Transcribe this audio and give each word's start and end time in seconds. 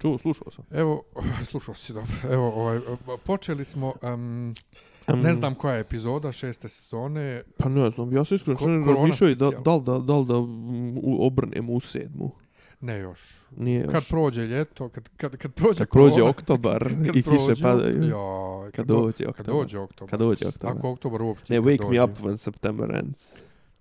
Čuo, 0.00 0.18
slušao 0.18 0.50
sam. 0.50 0.64
Evo, 0.70 1.02
slušao 1.50 1.74
si 1.74 1.92
dobro. 1.92 2.12
Evo, 2.24 2.52
ovaj, 2.52 2.80
počeli 3.24 3.64
smo, 3.64 3.92
um, 4.04 4.54
ne 5.14 5.34
znam 5.34 5.54
koja 5.54 5.74
je 5.74 5.80
epizoda 5.80 6.32
šeste 6.32 6.68
sezone. 6.68 7.42
Pa 7.58 7.68
ne 7.68 7.90
znam, 7.90 8.12
ja 8.12 8.24
sam 8.24 8.34
iskreno 8.34 8.58
Ko- 8.58 8.86
razmišljao 8.86 9.30
i 9.30 9.34
da, 9.34 9.50
da, 9.50 9.78
da, 9.78 9.98
da, 9.98 10.22
da 10.24 10.40
mm, 10.40 10.98
u- 10.98 11.26
obrnemo 11.26 11.72
u 11.72 11.80
sedmu. 11.80 12.30
Ne 12.80 12.98
još. 12.98 13.20
Nije 13.56 13.80
još. 13.80 13.92
Kad 13.92 14.08
prođe 14.08 14.42
ljeto, 14.42 14.88
kad, 14.88 15.08
kad, 15.16 15.36
kad 15.36 15.54
prođe 15.54 15.78
Kad 15.78 15.88
prođe 15.88 16.14
korona, 16.14 16.30
oktobar 16.30 16.84
kad 17.06 17.16
i 17.16 17.22
kiše 17.22 17.62
padaju. 17.62 18.02
Joj, 18.02 18.70
Kad 18.72 18.86
do- 18.86 18.94
dođe 18.96 19.24
Kad 19.24 19.30
oktobar. 19.30 19.54
dođe 19.54 19.78
oktobar. 19.78 20.10
Kad 20.10 20.20
dođe 20.20 20.48
oktobar. 20.48 20.76
Ako 20.76 20.90
oktobar 20.90 21.22
uopšte 21.22 21.54
Ne, 21.54 21.60
wake 21.60 21.78
dođe, 21.78 21.90
me 21.90 22.04
up 22.04 22.10
when 22.20 22.36
September 22.36 22.94
ends. 22.94 23.28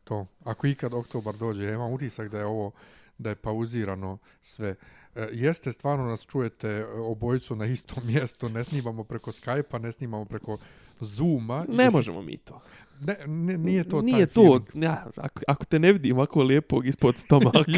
To. 0.04 0.25
Ako 0.43 0.67
ikad 0.67 0.93
oktobar 0.93 1.36
dođe, 1.36 1.63
ja 1.63 1.73
imam 1.73 1.93
utisak 1.93 2.29
da 2.31 2.39
je 2.39 2.45
ovo 2.45 2.71
da 3.17 3.29
je 3.29 3.36
pauzirano 3.36 4.17
sve. 4.41 4.75
E, 5.16 5.28
jeste, 5.32 5.71
stvarno 5.71 6.05
nas 6.05 6.26
čujete 6.26 6.68
e, 6.70 6.86
obojicu 6.86 7.55
na 7.55 7.66
istom 7.66 8.05
mjestu, 8.13 8.50
ne 8.50 8.63
snimamo 8.63 9.04
preko 9.04 9.31
Skype-a, 9.31 9.77
ne 9.77 9.91
snimamo 9.91 10.26
preko 10.26 10.58
Zooma. 11.00 11.66
Ne 11.70 11.84
Jesi- 11.86 11.94
možemo 11.94 12.22
mi 12.22 12.38
to. 12.38 12.62
Ne, 13.02 13.16
ne, 13.27 13.58
nije 13.58 13.84
to 13.84 14.02
Nije 14.02 14.17
taj 14.17 14.26
to, 14.26 14.41
feeling. 14.41 14.66
ja, 14.86 15.05
ako, 15.16 15.41
ako 15.48 15.66
te 15.66 15.80
ne 15.80 15.94
vidim 15.94 16.17
ovako 16.17 16.44
lijepog 16.44 16.88
ispod 16.88 17.17
stomaka, 17.17 17.59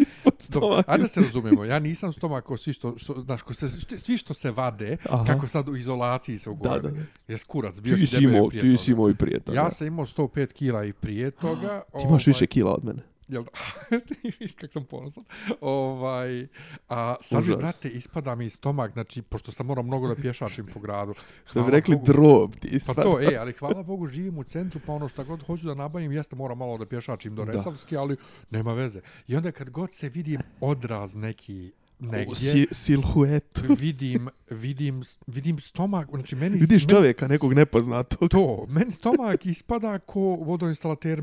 ispod 0.00 0.34
stomaka. 0.38 0.92
ajde 0.92 1.02
da 1.02 1.08
se 1.08 1.20
razumijemo, 1.20 1.64
ja 1.64 1.78
nisam 1.78 2.12
stomak 2.12 2.44
ko 2.44 2.56
svi 2.56 2.72
što, 2.72 2.98
što, 2.98 3.14
znaš, 3.14 3.42
ko 3.42 3.54
se, 3.54 3.68
svi 3.98 4.16
što 4.16 4.34
se 4.34 4.50
vade, 4.50 4.96
Aha. 5.10 5.24
kako 5.24 5.48
sad 5.48 5.68
u 5.68 5.76
izolaciji 5.76 6.38
se 6.38 6.50
da, 6.62 6.78
da. 6.78 6.90
Jes 7.28 7.44
kurac, 7.44 7.80
bio 7.80 7.96
Ti 7.96 8.06
si 8.06 8.20
debel 8.20 8.48
prije 8.48 8.62
ti 8.62 8.68
toga. 8.68 8.76
si 8.76 8.92
imao 8.92 9.10
i 9.10 9.14
prije 9.14 9.40
toga. 9.40 9.58
Ja 9.58 9.70
sam 9.70 9.86
imao 9.86 10.06
105 10.06 10.52
kila 10.52 10.84
i 10.84 10.92
prije 10.92 11.30
toga. 11.30 11.82
Ti 11.92 12.06
imaš 12.08 12.26
više 12.26 12.46
kila 12.46 12.74
od 12.74 12.84
mene. 12.84 13.02
Jel 13.28 13.44
da? 13.44 13.50
Viš 14.40 14.54
kak 14.54 14.72
sam 14.72 14.84
ponosan. 14.84 15.24
Ovaj, 15.60 16.46
a 16.88 17.14
sad 17.20 17.46
mi, 17.46 17.56
brate, 17.56 17.88
ispada 17.88 18.34
mi 18.34 18.50
stomak, 18.50 18.92
znači, 18.92 19.22
pošto 19.22 19.52
sam 19.52 19.66
morao 19.66 19.84
mnogo 19.84 20.08
da 20.08 20.14
pješačim 20.14 20.66
po 20.66 20.80
gradu. 20.80 21.14
Što 21.46 21.62
bi 21.62 21.70
rekli 21.70 21.96
Bogu- 21.96 22.06
drob 22.06 22.52
ti 22.52 22.68
Pa 22.70 22.76
ispada. 22.76 23.02
to, 23.02 23.20
e, 23.22 23.36
ali 23.36 23.52
hvala 23.58 23.82
Bogu 23.82 24.06
živim 24.06 24.38
u 24.38 24.44
centru, 24.44 24.80
pa 24.86 24.92
ono 24.92 25.08
šta 25.08 25.24
god 25.24 25.42
hoću 25.42 25.66
da 25.66 25.74
nabavim, 25.74 26.12
jeste 26.12 26.36
moram 26.36 26.58
malo 26.58 26.78
da 26.78 26.86
pješačim 26.86 27.34
do 27.34 27.44
Da. 27.44 27.52
Resavski, 27.52 27.96
ali 27.96 28.16
nema 28.50 28.72
veze. 28.72 29.00
I 29.26 29.36
onda 29.36 29.52
kad 29.52 29.70
god 29.70 29.92
se 29.92 30.08
vidim 30.08 30.40
odraz 30.60 31.14
neki 31.14 31.72
negdje, 32.00 32.34
Si, 32.34 32.66
silhuetu. 32.72 33.62
vidim, 33.80 34.28
vidim, 34.50 35.00
vidim 35.26 35.58
stomak, 35.58 36.08
znači 36.10 36.36
meni... 36.36 36.58
Vidiš 36.58 36.86
čovjeka 36.86 37.28
nekog 37.28 37.54
nepoznatog. 37.54 38.30
To, 38.30 38.66
meni 38.68 38.92
stomak 38.92 39.46
ispada 39.46 39.98
ko 39.98 40.20
vodoinstalater 40.20 41.22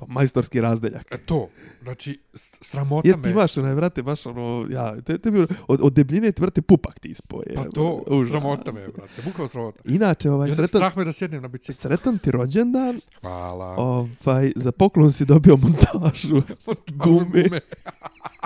Magurca. 0.00 0.14
Majstorski 0.14 0.60
razdeljak. 0.60 1.06
E, 1.10 1.16
to, 1.18 1.48
znači, 1.82 2.20
sramota 2.60 3.08
Jesi 3.08 3.20
me. 3.20 3.30
imaš 3.30 3.56
onaj, 3.56 3.74
vrate, 3.74 4.02
baš 4.02 4.26
ono, 4.26 4.66
ja, 4.70 5.00
te, 5.00 5.18
te, 5.18 5.30
od, 5.68 5.80
od 5.82 5.92
debljine 5.92 6.32
ti, 6.32 6.42
vrate, 6.42 6.62
pupak 6.62 6.98
ti 6.98 7.08
ispoje. 7.08 7.54
Pa 7.54 7.64
to, 7.64 8.04
Užas. 8.06 8.30
sramota 8.30 8.72
me, 8.72 8.88
brate, 8.88 9.22
bukavno 9.24 9.48
sramota. 9.48 9.82
Inače, 9.84 10.30
ovaj, 10.30 10.48
sretan, 10.48 10.68
strah 10.68 10.96
me 10.96 11.04
da 11.04 11.12
sjednem 11.12 11.42
na 11.42 11.48
biciklu. 11.48 11.74
sretan 11.74 12.18
ti 12.18 12.30
rođendan, 12.30 13.00
Hvala. 13.20 13.74
ovaj, 13.76 14.52
za 14.56 14.72
poklon 14.72 15.12
si 15.12 15.24
dobio 15.24 15.56
montažu 15.56 16.42
gume. 17.04 17.44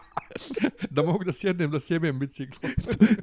da 0.90 1.02
mogu 1.02 1.24
da 1.24 1.32
sjednem, 1.32 1.70
da 1.70 1.80
sjebem 1.80 2.18
bicikl. 2.18 2.66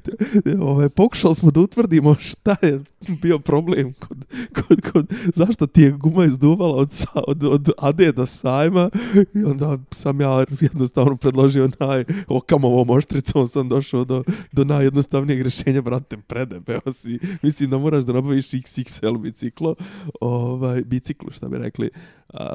ovaj, 0.70 0.88
pokušali 0.88 1.34
smo 1.34 1.50
da 1.50 1.60
utvrdimo 1.60 2.14
šta 2.14 2.56
je 2.62 2.80
bio 3.22 3.38
problem 3.38 3.92
kod, 3.92 4.24
kod, 4.54 4.90
kod 4.92 5.06
zašto 5.34 5.66
ti 5.66 5.82
je 5.82 5.90
guma 5.90 6.24
izduvala 6.24 6.76
od, 6.76 6.92
sa, 6.92 7.20
od, 7.26 7.44
od 7.44 7.70
Ade 7.78 8.12
do 8.12 8.26
sajma 8.26 8.90
i 9.34 9.44
onda 9.44 9.78
sam 9.90 10.20
ja 10.20 10.44
jednostavno 10.60 11.16
predložio 11.16 11.68
naj 11.78 12.04
okamovom 12.28 12.90
oštricom 12.90 13.48
sam 13.48 13.68
došao 13.68 14.04
do, 14.04 14.24
do 14.52 14.64
najjednostavnijeg 14.64 15.42
rješenja, 15.42 15.82
brate, 15.82 16.16
predebeo 16.16 16.92
si. 16.92 17.18
Mislim 17.42 17.70
da 17.70 17.78
moraš 17.78 18.04
da 18.04 18.12
nabaviš 18.12 18.50
XXL 18.50 19.18
biciklo, 19.18 19.74
ovaj, 20.20 20.82
biciklo 20.82 21.32
šta 21.32 21.48
bi 21.48 21.58
rekli, 21.58 21.90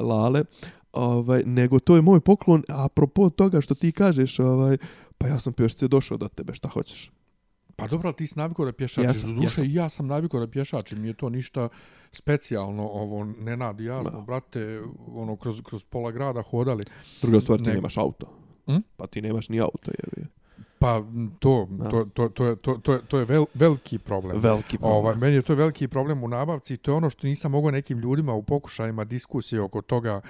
lale, 0.02 0.44
ovaj, 0.96 1.42
nego 1.44 1.78
to 1.78 1.96
je 1.96 2.02
moj 2.02 2.20
poklon, 2.20 2.62
a 2.68 2.84
apropo 2.84 3.30
toga 3.30 3.60
što 3.60 3.74
ti 3.74 3.92
kažeš, 3.92 4.38
ovaj, 4.38 4.76
pa 5.18 5.26
ja 5.26 5.38
sam 5.38 5.52
pješce 5.52 5.88
došao 5.88 6.16
do 6.16 6.28
tebe, 6.28 6.54
šta 6.54 6.68
hoćeš? 6.68 7.10
Pa 7.76 7.86
dobro, 7.86 8.08
ali 8.08 8.16
ti 8.16 8.26
si 8.26 8.38
navikao 8.38 8.64
da 8.64 8.72
pješačiš. 8.72 9.04
Ja 9.04 9.14
sam- 9.14 9.20
sam, 9.20 9.30
ja 9.32 9.36
duše, 9.36 9.54
sam. 9.54 9.64
ja 9.66 9.88
sam 9.88 10.06
navikao 10.06 10.40
da 10.40 10.46
pješačim. 10.46 10.98
Nije 10.98 11.14
to 11.14 11.28
ništa 11.28 11.68
specijalno. 12.12 12.82
Ovo, 12.84 13.24
Nenad 13.24 13.80
i 13.80 13.84
ja 13.84 14.04
smo, 14.04 14.20
brate, 14.22 14.80
ono, 15.08 15.36
kroz, 15.36 15.62
kroz 15.62 15.84
pola 15.84 16.10
grada 16.10 16.42
hodali. 16.42 16.84
Druga 17.22 17.40
stvar, 17.40 17.58
ti 17.58 17.64
Nego- 17.64 17.74
nemaš 17.74 17.96
auto. 17.96 18.26
Hm? 18.66 18.76
Pa 18.96 19.06
ti 19.06 19.22
nemaš 19.22 19.48
ni 19.48 19.60
auto, 19.60 19.90
je 19.90 20.26
Pa 20.78 20.96
m, 20.98 21.30
to, 21.38 21.66
Da. 21.70 21.90
to, 21.90 22.04
to, 22.06 22.28
to, 22.28 22.46
je, 22.46 22.56
to, 22.56 22.74
to, 22.74 22.92
je, 22.92 23.00
to 23.00 23.18
je 23.18 23.24
vel, 23.24 23.46
veliki 23.54 23.98
problem. 23.98 24.38
Veliki 24.38 24.78
problem. 24.78 24.96
Ovaj, 24.96 25.14
meni 25.16 25.34
je 25.34 25.42
to 25.42 25.54
veliki 25.54 25.88
problem 25.88 26.24
u 26.24 26.28
nabavci 26.28 26.74
i 26.74 26.76
to 26.76 26.90
je 26.90 26.96
ono 26.96 27.10
što 27.10 27.26
nisam 27.26 27.50
mogao 27.52 27.70
nekim 27.70 27.98
ljudima 27.98 28.32
u 28.34 28.42
pokušajima 28.42 29.04
diskusije 29.04 29.60
oko 29.60 29.82
toga 29.82 30.20
e, 30.20 30.28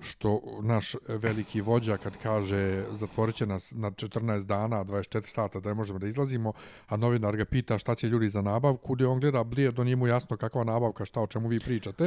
što 0.00 0.40
naš 0.62 0.94
veliki 1.08 1.60
vođa 1.60 1.96
kad 1.96 2.16
kaže 2.16 2.84
zatvorit 2.92 3.34
će 3.34 3.46
nas 3.46 3.72
na 3.76 3.90
14 3.90 4.46
dana, 4.46 4.84
24 4.84 5.22
sata 5.26 5.60
da 5.60 5.68
ne 5.68 5.74
možemo 5.74 5.98
da 5.98 6.06
izlazimo, 6.06 6.52
a 6.88 6.96
novinar 6.96 7.36
ga 7.36 7.44
pita 7.44 7.78
šta 7.78 7.94
će 7.94 8.08
ljudi 8.08 8.28
za 8.28 8.42
nabavku, 8.42 8.94
gdje 8.94 9.06
on 9.06 9.20
gleda 9.20 9.44
blije, 9.44 9.70
do 9.70 9.84
njemu 9.84 10.06
jasno 10.06 10.36
kakva 10.36 10.64
nabavka, 10.64 11.04
šta 11.04 11.20
o 11.20 11.26
čemu 11.26 11.48
vi 11.48 11.60
pričate. 11.60 12.04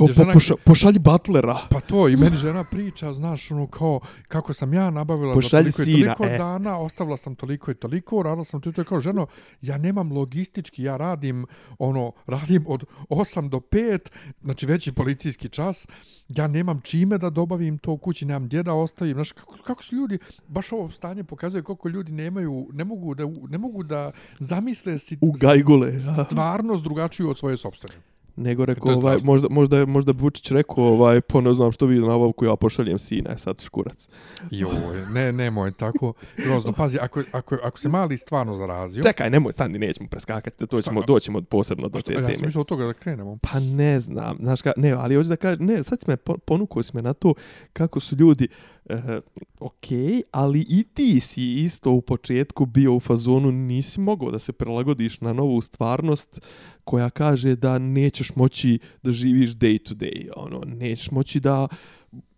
Je 0.00 0.12
žena- 0.12 0.32
poša, 0.32 0.54
pošalji 0.64 0.98
butlera. 0.98 1.58
Pa 1.70 1.80
to, 1.80 2.08
i 2.08 2.16
meni 2.16 2.36
žena 2.36 2.64
priča, 2.64 3.12
znaš, 3.14 3.50
ono 3.50 3.66
kao, 3.66 4.00
kako 4.28 4.52
sam 4.52 4.74
ja 4.74 4.90
nabavila 4.90 5.34
Pošalji 5.34 5.70
za 5.70 5.76
toliko 5.76 5.84
sina, 5.84 6.12
i 6.12 6.16
toliko 6.16 6.34
e. 6.34 6.38
dana, 6.38 6.78
ostavila 6.78 7.16
sam 7.16 7.34
toliko 7.34 7.70
i 7.70 7.74
toliko, 7.74 8.22
radila 8.22 8.44
sam 8.44 8.60
to, 8.60 8.84
kao 8.84 9.00
ženo, 9.00 9.26
ja 9.62 9.78
nemam 9.78 10.12
logistički, 10.12 10.82
ja 10.82 10.96
radim, 10.96 11.46
ono, 11.78 12.12
radim 12.26 12.64
od 12.68 12.84
8 13.08 13.48
do 13.48 13.58
5, 13.58 13.98
znači 14.42 14.66
veći 14.66 14.92
policijski 14.92 15.48
čas, 15.48 15.86
ja 16.28 16.46
nemam 16.46 16.67
čime 16.82 17.18
da 17.18 17.30
dobavim 17.30 17.78
to 17.78 17.92
u 17.92 17.98
kući, 17.98 18.24
nemam 18.26 18.44
gdje 18.44 18.62
da 18.62 18.74
ostavim, 18.74 19.14
znaš, 19.14 19.32
kako, 19.32 19.56
kako 19.64 19.82
su 19.84 19.96
ljudi, 19.96 20.18
baš 20.48 20.72
ovo 20.72 20.90
stanje 20.90 21.24
pokazuje 21.24 21.62
koliko 21.62 21.88
ljudi 21.88 22.12
nemaju, 22.12 22.68
ne 22.72 22.84
mogu 22.84 23.14
da, 23.14 23.24
ne 23.48 23.58
mogu 23.58 23.82
da 23.82 24.10
zamisle 24.38 24.98
si, 24.98 25.18
U 25.20 25.32
gajgule. 25.32 25.94
ja. 25.94 26.24
stvarnost 26.24 26.82
drugačiju 26.82 27.30
od 27.30 27.38
svoje 27.38 27.56
sobstvene. 27.56 27.94
Nego 28.38 28.62
To 28.62 28.72
rekao, 28.72 28.94
ovaj, 28.94 29.16
možda, 29.24 29.48
možda, 29.50 29.86
možda 29.86 30.12
Vučić 30.16 30.50
rekao, 30.50 30.84
ovaj, 30.84 31.20
po 31.20 31.40
ne 31.40 31.54
znam 31.54 31.72
što 31.72 31.86
vidi 31.86 32.00
nabavku, 32.00 32.44
ja 32.44 32.56
pošaljem 32.56 32.98
sina, 32.98 33.38
sad 33.38 33.62
škurac. 33.62 34.08
Joj, 34.50 34.70
ne, 35.12 35.32
nemoj 35.32 35.72
tako. 35.72 36.12
Grozno, 36.44 36.72
pazi, 36.72 36.98
ako, 37.00 37.22
ako, 37.32 37.56
ako 37.62 37.78
se 37.78 37.88
mali 37.88 38.16
stvarno 38.16 38.54
zarazio... 38.54 39.02
Čekaj, 39.02 39.30
nemoj, 39.30 39.52
stani, 39.52 39.78
nećemo 39.78 40.08
preskakati, 40.08 40.66
to 40.66 40.82
ćemo, 40.82 41.02
doćemo 41.02 41.42
posebno 41.42 41.88
do 41.88 41.96
a 41.96 42.00
što, 42.00 42.08
te 42.08 42.14
ja 42.14 42.20
sam 42.20 42.32
teme. 42.32 42.46
mislio 42.46 42.60
od 42.60 42.66
toga 42.66 42.86
da 42.86 42.92
krenemo. 42.92 43.38
Pa 43.42 43.60
ne 43.60 44.00
znam, 44.00 44.36
znaš 44.40 44.62
ka, 44.62 44.72
ne, 44.76 44.90
ali 44.90 45.14
hoću 45.14 45.28
da 45.28 45.36
kažem, 45.36 45.66
ne, 45.66 45.82
sad 45.82 46.00
si 46.00 46.10
me, 46.10 46.16
po- 46.16 46.38
ponukao 46.38 46.82
si 46.82 46.96
me 46.96 47.02
na 47.02 47.12
to 47.14 47.34
kako 47.72 48.00
su 48.00 48.16
ljudi, 48.16 48.48
e, 48.88 49.20
ok, 49.60 49.86
ali 50.30 50.66
i 50.68 50.84
ti 50.94 51.20
si 51.20 51.54
isto 51.54 51.90
u 51.90 52.00
početku 52.00 52.66
bio 52.66 52.94
u 52.94 53.00
fazonu, 53.00 53.52
nisi 53.52 54.00
mogao 54.00 54.30
da 54.30 54.38
se 54.38 54.52
prilagodiš 54.52 55.20
na 55.20 55.32
novu 55.32 55.60
stvarnost 55.60 56.40
koja 56.84 57.10
kaže 57.10 57.56
da 57.56 57.78
nećeš 57.78 58.34
moći 58.36 58.78
da 59.02 59.12
živiš 59.12 59.50
day 59.50 59.88
to 59.88 59.94
day, 59.94 60.28
ono, 60.36 60.60
nećeš 60.66 61.10
moći 61.10 61.40
da 61.40 61.68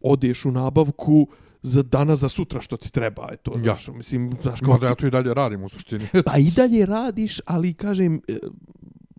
odeš 0.00 0.44
u 0.44 0.50
nabavku 0.50 1.28
za 1.62 1.82
danas 1.82 2.18
za 2.18 2.28
sutra 2.28 2.60
što 2.60 2.76
ti 2.76 2.92
treba, 2.92 3.28
je 3.30 3.36
to, 3.36 3.52
Ja. 3.56 3.62
znaš, 3.62 3.88
mislim, 3.88 4.32
znaš, 4.42 4.60
Kao 4.60 4.78
da 4.78 4.86
ja 4.86 4.94
to 4.94 5.06
i 5.06 5.10
dalje 5.10 5.34
radim 5.34 5.62
u 5.64 5.68
suštini. 5.68 6.06
Pa 6.26 6.38
i 6.38 6.50
dalje 6.50 6.86
radiš, 6.86 7.40
ali 7.44 7.74
kažem, 7.74 8.20
e, 8.28 8.38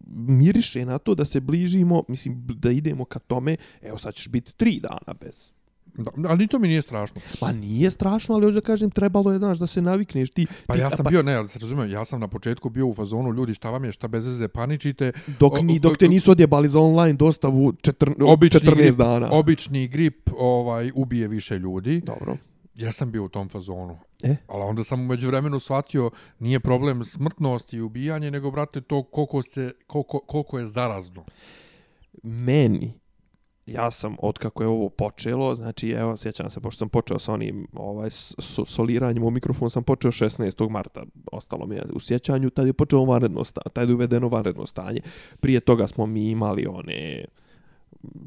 miriše 0.08 0.86
na 0.86 0.97
to 0.97 1.16
da 1.16 1.25
se 1.25 1.40
bližimo, 1.40 2.03
mislim, 2.08 2.46
da 2.47 2.72
idemo 2.72 3.06
ka 3.06 3.20
tome, 3.20 3.56
evo 3.81 3.97
sad 3.97 4.14
ćeš 4.14 4.28
biti 4.28 4.58
tri 4.58 4.80
dana 4.80 5.14
bez. 5.22 5.52
Da, 5.94 6.12
ali 6.29 6.47
to 6.47 6.59
mi 6.59 6.68
nije 6.68 6.81
strašno. 6.81 7.22
Pa 7.40 7.52
nije 7.52 7.91
strašno, 7.91 8.35
ali 8.35 8.46
hoću 8.46 8.53
da 8.53 8.62
kažem, 8.62 8.91
trebalo 8.91 9.31
je, 9.31 9.38
znaš, 9.38 9.57
da 9.57 9.68
se 9.68 9.81
navikneš 9.81 10.29
ti. 10.29 10.47
Pa 10.67 10.73
ti, 10.73 10.79
ja 10.79 10.91
sam 10.91 11.05
bio, 11.09 11.23
ne, 11.23 11.35
ali 11.35 11.47
se 11.47 11.59
razumijem, 11.59 11.91
ja 11.91 12.05
sam 12.05 12.20
na 12.20 12.28
početku 12.28 12.70
bio 12.70 12.88
u 12.88 12.93
fazonu, 12.93 13.34
ljudi, 13.34 13.53
šta 13.53 13.70
vam 13.70 13.84
je, 13.84 13.91
šta 13.91 14.08
bez 14.08 14.28
veze, 14.28 14.47
paničite. 14.47 15.11
Dok, 15.40 15.61
ni, 15.61 15.79
dok 15.79 15.97
te 15.97 16.08
nisu 16.08 16.32
odjebali 16.32 16.70
za 16.70 16.79
online 16.79 17.14
dostavu 17.14 17.73
četr, 17.73 18.09
Obični 18.22 18.59
14 18.59 18.76
grip, 18.76 18.96
dana. 18.96 19.29
obični 19.32 19.88
grip 19.88 20.29
ovaj 20.38 20.91
ubije 20.96 21.28
više 21.28 21.59
ljudi. 21.59 22.02
Dobro. 22.02 22.38
Ja 22.76 22.91
sam 22.91 23.11
bio 23.11 23.23
u 23.23 23.29
tom 23.29 23.49
fazonu. 23.49 23.97
E? 24.23 24.35
Ali 24.47 24.64
onda 24.64 24.84
sam 24.84 25.02
umeđu 25.02 25.28
vremenu 25.28 25.59
shvatio, 25.59 26.11
nije 26.40 26.59
problem 26.59 27.03
smrtnost 27.03 27.73
i 27.73 27.82
ubijanje, 27.82 28.32
nego, 28.32 28.52
brate, 28.52 28.82
to 28.82 29.03
koliko, 29.03 29.43
se, 29.43 29.72
koliko, 29.88 30.20
koliko 30.20 30.59
je 30.59 30.67
zarazno. 30.67 31.26
Meni, 32.23 32.93
ja 33.66 33.91
sam, 33.91 34.16
od 34.19 34.37
kako 34.37 34.63
je 34.63 34.69
ovo 34.69 34.90
počelo, 34.90 35.55
znači, 35.55 35.90
evo, 35.90 36.17
sjećam 36.17 36.49
se, 36.49 36.59
pošto 36.59 36.79
sam 36.79 36.90
počeo 36.90 37.19
sa 37.19 37.34
onim 37.34 37.67
ovaj, 37.73 38.09
so, 38.09 38.66
soliranjem 38.66 39.23
u 39.23 39.29
mikrofon, 39.31 39.69
sam 39.69 39.84
počeo 39.84 40.11
16. 40.11 40.69
marta, 40.69 41.03
ostalo 41.31 41.66
mi 41.66 41.75
je 41.75 41.84
u 41.93 41.99
sjećanju, 41.99 42.49
tad 42.49 42.67
je 42.67 42.73
počeo 42.73 43.05
vanredno 43.05 43.43
stanje, 43.43 43.73
tad 43.73 43.90
je 43.90 43.96
uvedeno 43.96 44.28
vanredno 44.28 44.66
stanje. 44.66 45.02
Prije 45.40 45.59
toga 45.59 45.87
smo 45.87 46.05
mi 46.05 46.29
imali 46.29 46.67
one 46.67 47.25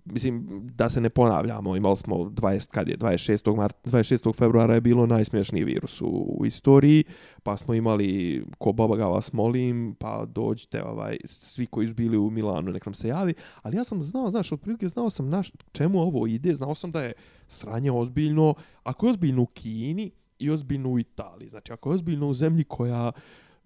mislim, 0.05 0.61
da 0.75 0.89
se 0.89 1.01
ne 1.01 1.11
ponavljamo, 1.11 1.77
imali 1.77 1.97
smo 1.97 2.17
20, 2.17 2.71
kad 2.71 2.89
je, 2.89 2.97
26. 2.97 3.57
Mart, 3.57 3.77
26. 3.85 4.37
februara 4.37 4.75
je 4.75 4.81
bilo 4.81 5.07
najsmješniji 5.07 5.65
virus 5.65 6.03
u, 6.03 6.37
u 6.39 6.47
istoriji, 6.47 7.05
pa 7.43 7.57
smo 7.57 7.75
imali 7.75 8.43
ko 8.59 8.73
baba 8.73 8.97
ga 8.97 9.07
vas 9.07 9.33
molim, 9.33 9.97
pa 9.99 10.25
dođite, 10.27 10.83
ovaj, 10.83 11.17
svi 11.25 11.67
koji 11.67 11.89
su 11.89 11.95
bili 11.95 12.19
u 12.19 12.31
Milanu, 12.31 12.73
nek 12.73 12.87
nam 12.87 12.95
se 12.95 13.09
javi, 13.09 13.35
ali 13.63 13.77
ja 13.77 13.85
sam 13.85 14.03
znao, 14.03 14.31
znaš, 14.31 14.53
otprilike 14.53 14.89
znao 14.89 15.11
sam 15.11 15.29
naš, 15.29 15.51
čemu 15.73 16.01
ovo 16.01 16.27
ide, 16.27 16.55
znao 16.55 16.75
sam 16.75 16.93
da 16.93 17.03
je 17.03 17.13
sranje 17.49 17.93
ozbiljno, 17.93 18.55
ako 18.83 19.07
je 19.07 19.11
ozbiljno 19.11 19.43
u 19.43 19.47
Kini 19.47 20.11
i 20.39 20.51
ozbiljno 20.51 20.91
u 20.91 20.99
Italiji, 20.99 21.49
znači 21.49 21.73
ako 21.73 21.91
je 21.91 21.95
ozbiljno 21.95 22.29
u 22.29 22.35
zemlji 22.35 22.65
koja 22.65 23.13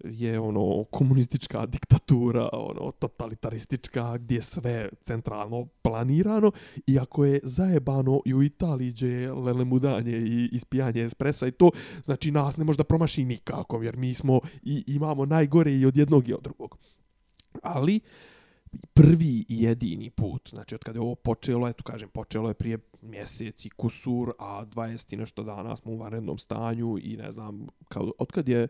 je 0.03 0.39
ono 0.39 0.83
komunistička 0.83 1.65
diktatura, 1.65 2.49
ono 2.53 2.91
totalitaristička 2.91 4.17
gdje 4.17 4.35
je 4.35 4.41
sve 4.41 4.89
centralno 5.01 5.65
planirano 5.81 6.51
i 6.87 6.99
ako 6.99 7.25
je 7.25 7.39
zajebano 7.43 8.21
i 8.25 8.33
u 8.33 8.43
Italiji 8.43 8.91
gdje 8.91 9.33
lelemudanje 9.33 10.17
i 10.17 10.49
ispijanje 10.51 11.03
espresa 11.03 11.47
i 11.47 11.51
to, 11.51 11.71
znači 12.03 12.31
nas 12.31 12.57
ne 12.57 12.63
može 12.63 12.77
da 12.77 12.83
promaši 12.83 13.25
nikako 13.25 13.83
jer 13.83 13.97
mi 13.97 14.13
smo 14.13 14.39
i 14.63 14.83
imamo 14.87 15.25
najgore 15.25 15.73
i 15.73 15.85
od 15.85 15.97
jednog 15.97 16.27
i 16.27 16.33
od 16.33 16.41
drugog. 16.43 16.77
Ali 17.63 17.99
prvi 18.93 19.45
i 19.49 19.63
jedini 19.63 20.09
put, 20.09 20.49
znači 20.49 20.75
od 20.75 20.83
kada 20.83 20.97
je 20.97 21.01
ovo 21.01 21.15
počelo, 21.15 21.67
eto 21.67 21.83
kažem, 21.83 22.09
počelo 22.09 22.47
je 22.47 22.53
prije 22.53 22.77
mjesec 23.01 23.65
i 23.65 23.69
kusur, 23.69 24.33
a 24.39 24.65
20 24.65 25.13
i 25.13 25.17
nešto 25.17 25.43
dana 25.43 25.75
smo 25.75 25.91
u 25.91 25.97
vanrednom 25.97 26.37
stanju 26.37 26.97
i 27.01 27.17
ne 27.17 27.31
znam, 27.31 27.67
kao, 27.87 28.11
od 28.17 28.31
kad 28.31 28.49
je 28.49 28.67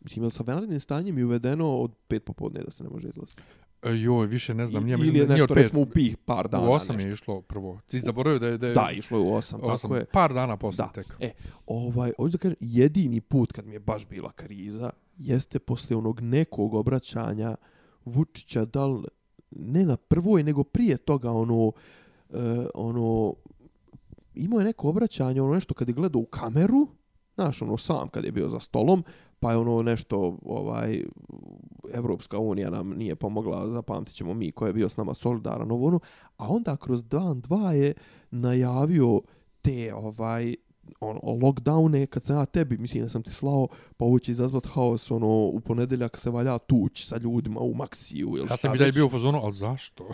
Mislim, 0.00 0.24
je 0.24 0.30
sa 0.30 0.42
vanrednim 0.46 0.80
stanjem 0.80 1.18
je 1.18 1.24
uvedeno 1.24 1.76
od 1.76 1.94
pet 2.08 2.24
popodne 2.24 2.62
da 2.62 2.70
se 2.70 2.82
ne 2.82 2.90
može 2.90 3.08
izlaziti? 3.08 3.42
E, 3.82 3.90
joj, 3.94 4.26
više 4.26 4.54
ne 4.54 4.66
znam. 4.66 4.84
Nije, 4.84 4.94
Ili 4.94 5.18
je 5.18 5.26
nešto, 5.26 5.54
recimo, 5.54 5.80
u 5.80 5.86
pih 5.86 6.16
par 6.16 6.48
dana. 6.48 6.68
U 6.68 6.72
osam 6.72 6.96
nešto. 6.96 7.08
je 7.08 7.12
išlo 7.12 7.40
prvo. 7.40 7.80
Ti 7.86 7.98
zaboravio 8.00 8.38
da 8.38 8.46
je... 8.46 8.58
Da, 8.58 8.68
je, 8.68 8.74
da 8.74 8.90
išlo 8.90 9.18
je 9.18 9.24
u 9.24 9.34
osam. 9.34 9.60
osam 9.62 9.90
tako 9.90 9.96
je. 9.96 10.04
Par 10.04 10.34
dana 10.34 10.56
posle 10.56 10.84
da. 10.84 10.92
tek. 10.92 11.06
E, 11.20 11.32
ovaj, 11.66 12.12
hoću 12.16 12.32
da 12.32 12.38
kažem, 12.38 12.56
jedini 12.60 13.20
put 13.20 13.52
kad 13.52 13.66
mi 13.66 13.74
je 13.74 13.80
baš 13.80 14.08
bila 14.08 14.32
kriza, 14.32 14.90
jeste 15.18 15.58
posle 15.58 15.96
onog 15.96 16.20
nekog 16.20 16.74
obraćanja 16.74 17.56
Vučića, 18.04 18.64
da 18.64 18.86
li, 18.86 19.04
ne 19.50 19.84
na 19.84 19.96
prvoj, 19.96 20.42
nego 20.42 20.64
prije 20.64 20.96
toga, 20.96 21.32
ono, 21.32 21.66
uh, 21.66 21.72
ono, 22.74 23.34
imao 24.34 24.58
je 24.58 24.64
neko 24.64 24.88
obraćanje, 24.88 25.42
ono 25.42 25.54
nešto 25.54 25.74
kad 25.74 25.88
je 25.88 25.94
gledao 25.94 26.20
u 26.20 26.26
kameru, 26.26 26.88
znaš, 27.34 27.62
ono, 27.62 27.76
sam 27.76 28.08
kad 28.08 28.24
je 28.24 28.32
bio 28.32 28.48
za 28.48 28.60
stolom, 28.60 29.04
pa 29.40 29.50
je 29.50 29.58
ono 29.58 29.82
nešto, 29.82 30.38
ovaj, 30.44 31.04
Evropska 31.92 32.38
unija 32.38 32.70
nam 32.70 32.90
nije 32.90 33.16
pomogla, 33.16 33.70
zapamtit 33.70 34.14
ćemo 34.14 34.34
mi 34.34 34.52
ko 34.52 34.66
je 34.66 34.72
bio 34.72 34.88
s 34.88 34.96
nama 34.96 35.14
solidaran, 35.14 35.70
ovo 35.70 35.86
ono, 35.86 36.00
a 36.36 36.48
onda 36.48 36.76
kroz 36.76 37.04
dan, 37.04 37.40
dva 37.40 37.72
je 37.72 37.94
najavio 38.30 39.20
te, 39.62 39.94
ovaj, 39.94 40.54
ono, 41.00 41.20
lockdowne, 41.20 42.06
kad 42.06 42.24
sam 42.24 42.36
ja 42.36 42.46
tebi, 42.46 42.78
mislim 42.78 43.02
da 43.02 43.08
sam 43.08 43.22
ti 43.22 43.30
slao, 43.30 43.68
pa 43.96 44.04
ovo 44.04 44.18
će 44.18 44.32
izazvat 44.32 44.66
haos, 44.66 45.10
ono, 45.10 45.28
u 45.28 45.60
ponedeljak 45.60 46.18
se 46.18 46.30
valja 46.30 46.58
tuć 46.58 47.06
sa 47.06 47.16
ljudima 47.16 47.60
u 47.60 47.74
Maksiju. 47.74 48.32
Ili 48.36 48.46
ja 48.50 48.56
sam 48.56 48.74
i 48.74 48.78
da 48.78 48.84
je 48.84 48.92
bio 48.92 49.06
u 49.06 49.10
fazonu, 49.10 49.40
ali 49.42 49.52
zašto? 49.52 50.06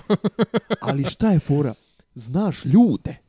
ali 0.81 1.05
šta 1.05 1.31
je 1.31 1.39
fora? 1.39 1.75
Znaš 2.15 2.65
ljude 2.65 3.24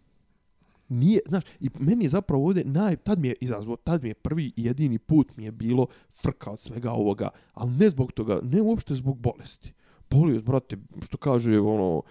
nije, 0.89 1.19
znaš, 1.27 1.43
i 1.59 1.69
meni 1.79 2.05
je 2.05 2.09
zapravo 2.09 2.45
ovdje, 2.45 2.63
naj, 2.65 2.95
tad 2.95 3.19
mi 3.19 3.27
je 3.27 3.35
izazvao, 3.41 3.75
tad 3.75 4.03
mi 4.03 4.09
je 4.09 4.13
prvi 4.13 4.53
i 4.55 4.65
jedini 4.65 4.99
put 4.99 5.37
mi 5.37 5.43
je 5.43 5.51
bilo 5.51 5.87
frka 6.21 6.51
od 6.51 6.59
svega 6.59 6.91
ovoga, 6.91 7.29
ali 7.53 7.71
ne 7.71 7.89
zbog 7.89 8.11
toga, 8.11 8.39
ne 8.43 8.61
uopšte 8.61 8.93
zbog 8.93 9.17
bolesti. 9.17 9.73
Bolio, 10.09 10.41
brate, 10.41 10.77
što 11.05 11.17
kaže, 11.17 11.59
ono, 11.59 12.01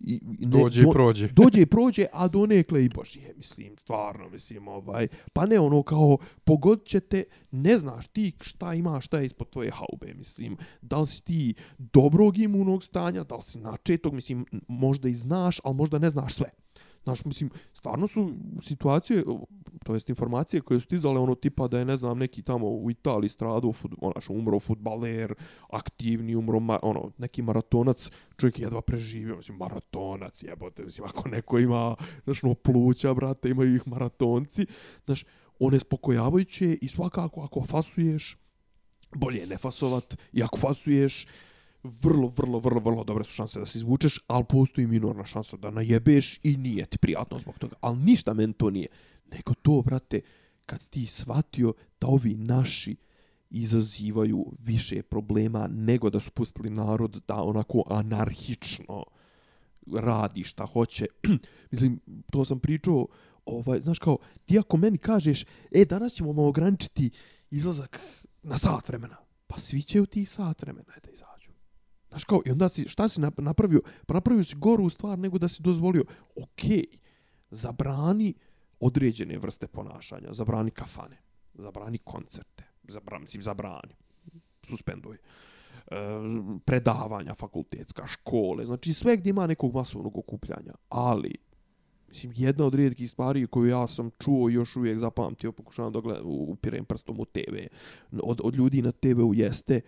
i, 0.00 0.20
ne, 0.22 0.46
dođe 0.46 0.82
i 0.82 0.84
prođe. 0.92 1.28
dođe 1.42 1.62
i 1.62 1.66
prođe, 1.66 2.06
a 2.12 2.28
do 2.28 2.46
nekle 2.46 2.84
i 2.84 2.88
božje, 2.88 3.34
mislim, 3.36 3.76
stvarno, 3.76 4.28
mislim, 4.28 4.68
ovaj, 4.68 5.08
pa 5.32 5.46
ne 5.46 5.60
ono 5.60 5.82
kao, 5.82 6.18
pogodit 6.44 6.86
ćete, 6.86 7.24
ne 7.50 7.78
znaš 7.78 8.06
ti 8.08 8.32
šta 8.40 8.74
ima, 8.74 9.00
šta 9.00 9.18
je 9.18 9.26
ispod 9.26 9.50
tvoje 9.50 9.70
haube, 9.70 10.14
mislim, 10.14 10.56
da 10.82 11.00
li 11.00 11.06
si 11.06 11.24
ti 11.24 11.54
dobrog 11.78 12.38
imunog 12.38 12.84
stanja, 12.84 13.24
da 13.24 13.34
li 13.34 13.42
si 13.42 13.58
načetog, 13.58 14.14
mislim, 14.14 14.46
možda 14.68 15.08
i 15.08 15.14
znaš, 15.14 15.60
ali 15.64 15.74
možda 15.74 15.98
ne 15.98 16.10
znaš 16.10 16.34
sve. 16.34 16.50
Znaš, 17.04 17.24
mislim, 17.24 17.50
stvarno 17.72 18.06
su 18.06 18.32
situacije, 18.62 19.24
to 19.84 19.94
jest 19.94 20.08
informacije 20.08 20.60
koje 20.60 20.80
su 20.80 20.84
stizale 20.84 21.20
ono 21.20 21.34
tipa 21.34 21.68
da 21.68 21.78
je, 21.78 21.84
ne 21.84 21.96
znam, 21.96 22.18
neki 22.18 22.42
tamo 22.42 22.68
u 22.68 22.90
Italiji 22.90 23.28
stradao, 23.28 23.72
fut, 23.72 23.92
onaš, 24.00 24.30
umro 24.30 24.60
futbaler, 24.60 25.34
aktivni, 25.70 26.36
umro, 26.36 26.60
ma, 26.60 26.78
ono, 26.82 27.10
neki 27.18 27.42
maratonac, 27.42 28.10
čovjek 28.36 28.58
jedva 28.58 28.80
preživio, 28.80 29.36
mislim, 29.36 29.58
maratonac, 29.58 30.42
jebote, 30.42 30.84
mislim, 30.84 31.06
ako 31.08 31.28
neko 31.28 31.58
ima, 31.58 31.96
znaš, 32.24 32.44
ono, 32.44 32.54
pluća, 32.54 33.14
brate, 33.14 33.50
imaju 33.50 33.74
ih 33.74 33.88
maratonci, 33.88 34.66
znaš, 35.04 35.24
one 35.58 35.78
spokojavajuće 35.80 36.78
i 36.82 36.88
svakako 36.88 37.42
ako 37.42 37.62
fasuješ, 37.66 38.36
bolje 39.14 39.38
je 39.38 39.46
ne 39.46 39.56
fasovat, 39.58 40.16
i 40.32 40.42
ako 40.42 40.58
fasuješ, 40.58 41.26
vrlo, 41.84 42.32
vrlo, 42.36 42.58
vrlo, 42.58 42.80
vrlo 42.80 43.04
dobre 43.04 43.24
su 43.24 43.32
šanse 43.32 43.58
da 43.58 43.66
se 43.66 43.78
izvučeš, 43.78 44.20
ali 44.26 44.44
postoji 44.48 44.86
minorna 44.86 45.24
šansa 45.24 45.56
da 45.56 45.70
najebeš 45.70 46.40
i 46.42 46.56
nije 46.56 46.86
ti 46.86 46.98
prijatno 46.98 47.38
zbog 47.38 47.58
toga. 47.58 47.76
Ali 47.80 47.98
ništa 47.98 48.34
men 48.34 48.52
to 48.52 48.70
nije. 48.70 48.86
Nego 49.32 49.54
to, 49.54 49.82
brate, 49.82 50.20
kad 50.66 50.88
ti 50.88 51.06
shvatio 51.06 51.72
da 52.00 52.06
ovi 52.06 52.34
naši 52.34 52.96
izazivaju 53.50 54.46
više 54.58 55.02
problema 55.02 55.66
nego 55.66 56.10
da 56.10 56.20
su 56.20 56.30
pustili 56.30 56.70
narod 56.70 57.22
da 57.28 57.34
onako 57.34 57.82
anarhično 57.90 59.04
radi 59.92 60.44
šta 60.44 60.66
hoće. 60.66 61.06
Mislim, 61.70 62.00
to 62.30 62.44
sam 62.44 62.60
pričao, 62.60 63.06
ovaj, 63.46 63.80
znaš 63.80 63.98
kao, 63.98 64.18
ti 64.44 64.58
ako 64.58 64.76
meni 64.76 64.98
kažeš, 64.98 65.44
e, 65.70 65.84
danas 65.84 66.12
ćemo 66.12 66.46
ograničiti 66.46 67.10
izlazak 67.50 68.00
na 68.42 68.58
sat 68.58 68.88
vremena, 68.88 69.16
pa 69.46 69.58
svi 69.58 69.82
će 69.82 70.00
u 70.00 70.06
tih 70.06 70.30
sat 70.30 70.62
vremena 70.62 70.92
da 71.04 71.10
izađu. 71.10 71.33
Znaš 72.14 72.24
kao, 72.24 72.42
i 72.46 72.50
onda 72.50 72.68
si, 72.68 72.88
šta 72.88 73.08
si 73.08 73.20
napravio? 73.36 73.80
Pa 74.06 74.14
napravio 74.14 74.44
si 74.44 74.56
goru 74.56 74.88
stvar 74.88 75.18
nego 75.18 75.38
da 75.38 75.48
si 75.48 75.62
dozvolio. 75.62 76.04
Okej, 76.42 76.76
okay, 76.76 76.98
zabrani 77.50 78.34
određene 78.80 79.38
vrste 79.38 79.66
ponašanja. 79.66 80.32
Zabrani 80.32 80.70
kafane. 80.70 81.16
Zabrani 81.54 81.98
koncerte. 81.98 82.64
Zabrani, 82.88 83.22
mislim, 83.22 83.42
zabrani. 83.42 83.94
Suspenduj. 84.62 85.16
E, 85.16 85.96
predavanja 86.64 87.34
fakultetska, 87.34 88.06
škole. 88.06 88.66
Znači, 88.66 88.94
sve 88.94 89.16
gdje 89.16 89.30
ima 89.30 89.46
nekog 89.46 89.74
masovnog 89.74 90.16
okupljanja. 90.16 90.74
Ali, 90.88 91.34
mislim, 92.08 92.32
jedna 92.36 92.64
od 92.64 92.74
rijetkih 92.74 93.10
stvari 93.10 93.46
koju 93.46 93.66
ja 93.66 93.86
sam 93.86 94.10
čuo 94.18 94.50
i 94.50 94.52
još 94.52 94.76
uvijek 94.76 94.98
zapamtio, 94.98 95.52
pokušavam 95.52 95.92
da 95.92 96.00
gledam, 96.00 96.26
upirem 96.26 96.84
prstom 96.84 97.20
u 97.20 97.24
TV, 97.24 97.56
od, 98.22 98.40
od 98.44 98.54
ljudi 98.54 98.82
na 98.82 98.92
TV-u 98.92 99.34
jeste, 99.34 99.80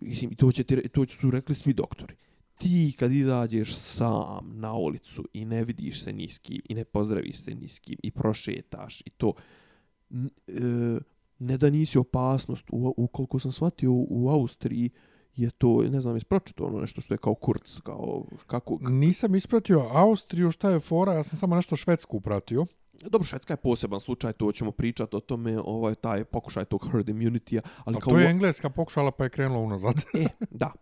Mislim, 0.00 0.34
to, 0.34 0.52
će 0.52 0.64
ti, 0.64 0.88
to 0.88 1.06
su 1.06 1.30
rekli 1.30 1.54
svi 1.54 1.72
doktori. 1.72 2.14
Ti 2.58 2.94
kad 2.98 3.12
izađeš 3.12 3.74
sam 3.74 4.52
na 4.54 4.74
ulicu 4.74 5.24
i 5.32 5.44
ne 5.44 5.64
vidiš 5.64 6.02
se 6.02 6.12
niskim 6.12 6.60
i 6.68 6.74
ne 6.74 6.84
pozdraviš 6.84 7.36
se 7.36 7.54
niskim 7.54 7.98
i 8.02 8.10
prošetaš 8.10 9.00
i 9.00 9.10
to, 9.10 9.32
e, 10.10 10.20
ne 11.38 11.58
da 11.58 11.70
nisi 11.70 11.98
opasnost, 11.98 12.64
u, 12.72 12.94
ukoliko 12.96 13.38
sam 13.38 13.52
shvatio 13.52 13.92
u, 13.92 14.06
u 14.10 14.28
Austriji, 14.28 14.90
je 15.36 15.50
to, 15.50 15.82
ne 15.82 16.00
znam, 16.00 16.16
ispročito 16.16 16.64
ono 16.64 16.80
nešto 16.80 17.00
što 17.00 17.14
je 17.14 17.18
kao 17.18 17.34
kurc, 17.34 17.80
kao 17.80 18.24
kako... 18.46 18.78
Nisam 18.80 19.34
ispratio 19.34 19.88
Austriju, 19.92 20.50
šta 20.50 20.70
je 20.70 20.80
fora, 20.80 21.12
ja 21.12 21.22
sam 21.22 21.38
samo 21.38 21.56
nešto 21.56 21.76
švedsku 21.76 22.20
pratio. 22.20 22.66
Dobro, 23.04 23.26
Švedska 23.26 23.52
je 23.52 23.56
poseban 23.56 24.00
slučaj, 24.00 24.32
to 24.32 24.52
ćemo 24.52 24.72
pričati 24.72 25.16
o 25.16 25.20
tome, 25.20 25.58
ovaj 25.64 25.94
taj 25.94 26.24
pokušaj 26.24 26.64
tog 26.64 26.88
herd 26.92 27.08
immunity 27.08 27.60
ali 27.84 27.96
kao... 28.00 28.12
to 28.12 28.18
je 28.18 28.30
engleska 28.30 28.70
pokušala 28.70 29.10
pa 29.10 29.24
je 29.24 29.30
krenula 29.30 29.60
unazad. 29.60 29.94
e, 30.14 30.26
da. 30.50 30.72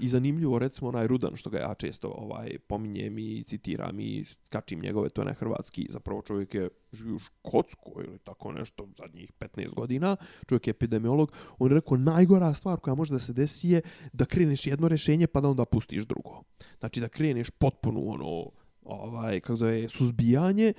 I 0.00 0.08
zanimljivo, 0.08 0.58
recimo, 0.58 0.88
onaj 0.88 1.06
Rudan, 1.06 1.36
što 1.36 1.50
ga 1.50 1.58
ja 1.58 1.74
često 1.74 2.08
ovaj, 2.08 2.58
pominjem 2.68 3.18
i 3.18 3.42
citiram 3.42 4.00
i 4.00 4.24
kačim 4.48 4.80
njegove, 4.80 5.08
to 5.08 5.22
je 5.22 5.26
na 5.26 5.32
hrvatski, 5.32 5.86
zapravo 5.90 6.22
čovjek 6.22 6.54
je 6.54 6.68
živi 6.92 7.12
u 7.12 7.18
Škotskoj 7.18 8.04
ili 8.04 8.18
tako 8.18 8.52
nešto 8.52 8.88
zadnjih 8.98 9.32
15 9.38 9.74
godina, 9.74 10.16
čovjek 10.48 10.66
je 10.66 10.70
epidemiolog, 10.70 11.32
on 11.58 11.70
je 11.70 11.74
rekao, 11.74 11.96
najgora 11.96 12.54
stvar 12.54 12.80
koja 12.80 12.94
može 12.94 13.12
da 13.12 13.18
se 13.18 13.32
desi 13.32 13.68
je 13.68 13.80
da 14.12 14.24
kreneš 14.24 14.66
jedno 14.66 14.88
rješenje 14.88 15.26
pa 15.26 15.40
da 15.40 15.48
onda 15.48 15.64
pustiš 15.64 16.02
drugo. 16.02 16.42
Znači 16.80 17.00
da 17.00 17.08
kreneš 17.08 17.50
potpuno 17.50 18.00
ono, 18.00 18.50
ovaj, 18.82 19.40
kako 19.40 19.56
zove, 19.56 19.88
suzbijanje, 19.88 20.72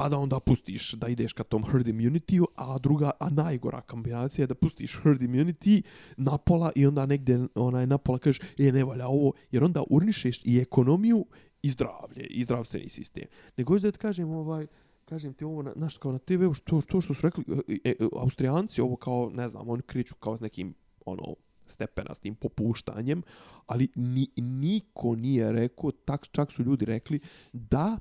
pa 0.00 0.08
da 0.08 0.18
onda 0.18 0.40
pustiš 0.40 0.92
da 0.92 1.08
ideš 1.08 1.32
ka 1.32 1.44
tom 1.44 1.64
herd 1.64 1.86
immunity 1.86 2.44
a 2.56 2.78
druga, 2.78 3.10
a 3.20 3.30
najgora 3.30 3.80
kombinacija 3.80 4.42
je 4.42 4.46
da 4.46 4.54
pustiš 4.54 4.94
herd 5.02 5.22
immunity 5.22 5.82
na 6.16 6.38
pola 6.38 6.72
i 6.74 6.86
onda 6.86 7.06
negdje 7.06 7.48
onaj 7.54 7.86
na 7.86 7.98
pola 7.98 8.18
kažeš, 8.18 8.40
je 8.56 8.72
ne 8.72 8.84
valja 8.84 9.08
ovo, 9.08 9.32
jer 9.50 9.64
onda 9.64 9.82
urnišeš 9.90 10.40
i 10.44 10.58
ekonomiju 10.58 11.26
i 11.62 11.70
zdravlje, 11.70 12.26
i 12.30 12.44
zdravstveni 12.44 12.88
sistem. 12.88 13.24
Nego 13.56 13.78
da 13.78 13.90
ti 13.90 13.98
kažem, 13.98 14.30
ovaj, 14.30 14.66
kažem 15.04 15.34
ti 15.34 15.44
ovo, 15.44 15.72
znaš, 15.76 15.98
kao 15.98 16.12
na 16.12 16.18
TV, 16.18 16.52
što, 16.54 16.80
to 16.80 17.00
što 17.00 17.14
su 17.14 17.26
rekli, 17.26 17.44
e, 17.68 17.78
e, 17.84 17.94
Austrijanci, 18.16 18.80
ovo 18.80 18.96
kao, 18.96 19.30
ne 19.34 19.48
znam, 19.48 19.68
oni 19.68 19.82
kriču 19.82 20.14
kao 20.14 20.36
s 20.36 20.40
nekim, 20.40 20.74
ono, 21.06 21.34
stepena 21.66 22.14
s 22.14 22.18
tim 22.18 22.34
popuštanjem, 22.34 23.22
ali 23.66 23.88
ni, 23.94 24.28
niko 24.36 25.14
nije 25.14 25.52
rekao, 25.52 25.90
tak, 25.90 26.28
čak 26.30 26.52
su 26.52 26.62
ljudi 26.62 26.84
rekli 26.84 27.20
da 27.52 27.98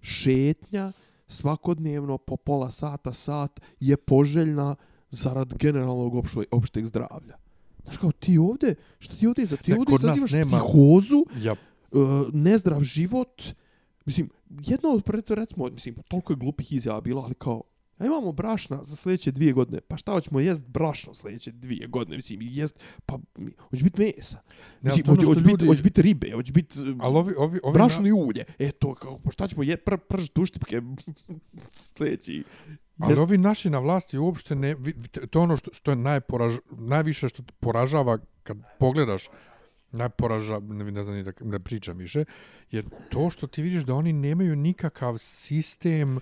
šetnja 0.00 0.92
svakodnevno 1.28 2.18
po 2.18 2.36
pola 2.36 2.70
sata, 2.70 3.12
sat 3.12 3.60
je 3.80 3.96
poželjna 3.96 4.74
zarad 5.10 5.54
generalnog 5.54 6.14
opšte, 6.14 6.44
opšteg 6.50 6.86
zdravlja. 6.86 7.36
Znaš 7.82 7.96
kao, 7.96 8.12
ti 8.12 8.38
ovde, 8.38 8.74
šta 8.98 9.14
ti 9.14 9.26
ovde, 9.26 9.46
ti 9.56 9.72
Ne, 9.72 9.78
ovde 9.78 9.94
izazivaš 9.94 10.30
nema- 10.32 10.44
psihozu, 10.46 11.24
Ja, 11.38 11.52
uh, 11.52 11.98
nezdrav 12.32 12.82
život. 12.82 13.42
Mislim, 14.04 14.30
jedno 14.48 14.88
od, 14.90 15.02
recimo, 15.28 15.68
mislim, 15.68 15.94
toliko 16.08 16.32
je 16.32 16.36
glupih 16.36 16.72
izjava 16.72 17.00
bilo, 17.00 17.22
ali 17.22 17.34
kao, 17.34 17.62
a 17.98 18.06
imamo 18.06 18.32
brašna 18.32 18.84
za 18.84 18.96
sljedeće 18.96 19.30
dvije 19.30 19.52
godine, 19.52 19.80
pa 19.80 19.96
šta 19.96 20.12
hoćemo 20.12 20.40
jest 20.40 20.62
brašno 20.62 21.14
sljedeće 21.14 21.52
dvije 21.52 21.86
godine, 21.86 22.16
mislim, 22.16 22.38
jest, 22.42 22.78
pa, 23.06 23.18
mi- 23.36 23.52
hoće 23.60 23.84
biti 23.84 24.00
mesa. 24.00 24.38
Mislim, 24.82 25.04
to 25.04 25.12
ono 25.12 25.24
hoće, 25.24 25.40
biti, 25.40 25.50
ljudi- 25.50 25.66
hoće 25.66 25.82
biti 25.82 26.02
ribe, 26.02 26.30
hoće 26.34 26.52
biti 26.52 26.80
uh, 26.80 26.96
ali 27.00 27.16
ovi, 27.16 27.34
ovi, 27.38 27.60
ovi 27.62 27.74
brašno 27.74 28.06
i 28.06 28.12
ulje. 28.12 28.44
E 28.58 28.70
to, 28.70 28.94
kao, 28.94 29.18
pa 29.18 29.30
šta 29.30 29.48
ćemo 29.48 29.62
je, 29.62 29.76
pr, 29.76 29.96
pržiti 29.98 30.40
uštipke 30.40 30.80
sljedeći. 31.72 32.44
Ali 32.98 33.12
Jest- 33.12 33.22
ovi 33.22 33.38
naši 33.38 33.70
na 33.70 33.78
vlasti 33.78 34.18
uopšte 34.18 34.54
ne... 34.54 34.76
To 35.30 35.38
je 35.38 35.42
ono 35.42 35.56
što, 35.56 35.70
što 35.74 35.90
je 35.90 35.96
najporaž, 35.96 36.54
najviše 36.70 37.28
što 37.28 37.42
poražava 37.60 38.18
kad 38.42 38.56
pogledaš 38.78 39.28
najporaža, 39.92 40.58
ne, 40.60 40.84
ne 40.84 41.02
znam 41.02 41.16
ni 41.16 41.22
da, 41.22 41.32
da 41.40 41.58
pričam 41.58 41.96
više, 41.98 42.24
je 42.70 42.82
to 43.10 43.30
što 43.30 43.46
ti 43.46 43.62
vidiš 43.62 43.82
da 43.82 43.94
oni 43.94 44.12
nemaju 44.12 44.56
nikakav 44.56 45.18
sistem, 45.18 46.18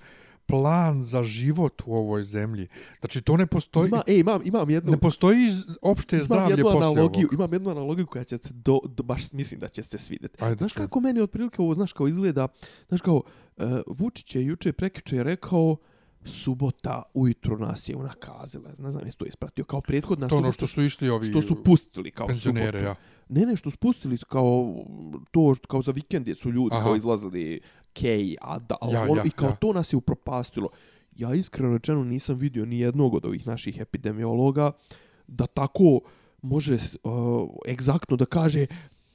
plan 0.46 1.02
za 1.02 1.22
život 1.22 1.82
u 1.86 1.94
ovoj 1.94 2.24
zemlji. 2.24 2.68
Znači, 3.00 3.22
to 3.22 3.36
ne 3.36 3.46
postoji... 3.46 3.88
Ima, 3.88 4.02
e, 4.06 4.18
imam, 4.18 4.42
imam 4.44 4.70
jednu, 4.70 4.90
Ne 4.92 4.98
postoji 4.98 5.50
opšte 5.82 6.16
imam 6.16 6.26
zdravlje 6.26 6.52
jednu 6.52 6.64
poslije 6.64 6.86
analogiju, 6.86 7.26
ovog. 7.26 7.34
imam 7.34 7.52
jednu 7.52 7.70
analogiju 7.70 8.06
koja 8.06 8.24
će 8.24 8.38
se 8.38 8.54
do, 8.54 8.80
do, 8.84 9.02
baš 9.02 9.32
mislim 9.32 9.60
da 9.60 9.68
će 9.68 9.82
se 9.82 9.98
svidjeti. 9.98 10.44
Ajde, 10.44 10.56
Znaš 10.56 10.72
kako 10.72 11.00
meni 11.00 11.20
otprilike 11.20 11.62
ovo, 11.62 11.74
znaš 11.74 11.92
kao 11.92 12.08
izgleda, 12.08 12.48
znaš 12.88 13.00
kao, 13.00 13.22
uh, 13.56 13.64
Vučić 13.86 14.34
je 14.34 14.44
juče 14.44 14.72
prekiče 14.72 15.22
rekao 15.22 15.76
subota 16.24 17.02
ujutro 17.14 17.58
nas 17.58 17.88
je 17.88 17.96
unakazila. 17.96 18.70
Ne 18.78 18.90
znam 18.90 19.04
jesi 19.04 19.18
to 19.18 19.26
ispratio. 19.26 19.64
Kao 19.64 19.80
prethodna 19.80 20.28
To 20.28 20.36
ono 20.36 20.42
subota 20.52 20.54
što 20.54 20.66
su 20.66 20.82
išli 20.82 21.08
ovi 21.08 21.28
što 21.28 21.42
su 21.42 21.64
pustili 21.64 22.10
kao 22.10 22.26
penzionere, 22.26 22.78
subotu. 22.78 22.84
ja. 22.84 22.94
Ne, 23.28 23.46
ne, 23.46 23.56
što 23.56 23.70
su 23.70 23.78
pustili 23.78 24.18
kao 24.28 24.84
to 25.30 25.54
kao 25.68 25.82
za 25.82 25.92
vikend 25.92 26.36
su 26.36 26.50
ljudi 26.50 26.74
Aha. 26.76 26.84
kao 26.84 26.96
izlazili 26.96 27.60
Kej, 27.92 28.36
Ada, 28.40 28.76
Ja, 28.92 29.02
ono, 29.02 29.16
ja, 29.16 29.22
i 29.24 29.30
kao 29.30 29.48
ja. 29.48 29.54
to 29.54 29.72
nas 29.72 29.92
je 29.92 29.96
upropastilo. 29.96 30.68
Ja 31.16 31.34
iskreno 31.34 31.72
rečeno 31.72 32.04
nisam 32.04 32.36
vidio 32.38 32.64
ni 32.64 32.78
jednog 32.80 33.14
od 33.14 33.24
ovih 33.24 33.46
naših 33.46 33.80
epidemiologa 33.80 34.72
da 35.26 35.46
tako 35.46 36.00
može 36.42 36.74
uh, 36.74 37.48
egzaktno 37.68 38.16
da 38.16 38.26
kaže 38.26 38.66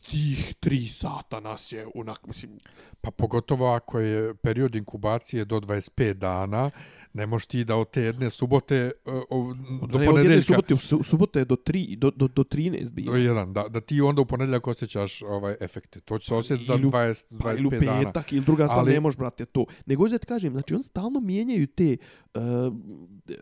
tih 0.09 0.53
tri 0.59 0.87
sata 0.87 1.39
nas 1.39 1.71
je 1.71 1.87
unak, 1.95 2.27
mislim, 2.27 2.59
Pa 3.01 3.11
pogotovo 3.11 3.73
ako 3.73 3.99
je 3.99 4.35
period 4.35 4.75
inkubacije 4.75 5.45
do 5.45 5.59
25 5.59 6.13
dana, 6.13 6.69
ne 7.13 7.25
možeš 7.25 7.45
ti 7.45 7.63
da 7.63 7.75
od 7.75 7.89
te 7.89 8.01
jedne 8.01 8.29
subote 8.29 8.91
uh, 9.05 9.13
o, 9.29 9.53
do 9.53 9.55
ne, 9.55 9.79
od 9.81 9.93
jedne 9.93 10.05
ponedeljka... 10.05 10.41
subote, 10.41 10.75
su, 10.75 11.03
subote 11.03 11.39
je 11.39 11.45
do, 11.45 11.55
tri, 11.55 11.95
do, 11.95 12.11
do, 12.11 12.27
do 12.27 12.43
13 12.43 12.91
bio. 12.91 13.11
Do 13.11 13.17
jedan, 13.17 13.53
da, 13.53 13.67
da 13.67 13.81
ti 13.81 14.01
onda 14.01 14.21
u 14.21 14.25
ponedeljak 14.25 14.67
osjećaš 14.67 15.21
ovaj 15.21 15.55
efekte. 15.59 15.99
To 15.99 16.17
će 16.19 16.27
se 16.27 16.35
osjetiti 16.35 16.65
za 16.65 16.73
Ili 16.73 16.85
u- 16.85 16.89
20, 16.89 17.41
Pa, 17.43 17.53
ili 17.53 17.67
u 17.67 17.69
25 17.69 17.85
dana. 17.85 18.03
petak, 18.11 18.33
ili 18.33 18.41
druga 18.45 18.67
stvar, 18.67 18.79
Ali- 18.79 18.93
ne 18.93 18.99
možeš, 18.99 19.17
brate, 19.17 19.45
to. 19.45 19.65
Nego 19.85 20.03
hoću 20.03 20.11
da 20.11 20.17
ti 20.17 20.27
kažem, 20.27 20.53
znači, 20.53 20.73
on 20.75 20.83
stalno 20.83 21.19
mijenjaju 21.19 21.67
te 21.67 21.97
uh, 22.33 22.41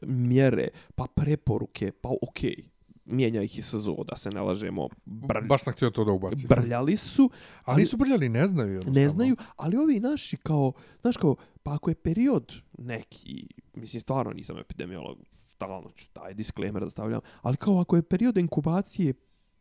mjere, 0.02 0.68
pa 0.96 1.06
preporuke, 1.16 1.92
pa 1.92 2.10
okej, 2.22 2.56
okay, 2.58 2.77
mijenja 3.08 3.42
ih 3.42 3.58
i 3.60 3.62
SZO, 3.62 4.04
da 4.04 4.16
se 4.16 4.30
ne 4.30 4.42
lažemo, 4.42 4.88
brlj, 5.06 5.48
Baš 5.48 5.64
sam 5.64 5.74
htio 5.74 5.90
to 5.90 6.06
da 6.06 6.12
ubacim. 6.12 6.48
brljali 6.50 6.98
su, 6.98 7.30
Ali 7.66 7.80
nisu 7.80 7.98
brljali, 7.98 8.30
ne 8.30 8.48
znaju. 8.48 8.70
jednostavno. 8.70 9.00
ne 9.00 9.10
znaju, 9.10 9.36
ali 9.56 9.78
ovi 9.78 10.00
naši 10.00 10.38
kao, 10.38 10.72
znaš 11.02 11.18
kao, 11.18 11.36
pa 11.64 11.74
ako 11.74 11.90
je 11.90 11.96
period 11.96 12.54
neki, 12.78 13.48
mislim, 13.74 14.02
stvarno 14.02 14.34
nisam 14.34 14.58
epidemiolog, 14.58 15.18
stalno 15.46 15.92
ću 15.96 16.10
taj 16.10 16.34
disclaimer 16.34 16.84
da 16.84 16.90
stavljam, 16.90 17.22
ali 17.42 17.58
kao 17.58 17.80
ako 17.80 17.96
je 17.96 18.02
period 18.04 18.38
inkubacije 18.38 19.14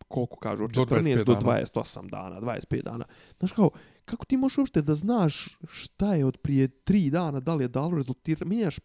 koliko 0.08 0.36
kažu, 0.36 0.64
od 0.64 0.70
Do 0.70 0.80
14 0.80 0.86
25 1.00 1.24
do 1.24 1.34
dana. 1.34 1.46
28 1.54 2.10
dana, 2.10 2.40
25 2.40 2.82
dana. 2.82 3.04
Znaš 3.38 3.52
kao, 3.52 3.70
kako 4.04 4.24
ti 4.24 4.36
možeš 4.36 4.58
uopšte 4.58 4.82
da 4.82 4.94
znaš 4.94 5.58
šta 5.68 6.14
je 6.14 6.24
od 6.24 6.36
prije 6.36 6.68
3 6.68 7.10
dana, 7.10 7.40
da 7.40 7.54
li 7.54 7.64
je 7.64 7.68
dalo 7.68 7.96
rezultira, 7.96 8.46
mijenjaš 8.46 8.78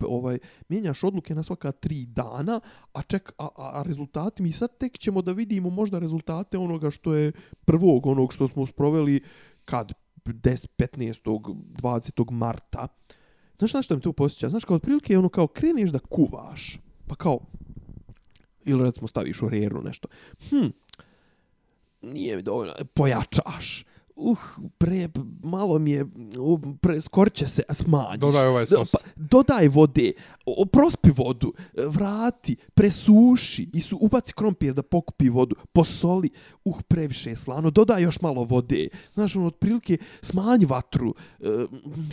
ovaj 0.00 0.38
mijenjaš 0.68 1.04
odluke 1.04 1.34
na 1.34 1.42
svaka 1.42 1.72
tri 1.72 2.06
dana, 2.06 2.60
a 2.92 3.02
ček 3.02 3.32
a, 3.38 3.44
a, 3.44 3.70
a 3.78 3.82
rezultati 3.82 4.42
mi 4.42 4.52
sad 4.52 4.78
tek 4.78 4.98
ćemo 4.98 5.22
da 5.22 5.32
vidimo 5.32 5.70
možda 5.70 5.98
rezultate 5.98 6.58
onoga 6.58 6.90
što 6.90 7.14
je 7.14 7.32
prvog 7.64 8.06
onog 8.06 8.32
što 8.32 8.48
smo 8.48 8.66
sproveli 8.66 9.20
kad 9.64 9.92
10 10.24 10.66
15. 10.78 11.22
20. 11.82 12.30
marta. 12.30 12.88
Znaš 13.58 13.70
znaš 13.70 13.84
što 13.84 13.94
mi 13.94 14.00
to 14.00 14.12
posjeća? 14.12 14.48
Znaš 14.48 14.64
kao 14.64 14.76
otprilike 14.76 15.12
je 15.12 15.18
ono 15.18 15.28
kao 15.28 15.46
kreneš 15.46 15.90
da 15.90 15.98
kuvaš. 15.98 16.78
Pa 17.06 17.14
kao 17.14 17.40
ili 18.64 18.84
recimo 18.84 19.08
staviš 19.08 19.42
u 19.42 19.48
reru 19.48 19.82
nešto. 19.82 20.08
Hm, 20.48 20.66
nije 22.02 22.36
mi 22.36 22.42
dovoljno, 22.42 22.72
pojačaš. 22.94 23.84
Uh, 24.24 24.38
pre, 24.78 25.08
malo 25.42 25.78
mi 25.78 25.90
je, 25.90 26.06
uh, 26.38 26.60
pre, 26.80 27.00
skoro 27.00 27.30
će 27.30 27.48
se 27.48 27.62
smanjiš. 27.70 28.20
Dodaj 28.20 28.48
ovaj 28.48 28.66
sos. 28.66 28.92
Pa, 28.92 28.98
dodaj 29.16 29.68
vode, 29.68 30.12
prospi 30.72 31.10
vodu, 31.10 31.52
vrati, 31.86 32.56
presuši 32.74 33.70
i 33.74 33.80
su 33.80 33.98
ubaci 34.00 34.32
krompir 34.32 34.74
da 34.74 34.82
pokupi 34.82 35.28
vodu, 35.28 35.56
posoli, 35.72 36.30
uh, 36.64 36.80
previše 36.88 37.30
je 37.30 37.36
slano, 37.36 37.70
dodaj 37.70 38.02
još 38.02 38.20
malo 38.20 38.44
vode. 38.44 38.88
Znaš, 39.14 39.36
ono, 39.36 39.46
otprilike, 39.46 39.98
smanji 40.22 40.66
vatru, 40.66 41.14
uh, 41.38 41.46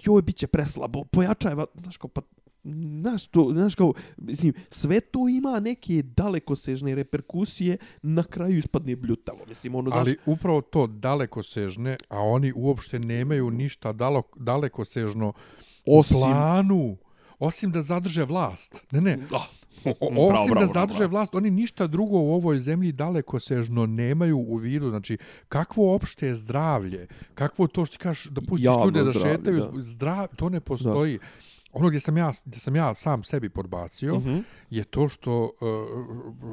joj, 0.04 0.22
bit 0.22 0.36
će 0.36 0.48
preslabo, 0.48 1.04
pojačaj 1.04 1.54
vatru, 1.56 1.82
znaš, 1.82 1.98
kao, 1.98 2.10
pa, 2.10 2.22
Znaš, 2.64 3.26
to, 3.26 3.50
znaš 3.52 3.76
kao, 3.76 3.94
mislim, 4.18 4.54
sve 4.70 5.00
to 5.00 5.30
ima 5.30 5.60
neke 5.60 6.04
dalekosežne 6.06 6.96
reperkusije, 6.96 7.78
na 8.02 8.24
kraju 8.24 8.58
ispadne 8.58 8.96
bljutavo. 8.96 9.40
Mislim, 9.50 9.76
ono, 9.76 9.90
znaš, 9.90 10.00
Ali 10.00 10.18
upravo 10.26 10.62
to 10.62 10.88
daleko 10.88 11.44
sežne, 11.44 11.98
a 12.10 12.20
oni 12.20 12.54
uopšte 12.56 13.00
nemaju 13.00 13.52
ništa 13.52 13.94
dalo, 13.94 14.24
daleko 14.36 14.86
sežno 14.86 15.34
Osim- 15.88 16.18
u 16.18 16.20
planu, 16.20 16.98
osim 17.40 17.72
da 17.72 17.82
zadrže 17.82 18.24
vlast. 18.24 18.86
Ne, 18.92 19.02
ne, 19.02 19.18
Ah, 19.32 19.48
O, 19.86 19.92
osim 20.34 20.48
bravo, 20.48 20.60
da 20.60 20.68
zadrže 20.68 20.98
bravo. 20.98 21.12
vlast, 21.12 21.36
oni 21.36 21.52
ništa 21.52 21.88
drugo 21.88 22.18
u 22.18 22.32
ovoj 22.32 22.60
zemlji 22.60 22.92
daleko 22.92 23.40
sežno 23.40 23.86
nemaju 23.86 24.38
u 24.40 24.56
vidu. 24.56 24.90
Znači, 24.90 25.18
kakvo 25.48 25.96
opšte 25.96 26.28
je 26.28 26.36
zdravlje, 26.36 27.08
kakvo 27.34 27.68
to 27.68 27.86
što 27.86 27.92
ti 27.92 28.00
kažeš 28.00 28.26
da 28.26 28.42
pustiš 28.42 28.66
Javno 28.66 28.86
ljude 28.86 29.04
da 29.04 29.12
zdravlje, 29.12 29.32
šetaju, 29.32 29.58
da. 29.58 29.70
zdrav, 29.76 30.28
to 30.30 30.50
ne 30.50 30.60
postoji. 30.60 31.20
Ono 31.72 31.88
gdje 31.88 32.00
sam 32.00 32.18
ja, 32.18 32.32
gdje 32.46 32.60
sam 32.60 32.76
ja 32.76 32.94
sam 32.94 33.24
sebi 33.24 33.50
podbacio 33.50 34.16
Mhm. 34.16 34.38
je 34.70 34.84
to 34.84 35.10
što 35.10 35.52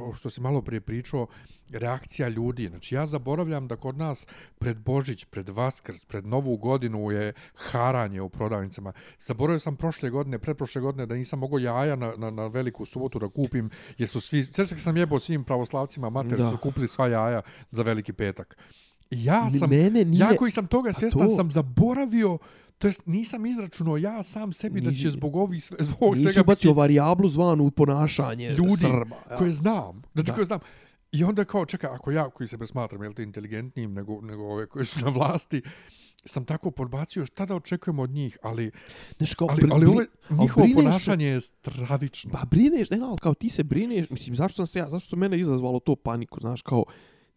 uh, 0.00 0.16
što 0.16 0.30
si 0.30 0.40
malo 0.40 0.62
prije 0.62 0.80
pričao 0.80 1.26
reakcija 1.70 2.28
ljudi. 2.28 2.68
Znači 2.68 2.94
ja 2.94 3.06
zaboravljam 3.06 3.68
da 3.68 3.76
kod 3.76 3.98
nas 3.98 4.26
pred 4.58 4.78
Božić, 4.78 5.24
pred 5.24 5.48
Vaskrs, 5.48 6.04
pred 6.04 6.26
Novu 6.26 6.56
godinu 6.56 7.10
je 7.10 7.32
haranje 7.54 8.20
u 8.20 8.28
prodavnicama. 8.28 8.92
Zaboravio 9.20 9.58
sam 9.60 9.76
prošle 9.76 10.10
godine, 10.10 10.38
pretprošle 10.38 10.80
godine 10.80 11.06
da 11.06 11.14
nisam 11.14 11.38
mogao 11.38 11.58
jaja 11.58 11.96
na, 11.96 12.12
na, 12.16 12.30
na 12.30 12.46
veliku 12.46 12.86
subotu 12.86 13.18
da 13.18 13.28
kupim, 13.28 13.70
jer 13.98 14.08
su 14.08 14.20
svi, 14.20 14.44
srećak 14.44 14.80
sam 14.80 14.96
jebao 14.96 15.18
svim 15.18 15.44
pravoslavcima, 15.44 16.10
mater 16.10 16.38
Da. 16.38 16.50
su 16.50 16.56
kupili 16.58 16.88
sva 16.88 17.08
jaja 17.08 17.40
za 17.70 17.82
veliki 17.82 18.12
petak. 18.12 18.56
Ja 19.10 19.50
sam, 19.50 19.70
Mene 19.70 20.04
nije... 20.04 20.20
ja 20.20 20.36
koji 20.36 20.50
sam 20.50 20.66
toga 20.66 20.92
svjestan, 20.92 21.22
to- 21.22 21.30
sam 21.30 21.50
zaboravio 21.50 22.38
to 22.78 22.86
jest 22.88 23.06
nisam 23.06 23.46
izračunao 23.46 23.96
ja 23.96 24.22
sam 24.22 24.52
sebi 24.52 24.80
da 24.80 24.92
će 24.92 25.10
zbog 25.10 25.36
ovih 25.36 25.64
sve, 25.64 25.76
zbog 25.80 26.10
Nisi 26.10 26.22
svega 26.22 26.40
biti 26.40 26.40
ubacio 26.40 26.72
varijablu 26.72 27.28
zvanu 27.28 27.70
ponašanje 27.70 28.50
ljudi 28.50 28.76
Srba. 28.80 29.16
ja. 29.30 29.36
koje 29.36 29.54
znam. 29.54 30.02
Znači 30.14 30.26
Da. 30.26 30.34
koje 30.34 30.44
znam. 30.44 30.60
I 31.12 31.24
onda 31.24 31.44
kao, 31.44 31.66
čekaj, 31.66 31.90
ako 31.90 32.10
ja 32.10 32.30
koji 32.30 32.48
sebe 32.48 32.66
smatram 32.66 33.02
jel 33.02 33.14
te 33.14 33.22
inteligentnijim 33.22 33.94
nego, 33.94 34.20
nego 34.20 34.42
ove 34.42 34.66
koji 34.66 34.84
su 34.84 35.04
na 35.04 35.10
vlasti, 35.10 35.62
sam 36.24 36.44
tako 36.44 36.70
podbacio 36.70 37.26
šta 37.26 37.46
da 37.46 37.54
očekujemo 37.54 38.02
od 38.02 38.10
njih, 38.10 38.38
ali, 38.42 38.70
Znaš, 39.16 39.34
kao, 39.34 39.48
ali, 39.50 39.62
ali 39.72 39.86
ali 39.86 40.06
njihovo 40.40 40.66
ponašanje 40.74 41.26
je 41.26 41.40
stravično. 41.40 42.30
Pa 42.32 42.44
brineš, 42.50 42.90
ne, 42.90 42.96
ne, 42.96 43.06
ali 43.06 43.18
kao 43.18 43.34
ti 43.34 43.50
se 43.50 43.64
brineš, 43.64 44.10
mislim, 44.10 44.34
zašto 44.34 44.56
sam 44.56 44.66
se 44.66 44.78
ja, 44.78 44.90
zašto 44.90 45.16
mene 45.16 45.38
izazvalo 45.38 45.80
to 45.80 45.96
paniku, 45.96 46.40
znaš, 46.40 46.62
kao, 46.62 46.84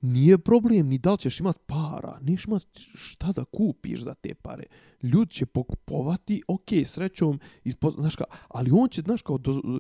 nije 0.02 0.38
problem 0.38 0.88
ni 0.88 0.98
da 0.98 1.12
li 1.12 1.18
ćeš 1.18 1.40
imat 1.40 1.58
para, 1.66 2.18
neš 2.22 2.46
imat 2.46 2.64
šta 2.96 3.32
da 3.32 3.46
kupiš 3.46 4.04
za 4.04 4.14
te 4.14 4.34
pare. 4.34 4.64
Ljudi 5.04 5.32
će 5.32 5.46
pokupovati, 5.46 6.44
ok, 6.48 6.70
srećom, 6.86 7.40
ispoz... 7.64 7.94
znaš 7.94 8.16
kao, 8.16 8.28
ali 8.48 8.72
on 8.72 8.90
će, 8.90 9.02
znaš 9.02 9.22
kao, 9.22 9.38
do, 9.38 9.80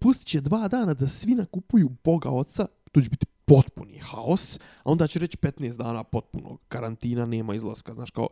pustit 0.00 0.26
će 0.26 0.40
dva 0.40 0.68
dana 0.68 0.94
da 0.94 1.08
svi 1.08 1.34
nakupuju 1.34 1.88
Boga 2.04 2.30
Oca, 2.30 2.66
to 2.92 3.00
će 3.00 3.10
biti 3.10 3.26
potpuni 3.44 3.98
haos, 3.98 4.56
a 4.56 4.60
onda 4.84 5.06
će 5.06 5.18
reći 5.18 5.36
15 5.36 5.76
dana 5.76 6.04
potpunog 6.04 6.60
karantina, 6.68 7.26
nema 7.26 7.54
izlaska, 7.54 7.94
znaš 7.94 8.10
kao, 8.10 8.28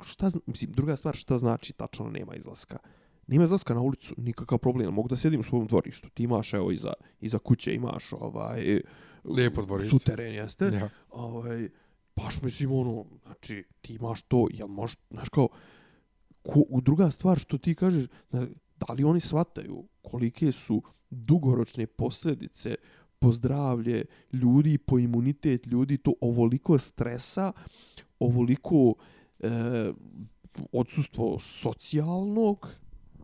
šta, 0.00 0.30
mislim, 0.46 0.72
druga 0.72 0.96
stvar, 0.96 1.16
šta 1.16 1.38
znači 1.38 1.72
tačno 1.72 2.10
nema 2.10 2.34
izlaska? 2.34 2.78
Nema 3.26 3.44
izlaska 3.44 3.74
na 3.74 3.80
ulicu, 3.80 4.14
nikakav 4.16 4.58
problem, 4.58 4.94
mogu 4.94 5.08
da 5.08 5.16
sjedim 5.16 5.40
u 5.40 5.42
svom 5.42 5.66
dvorištu. 5.66 6.08
Ti 6.10 6.22
imaš, 6.22 6.54
evo, 6.54 6.70
iza, 6.72 6.92
iza 7.20 7.38
kuće 7.38 7.74
imaš, 7.74 8.12
ovaj, 8.12 8.80
Lijepo 9.24 9.62
dvorište. 9.62 9.90
Suteren, 9.90 10.34
jeste? 10.34 10.64
Ja. 10.64 10.88
Ovaj, 11.10 11.68
baš 12.16 12.42
mislim, 12.42 12.72
ono, 12.72 13.04
znači, 13.26 13.64
ti 13.80 13.94
imaš 13.94 14.22
to, 14.22 14.46
jel 14.50 14.68
možeš, 14.68 14.96
znaš 15.10 15.28
kao, 15.28 15.48
ko, 16.42 16.64
druga 16.80 17.10
stvar 17.10 17.38
što 17.38 17.58
ti 17.58 17.74
kažeš, 17.74 18.04
da 18.76 18.92
li 18.92 19.04
oni 19.04 19.20
shvataju 19.20 19.84
kolike 20.02 20.52
su 20.52 20.82
dugoročne 21.10 21.86
posljedice 21.86 22.74
po 23.18 23.32
zdravlje 23.32 24.04
ljudi, 24.32 24.78
po 24.78 24.98
imunitet 24.98 25.66
ljudi, 25.66 25.98
to 25.98 26.14
ovoliko 26.20 26.78
stresa, 26.78 27.52
ovoliko 28.18 28.94
e, 29.40 29.48
odsustvo 30.72 31.38
socijalnog, 31.38 32.68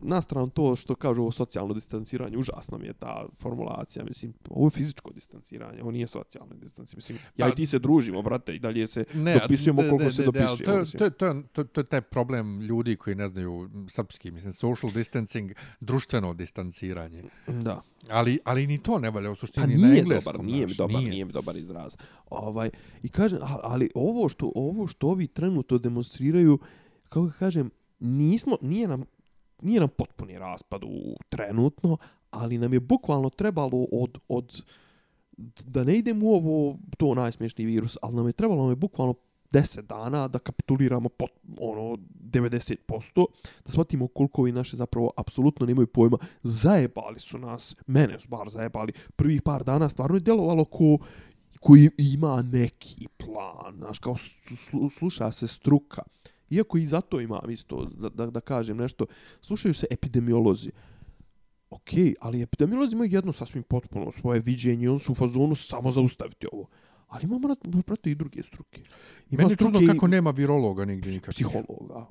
na 0.01 0.21
stranu 0.21 0.49
to 0.49 0.75
što 0.75 0.95
kažu 0.95 1.21
ovo 1.21 1.31
socijalno 1.31 1.73
distanciranje, 1.73 2.37
užasno 2.37 2.77
mi 2.77 2.87
je 2.87 2.93
ta 2.93 3.25
formulacija, 3.39 4.05
mislim, 4.05 4.33
ovo 4.49 4.67
je 4.67 4.71
fizičko 4.71 5.11
distanciranje, 5.11 5.81
ovo 5.81 5.91
nije 5.91 6.07
socijalno 6.07 6.55
distanciranje, 6.55 6.97
mislim, 6.97 7.17
ja 7.37 7.45
pa, 7.45 7.51
i 7.51 7.55
ti 7.55 7.65
se 7.65 7.79
družimo, 7.79 8.21
brate, 8.21 8.55
i 8.55 8.59
dalje 8.59 8.87
se 8.87 9.05
ne, 9.13 9.39
dopisujemo 9.39 9.81
koliko 9.81 9.97
de, 9.97 10.03
de, 10.03 10.11
se 10.11 10.21
de, 10.21 10.25
dopisujemo. 10.25 10.85
To, 10.85 11.09
to, 11.09 11.09
to, 11.09 11.43
to, 11.51 11.63
to 11.63 11.81
je 11.81 11.85
taj 11.85 12.01
problem 12.01 12.61
ljudi 12.61 12.95
koji 12.95 13.15
ne 13.15 13.27
znaju 13.27 13.69
srpski, 13.89 14.31
mislim, 14.31 14.53
social 14.53 14.91
distancing, 14.93 15.51
društveno 15.79 16.33
distanciranje. 16.33 17.23
Da. 17.47 17.81
Ali, 18.09 18.39
ali 18.43 18.67
ni 18.67 18.77
to 18.77 18.99
ne 18.99 19.09
valja 19.09 19.31
u 19.31 19.35
suštini 19.35 19.75
pa 19.75 19.87
na 19.87 19.97
engleskom. 19.97 20.33
Dobar, 20.33 20.45
nije 20.45 20.67
mi 20.67 20.73
dobar, 20.77 20.95
nije. 20.95 21.09
nije 21.09 21.25
mi 21.25 21.31
dobar 21.31 21.57
izraz. 21.57 21.95
Ovaj, 22.29 22.69
I 23.03 23.09
kažem, 23.09 23.39
ali 23.63 23.89
ovo 23.95 24.29
što, 24.29 24.51
ovo 24.55 24.87
što 24.87 25.07
ovi 25.07 25.27
trenutno 25.27 25.77
demonstriraju, 25.77 26.59
kako 27.09 27.31
kažem, 27.39 27.71
nismo, 27.99 28.57
nije 28.61 28.87
nam 28.87 29.03
nije 29.61 29.79
nam 29.79 29.89
potpuni 29.89 30.39
raspad 30.39 30.83
u 30.83 31.15
trenutno, 31.29 31.97
ali 32.31 32.57
nam 32.57 32.73
je 32.73 32.79
bukvalno 32.79 33.29
trebalo 33.29 33.87
od, 33.91 34.17
od 34.27 34.61
da 35.65 35.83
ne 35.83 35.93
idemo 35.93 36.25
u 36.25 36.33
ovo, 36.33 36.77
to 36.97 37.13
najsmješniji 37.13 37.65
virus, 37.65 37.97
ali 38.01 38.15
nam 38.15 38.27
je 38.27 38.33
trebalo 38.33 38.61
nam 38.61 38.71
je 38.71 38.75
bukvalno 38.75 39.13
10 39.51 39.81
dana 39.81 40.27
da 40.27 40.39
kapituliramo 40.39 41.09
pot, 41.09 41.31
ono 41.59 41.97
90%, 42.31 43.25
da 43.65 43.71
shvatimo 43.71 44.07
koliko 44.07 44.41
ovi 44.41 44.51
naše 44.51 44.77
zapravo 44.77 45.11
apsolutno 45.17 45.65
nemaju 45.65 45.87
pojma. 45.87 46.17
Zajebali 46.43 47.19
su 47.19 47.37
nas, 47.37 47.75
mene 47.87 48.19
su 48.19 48.29
bar 48.29 48.49
zajebali. 48.49 48.93
Prvih 49.15 49.41
par 49.41 49.63
dana 49.63 49.89
stvarno 49.89 50.15
je 50.15 50.19
djelovalo 50.19 50.65
ko 50.65 50.97
koji 51.59 51.89
ima 51.97 52.41
neki 52.41 53.07
plan, 53.17 53.75
znaš, 53.77 53.99
kao 53.99 54.15
sluša 54.91 55.31
se 55.31 55.47
struka. 55.47 56.01
Iako 56.49 56.77
i 56.77 56.87
zato 56.87 57.21
imam 57.21 57.49
isto, 57.49 57.85
da, 57.85 58.09
da, 58.09 58.25
da 58.25 58.41
kažem 58.41 58.77
nešto, 58.77 59.05
slušaju 59.41 59.73
se 59.73 59.87
epidemiolozi. 59.89 60.71
Ok, 61.69 61.89
ali 62.19 62.41
epidemiolozi 62.41 62.95
imaju 62.95 63.11
jedno 63.11 63.31
sasvim 63.31 63.63
potpuno 63.63 64.11
svoje 64.11 64.39
viđenje, 64.39 64.89
on 64.89 64.99
su 64.99 65.11
u 65.11 65.15
fazonu 65.15 65.55
samo 65.55 65.91
zaustaviti 65.91 66.47
ovo. 66.51 66.67
Ali 67.07 67.23
imamo, 67.23 67.47
prate, 67.85 68.11
i 68.11 68.15
druge 68.15 68.43
struke. 68.43 68.81
Ima 69.29 69.41
Meni 69.41 69.51
je 69.51 69.57
čudno 69.57 69.79
kako 69.87 70.07
nema 70.07 70.31
virologa 70.31 70.85
nigdje 70.85 71.11
nikad. 71.11 71.33
Psihologa. 71.33 72.05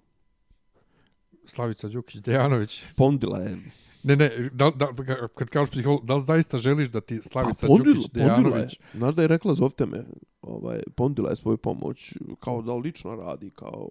Slavica 1.45 1.89
Đukić, 1.89 2.23
Dejanović. 2.23 2.85
Pondila 2.97 3.39
je. 3.39 3.57
Ne, 4.03 4.17
ne, 4.17 4.31
da, 4.53 4.71
da, 4.71 4.89
kad 5.35 5.49
kažeš 5.49 5.71
psiholog, 5.71 6.07
da 6.07 6.15
li 6.15 6.23
zaista 6.23 6.59
želiš 6.59 6.89
da 6.89 7.01
ti 7.01 7.21
Slavica 7.23 7.67
pondila, 7.67 7.95
Đukić, 7.95 8.11
Dejanović... 8.11 8.79
Znaš 8.95 9.15
da 9.15 9.23
je 9.23 9.29
rekla, 9.29 9.55
zovte 9.55 9.87
me, 9.87 10.05
ovaj, 10.43 10.83
pondila 10.95 11.31
je 11.31 11.37
svoju 11.37 11.57
pomoć, 11.57 12.15
kao 12.41 12.63
da 12.63 12.75
lično 12.75 13.15
radi, 13.15 13.51
kao 13.51 13.89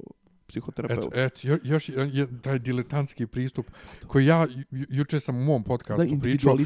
psihoterapeut. 0.48 1.14
Et, 1.14 1.46
et, 1.46 1.60
još 1.64 1.90
je 1.90 2.42
taj 2.42 2.60
diletantski 2.60 3.28
pristup 3.28 3.72
koji 4.08 4.26
ja 4.26 4.48
juče 4.72 5.20
sam 5.20 5.38
u 5.38 5.44
mom 5.44 5.64
podcastu 5.64 6.16
da, 6.16 6.22
pričao. 6.22 6.58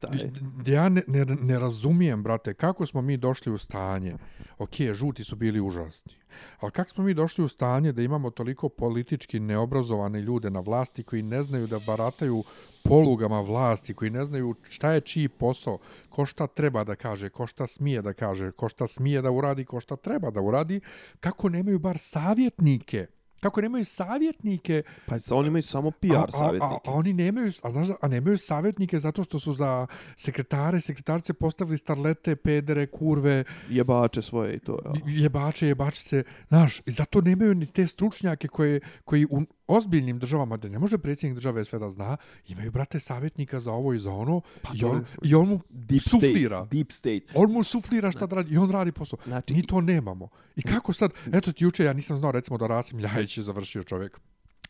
taj. 0.00 0.30
Ja 0.66 0.88
ne, 0.88 1.02
ne, 1.06 1.24
ne 1.24 1.58
razumijem, 1.58 2.22
brate, 2.22 2.54
kako 2.54 2.86
smo 2.86 3.02
mi 3.02 3.16
došli 3.16 3.52
u 3.52 3.58
stanje. 3.58 4.14
Ok, 4.58 4.80
žuti 4.92 5.24
su 5.24 5.36
bili 5.36 5.60
užasni. 5.60 6.12
Ali 6.60 6.72
kako 6.72 6.90
smo 6.90 7.04
mi 7.04 7.14
došli 7.14 7.44
u 7.44 7.48
stanje 7.48 7.92
da 7.92 8.02
imamo 8.02 8.30
toliko 8.30 8.68
politički 8.68 9.40
neobrazovane 9.40 10.20
ljude 10.20 10.50
na 10.50 10.60
vlasti 10.60 11.02
koji 11.02 11.22
ne 11.22 11.42
znaju 11.42 11.66
da 11.66 11.78
barataju 11.78 12.44
polugama 12.84 13.40
vlasti, 13.40 13.94
koji 13.94 14.10
ne 14.10 14.24
znaju 14.24 14.54
šta 14.68 14.92
je 14.92 15.00
čiji 15.00 15.28
posao, 15.28 15.78
ko 16.08 16.26
šta 16.26 16.46
treba 16.46 16.84
da 16.84 16.94
kaže, 16.94 17.28
ko 17.28 17.46
šta 17.46 17.66
smije 17.66 18.02
da 18.02 18.12
kaže, 18.12 18.52
ko 18.52 18.68
šta 18.68 18.86
smije 18.86 19.22
da 19.22 19.30
uradi, 19.30 19.64
ko 19.64 19.80
šta 19.80 19.96
treba 19.96 20.30
da 20.30 20.40
uradi, 20.40 20.80
kako 21.20 21.48
nemaju 21.48 21.78
bar 21.78 21.98
savjetnike 21.98 23.06
kako 23.44 23.60
nemaju 23.60 23.84
savjetnike. 23.84 24.82
Pa 25.06 25.16
oni 25.30 25.48
imaju 25.48 25.62
samo 25.62 25.90
PR 25.90 26.30
savjetnike. 26.30 26.64
A, 26.64 26.90
a, 26.90 26.90
a, 26.90 26.92
oni 26.92 27.12
nemaju, 27.12 27.52
a, 27.62 27.70
znaš, 27.70 27.88
a 28.00 28.08
nemaju 28.08 28.38
savjetnike 28.38 28.98
zato 28.98 29.24
što 29.24 29.38
su 29.38 29.52
za 29.52 29.86
sekretare, 30.16 30.80
sekretarce 30.80 31.34
postavili 31.34 31.78
starlete, 31.78 32.36
pedere, 32.36 32.86
kurve. 32.86 33.44
Jebače 33.68 34.22
svoje 34.22 34.56
i 34.56 34.58
to. 34.58 34.78
Ja. 34.84 34.92
Jebače, 35.06 35.66
jebačice. 35.66 36.22
Znaš, 36.48 36.80
i 36.86 36.90
zato 36.90 37.20
nemaju 37.20 37.54
ni 37.54 37.66
te 37.66 37.86
stručnjake 37.86 38.48
koje, 38.48 38.80
koji 39.04 39.26
u, 39.30 39.42
ozbiljnim 39.66 40.18
državama 40.18 40.56
da 40.56 40.68
ne 40.68 40.78
može 40.78 40.98
predsjednik 40.98 41.34
države 41.34 41.64
sve 41.64 41.78
da 41.78 41.90
zna, 41.90 42.16
imaju 42.48 42.70
brate 42.70 43.00
savjetnika 43.00 43.60
za 43.60 43.72
ovo 43.72 43.92
i 43.92 43.98
za 43.98 44.10
ono 44.12 44.40
pa 44.62 44.70
i, 44.74 44.84
on, 44.84 45.04
i 45.22 45.34
on 45.34 45.48
mu 45.48 45.60
deep 45.70 46.02
suflira. 46.02 46.58
State, 46.58 46.76
deep 46.76 46.92
state. 46.92 47.26
On 47.34 47.52
mu 47.52 47.62
suflira 47.62 48.12
šta 48.12 48.26
da 48.26 48.36
radi 48.36 48.54
i 48.54 48.58
on 48.58 48.70
radi 48.70 48.92
posao. 48.92 49.18
Znači, 49.24 49.54
Mi 49.54 49.66
to 49.66 49.80
nemamo. 49.80 50.28
I 50.56 50.62
kako 50.62 50.92
sad, 50.92 51.10
eto 51.32 51.52
ti 51.52 51.64
juče, 51.64 51.84
ja 51.84 51.92
nisam 51.92 52.16
znao 52.16 52.32
recimo 52.32 52.58
da 52.58 52.66
Rasim 52.66 52.98
Ljajić 52.98 53.33
je 53.36 53.44
završio 53.44 53.82
čovjek 53.82 54.20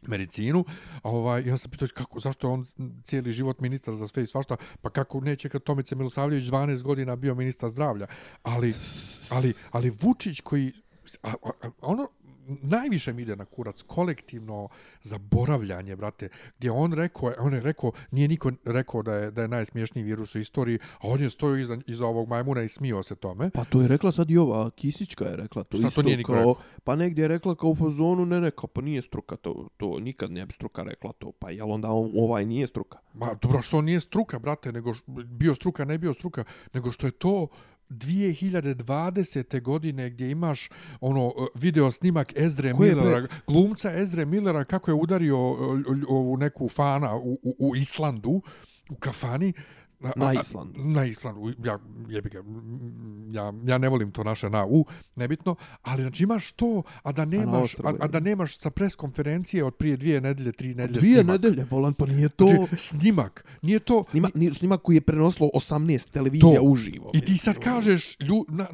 medicinu, 0.06 0.64
ovaj, 1.02 1.42
ja 1.46 1.58
sam 1.58 1.70
pitao 1.70 1.88
kako, 1.94 2.20
zašto 2.20 2.50
on 2.50 2.64
cijeli 3.04 3.32
život 3.32 3.60
ministar 3.60 3.94
za 3.94 4.08
sve 4.08 4.22
i 4.22 4.26
svašta, 4.26 4.56
pa 4.82 4.90
kako 4.90 5.20
neće 5.20 5.48
kad 5.48 5.62
Tomice 5.62 5.94
Milosavljević 5.94 6.44
12 6.44 6.82
godina 6.82 7.16
bio 7.16 7.34
ministar 7.34 7.70
zdravlja. 7.70 8.06
Ali, 8.42 8.74
ali, 9.30 9.54
ali 9.70 9.92
Vučić 10.00 10.40
koji, 10.40 10.72
a, 11.22 11.32
a, 11.62 11.70
ono, 11.80 12.08
najviše 12.62 13.12
mi 13.12 13.22
ide 13.22 13.36
na 13.36 13.44
kurac 13.44 13.82
kolektivno 13.82 14.68
zaboravljanje, 15.02 15.96
brate, 15.96 16.28
gdje 16.58 16.70
on 16.70 16.92
rekao, 16.92 17.32
on 17.38 17.54
je 17.54 17.60
rekao, 17.60 17.92
nije 18.10 18.28
niko 18.28 18.50
rekao 18.64 19.02
da 19.02 19.14
je 19.14 19.30
da 19.30 19.42
je 19.42 19.48
najsmiješniji 19.48 20.04
virus 20.04 20.34
u 20.34 20.38
istoriji, 20.38 20.78
a 20.98 21.08
on 21.08 21.22
je 21.22 21.30
stojio 21.30 21.60
iza, 21.60 21.78
iza 21.86 22.06
ovog 22.06 22.28
majmuna 22.28 22.62
i 22.62 22.68
smio 22.68 23.02
se 23.02 23.14
tome. 23.14 23.50
Pa 23.50 23.64
to 23.64 23.82
je 23.82 23.88
rekla 23.88 24.12
sad 24.12 24.30
i 24.30 24.38
ova 24.38 24.70
Kisićka 24.70 25.24
je 25.24 25.36
rekla 25.36 25.64
to 25.64 25.76
Šta 25.76 25.88
isto. 25.88 26.02
to 26.02 26.06
nije 26.06 26.16
niko 26.16 26.32
kao, 26.32 26.38
rekao? 26.38 26.54
Pa 26.84 26.96
negdje 26.96 27.22
je 27.22 27.28
rekla 27.28 27.54
kao 27.54 27.70
u 27.70 27.74
fazonu, 27.74 28.26
ne, 28.26 28.40
ne, 28.40 28.50
kao 28.50 28.66
pa 28.66 28.80
nije 28.80 29.02
struka 29.02 29.36
to, 29.36 29.68
to 29.76 29.98
nikad 30.00 30.30
ne 30.30 30.46
bi 30.46 30.52
struka 30.52 30.82
rekla 30.82 31.12
to, 31.12 31.32
pa 31.32 31.50
jel 31.50 31.72
onda 31.72 31.90
on, 31.90 32.12
ovaj 32.16 32.44
nije 32.44 32.66
struka? 32.66 32.98
Ma 33.14 33.34
dobro, 33.42 33.62
što 33.62 33.78
on 33.78 33.84
nije 33.84 34.00
struka, 34.00 34.38
brate, 34.38 34.72
nego 34.72 34.94
bio 35.26 35.54
struka, 35.54 35.84
ne 35.84 35.98
bio 35.98 36.14
struka, 36.14 36.44
nego 36.72 36.92
što 36.92 37.06
je 37.06 37.10
to 37.10 37.48
2020. 37.90 39.62
godine 39.62 40.10
gdje 40.10 40.30
imaš 40.30 40.68
ono 41.00 41.32
video 41.54 41.90
snimak 41.90 42.32
Ezre 42.36 42.74
Millera, 42.74 43.26
glumca 43.46 43.92
Ezre 43.92 44.24
Millera 44.24 44.64
kako 44.64 44.90
je 44.90 44.94
udario 44.94 45.36
ovu 46.08 46.36
neku 46.36 46.68
fana 46.68 47.16
u, 47.16 47.38
u, 47.42 47.56
u 47.58 47.76
Islandu 47.76 48.42
u 48.90 48.94
kafani 48.94 49.52
Na 50.16 50.32
Islandu. 50.40 50.80
Na 50.84 51.04
Islandu. 51.04 51.52
Ja, 51.64 51.78
jebi 52.08 52.28
ga, 52.28 52.42
ja, 53.32 53.52
ja 53.66 53.78
ne 53.78 53.88
volim 53.88 54.10
to 54.10 54.24
naše 54.24 54.50
na 54.50 54.66
U, 54.66 54.84
nebitno, 55.16 55.56
ali 55.82 56.02
znači 56.02 56.22
imaš 56.22 56.52
to, 56.52 56.82
a 57.02 57.12
da 57.12 57.24
nemaš, 57.24 57.74
a, 57.74 57.92
a, 58.00 58.08
da 58.08 58.20
nemaš 58.20 58.58
sa 58.58 58.70
pres 58.70 58.94
konferencije 58.94 59.64
od 59.64 59.74
prije 59.74 59.96
dvije 59.96 60.20
nedelje, 60.20 60.52
tri 60.52 60.68
nedelje 60.68 61.00
dvije 61.00 61.14
snimak. 61.14 61.38
Dvije 61.38 61.50
nedelje, 61.50 61.66
bolan, 61.70 61.94
pa 61.94 62.06
nije 62.06 62.28
to... 62.28 62.46
Znači, 62.46 62.76
snimak, 62.76 63.44
nije 63.62 63.78
to... 63.78 64.04
Snimak, 64.10 64.32
snimak 64.58 64.82
koji 64.82 64.96
je 64.96 65.00
prenoslo 65.00 65.50
18 65.54 66.10
televizija 66.10 66.60
to. 66.60 66.62
uživo. 66.62 67.10
I 67.14 67.20
ti 67.20 67.38
sad 67.38 67.58
kažeš, 67.58 68.16
lju, 68.20 68.44
na, 68.48 68.66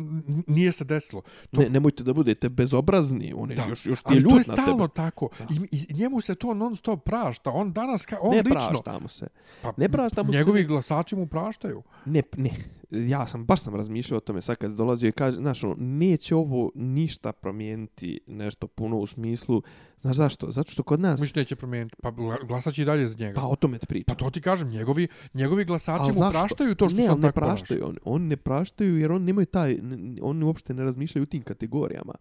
nije 0.46 0.72
se 0.72 0.84
desilo. 0.84 1.22
To... 1.50 1.60
Ne, 1.60 1.68
nemojte 1.68 2.02
da 2.04 2.12
budete 2.12 2.48
bezobrazni, 2.48 3.32
on 3.36 3.50
je 3.50 3.56
da. 3.56 3.64
još, 3.64 3.86
još 3.86 4.02
ti 4.02 4.14
je 4.14 4.20
ljut 4.20 4.24
na 4.24 4.30
tebe. 4.30 4.36
Ali 4.36 4.44
to 4.44 4.52
je 4.52 4.64
stalno 4.64 4.88
tako. 4.88 5.28
I, 5.70 5.86
I 5.88 5.94
njemu 5.94 6.20
se 6.20 6.34
to 6.34 6.54
non 6.54 6.76
stop 6.76 7.04
prašta. 7.04 7.50
On 7.50 7.72
danas, 7.72 8.06
ka, 8.06 8.16
on 8.20 8.30
ne 8.30 8.42
lično... 8.42 8.54
Ne 8.54 8.60
prašta 8.60 8.98
mu 8.98 9.08
se. 9.08 9.26
Pa, 9.62 9.72
ne 9.76 9.88
prašta 9.88 10.22
mu 10.22 10.32
se. 10.32 10.38
Njegovi 10.38 10.64
glasači 10.64 11.16
mu 11.20 11.26
praštaju. 11.26 11.82
Ne, 12.04 12.22
ne. 12.36 12.50
Ja 12.90 13.26
sam, 13.26 13.44
baš 13.44 13.60
sam 13.60 13.74
razmišljao 13.74 14.16
o 14.16 14.20
tome 14.20 14.42
sad 14.42 14.56
kad 14.56 14.72
dolazio 14.72 15.08
i 15.08 15.12
kaže, 15.12 15.36
znaš, 15.36 15.64
ono, 15.64 15.74
neće 15.78 16.34
ovo 16.34 16.70
ništa 16.74 17.32
promijeniti 17.32 18.20
nešto 18.26 18.66
puno 18.66 18.98
u 18.98 19.06
smislu, 19.06 19.62
znaš 20.00 20.16
zašto? 20.16 20.50
Zato 20.50 20.70
što 20.70 20.82
kod 20.82 21.00
nas... 21.00 21.20
Miš 21.20 21.34
neće 21.34 21.56
promijeniti, 21.56 21.96
pa 22.02 22.10
glasaći 22.48 22.82
i 22.82 22.84
dalje 22.84 23.06
za 23.06 23.16
njega. 23.24 23.40
Pa 23.40 23.46
o 23.46 23.56
tome 23.56 23.78
te 23.78 23.86
pričam. 23.86 24.16
Pa 24.16 24.24
to 24.24 24.30
ti 24.30 24.40
kažem, 24.40 24.68
njegovi, 24.68 25.08
njegovi 25.34 25.64
glasači 25.64 26.12
mu 26.12 26.30
praštaju 26.30 26.74
to 26.74 26.88
što 26.88 26.96
ne, 26.96 27.06
sam 27.06 27.22
tako 27.22 27.22
Ne, 27.22 27.26
ne 27.26 27.32
praštaju, 27.32 27.84
oni, 27.86 27.98
oni 28.04 28.26
ne 28.26 28.36
praštaju 28.36 28.98
jer 28.98 29.12
oni 29.12 29.24
nemaju 29.24 29.46
taj, 29.46 29.78
oni 30.22 30.44
uopšte 30.44 30.74
ne 30.74 30.84
razmišljaju 30.84 31.22
u 31.22 31.26
tim 31.26 31.42
kategorijama. 31.42 32.14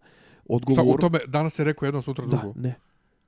Odgovor... 0.48 0.84
Šta 0.84 0.94
u 0.94 0.98
tome, 0.98 1.18
danas 1.26 1.58
je 1.58 1.64
rekao 1.64 1.86
jedno, 1.86 2.02
sutra 2.02 2.26
drugo? 2.26 2.52
Da, 2.52 2.60
ne, 2.60 2.74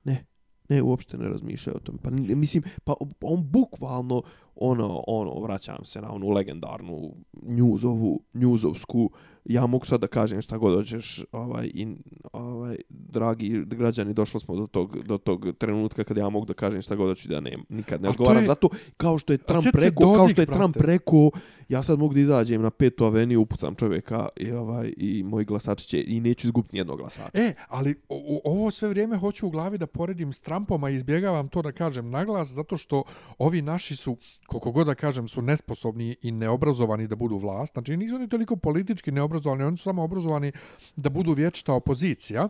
ne. 0.03 0.25
Ne, 0.73 0.81
uopšte 0.81 1.17
ne 1.17 1.29
razmišljaju 1.29 1.77
o 1.77 1.79
tom. 1.79 1.97
Pa 1.97 2.09
mislim, 2.11 2.63
pa 2.83 2.93
on 3.21 3.43
bukvalno 3.43 4.21
ono, 4.55 5.03
ono, 5.07 5.39
vraćam 5.39 5.85
se 5.85 6.01
na 6.01 6.11
onu 6.11 6.29
legendarnu 6.29 7.13
newsovu, 7.33 8.19
newsovsku, 8.33 9.09
ja 9.45 9.65
mogu 9.65 9.85
sad 9.85 10.01
da 10.01 10.07
kažem 10.07 10.41
šta 10.41 10.57
god 10.57 10.75
hoćeš, 10.75 11.23
ovaj, 11.31 11.71
in, 11.73 11.97
ovaj, 12.33 12.77
dragi 12.89 13.63
građani, 13.65 14.13
došli 14.13 14.39
smo 14.39 14.55
do 14.55 14.67
tog, 14.67 15.03
do 15.03 15.17
tog 15.17 15.45
trenutka 15.57 16.03
kad 16.03 16.17
ja 16.17 16.29
mogu 16.29 16.45
da 16.45 16.53
kažem 16.53 16.81
šta 16.81 16.95
god 16.95 17.09
da 17.09 17.15
ću 17.15 17.27
da 17.27 17.39
ne, 17.39 17.57
nikad 17.69 18.01
ne 18.01 18.09
odgovaram. 18.09 18.43
Je... 18.43 18.47
Zato, 18.47 18.69
kao 18.97 19.19
što 19.19 19.33
je 19.33 19.37
Trump 19.37 19.65
rekao, 19.81 20.15
kao 20.15 20.29
što 20.29 20.41
je 20.41 20.45
Trump 20.45 20.75
rekao, 20.75 21.31
ja 21.69 21.83
sad 21.83 21.99
mogu 21.99 22.13
da 22.13 22.19
izađem 22.19 22.61
na 22.61 22.69
petu 22.69 23.05
aveniju, 23.05 23.41
upucam 23.41 23.75
čovjeka 23.75 24.27
i, 24.35 24.51
ovaj, 24.51 24.93
i 24.97 25.23
moji 25.23 25.45
glasači 25.45 25.87
će, 25.87 26.03
i 26.07 26.19
neću 26.19 26.47
izgubiti 26.47 26.75
nijednog 26.75 26.97
glasača. 26.97 27.29
E, 27.33 27.53
ali 27.67 27.95
o, 28.09 28.41
ovo 28.43 28.71
sve 28.71 28.89
vrijeme 28.89 29.17
hoću 29.17 29.47
u 29.47 29.49
glavi 29.49 29.77
da 29.77 29.87
poredim 29.87 30.33
s 30.33 30.41
Trumpom, 30.41 30.83
a 30.83 30.89
izbjegavam 30.89 31.47
to 31.47 31.61
da 31.61 31.71
kažem 31.71 32.09
naglas, 32.09 32.49
zato 32.49 32.77
što 32.77 33.03
ovi 33.37 33.61
naši 33.61 33.95
su, 33.95 34.17
koliko 34.45 34.71
god 34.71 34.87
da 34.87 34.95
kažem, 34.95 35.27
su 35.27 35.41
nesposobni 35.41 36.15
i 36.21 36.31
neobrazovani 36.31 37.07
da 37.07 37.15
budu 37.15 37.37
vlast. 37.37 37.73
Znači, 37.73 37.97
nisu 37.97 38.15
oni 38.15 38.29
toliko 38.29 38.55
politički 38.55 39.11
neobrazovani, 39.11 39.32
oni 39.45 39.77
su 39.77 39.83
samo 39.83 40.03
obrazovani 40.03 40.51
da 40.95 41.09
budu 41.09 41.33
vječita 41.33 41.73
opozicija. 41.73 42.47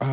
Uh, 0.00 0.06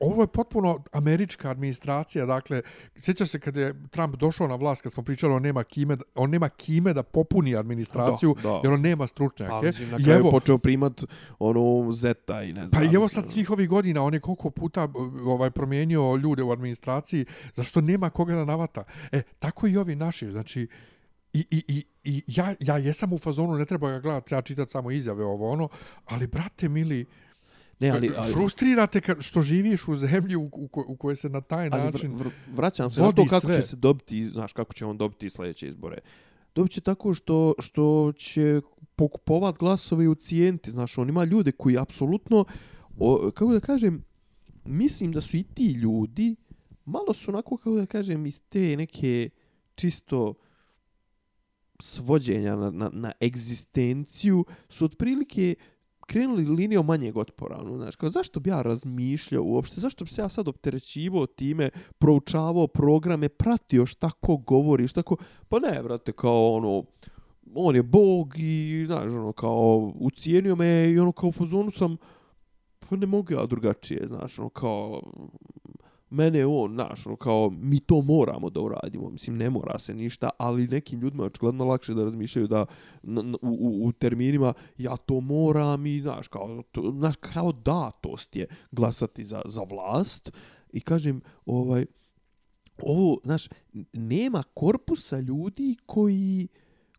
ovo 0.00 0.22
je 0.22 0.26
potpuno 0.26 0.78
američka 0.92 1.50
administracija, 1.50 2.26
dakle, 2.26 2.62
sjećaš 2.96 3.28
se 3.28 3.40
kad 3.40 3.56
je 3.56 3.74
Trump 3.90 4.16
došao 4.16 4.48
na 4.48 4.54
vlast, 4.54 4.82
kad 4.82 4.92
smo 4.92 5.02
pričali, 5.02 5.34
on 5.34 5.42
nema 5.42 5.64
kime, 5.64 5.96
on 6.14 6.30
nema 6.30 6.48
kime 6.48 6.92
da 6.92 7.02
popuni 7.02 7.56
administraciju, 7.56 8.34
da, 8.42 8.48
da. 8.48 8.60
jer 8.64 8.72
on 8.72 8.80
nema 8.80 9.06
stručnjake. 9.06 9.50
Pa, 9.50 9.62
mislim, 9.62 9.90
na 9.90 9.98
kraju 9.98 10.18
evo, 10.18 10.30
počeo 10.30 10.58
primat 10.58 11.04
ono 11.38 11.92
Zeta 11.92 12.42
i 12.42 12.52
ne 12.52 12.68
znam. 12.68 12.80
Pa 12.80 12.84
i 12.84 12.94
evo 12.94 13.08
sad 13.08 13.30
svih 13.30 13.50
ovih 13.50 13.68
godina, 13.68 14.02
on 14.02 14.14
je 14.14 14.20
koliko 14.20 14.50
puta 14.50 14.88
ovaj, 15.24 15.50
promijenio 15.50 16.16
ljude 16.16 16.42
u 16.42 16.52
administraciji, 16.52 17.24
zašto 17.54 17.80
nema 17.80 18.10
koga 18.10 18.34
da 18.34 18.44
navata. 18.44 18.84
E, 19.12 19.22
tako 19.38 19.66
i 19.66 19.76
ovi 19.76 19.96
naši, 19.96 20.30
znači, 20.30 20.68
I, 21.32 21.46
i, 21.50 21.64
i, 21.68 21.84
i 22.04 22.22
ja, 22.26 22.54
ja 22.60 22.78
jesam 22.78 23.12
u 23.12 23.18
fazonu, 23.18 23.54
ne 23.58 23.64
treba 23.64 23.90
ga 23.90 24.00
gledati, 24.00 24.26
treba 24.26 24.42
čitati 24.42 24.70
samo 24.70 24.90
izjave 24.90 25.24
ovo 25.24 25.50
ono, 25.50 25.68
ali 26.04 26.26
brate 26.26 26.68
mili, 26.68 27.06
ne, 27.78 27.90
ali, 27.90 28.12
ali, 28.16 28.32
frustrirate 28.32 29.00
ka, 29.00 29.20
što 29.20 29.42
živiš 29.42 29.88
u 29.88 29.96
zemlji 29.96 30.36
u, 30.36 30.42
u, 30.42 30.68
u 30.86 30.96
kojoj 30.96 31.16
se 31.16 31.28
na 31.28 31.40
taj 31.40 31.68
ali 31.72 31.82
način 31.82 32.14
vr, 32.14 32.26
vr, 32.26 32.30
vraćam 32.54 32.90
se 32.90 33.02
na 33.02 33.12
to 33.12 33.24
kako 33.30 33.46
sve. 33.46 33.56
će 33.56 33.68
se 33.68 33.76
dobiti, 33.76 34.24
znaš, 34.24 34.52
kako 34.52 34.72
će 34.72 34.86
on 34.86 34.98
dobiti 34.98 35.30
sljedeće 35.30 35.68
izbore. 35.68 35.98
Dobit 36.54 36.72
će 36.72 36.80
tako 36.80 37.14
što, 37.14 37.54
što 37.58 38.12
će 38.16 38.60
pokupovat 38.96 39.58
glasove 39.58 40.08
u 40.08 40.14
cijenti, 40.14 40.70
znaš, 40.70 40.98
on 40.98 41.08
ima 41.08 41.24
ljude 41.24 41.52
koji 41.52 41.78
apsolutno, 41.78 42.44
o, 42.98 43.30
kako 43.34 43.52
da 43.52 43.60
kažem, 43.60 44.04
mislim 44.64 45.12
da 45.12 45.20
su 45.20 45.36
i 45.36 45.42
ti 45.42 45.72
ljudi, 45.72 46.36
malo 46.84 47.14
su 47.14 47.30
onako, 47.30 47.56
kako 47.56 47.76
da 47.76 47.86
kažem, 47.86 48.26
iz 48.26 48.40
te 48.48 48.76
neke 48.76 49.30
čisto 49.74 50.34
svođenja 51.82 52.56
na, 52.56 52.70
na, 52.70 52.90
na 52.92 53.12
egzistenciju 53.20 54.44
su 54.68 54.84
otprilike 54.84 55.54
krenuli 56.06 56.44
linijom 56.44 56.86
manjeg 56.86 57.16
otpora. 57.16 57.58
Ono, 57.60 57.76
znaš, 57.76 57.96
kao, 57.96 58.10
zašto 58.10 58.40
bi 58.40 58.50
ja 58.50 58.62
razmišljao 58.62 59.44
uopšte? 59.44 59.80
Zašto 59.80 60.04
bi 60.04 60.10
se 60.10 60.22
ja 60.22 60.28
sad 60.28 60.48
opterećivo 60.48 61.26
time, 61.26 61.70
proučavao 61.98 62.66
programe, 62.66 63.28
pratio 63.28 63.86
šta 63.86 64.10
ko 64.10 64.36
govori, 64.36 64.88
šta 64.88 65.02
ko... 65.02 65.16
Pa 65.48 65.58
ne, 65.58 65.82
brate, 65.82 66.12
kao 66.12 66.52
ono, 66.52 66.84
on 67.54 67.76
je 67.76 67.82
bog 67.82 68.34
i, 68.38 68.84
znaš, 68.86 69.12
ono, 69.12 69.32
kao, 69.32 69.92
ucijenio 69.94 70.56
me 70.56 70.90
i 70.90 70.98
ono, 70.98 71.12
kao 71.12 71.28
u 71.28 71.32
fazonu 71.32 71.70
sam, 71.70 71.96
pa 72.78 72.96
ne 72.96 73.06
mogu 73.06 73.32
ja 73.32 73.46
drugačije, 73.46 74.06
znaš, 74.06 74.38
ono, 74.38 74.48
kao, 74.48 75.02
mene 76.12 76.46
on, 76.46 76.72
znaš, 76.72 77.06
ono, 77.06 77.16
kao, 77.16 77.50
mi 77.50 77.80
to 77.80 78.02
moramo 78.02 78.50
da 78.50 78.60
uradimo, 78.60 79.10
mislim, 79.10 79.36
ne 79.36 79.50
mora 79.50 79.78
se 79.78 79.94
ništa, 79.94 80.30
ali 80.38 80.66
nekim 80.66 81.00
ljudima 81.00 81.22
je 81.22 81.26
očigledno 81.26 81.64
lakše 81.64 81.94
da 81.94 82.04
razmišljaju 82.04 82.46
da 82.46 82.66
u, 83.42 83.48
u, 83.60 83.86
u 83.86 83.92
terminima 83.92 84.54
ja 84.78 84.96
to 84.96 85.20
moram 85.20 85.86
i, 85.86 86.00
znaš, 86.00 86.28
kao, 86.28 86.62
to, 86.72 86.92
znaš, 86.98 87.16
kao 87.20 87.52
datost 87.52 88.36
je 88.36 88.46
glasati 88.70 89.24
za, 89.24 89.42
za 89.44 89.62
vlast. 89.62 90.32
I 90.72 90.80
kažem, 90.80 91.20
ovaj, 91.46 91.86
ovo, 92.82 93.18
znaš, 93.24 93.48
nema 93.92 94.42
korpusa 94.54 95.20
ljudi 95.20 95.76
koji, 95.86 96.48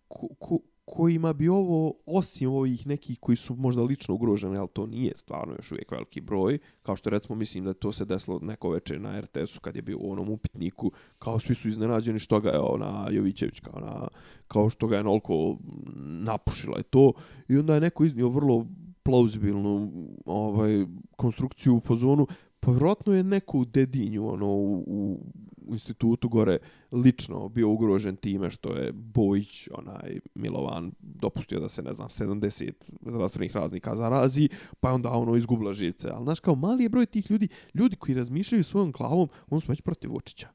ko, 0.07 0.27
ko, 0.39 0.59
kojima 0.85 1.33
bi 1.33 1.49
ovo, 1.49 1.93
osim 2.05 2.49
ovih 2.49 2.87
nekih 2.87 3.19
koji 3.19 3.35
su 3.35 3.55
možda 3.55 3.83
lično 3.83 4.15
ugroženi, 4.15 4.57
ali 4.57 4.67
to 4.73 4.85
nije 4.85 5.11
stvarno 5.15 5.53
još 5.53 5.71
uvijek 5.71 5.91
veliki 5.91 6.21
broj, 6.21 6.59
kao 6.83 6.95
što 6.95 7.09
recimo 7.09 7.35
mislim 7.35 7.63
da 7.63 7.73
to 7.73 7.91
se 7.91 8.05
desilo 8.05 8.39
neko 8.41 8.69
večer 8.69 9.01
na 9.01 9.21
RTS-u 9.21 9.59
kad 9.59 9.75
je 9.75 9.81
bio 9.81 9.97
u 9.99 10.11
onom 10.11 10.29
upitniku, 10.29 10.91
kao 11.19 11.39
svi 11.39 11.55
su 11.55 11.69
iznenađeni 11.69 12.19
što 12.19 12.39
ga 12.39 12.49
je 12.49 12.59
ona 12.59 13.07
Jovićević, 13.11 13.59
kao, 13.59 13.73
ona, 13.75 14.07
kao 14.47 14.69
što 14.69 14.87
ga 14.87 14.97
je 14.97 15.03
nolko 15.03 15.57
napušila 15.95 16.79
i 16.79 16.83
to, 16.83 17.13
i 17.47 17.57
onda 17.57 17.75
je 17.75 17.81
neko 17.81 18.03
iznio 18.03 18.29
vrlo 18.29 18.65
plauzibilnu 19.03 19.91
ovaj, 20.25 20.85
konstrukciju 21.15 21.75
u 21.75 21.79
fazonu, 21.79 22.27
pa 22.65 22.71
vjerojatno 22.71 23.13
je 23.13 23.23
neko 23.23 23.57
u 23.57 23.65
Dedinju, 23.65 24.27
ono, 24.33 24.47
u, 24.47 24.83
u, 24.87 25.19
u 25.65 25.73
institutu 25.73 26.29
gore, 26.29 26.57
lično 26.91 27.49
bio 27.49 27.69
ugrožen 27.69 28.15
time 28.15 28.49
što 28.49 28.75
je 28.75 28.91
Bojić, 28.91 29.67
onaj 29.73 30.19
Milovan, 30.35 30.91
dopustio 30.99 31.59
da 31.59 31.69
se, 31.69 31.83
ne 31.83 31.93
znam, 31.93 32.07
70 32.07 32.71
zdravstvenih 33.01 33.55
raznika 33.55 33.95
zarazi, 33.95 34.49
pa 34.79 34.89
je 34.89 34.93
onda 34.93 35.11
ono 35.11 35.35
izgubila 35.35 35.73
živce. 35.73 36.09
Ali, 36.09 36.23
znaš, 36.23 36.39
kao 36.39 36.55
mali 36.55 36.83
je 36.83 36.89
broj 36.89 37.05
tih 37.05 37.31
ljudi, 37.31 37.47
ljudi 37.73 37.95
koji 37.95 38.15
razmišljaju 38.15 38.63
svojom 38.63 38.91
klavom, 38.91 39.29
on 39.49 39.61
su 39.61 39.71
već 39.71 39.81
protiv 39.81 40.11
Vučića. 40.11 40.47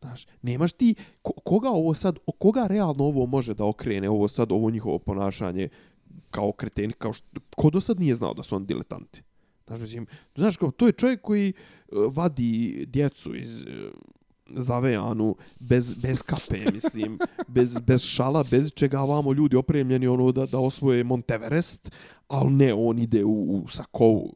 Znaš, 0.00 0.26
nemaš 0.42 0.72
ti, 0.72 0.94
ko, 1.22 1.32
koga 1.32 1.68
ovo 1.68 1.94
sad, 1.94 2.18
koga 2.38 2.66
realno 2.66 3.04
ovo 3.04 3.26
može 3.26 3.54
da 3.54 3.64
okrene, 3.64 4.10
ovo 4.10 4.28
sad, 4.28 4.52
ovo 4.52 4.70
njihovo 4.70 4.98
ponašanje, 4.98 5.68
kao 6.30 6.52
kreteni, 6.52 6.92
kao 6.92 7.12
što, 7.12 7.40
ko 7.56 7.70
do 7.70 7.80
sad 7.80 8.00
nije 8.00 8.14
znao 8.14 8.34
da 8.34 8.42
su 8.42 8.56
on 8.56 8.66
diletanti? 8.66 9.25
Znaš, 9.66 9.80
mislim, 9.80 10.06
znaš, 10.34 10.56
kao, 10.56 10.70
to 10.70 10.86
je 10.86 10.92
čovjek 10.92 11.20
koji 11.20 11.52
uh, 11.52 12.16
vadi 12.16 12.84
djecu 12.88 13.36
iz 13.36 13.62
uh, 13.62 13.66
zavejanu 14.48 15.36
bez, 15.60 15.98
bez 15.98 16.22
kape, 16.22 16.70
mislim, 16.72 17.18
bez, 17.48 17.78
bez 17.78 18.02
šala, 18.02 18.44
bez 18.50 18.72
čega 18.72 19.00
vamo 19.00 19.32
ljudi 19.32 19.56
opremljeni 19.56 20.06
ono 20.06 20.32
da, 20.32 20.46
da 20.46 20.58
osvoje 20.58 21.04
Monteverest, 21.04 21.90
ali 22.28 22.52
ne, 22.52 22.74
on 22.74 22.98
ide 22.98 23.24
u, 23.24 23.62
u 23.64 23.68
sakovu, 23.68 24.32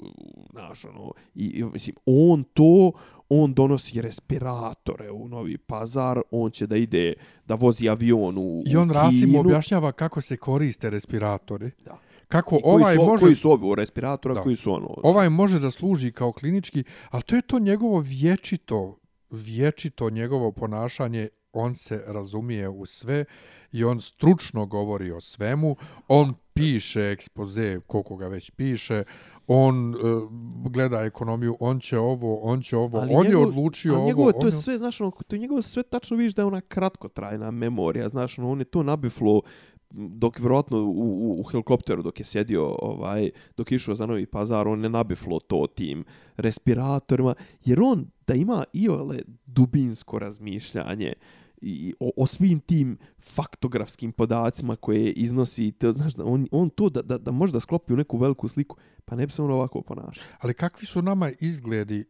znaš, 0.51 0.85
ono, 0.85 1.13
i, 1.35 1.45
i, 1.45 1.65
mislim, 1.65 1.97
on 2.07 2.45
to, 2.45 2.93
on 3.29 3.55
donosi 3.55 4.03
respiratore 4.03 5.11
u 5.11 5.29
Novi 5.29 5.59
Pazar, 5.59 6.21
on 6.31 6.51
će 6.51 6.67
da 6.67 6.77
ide 6.77 7.15
da 7.47 7.55
vozi 7.55 7.89
avion 7.89 8.39
u, 8.39 8.63
I 8.67 8.77
on 8.77 8.91
Rasim 8.91 9.35
objašnjava 9.35 9.93
kako 9.93 10.21
se 10.21 10.37
koriste 10.37 10.91
respiratori. 10.91 11.71
Da 11.85 11.99
kako 12.31 12.57
I 12.57 12.61
ovaj 12.65 12.97
su, 12.97 13.03
može 13.03 13.25
koji 13.25 13.35
su 13.35 13.51
ovi 13.51 13.75
respiratora 13.77 14.35
da. 14.35 14.43
koji 14.43 14.57
su 14.57 14.73
ono 14.73 14.95
ovaj 15.03 15.29
može 15.29 15.59
da 15.59 15.71
služi 15.71 16.13
kao 16.13 16.33
klinički 16.33 16.85
al 17.11 17.23
to 17.23 17.37
je 17.37 17.43
to 17.43 17.59
njegovo 17.59 18.01
vječito 18.01 18.99
vječito 19.31 20.11
njegovo 20.11 20.53
ponašanje 20.53 21.29
on 21.53 21.75
se 21.75 22.05
razumije 22.07 22.69
u 22.69 22.87
sve 22.87 23.25
i 23.73 23.85
on 23.85 24.01
stručno 24.01 24.67
govori 24.67 25.11
o 25.11 25.21
svemu 25.21 25.77
on 26.09 26.35
piše 26.55 27.11
ekspoze 27.11 27.81
koliko 27.87 28.17
ga 28.17 28.29
već 28.29 28.51
piše 28.51 29.05
on 29.47 29.95
uh, 29.95 30.31
gleda 30.71 31.03
ekonomiju, 31.03 31.57
on 31.61 31.81
će 31.81 31.99
ovo, 31.99 32.41
on 32.43 32.63
će 32.63 32.77
ovo, 32.77 32.99
ali 32.99 33.15
on 33.15 33.27
njegov, 33.27 33.43
je 33.43 33.47
odlučio 33.47 33.95
ovo. 33.95 34.07
Njegovo, 34.07 34.33
to 34.33 34.47
je 34.47 34.53
sve, 34.53 34.79
znaš, 34.79 35.01
ono, 35.01 35.11
to 35.11 35.37
je 35.37 35.41
njegovo 35.41 35.63
sve 35.63 35.83
tačno 35.83 36.17
vidiš 36.17 36.35
da 36.35 36.43
je 36.43 36.47
ona 36.47 36.61
kratkotrajna 36.61 37.51
memorija, 37.51 38.09
znaš, 38.09 38.39
ono, 38.39 38.51
on 38.51 38.59
je 38.59 38.65
to 38.65 38.83
nabiflo 38.83 39.43
dok 39.91 40.39
vjerojatno 40.39 40.79
u, 40.79 40.91
u, 40.91 41.41
u 41.41 41.45
helikopteru 41.45 42.03
dok 42.03 42.21
je 42.21 42.25
sjedio 42.25 42.77
ovaj 42.83 43.31
dok 43.57 43.73
je 43.73 43.77
išao 43.77 43.95
za 43.95 44.07
Novi 44.07 44.27
Pazar 44.27 44.69
on 44.69 44.81
ne 44.81 44.89
nabiflo 44.89 45.41
to 45.41 45.67
tim 45.67 46.05
respiratorima 46.37 47.35
jer 47.65 47.81
on 47.83 48.07
da 48.27 48.35
ima 48.35 48.65
i 48.73 48.89
ole 48.89 49.23
dubinsko 49.47 50.19
razmišljanje 50.19 51.13
i 51.61 51.95
o, 52.01 52.11
o 52.17 52.27
svim 52.27 52.61
tim 52.61 52.99
faktografskim 53.19 54.13
podacima 54.13 54.77
koje 54.77 55.13
iznosi 55.13 55.73
te 55.73 55.93
znaš 55.93 56.15
da 56.15 56.25
on 56.25 56.47
on 56.51 56.71
to 56.71 56.89
da 56.89 57.03
da 57.03 57.19
da 57.19 57.31
može 57.31 57.53
da 57.53 57.61
sklopi 57.61 57.93
u 57.93 57.97
neku 57.97 58.19
veliku 58.19 58.49
sliku 58.49 58.77
pa 59.05 59.17
ne 59.17 59.27
bi 59.27 59.33
se 59.33 59.43
on 59.43 59.51
ovako 59.51 59.83
ponašao 59.83 60.25
ali 60.39 60.55
kakvi 60.55 60.87
su 60.87 61.03
nama 61.03 61.31
izgledi 61.41 62.05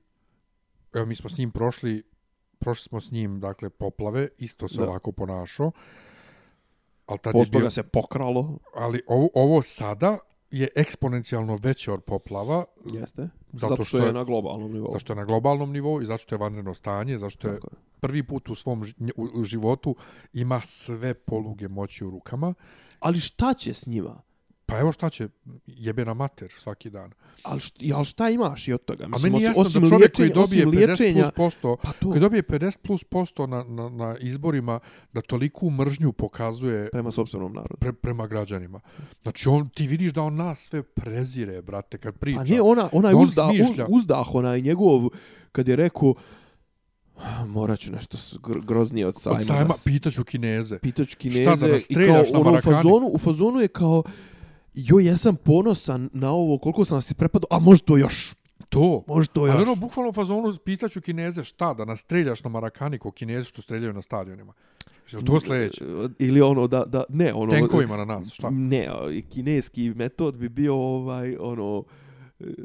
evo 0.95 1.07
mi 1.07 1.17
smo 1.17 1.31
s 1.31 1.39
njim 1.39 1.51
prošli 1.51 2.03
prošli 2.59 2.85
smo 2.85 3.01
s 3.01 3.11
njim 3.11 3.41
dakle 3.41 3.71
poplave 3.71 4.29
isto 4.39 4.69
se 4.69 4.77
da. 4.77 4.89
ovako 4.89 5.13
ponašao 5.13 5.73
Ali 7.11 7.19
tad 7.19 7.33
Posto 7.33 7.59
je 7.59 7.61
bio... 7.61 7.71
se 7.71 7.83
pokralo. 7.83 8.59
Ali 8.75 9.03
ovo, 9.07 9.29
ovo 9.35 9.63
sada 9.63 10.19
je 10.51 10.69
eksponencijalno 10.77 11.59
veće 11.63 11.93
od 11.93 12.03
poplava. 12.03 12.65
Jeste. 12.85 13.29
Zato, 13.53 13.69
zato 13.69 13.85
što, 13.85 13.99
je, 13.99 14.07
je 14.07 14.13
na 14.13 14.25
globalnom 14.25 14.73
nivou. 14.73 14.91
Zato 14.93 15.13
je 15.13 15.17
na 15.17 15.25
globalnom 15.25 15.73
nivou 15.73 16.03
i 16.03 16.05
zato 16.05 16.19
što 16.19 16.35
je 16.35 16.39
vanredno 16.39 16.75
stanje, 16.75 17.19
zašto 17.19 17.49
je, 17.49 17.55
je 17.55 17.61
prvi 18.01 18.23
put 18.23 18.49
u 18.49 18.55
svom 18.55 18.85
u 19.17 19.45
životu 19.45 19.97
ima 20.33 20.61
sve 20.65 21.15
poluge 21.15 21.69
moći 21.69 22.05
u 22.05 22.11
rukama. 22.11 22.55
Ali 23.01 23.21
šta 23.21 23.55
će 23.55 23.75
s 23.75 23.87
njima? 23.87 24.23
Pa 24.71 24.79
evo 24.79 24.93
šta 24.93 25.11
će, 25.11 25.29
jebe 25.67 26.05
na 26.05 26.15
mater 26.15 26.51
svaki 26.51 26.91
dan. 26.91 27.11
Ali 27.43 27.61
šta, 27.61 27.85
ali 27.95 28.05
šta 28.05 28.31
imaš 28.31 28.69
i 28.69 28.73
od 28.73 28.85
toga? 28.85 29.05
A 29.07 29.19
meni 29.19 29.39
je 29.39 29.45
jasno 29.45 29.63
osim 29.63 29.83
da 29.83 29.89
čovjek 29.89 30.13
koji 30.13 30.29
liječenja- 30.29 30.35
dobije 30.37 30.63
osim 30.63 30.73
50 30.73 30.89
liječenja- 30.89 31.23
plus 31.23 31.31
posto, 31.33 31.77
Pa 31.77 31.93
to, 31.93 32.09
koji 32.09 32.21
dobije 32.21 32.43
50 32.43 32.79
plus 32.79 33.05
posto 33.05 33.47
na, 33.47 33.65
na, 33.65 33.89
na 33.89 34.17
izborima, 34.19 34.81
da 35.13 35.21
toliku 35.21 35.71
mržnju 35.71 36.13
pokazuje 36.13 36.89
prema 36.91 37.11
sopstvenom 37.11 37.53
narodu. 37.53 37.77
pre, 37.77 37.93
prema 37.93 38.27
građanima. 38.27 38.81
Znači, 39.23 39.49
on, 39.49 39.69
ti 39.69 39.87
vidiš 39.87 40.13
da 40.13 40.23
on 40.23 40.35
nas 40.35 40.59
sve 40.61 40.83
prezire, 40.85 41.63
brate, 41.63 41.99
kad 41.99 42.15
priča. 42.15 42.39
Pa 42.39 42.45
nije 42.45 42.63
ona, 42.63 42.89
onaj 42.93 43.13
Da 43.13 43.19
on 43.19 43.25
uzda, 43.25 43.49
smišlja. 43.49 43.85
uz, 43.85 43.91
uzdah, 43.93 44.35
onaj 44.35 44.61
njegov, 44.61 45.09
kad 45.53 45.69
je 45.69 45.77
rekao, 45.77 46.15
morat 47.47 47.79
ću 47.79 47.93
nešto 47.93 48.17
groznije 48.59 49.07
od 49.07 49.15
sajma. 49.17 49.37
Od 49.37 49.45
sajma, 49.45 49.75
pitaću 49.85 50.25
kineze. 50.25 50.79
pitaću 50.79 51.11
Šta 51.11 51.17
da 51.17 51.31
kineze 51.31 51.69
nas 51.69 51.91
i 51.91 51.95
kao 51.95 52.03
streljaš 52.03 52.31
na 52.31 52.39
ono 52.39 52.49
u 52.49 52.53
Marakani? 52.53 52.77
fazonu, 52.77 53.07
u 53.07 53.19
fazonu 53.19 53.61
je 53.61 53.69
kao 53.69 54.03
joj, 54.75 55.05
ja 55.05 55.17
sam 55.17 55.37
ponosan 55.37 56.11
na 56.13 56.31
ovo, 56.31 56.59
koliko 56.59 56.85
sam 56.85 56.97
vas 56.97 57.07
isprepadao, 57.07 57.47
a 57.51 57.59
može 57.59 57.83
to 57.83 57.97
još, 57.97 58.35
To. 58.69 59.05
može 59.07 59.29
to 59.29 59.47
još. 59.47 59.55
Ali 59.55 59.63
ono, 59.63 59.75
bukvalno 59.75 60.11
u 60.11 60.13
fazonu 60.13 60.55
pitaću 60.65 61.01
kineze 61.01 61.45
šta, 61.45 61.75
da 61.75 61.85
nas 61.85 62.01
streljaš 62.01 62.45
na 62.45 62.51
Marakani 62.51 62.99
ko 62.99 63.11
kinezi 63.11 63.47
što 63.47 63.63
streljaju 63.63 63.93
na 63.93 64.03
stadionima. 64.03 64.53
Je 65.13 65.25
to 65.25 65.41
sljedeće? 65.41 65.85
Ili 66.19 66.41
ono 66.41 66.67
da, 66.67 66.85
da 66.87 67.05
ne, 67.09 67.35
ono... 67.35 67.53
Tenkovima 67.53 67.97
na 67.97 68.05
nas, 68.05 68.33
šta? 68.33 68.51
Ne, 68.51 68.89
kineski 69.33 69.93
metod 69.97 70.39
bi 70.39 70.49
bio 70.49 70.75
ovaj, 70.75 71.37
ono, 71.41 71.85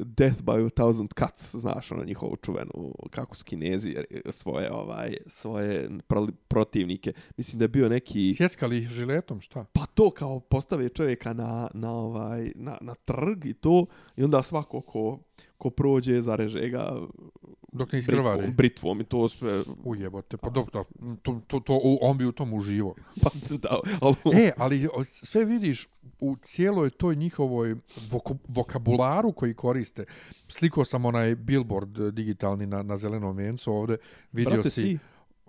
death 0.04 0.42
by 0.42 0.66
a 0.66 0.70
thousand 0.70 1.10
cuts, 1.18 1.54
znaš, 1.54 1.92
ono 1.92 2.04
njihovu 2.04 2.36
čuvenu, 2.36 2.94
kako 3.10 3.36
su 3.36 3.44
kinezi 3.44 3.90
eh, 3.90 4.32
svoje, 4.32 4.72
ovaj, 4.72 5.16
svoje 5.26 5.90
pro- 6.08 6.32
protivnike. 6.48 7.12
Mislim 7.36 7.58
da 7.58 7.64
je 7.64 7.68
bio 7.68 7.88
neki... 7.88 8.34
Sjeckali 8.34 8.78
ih 8.78 8.88
žiletom, 8.88 9.40
šta? 9.40 9.64
Pa 9.72 9.86
to 9.86 10.10
kao 10.10 10.40
postave 10.40 10.88
čovjeka 10.88 11.32
na, 11.32 11.68
na, 11.74 11.92
ovaj, 11.92 12.52
na, 12.54 12.78
na 12.80 12.94
trg 12.94 13.44
i 13.44 13.54
to, 13.54 13.86
i 14.16 14.24
onda 14.24 14.42
svako 14.42 14.80
ko, 14.80 15.18
ko 15.58 15.70
prođe 15.70 16.22
zareže 16.22 16.68
ga 16.68 16.96
Dok 17.76 17.92
ne 17.92 17.98
britvom, 17.98 18.16
iskrvari. 18.16 18.50
britvom 18.50 19.00
i 19.00 19.04
to 19.04 19.28
sve, 19.28 19.64
Ujebote, 19.84 20.36
pa 20.36 20.50
dobro, 20.50 20.84
to, 21.22 21.40
to, 21.46 21.60
to, 21.60 21.80
on 22.00 22.18
bi 22.18 22.24
u 22.24 22.32
tom 22.32 22.52
uživo. 22.52 22.94
pa 23.22 23.30
da, 23.62 23.78
ali, 24.00 24.16
E, 24.34 24.50
ali 24.56 24.88
sve 25.04 25.44
vidiš 25.44 25.88
u 26.20 26.36
cijeloj 26.42 26.90
toj 26.90 27.16
njihovoj 27.16 27.76
voko, 28.10 28.36
vokabularu 28.48 29.32
koji 29.32 29.54
koriste. 29.54 30.04
Sliko 30.48 30.84
sam 30.84 31.04
onaj 31.04 31.34
billboard 31.34 31.98
digitalni 32.12 32.66
na, 32.66 32.82
na 32.82 32.96
zelenom 32.96 33.36
vencu 33.36 33.72
ovde. 33.72 33.96
Vidio 34.32 34.52
brate, 34.52 34.70
si... 34.70 34.80
si, 34.80 34.98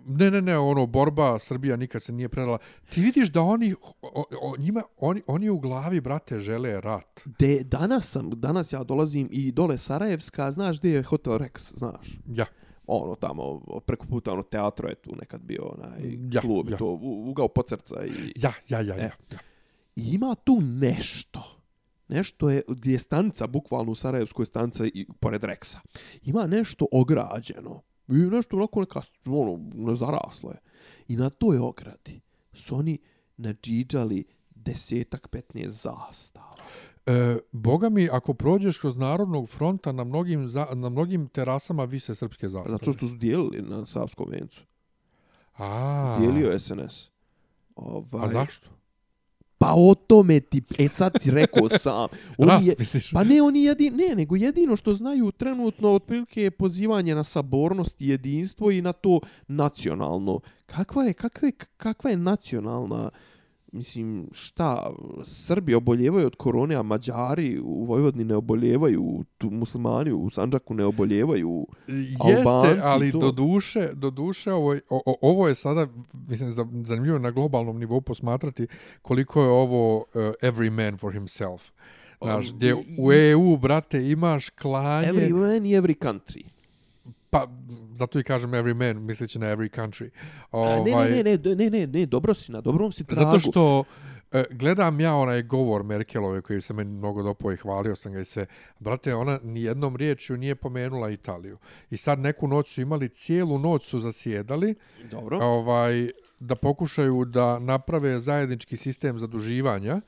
Ne, 0.05 0.31
ne, 0.31 0.41
ne, 0.41 0.57
ono, 0.57 0.85
borba, 0.85 1.39
Srbija 1.39 1.75
nikad 1.75 2.03
se 2.03 2.13
nije 2.13 2.29
predala. 2.29 2.57
Ti 2.89 3.01
vidiš 3.01 3.31
da 3.31 3.41
oni, 3.41 3.73
o, 4.01 4.23
o, 4.41 4.55
njima, 4.57 4.83
oni, 4.97 5.21
oni 5.27 5.49
u 5.49 5.59
glavi, 5.59 6.01
brate, 6.01 6.39
žele 6.39 6.81
rat. 6.81 7.21
de, 7.39 7.63
danas 7.63 8.11
sam, 8.11 8.29
danas 8.29 8.73
ja 8.73 8.83
dolazim 8.83 9.29
i 9.31 9.51
dole 9.51 9.77
Sarajevska, 9.77 10.51
znaš 10.51 10.79
gdje 10.79 10.89
je 10.89 11.03
Hotel 11.03 11.33
Rex, 11.33 11.77
znaš? 11.77 12.07
Ja, 12.27 12.45
ono 12.87 13.15
tamo 13.15 13.61
preko 13.85 14.05
puta 14.05 14.33
ono 14.33 14.43
teatro 14.43 14.89
je 14.89 14.95
tu 14.95 15.15
nekad 15.15 15.41
bio 15.41 15.65
onaj 15.65 16.17
Ja, 16.31 16.41
klub 16.41 16.69
ja. 16.69 16.77
to 16.77 16.85
u- 16.85 17.29
ugao 17.29 17.47
Pocrca 17.47 18.05
i, 18.05 18.11
ja, 18.35 18.53
ja, 18.69 18.81
ja, 18.81 18.95
ja. 18.95 19.01
E. 19.03 19.11
ja. 19.31 19.37
i 19.95 20.13
ima 20.13 20.35
tu 20.35 20.59
nešto 20.61 21.43
nešto 22.07 22.49
je 22.49 22.61
gdje 22.67 22.91
je 22.91 22.99
stanica 22.99 23.47
bukvalno 23.47 23.91
u 23.91 23.95
Sarajevskoj 23.95 24.45
stanica 24.45 24.85
i 24.85 25.07
pored 25.19 25.43
Reksa 25.43 25.79
ima 26.23 26.47
nešto 26.47 26.85
ograđeno 26.91 27.81
i 28.07 28.13
nešto 28.13 28.57
onako 28.57 28.79
neka 28.79 29.01
ono 29.25 29.59
nezaraslo 29.73 30.51
je 30.51 30.57
i 31.07 31.15
na 31.15 31.29
toj 31.29 31.57
ogradi 31.57 32.21
su 32.53 32.75
oni 32.75 32.97
nadžiđali 33.37 34.23
desetak, 34.55 35.29
15 35.31 35.67
zastava. 35.67 36.55
E, 37.05 37.37
boga 37.51 37.89
mi, 37.89 38.09
ako 38.11 38.33
prođeš 38.33 38.77
kroz 38.77 38.97
Narodnog 38.97 39.49
fronta, 39.49 39.91
na 39.91 40.03
mnogim, 40.03 40.47
za, 40.47 40.67
na 40.73 40.89
mnogim 40.89 41.27
terasama 41.27 41.83
vise 41.83 42.15
srpske 42.15 42.49
zastave. 42.49 42.71
Zato 42.71 42.93
što 42.93 43.07
su 43.07 43.15
dijelili 43.15 43.61
na 43.61 43.85
Savskom 43.85 44.27
vencu. 44.29 44.61
A, 45.57 46.17
Dijelio 46.19 46.51
je 46.51 46.59
SNS. 46.59 47.09
Ovaj, 47.75 48.25
A 48.25 48.27
zašto? 48.27 48.69
Pa 49.57 49.73
o 49.75 49.95
tome 49.95 50.39
ti, 50.39 50.61
e 50.79 50.87
sad 50.87 51.11
si 51.19 51.31
rekao 51.31 51.69
sam. 51.69 52.07
Oni 52.37 52.67
je, 52.67 52.75
pa 53.13 53.23
ne, 53.23 53.41
oni 53.41 53.63
jedin, 53.63 53.95
ne, 53.95 54.15
nego 54.15 54.35
jedino 54.35 54.75
što 54.75 54.93
znaju 54.93 55.31
trenutno 55.31 55.91
otprilike 55.91 56.41
je 56.41 56.51
pozivanje 56.51 57.15
na 57.15 57.23
sabornost 57.23 58.01
i 58.01 58.09
jedinstvo 58.09 58.71
i 58.71 58.81
na 58.81 58.93
to 58.93 59.19
nacionalno. 59.47 60.39
Kakva 60.65 61.03
je, 61.03 61.13
kakva 61.13 61.47
je, 61.47 61.51
kakva 61.77 62.09
je 62.09 62.17
nacionalna, 62.17 63.09
mislim, 63.71 64.27
šta, 64.31 64.89
Srbi 65.23 65.73
oboljevaju 65.73 66.25
od 66.25 66.35
korone, 66.35 66.75
a 66.75 66.83
Mađari 66.83 67.59
u 67.59 67.85
Vojvodini 67.85 68.23
ne 68.23 68.35
oboljevaju, 68.35 69.03
tu 69.37 69.49
muslimani 69.49 70.11
u 70.11 70.29
Sanđaku 70.29 70.73
ne 70.73 70.85
oboljevaju. 70.85 71.67
Jeste, 71.87 72.43
Albanci, 72.45 72.79
ali 72.83 73.11
to. 73.11 73.17
do 73.19 73.31
duše, 73.31 73.89
do 73.93 74.09
duše 74.09 74.51
ovo, 74.53 74.73
je- 74.73 74.81
o, 74.89 75.15
ovo 75.21 75.47
je 75.47 75.55
sada, 75.55 75.87
mislim, 76.21 76.51
za- 76.51 76.67
zanimljivo 76.75 77.19
na 77.19 77.31
globalnom 77.31 77.79
nivou 77.79 78.01
posmatrati 78.01 78.67
koliko 79.01 79.41
je 79.41 79.49
ovo 79.49 79.97
uh, 79.97 80.03
every 80.41 80.69
man 80.71 80.97
for 80.97 81.13
himself. 81.13 81.71
Znaš, 82.21 82.49
Um, 82.49 82.55
gdje 82.55 82.75
u 82.99 83.11
EU, 83.13 83.57
brate, 83.57 84.09
imaš 84.09 84.49
klanje, 84.49 85.07
Every 85.07 85.33
man 85.33 85.65
i 85.65 85.71
every 85.71 85.97
country. 85.97 86.43
Pa 87.39 87.47
zato 87.93 88.19
i 88.19 88.23
kažem 88.23 88.51
every 88.51 88.73
man, 88.73 89.05
misleći 89.05 89.39
na 89.39 89.55
every 89.55 89.69
country. 89.69 90.09
A, 90.51 90.83
ne, 90.83 90.91
ne, 90.91 91.23
ne, 91.23 91.37
ne, 91.37 91.55
ne, 91.55 91.69
ne, 91.69 91.87
ne, 91.87 92.05
dobro 92.05 92.33
si, 92.33 92.51
na 92.51 92.61
dobrom 92.61 92.91
si 92.91 93.03
tragu. 93.03 93.21
Ovaj- 93.21 93.39
Zato 93.39 93.51
što 93.51 93.83
e, 94.31 94.43
gledam 94.51 94.99
ja 94.99 95.15
onaj 95.15 95.41
govor 95.41 95.83
Merkelove 95.83 96.41
koji 96.41 96.61
se 96.61 96.73
meni 96.73 96.91
mnogo 96.91 97.23
dopao 97.23 97.51
i 97.53 97.57
hvalio 97.57 97.95
sam 97.95 98.13
ga 98.13 98.19
i 98.19 98.25
se, 98.25 98.45
brate, 98.79 99.15
ona 99.15 99.39
ni 99.43 99.63
jednom 99.63 99.95
riječju 99.95 100.37
nije 100.37 100.55
pomenula 100.55 101.09
Italiju. 101.09 101.57
I 101.89 101.97
sad 101.97 102.19
neku 102.19 102.47
noć 102.47 102.73
su 102.73 102.81
imali, 102.81 103.09
cijelu 103.09 103.59
noć 103.59 103.85
su 103.85 103.99
zasjedali, 103.99 104.75
Dobro. 105.11 105.39
ovaj, 105.41 106.09
da 106.39 106.55
pokušaju 106.55 107.25
da 107.25 107.59
naprave 107.59 108.19
zajednički 108.19 108.77
sistem 108.77 109.17
zaduživanja 109.17 110.01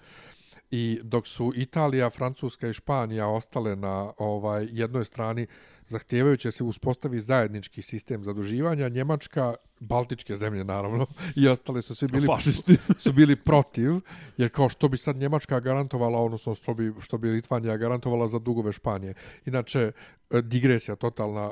i 0.71 0.99
dok 1.03 1.27
su 1.27 1.53
Italija, 1.55 2.09
Francuska 2.09 2.67
i 2.67 2.73
Španija 2.73 3.27
ostale 3.27 3.75
na 3.75 4.11
ovaj 4.17 4.67
jednoj 4.71 5.05
strani 5.05 5.47
zahtjevajući 5.89 6.47
da 6.47 6.51
se 6.51 6.63
uspostavi 6.63 7.21
zajednički 7.21 7.81
sistem 7.81 8.23
zaduživanja, 8.23 8.89
Njemačka, 8.89 9.55
Baltičke 9.79 10.35
zemlje 10.35 10.63
naravno, 10.63 11.05
i 11.35 11.47
ostale 11.47 11.81
su 11.81 11.95
svi 11.95 12.07
bili, 12.07 12.27
Fašisti. 12.27 12.77
su 13.03 13.13
bili 13.13 13.35
protiv, 13.35 13.91
jer 14.37 14.49
kao 14.49 14.69
što 14.69 14.87
bi 14.87 14.97
sad 14.97 15.15
Njemačka 15.15 15.59
garantovala, 15.59 16.19
odnosno 16.19 16.55
što 16.55 16.73
bi, 16.73 16.93
što 16.99 17.17
bi 17.17 17.29
Litvanija 17.29 17.77
garantovala 17.77 18.27
za 18.27 18.39
dugove 18.39 18.71
Španije. 18.71 19.13
Inače, 19.45 19.91
e, 20.31 20.41
digresija 20.41 20.95
totalna, 20.95 21.45
e, 21.45 21.51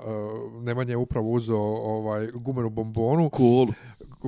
Nemanja 0.61 0.91
je 0.91 0.97
upravo 0.97 1.29
uzeo 1.29 1.57
ovaj, 1.59 2.27
gumenu 2.33 2.69
bombonu, 2.69 3.29
Cool. 3.37 3.67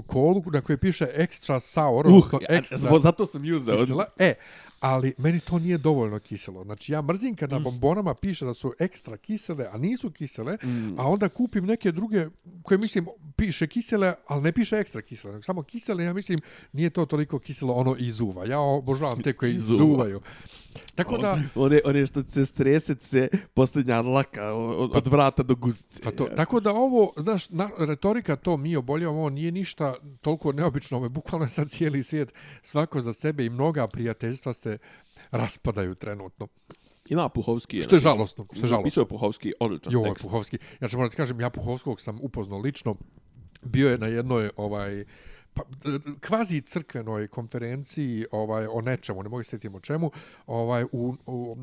kolu 0.08 0.44
na 0.54 0.62
kojoj 0.62 0.78
piše 0.78 1.08
extra 1.18 1.60
sour, 1.60 2.08
Uh, 2.08 2.42
ja, 2.50 3.00
zato 3.00 3.26
sam 3.26 3.46
ju 3.46 3.56
uzeo. 3.56 3.76
E, 4.20 4.34
ali 4.80 5.14
meni 5.18 5.40
to 5.40 5.60
nije 5.60 5.78
dovoljno 5.78 6.20
kiselo. 6.20 6.64
Znači, 6.64 6.92
ja 6.92 7.02
mrzim 7.02 7.36
kad 7.36 7.52
na 7.52 7.60
bombonama 7.60 8.14
piše 8.14 8.46
da 8.46 8.54
su 8.54 8.74
ekstra 8.80 9.18
kisele, 9.18 9.66
a 9.72 9.78
nisu 9.78 10.12
kisele, 10.12 10.58
Mm. 10.64 11.00
a 11.00 11.04
onda 11.04 11.30
kupim 11.30 11.66
neke 11.66 11.92
druge 11.92 12.28
koje, 12.64 12.78
mislim, 12.78 13.06
piše 13.36 13.68
kisele, 13.68 14.14
ali 14.28 14.42
ne 14.42 14.52
piše 14.52 14.76
ekstra 14.78 15.02
kisele, 15.02 15.34
nego 15.34 15.44
samo 15.44 15.64
kisele, 15.64 16.04
ja 16.04 16.14
mislim, 16.14 16.40
nije 16.74 16.90
to 16.90 17.06
toliko 17.06 17.40
kiselo, 17.40 17.74
ono 17.74 17.96
izuva. 18.00 18.46
Ja 18.46 18.60
obožavam 18.60 19.22
te 19.22 19.34
koje 19.34 19.54
Izuva. 19.54 19.76
izuvaju. 19.76 20.22
Tako 20.96 21.18
da, 21.18 21.40
One, 21.56 21.80
one 21.86 22.08
što 22.08 22.24
se 22.24 22.46
streset 22.46 23.02
se 23.02 23.28
posljednja 23.54 24.02
dlaka 24.02 24.54
od, 24.54 24.96
od 24.96 25.08
vrata 25.08 25.44
do 25.44 25.56
guzice. 25.56 26.04
Pa 26.04 26.12
to, 26.12 26.26
tako 26.26 26.60
da 26.60 26.72
ovo, 26.72 27.14
znaš, 27.18 27.50
na, 27.50 27.70
retorika 27.78 28.36
to 28.36 28.58
mi 28.58 28.76
oboljavamo, 28.76 29.20
ovo 29.20 29.30
nije 29.30 29.52
ništa 29.52 29.96
toliko 30.22 30.52
neobično, 30.52 30.98
ovo 30.98 31.06
je 31.06 31.10
bukvalno 31.10 31.48
sad 31.48 31.70
cijeli 31.70 32.04
svijet, 32.04 32.34
svako 32.62 33.02
za 33.02 33.14
sebe 33.14 33.46
i 33.46 33.50
mnoga 33.50 33.88
prijateljstva 33.88 34.54
se 34.54 34.78
raspadaju 35.32 35.96
trenutno. 35.96 36.48
Ima 37.10 37.30
Puhovski. 37.30 37.82
Što 37.82 37.96
je 37.96 38.00
žalostno, 38.00 38.46
što 38.52 38.66
je 38.66 38.68
žalostno. 38.68 38.78
Napisao 38.78 39.02
je 39.02 39.08
Puhovski 39.08 39.54
odličan 39.60 39.94
Jo, 39.94 40.00
je 40.00 40.10
tekst. 40.10 40.24
Puhovski. 40.24 40.58
Ja 40.82 40.88
ću 40.88 40.98
moram 40.98 41.08
da 41.08 41.12
ti 41.12 41.18
kažem, 41.18 41.40
ja 41.40 41.50
Puhovskog 41.50 42.02
sam 42.02 42.20
upoznao 42.22 42.60
lično. 42.60 42.96
Bio 43.62 43.90
je 43.90 43.98
na 43.98 44.08
jednoj 44.08 44.50
ovaj 44.56 45.06
pa, 45.54 45.64
kvazi 46.22 46.62
crkvenoj 46.62 47.28
konferenciji 47.28 48.26
ovaj 48.32 48.68
o 48.68 48.82
nečemu, 48.82 49.24
ne 49.24 49.30
mogu 49.30 49.44
se 49.44 49.50
sjetiti 49.50 49.76
o 49.76 49.80
čemu, 49.80 50.12
ovaj 50.48 50.84
u, 50.84 50.88
u, 50.92 51.14
u, 51.26 51.58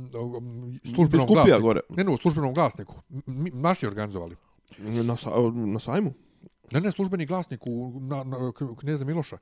u 0.84 0.88
službenom 0.94 1.26
glasniku. 1.26 1.60
gore. 1.60 1.80
Ne, 1.88 2.04
ne, 2.04 2.12
u 2.12 2.16
službenom 2.16 2.54
glasniku. 2.54 2.94
M- 3.10 3.22
m- 3.26 3.46
naši 3.52 3.86
organizovali. 3.86 4.36
Na, 4.78 5.16
sa, 5.16 5.30
na 5.54 5.78
sajmu? 5.80 6.12
Ne, 6.72 6.80
ne, 6.80 6.92
službeni 6.92 7.26
glasnik 7.26 7.60
u, 7.66 7.72
na, 8.00 8.24
na, 8.24 8.52
k- 8.52 8.76
knjeza 8.78 9.04
Miloša. 9.04 9.38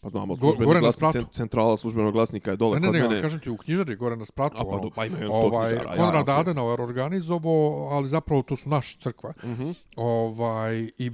Pa 0.00 0.08
znamo, 0.08 0.34
Go- 0.34 0.40
službeni 0.40 0.74
na 0.74 0.80
glasnik, 0.80 0.94
spratu. 0.94 1.18
cen- 1.18 1.32
centrala 1.32 1.76
službenog 1.76 2.12
glasnika 2.12 2.50
je 2.50 2.56
dole 2.56 2.74
Ne, 2.74 2.80
ne, 2.80 2.86
kod 2.86 2.94
ne, 2.94 3.00
mene. 3.00 3.14
ali 3.14 3.22
kažem 3.22 3.40
ti 3.40 3.50
u 3.50 3.56
knjižari, 3.56 3.96
gore 3.96 4.16
na 4.16 4.24
spratu. 4.24 4.56
A 4.56 4.62
pa, 4.62 4.68
ono, 4.68 4.90
pa 4.90 5.04
imaju 5.06 5.30
ovaj, 5.32 5.68
knjižara, 5.68 5.90
ja, 5.90 5.96
Konrad 5.96 6.22
okej. 6.22 6.34
Adenauer 6.34 6.80
organizovao, 6.80 7.48
ali 7.88 8.08
zapravo 8.08 8.42
to 8.42 8.56
su 8.56 8.68
naša 8.68 8.98
crkva. 8.98 9.32
Mhm. 9.44 9.70
Ovaj, 9.96 10.90
I 10.98 11.12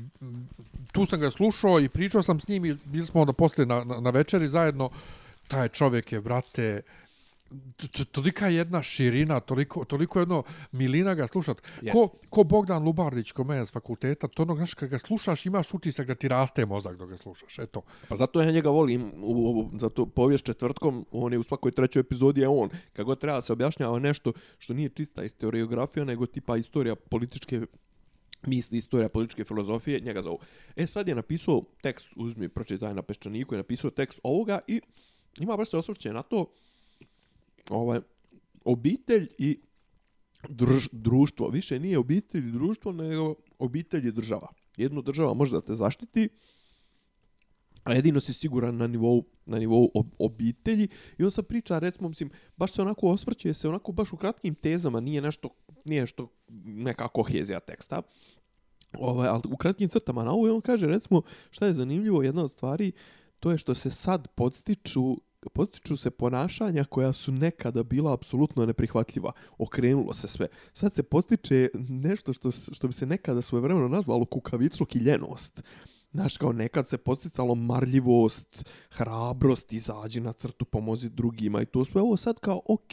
tu 0.92 1.06
sam 1.06 1.20
ga 1.20 1.30
slušao 1.30 1.80
i 1.80 1.88
pričao 1.88 2.22
sam 2.22 2.40
s 2.40 2.48
njim 2.48 2.64
i 2.64 2.74
bili 2.84 3.06
smo 3.06 3.20
onda 3.20 3.32
poslije 3.32 3.66
na, 3.66 3.84
na, 3.84 4.00
na 4.00 4.10
večeri 4.10 4.48
zajedno. 4.48 4.90
Taj 5.48 5.68
čovjek 5.68 6.12
je, 6.12 6.20
brate, 6.20 6.48
t- 6.52 6.82
tolika 8.12 8.48
jedna 8.48 8.82
širina, 8.82 9.40
toliko, 9.40 9.84
toliko 9.84 10.20
jedno 10.20 10.42
milina 10.72 11.14
ga 11.14 11.26
slušat. 11.26 11.62
Ko, 11.92 12.08
ko 12.30 12.44
Bogdan 12.44 12.82
Lubardić, 12.82 13.32
ko 13.32 13.44
mene 13.44 13.66
s 13.66 13.72
fakulteta, 13.72 14.28
to 14.28 14.42
ono, 14.42 14.56
znaš, 14.56 14.74
kad 14.74 14.88
ga 14.88 14.98
slušaš, 14.98 15.46
imaš 15.46 15.74
utisak 15.74 16.06
da 16.06 16.14
ti 16.14 16.28
raste 16.28 16.66
mozak 16.66 16.96
dok 16.96 17.10
ga 17.10 17.16
slušaš. 17.16 17.58
Eto. 17.58 17.82
Pa 18.08 18.16
zato 18.16 18.42
ja 18.42 18.52
njega 18.52 18.70
volim, 18.70 19.12
u, 19.16 19.32
u, 19.32 19.70
zato 19.78 20.06
povijest 20.06 20.46
četvrtkom, 20.46 21.06
on 21.10 21.32
je 21.32 21.38
u 21.38 21.42
svakoj 21.42 21.72
trećoj 21.72 22.00
epizodi 22.00 22.40
je 22.40 22.48
on. 22.48 22.70
Kako 22.92 23.14
treba 23.14 23.42
se 23.42 23.52
objašnjava 23.52 23.98
nešto 23.98 24.32
što 24.58 24.74
nije 24.74 24.88
čista 24.88 25.22
historiografija, 25.22 26.04
nego 26.04 26.26
tipa 26.26 26.56
istorija 26.56 26.94
političke 26.96 27.60
misli, 28.46 28.78
istorija 28.78 29.08
političke 29.08 29.44
filozofije, 29.44 30.00
njega 30.00 30.22
zovu. 30.22 30.38
E, 30.76 30.86
sad 30.86 31.08
je 31.08 31.14
napisao 31.14 31.62
tekst, 31.82 32.08
uzmi, 32.16 32.48
pročitaj 32.48 32.94
na 32.94 33.02
peščaniku, 33.02 33.54
je 33.54 33.58
napisao 33.58 33.90
tekst 33.90 34.20
ovoga 34.22 34.60
i 34.66 34.80
ima 35.40 35.56
baš 35.56 35.70
se 35.70 35.76
osvrće 35.76 36.12
na 36.12 36.22
to, 36.22 36.46
ovaj, 37.70 38.00
obitelj 38.64 39.28
i 39.38 39.60
drž, 40.48 40.88
društvo. 40.92 41.48
Više 41.48 41.80
nije 41.80 41.98
obitelj 41.98 42.48
i 42.48 42.52
društvo, 42.52 42.92
nego 42.92 43.34
obitelj 43.58 44.08
i 44.08 44.12
država. 44.12 44.48
Jedno 44.76 45.02
država 45.02 45.34
može 45.34 45.52
da 45.52 45.60
te 45.60 45.74
zaštiti, 45.74 46.28
a 47.84 47.92
jedino 47.92 48.20
si 48.20 48.32
siguran 48.32 48.76
na 48.76 48.86
nivou, 48.86 49.24
na 49.46 49.58
nivou 49.58 49.90
ob 49.94 50.06
obitelji 50.18 50.88
i 51.18 51.24
on 51.24 51.30
sad 51.30 51.46
priča, 51.46 51.78
recimo, 51.78 52.08
mislim, 52.08 52.30
baš 52.56 52.72
se 52.72 52.82
onako 52.82 53.08
osvrće 53.08 53.54
se, 53.54 53.68
onako 53.68 53.92
baš 53.92 54.12
u 54.12 54.16
kratkim 54.16 54.54
tezama, 54.54 55.00
nije 55.00 55.20
nešto, 55.20 55.48
nije 55.84 56.06
što 56.06 56.28
neka 56.64 57.08
kohezija 57.08 57.60
teksta, 57.60 58.02
ovaj, 58.98 59.28
ali 59.28 59.42
u 59.50 59.56
kratkim 59.56 59.88
crtama 59.88 60.24
na 60.24 60.32
ovo 60.32 60.54
on 60.54 60.60
kaže, 60.60 60.86
recimo, 60.86 61.22
šta 61.50 61.66
je 61.66 61.74
zanimljivo, 61.74 62.22
jedna 62.22 62.44
od 62.44 62.50
stvari, 62.50 62.92
to 63.40 63.50
je 63.50 63.58
što 63.58 63.74
se 63.74 63.90
sad 63.90 64.28
podstiču 64.28 65.16
potiču 65.52 65.96
se 65.96 66.10
ponašanja 66.10 66.84
koja 66.84 67.12
su 67.12 67.32
nekada 67.32 67.82
bila 67.82 68.14
apsolutno 68.14 68.66
neprihvatljiva. 68.66 69.32
Okrenulo 69.58 70.12
se 70.12 70.28
sve. 70.28 70.48
Sad 70.72 70.94
se 70.94 71.02
potiče 71.02 71.68
nešto 71.88 72.32
što, 72.32 72.50
što 72.50 72.86
bi 72.86 72.92
se 72.92 73.06
nekada 73.06 73.42
svojevremeno 73.42 73.88
nazvalo 73.88 74.24
kukavičluk 74.24 74.94
i 74.94 74.98
ljenost. 74.98 75.62
Znaš, 76.14 76.36
kao 76.36 76.52
nekad 76.52 76.88
se 76.88 76.98
posticalo 76.98 77.54
marljivost, 77.54 78.70
hrabrost, 78.90 79.72
izađi 79.72 80.20
na 80.20 80.32
crtu, 80.32 80.64
pomozi 80.64 81.10
drugima 81.10 81.62
i 81.62 81.66
to 81.66 81.84
sve. 81.84 82.00
Ovo 82.00 82.16
sad 82.16 82.40
kao, 82.40 82.60
ok, 82.66 82.90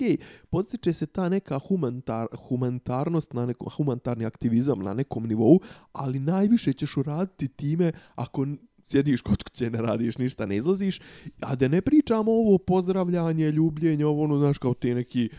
postiče 0.49 0.93
se 0.93 1.05
ta 1.05 1.29
neka 1.29 1.59
humanitar, 1.59 2.27
humanitarnost, 2.47 3.33
na 3.33 3.45
neko, 3.45 3.69
humanitarni 3.69 4.25
aktivizam 4.25 4.79
na 4.79 4.93
nekom 4.93 5.27
nivou, 5.27 5.59
ali 5.91 6.19
najviše 6.19 6.73
ćeš 6.73 6.97
uraditi 6.97 7.47
time 7.47 7.91
ako 8.15 8.47
sjediš 8.83 9.21
kod 9.21 9.43
kuće, 9.43 9.69
ne 9.69 9.81
radiš 9.81 10.17
ništa, 10.17 10.45
ne 10.45 10.57
izlaziš, 10.57 10.99
a 11.41 11.55
da 11.55 11.67
ne 11.67 11.81
pričamo 11.81 12.31
ovo 12.31 12.57
pozdravljanje, 12.57 13.51
ljubljenje, 13.51 14.05
ovo 14.05 14.23
ono, 14.23 14.37
znaš, 14.37 14.57
kao 14.57 14.73
ti 14.73 14.93
neki 14.93 15.29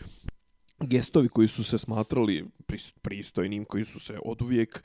gestovi 0.79 1.29
koji 1.29 1.47
su 1.47 1.63
se 1.63 1.77
smatrali 1.77 2.45
pristojnim, 3.01 3.65
koji 3.65 3.85
su 3.85 3.99
se 3.99 4.19
od 4.25 4.41
uvijek 4.41 4.83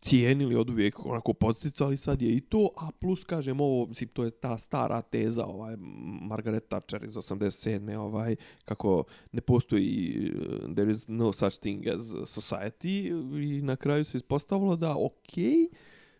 cijenili 0.00 0.56
od 0.56 0.70
uvijek 0.70 1.06
onako 1.06 1.32
posticali 1.32 1.96
sad 1.96 2.22
je 2.22 2.36
i 2.36 2.40
to 2.40 2.70
a 2.76 2.90
plus 3.00 3.24
kažem 3.24 3.60
ovo 3.60 3.86
mislim 3.86 4.08
to 4.08 4.24
je 4.24 4.30
ta 4.30 4.58
stara 4.58 5.02
teza 5.02 5.46
ovaj 5.46 5.76
Margaret 6.20 6.68
Thatcher 6.68 7.04
iz 7.04 7.14
87. 7.14 7.96
ovaj 7.96 8.36
kako 8.64 9.04
ne 9.32 9.40
postoji 9.40 10.30
e, 10.70 10.74
there 10.74 10.90
is 10.90 11.08
no 11.08 11.32
such 11.32 11.58
thing 11.58 11.86
as 11.86 12.00
society 12.10 13.08
i 13.58 13.62
na 13.62 13.76
kraju 13.76 14.04
se 14.04 14.16
ispostavilo 14.16 14.76
da 14.76 14.96
okej 14.96 15.44
okay, 15.44 15.68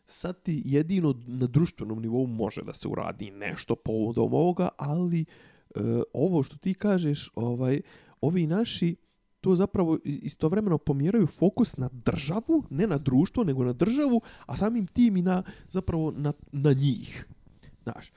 sad 0.09 0.42
ti 0.42 0.62
jedino 0.64 1.14
na 1.27 1.47
društvenom 1.47 2.03
nivou 2.03 2.27
može 2.27 2.62
da 2.62 2.73
se 2.73 2.88
uradi 2.88 3.31
nešto 3.31 3.75
povodom 3.75 4.35
ovoga, 4.35 4.68
ali 4.77 5.21
e, 5.21 5.25
ovo 6.12 6.42
što 6.42 6.57
ti 6.57 6.75
kažeš, 6.75 7.31
ovaj, 7.35 7.81
ovi 8.21 8.47
naši 8.47 8.97
to 9.40 9.57
zapravo 9.57 9.99
istovremeno 10.05 10.79
pomjeraju 10.79 11.27
fokus 11.27 11.77
na 11.77 11.88
državu, 11.92 12.64
ne 12.71 12.87
na 12.87 12.99
društvo, 12.99 13.44
nego 13.44 13.64
na 13.64 13.73
državu, 13.73 14.21
a 14.47 14.57
samim 14.57 14.87
tim 14.87 15.16
i 15.16 15.23
na, 15.23 15.42
zapravo 15.68 16.11
na, 16.11 16.33
na 16.53 16.73
njih. 16.73 17.27
Znaš, 17.83 18.12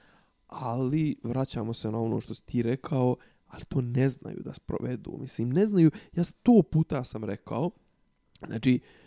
ali 0.46 1.16
vraćamo 1.22 1.74
se 1.74 1.90
na 1.90 2.00
ono 2.00 2.20
što 2.20 2.34
si 2.34 2.44
ti 2.44 2.62
rekao, 2.62 3.16
ali 3.46 3.64
to 3.64 3.80
ne 3.80 4.10
znaju 4.10 4.38
da 4.44 4.54
sprovedu. 4.54 5.16
Mislim, 5.20 5.50
ne 5.50 5.66
znaju, 5.66 5.90
ja 6.12 6.24
sto 6.24 6.62
puta 6.62 7.04
sam 7.04 7.24
rekao, 7.24 7.70
znači, 8.46 8.80
uh, 8.82 9.01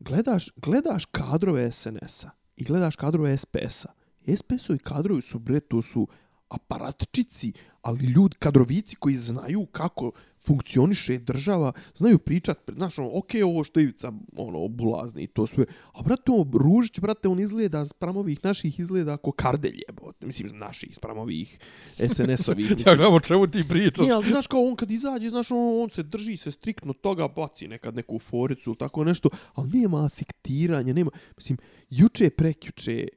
gledaš, 0.00 0.50
gledaš 0.56 1.04
kadrove 1.04 1.72
SNS-a 1.72 2.30
i 2.56 2.64
gledaš 2.64 2.96
kadrove 2.96 3.38
SPS-a. 3.38 3.92
SPS-ovi 4.26 4.78
kadrovi 4.78 5.22
su, 5.22 5.38
bre, 5.38 5.60
to 5.60 5.82
su 5.82 6.08
aparatčici, 6.48 7.52
ali 7.82 8.04
ljudi, 8.04 8.36
kadrovici 8.38 8.96
koji 8.96 9.16
znaju 9.16 9.66
kako 9.66 10.12
funkcioniše 10.48 11.18
država, 11.18 11.72
znaju 11.94 12.18
pričat, 12.18 12.58
znaš, 12.76 12.98
ono, 12.98 13.10
ok, 13.18 13.30
ovo 13.44 13.64
što 13.64 13.80
Ivica, 13.80 14.12
ono, 14.36 14.68
bulazni 14.68 15.22
i 15.22 15.26
to 15.26 15.46
sve, 15.46 15.64
a 15.92 16.02
brate, 16.02 16.32
on, 16.32 16.50
Ružić, 16.52 17.00
brate, 17.00 17.28
on 17.28 17.40
izgleda, 17.40 17.84
sprem 17.86 18.16
ovih 18.16 18.44
naših 18.44 18.80
izgleda 18.80 19.14
ako 19.14 19.32
kardelje, 19.32 19.82
bo, 19.92 20.12
mislim, 20.20 20.58
naših, 20.58 20.96
sprem 20.96 21.18
ovih 21.18 21.58
SNS-ovih. 21.96 22.70
ja 22.86 22.94
gledam 22.94 23.14
o 23.14 23.20
čemu 23.20 23.46
ti 23.46 23.64
pričaš. 23.68 24.00
Nije, 24.00 24.12
ali, 24.12 24.30
znaš, 24.30 24.46
kao 24.46 24.64
on 24.64 24.76
kad 24.76 24.90
izađe, 24.90 25.30
znaš, 25.30 25.50
on, 25.50 25.82
on 25.82 25.90
se 25.90 26.02
drži 26.02 26.36
se 26.36 26.50
striktno 26.50 26.92
toga, 26.92 27.28
baci 27.28 27.68
nekad 27.68 27.94
neku 27.94 28.18
foricu 28.18 28.70
ili 28.70 28.78
tako 28.78 29.04
nešto, 29.04 29.30
ali 29.54 29.68
nema 29.68 30.04
afektiranja, 30.04 30.92
nema, 30.92 31.10
mislim, 31.36 31.58
juče, 31.90 32.30
prekjuče, 32.30 33.08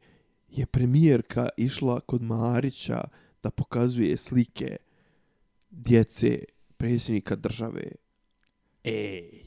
je 0.49 0.65
premijerka 0.65 1.49
išla 1.57 1.99
kod 1.99 2.21
Marića 2.21 3.03
da 3.43 3.51
pokazuje 3.51 4.17
slike 4.17 4.77
djece 5.69 6.39
predsjednika 6.81 7.35
države. 7.35 7.91
Ej, 8.83 9.43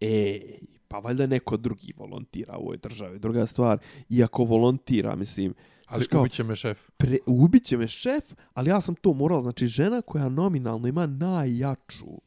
ej, 0.00 0.58
pa 0.88 0.98
valjda 0.98 1.26
neko 1.26 1.56
drugi 1.56 1.92
volontira 1.96 2.56
u 2.56 2.62
ovoj 2.62 2.76
državi. 2.76 3.18
Druga 3.18 3.46
stvar, 3.46 3.78
iako 4.08 4.44
volontira, 4.44 5.16
mislim... 5.16 5.54
Ali 5.86 6.06
kao, 6.06 6.20
ubiće 6.20 6.44
me 6.44 6.56
šef. 6.56 6.88
Pre, 6.96 7.18
ubiće 7.26 7.76
me 7.76 7.88
šef, 7.88 8.32
ali 8.54 8.70
ja 8.70 8.80
sam 8.80 8.94
to 8.94 9.12
moral. 9.12 9.40
Znači, 9.40 9.66
žena 9.66 10.02
koja 10.02 10.28
nominalno 10.28 10.88
ima 10.88 11.06
najjaču 11.06 12.20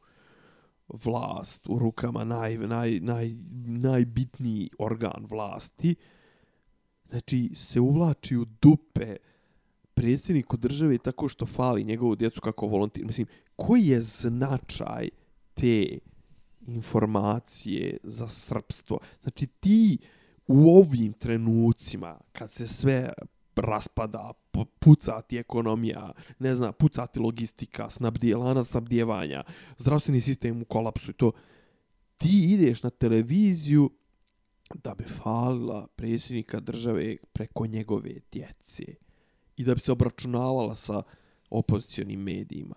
vlast 0.88 1.66
u 1.68 1.78
rukama, 1.78 2.24
naj, 2.24 2.58
naj, 2.58 3.00
naj, 3.00 3.34
najbitniji 3.66 4.70
organ 4.78 5.26
vlasti, 5.30 5.94
znači, 7.08 7.50
se 7.54 7.80
uvlači 7.80 8.36
u 8.36 8.44
dupe 8.44 9.16
predsjedniku 9.96 10.56
države 10.56 10.98
tako 10.98 11.28
što 11.28 11.46
fali 11.46 11.84
njegovu 11.84 12.16
djecu 12.16 12.40
kako 12.40 12.66
volontir. 12.66 13.06
Mislim, 13.06 13.26
koji 13.56 13.86
je 13.86 14.00
značaj 14.02 15.08
te 15.54 15.98
informacije 16.66 17.96
za 18.02 18.28
srpstvo? 18.28 18.98
Znači, 19.22 19.46
ti 19.46 19.98
u 20.46 20.78
ovim 20.78 21.12
trenucima, 21.12 22.18
kad 22.32 22.50
se 22.50 22.68
sve 22.68 23.12
raspada, 23.56 24.32
pucati 24.78 25.38
ekonomija, 25.38 26.12
ne 26.38 26.54
znam, 26.54 26.72
pucati 26.72 27.18
logistika, 27.18 27.90
snabdijelana 27.90 28.64
snabdijevanja, 28.64 29.44
zdravstveni 29.78 30.20
sistem 30.20 30.62
u 30.62 30.64
kolapsu 30.64 31.10
i 31.10 31.14
to, 31.14 31.32
ti 32.16 32.52
ideš 32.52 32.82
na 32.82 32.90
televiziju 32.90 33.90
da 34.74 34.94
bi 34.94 35.04
falila 35.04 35.86
predsjednika 35.96 36.60
države 36.60 37.16
preko 37.32 37.66
njegove 37.66 38.14
djece 38.32 38.84
i 39.56 39.64
da 39.64 39.74
bi 39.74 39.80
se 39.80 39.92
obračunavala 39.92 40.74
sa 40.74 41.02
opozicijonim 41.50 42.20
medijima. 42.20 42.74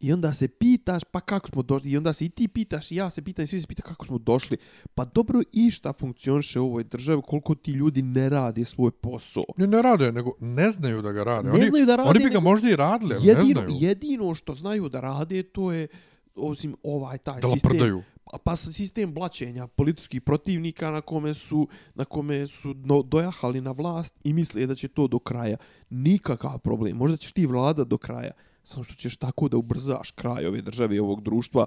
I 0.00 0.12
onda 0.12 0.32
se 0.32 0.48
pitaš, 0.48 1.02
pa 1.04 1.20
kako 1.20 1.48
smo 1.48 1.62
došli, 1.62 1.90
i 1.90 1.96
onda 1.96 2.12
se 2.12 2.24
i 2.24 2.28
ti 2.28 2.48
pitaš, 2.48 2.90
i 2.90 2.96
ja 2.96 3.10
se 3.10 3.22
pitam, 3.22 3.42
i 3.42 3.46
svi 3.46 3.60
se 3.60 3.66
pita 3.66 3.82
kako 3.82 4.06
smo 4.06 4.18
došli. 4.18 4.56
Pa 4.94 5.04
dobro 5.04 5.40
i 5.52 5.70
šta 5.70 5.92
funkcioniše 5.92 6.60
u 6.60 6.64
ovoj 6.64 6.84
državi, 6.84 7.22
koliko 7.26 7.54
ti 7.54 7.72
ljudi 7.72 8.02
ne 8.02 8.28
radi 8.28 8.64
svoj 8.64 8.90
posao. 8.90 9.44
Ne, 9.56 9.66
ne 9.66 9.82
rade, 9.82 10.12
nego 10.12 10.32
ne 10.40 10.70
znaju 10.70 11.02
da 11.02 11.12
ga 11.12 11.24
rade. 11.24 11.48
Ne 11.48 11.54
oni, 11.54 11.68
znaju 11.68 11.86
da 11.86 11.96
rade. 11.96 12.10
Oni 12.10 12.18
bi 12.24 12.30
ga 12.30 12.40
možda 12.40 12.70
i 12.70 12.76
radili, 12.76 13.14
ali 13.14 13.26
jedino, 13.26 13.60
ne 13.60 13.66
znaju. 13.66 13.68
Jedino 13.80 14.34
što 14.34 14.54
znaju 14.54 14.88
da 14.88 15.00
rade, 15.00 15.42
to 15.42 15.72
je, 15.72 15.88
osim 16.34 16.76
ovaj 16.82 17.18
taj 17.18 17.40
da 17.40 17.48
sistem. 17.48 17.70
Laprdaju 17.70 18.02
pa 18.44 18.56
sistem 18.56 19.14
blaćenja 19.14 19.66
političkih 19.66 20.22
protivnika 20.22 20.90
na 20.90 21.00
kome 21.00 21.34
su 21.34 21.68
na 21.94 22.04
kome 22.04 22.46
su 22.46 22.74
no, 22.74 23.02
dojahali 23.02 23.60
na 23.60 23.70
vlast 23.70 24.14
i 24.24 24.32
misle 24.32 24.66
da 24.66 24.74
će 24.74 24.88
to 24.88 25.06
do 25.06 25.18
kraja 25.18 25.56
nikakav 25.90 26.58
problem 26.58 26.96
možda 26.96 27.16
ćeš 27.16 27.32
ti 27.32 27.46
vlada 27.46 27.84
do 27.84 27.98
kraja 27.98 28.30
samo 28.64 28.84
što 28.84 28.94
ćeš 28.94 29.16
tako 29.16 29.48
da 29.48 29.56
ubrzaš 29.56 30.10
kraj 30.10 30.46
ove 30.46 30.62
države 30.62 30.96
i 30.96 31.00
ovog 31.00 31.22
društva 31.22 31.66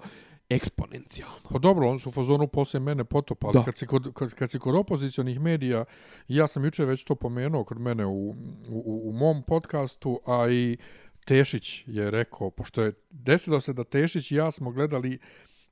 eksponencijalno. 0.49 1.35
Pa 1.49 1.59
dobro, 1.59 1.89
on 1.89 1.99
su 1.99 2.09
u 2.09 2.11
fazonu 2.11 2.47
posle 2.47 2.79
mene 2.79 3.03
potopali. 3.03 3.53
Da. 3.53 3.63
Kad, 3.63 3.77
si 3.77 3.87
kod, 3.87 4.13
kad, 4.13 4.33
kad 4.33 4.51
si 4.51 4.59
kod 4.59 4.75
opozicijonih 4.75 5.39
medija, 5.39 5.85
ja 6.27 6.47
sam 6.47 6.65
juče 6.65 6.85
već 6.85 7.03
to 7.03 7.15
pomenuo 7.15 7.63
kod 7.63 7.79
mene 7.79 8.05
u, 8.05 8.29
u, 8.69 9.01
u 9.09 9.13
mom 9.13 9.43
podcastu, 9.43 10.19
a 10.25 10.49
i 10.49 10.77
Tešić 11.25 11.83
je 11.87 12.11
rekao, 12.11 12.49
pošto 12.49 12.81
je 12.81 12.93
desilo 13.09 13.61
se 13.61 13.73
da 13.73 13.83
Tešić 13.83 14.31
i 14.31 14.35
ja 14.35 14.51
smo 14.51 14.71
gledali 14.71 15.19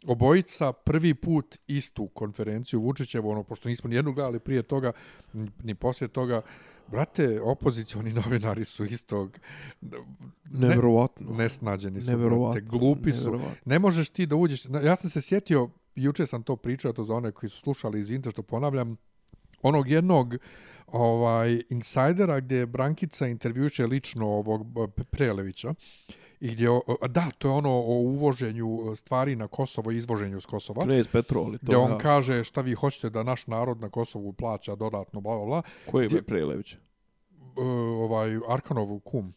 obojica 0.08 0.74
prvi 0.74 1.14
put 1.14 1.58
istu 1.68 2.08
konferenciju 2.08 2.82
Vučićevu, 2.82 3.30
ono, 3.30 3.44
pošto 3.44 3.70
nismo 3.70 3.90
nijednu 3.90 4.14
gledali 4.14 4.40
prije 4.40 4.64
toga, 4.64 4.92
ni, 5.34 5.52
ni 5.64 5.76
poslije 5.76 6.08
toga, 6.08 6.42
Brate, 6.88 7.42
opozicioni 7.42 8.14
novinari 8.24 8.66
su 8.66 8.86
istog... 8.86 9.40
Ne, 9.82 10.68
Neverovatno. 10.68 11.34
nesnađeni 11.34 12.02
su, 12.02 12.18
brate, 12.18 12.62
glupi 12.62 13.14
su. 13.14 13.40
Ne 13.66 13.80
možeš 13.80 14.10
ti 14.10 14.26
da 14.26 14.36
uđeš... 14.36 14.66
Ja 14.84 14.96
sam 14.96 15.10
se 15.10 15.22
sjetio, 15.22 15.70
juče 15.96 16.26
sam 16.26 16.44
to 16.44 16.56
pričao, 16.56 16.94
to 16.94 17.04
za 17.04 17.14
one 17.14 17.32
koji 17.32 17.50
su 17.50 17.60
slušali, 17.60 18.00
izvinite 18.00 18.32
što 18.32 18.44
ponavljam, 18.44 18.98
onog 19.62 19.90
jednog 19.90 20.36
ovaj 20.88 21.62
insajdera 21.70 22.40
gdje 22.40 22.58
je 22.58 22.66
Brankica 22.66 23.28
intervjuče 23.28 23.88
lično 23.88 24.28
ovog 24.28 24.68
Prelevića 25.10 25.74
i 26.40 26.52
gdje, 26.52 26.68
da, 27.10 27.32
to 27.38 27.48
je 27.48 27.52
ono 27.52 27.70
o 27.70 28.00
uvoženju 28.00 28.96
stvari 28.96 29.36
na 29.36 29.48
Kosovo 29.48 29.92
i 29.92 29.98
izvoženju 29.98 30.42
s 30.42 30.46
Kosova. 30.46 30.84
Knez 30.84 31.08
Petroli, 31.08 31.58
to 31.58 31.66
Gdje 31.66 31.78
on 31.78 31.92
ja. 31.92 31.98
kaže 31.98 32.44
šta 32.44 32.62
vi 32.62 32.74
hoćete 32.74 33.10
da 33.10 33.24
naš 33.24 33.48
narod 33.48 33.82
na 33.82 33.90
Kosovu 33.90 34.34
plaća 34.34 34.76
dodatno, 34.76 35.22
bla, 35.22 35.36
bla, 35.36 35.46
bla. 35.46 35.62
Koji 35.92 36.10
je 36.12 36.22
Prelević? 36.22 36.74
E, 36.74 36.78
ovaj, 38.00 38.40
Arkanov 38.48 39.00
kum. 39.00 39.34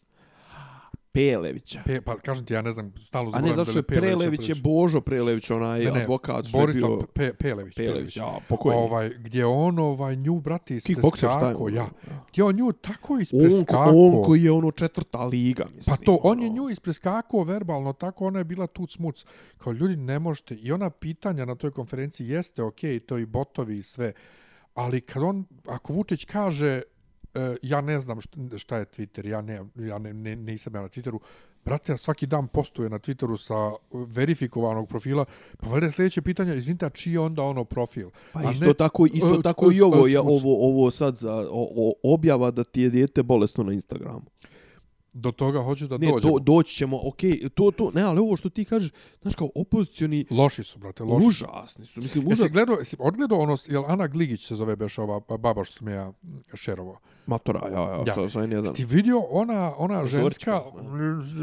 Pelevića. 1.12 1.82
Pe, 1.86 2.00
pa 2.00 2.16
kažem 2.18 2.44
ti, 2.44 2.54
ja 2.54 2.62
ne 2.62 2.72
znam, 2.72 2.92
stalno 2.98 3.28
A 3.28 3.30
zaboravim 3.30 3.50
ne, 3.50 3.56
zato 3.56 3.70
što 3.70 3.78
je 3.78 3.82
da 3.82 3.94
li 3.94 4.00
Pelević 4.00 4.18
Prelević 4.18 4.48
je 4.48 4.54
Prelević. 4.54 4.62
Božo 4.62 5.00
Prelević, 5.00 5.50
onaj 5.50 5.84
Ne, 5.84 5.90
ne, 5.90 6.00
advokat 6.00 6.46
što 6.46 6.59
Borislav 6.59 6.90
je 6.90 6.96
bio... 6.96 7.06
Pe, 7.06 7.32
Pelević. 7.32 7.74
Pelević, 7.74 8.16
ja, 8.16 8.38
pokojni. 8.48 8.80
Ovaj, 8.80 9.09
gdje 9.09 9.46
on 9.46 9.78
ovaj, 9.78 10.16
nju, 10.16 10.40
brati, 10.40 10.74
je? 10.74 10.76
ispreskako, 10.76 11.64
on? 11.64 11.74
ja. 11.74 11.88
Gdje 12.32 12.44
on 12.44 12.56
nju 12.56 12.72
tako 12.72 13.12
On, 13.12 13.20
ispreskako. 13.20 13.92
on 13.94 14.24
koji 14.24 14.42
je 14.42 14.52
ono 14.52 14.70
četvrta 14.70 15.24
liga, 15.24 15.64
mislim. 15.76 15.96
Pa 15.96 16.04
to, 16.04 16.18
on 16.22 16.40
je 16.42 16.46
ono. 16.46 16.56
nju 16.56 16.70
ispreskakao 16.70 17.42
verbalno, 17.42 17.92
tako 17.92 18.26
ona 18.26 18.38
je 18.38 18.44
bila 18.44 18.66
tuc 18.66 18.98
muc. 18.98 19.24
Kao 19.59 19.72
ljudi 19.72 19.96
ne 19.96 20.18
možete. 20.18 20.54
I 20.54 20.72
ona 20.72 20.90
pitanja 20.90 21.44
na 21.44 21.54
toj 21.54 21.70
konferenciji 21.70 22.28
jeste 22.28 22.62
ok, 22.62 22.80
to 23.06 23.18
i 23.18 23.26
botovi 23.26 23.78
i 23.78 23.82
sve. 23.82 24.12
Ali 24.74 25.00
kad 25.00 25.22
on, 25.22 25.44
ako 25.66 25.92
Vučić 25.92 26.24
kaže 26.24 26.82
e, 27.35 27.57
ja 27.62 27.81
ne 27.81 28.01
znam 28.01 28.20
šta, 28.20 28.29
šta 28.57 28.76
je 28.76 28.85
Twitter, 28.87 29.26
ja, 29.26 29.41
ne, 29.41 29.55
ja 29.76 29.99
ne, 29.99 30.12
ne, 30.14 30.37
nisam 30.37 30.74
ja 30.74 30.83
na 30.83 30.89
Twitteru, 30.89 31.18
brate, 31.64 31.93
ja 31.93 31.97
svaki 31.97 32.26
dan 32.26 32.49
postuje 32.49 32.91
na 32.91 32.99
Twitteru 32.99 33.37
sa 33.39 33.55
verifikovanog 34.07 34.89
profila, 34.89 35.24
pa 35.59 35.66
valjda 35.66 35.87
je 35.87 35.93
sljedeće 35.93 36.22
pitanje, 36.22 36.57
izvinite, 36.57 36.91
čiji 36.91 37.12
je 37.12 37.20
onda 37.20 37.43
ono 37.43 37.64
profil? 37.64 38.11
Pa 38.33 38.41
A 38.41 38.53
isto 38.53 38.64
ne- 38.64 38.74
tako, 38.74 39.07
isto 39.07 39.35
e, 39.35 39.43
tako 39.43 39.72
i 39.72 39.81
ovo, 39.81 39.97
e, 39.99 40.11
je, 40.11 40.18
smuc. 40.18 40.26
ovo, 40.35 40.68
ovo 40.68 40.91
sad 40.91 41.16
za 41.16 41.35
o, 41.35 41.68
o, 41.76 41.93
objava 42.05 42.51
da 42.51 42.64
ti 42.64 42.81
je 42.81 42.91
dijete 42.91 43.22
bolesno 43.22 43.64
na 43.64 43.72
Instagramu. 43.72 44.24
Do 45.14 45.31
toga 45.31 45.61
hoću 45.61 45.87
da 45.87 45.99
Ne, 45.99 46.07
dođemo. 46.07 46.33
to, 46.33 46.39
doći 46.41 46.74
ćemo, 46.74 47.01
okej, 47.05 47.49
to, 47.49 47.70
to, 47.70 47.91
ne, 47.91 48.03
ali 48.03 48.20
ovo 48.20 48.37
što 48.37 48.49
ti 48.51 48.64
kažeš, 48.64 48.91
znaš 49.22 49.35
kao 49.35 49.51
opozicioni, 49.55 50.26
Loši 50.31 50.64
su, 50.64 50.79
brate, 50.79 51.03
loši. 51.03 51.26
užasni 51.26 51.87
su, 51.87 52.01
mislim, 52.01 52.22
Jesi 52.22 52.33
užasni. 52.33 52.49
gledao, 52.49 52.76
jesi 52.76 52.97
odgledao 52.99 53.39
ono, 53.39 53.57
jel 53.68 53.85
Ana 53.87 54.07
Gligić 54.07 54.47
se 54.47 54.57
zove 54.57 54.76
beš 54.76 54.99
ova 54.99 55.20
baba 55.31 55.64
što 55.64 55.74
sam 55.74 55.89
ja 55.89 56.12
šerovo? 56.55 56.99
Matora, 57.29 57.61
ja, 57.68 57.81
ja, 57.81 58.03
Ja. 58.07 58.14
sa, 58.14 58.29
sa 58.29 58.41
N1. 58.41 58.74
Ti 58.74 58.85
vidio 58.85 59.18
ona, 59.20 59.72
ona 59.79 60.05
ženska, 60.05 60.20
Zorička, 60.20 60.62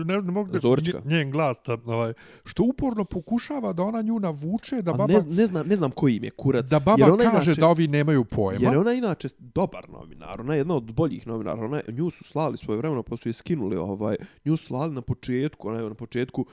ne, 0.05 0.15
ne 0.15 0.31
mogu 0.31 0.51
da, 0.51 0.59
njen 1.05 1.31
glas, 1.31 1.61
da, 1.65 1.77
ovaj, 1.85 2.13
što 2.43 2.63
uporno 2.63 3.05
pokušava 3.05 3.73
da 3.73 3.83
ona 3.83 4.01
nju 4.01 4.19
navuče, 4.19 4.81
da 4.81 4.91
A 4.91 4.93
baba, 4.93 5.13
ne, 5.13 5.19
ne, 5.27 5.45
znam, 5.47 5.67
ne 5.67 5.75
znam 5.75 5.91
koji 5.91 6.15
im 6.15 6.23
je 6.23 6.29
kurac. 6.29 6.65
da 6.65 6.79
baba 6.79 6.95
jer 6.99 7.11
ona 7.11 7.23
kaže 7.23 7.35
inače- 7.45 7.61
da 7.61 7.67
ovi 7.67 7.87
nemaju 7.87 8.25
pojma. 8.25 8.59
Jer 8.61 8.73
je 8.73 8.79
ona 8.79 8.93
inače 8.93 9.27
dobar 9.39 9.89
novinar, 9.89 10.41
ona 10.41 10.53
je 10.53 10.59
jedna 10.59 10.75
od 10.75 10.93
boljih 10.93 11.27
novinara, 11.27 11.61
ona 11.61 11.77
je, 11.77 11.83
nju 11.89 12.09
su 12.09 12.23
slali 12.23 12.57
svoje 12.57 12.77
vremeno, 12.77 13.03
pa 13.03 13.17
su 13.17 13.29
je 13.29 13.33
skinuli, 13.33 13.75
ovaj, 13.77 14.15
nju 14.45 14.57
su 14.57 14.65
slali 14.65 14.93
na 14.93 15.01
početku, 15.01 15.67
ona 15.67 15.79
je 15.79 15.89
na 15.89 15.95
početku 15.95 16.45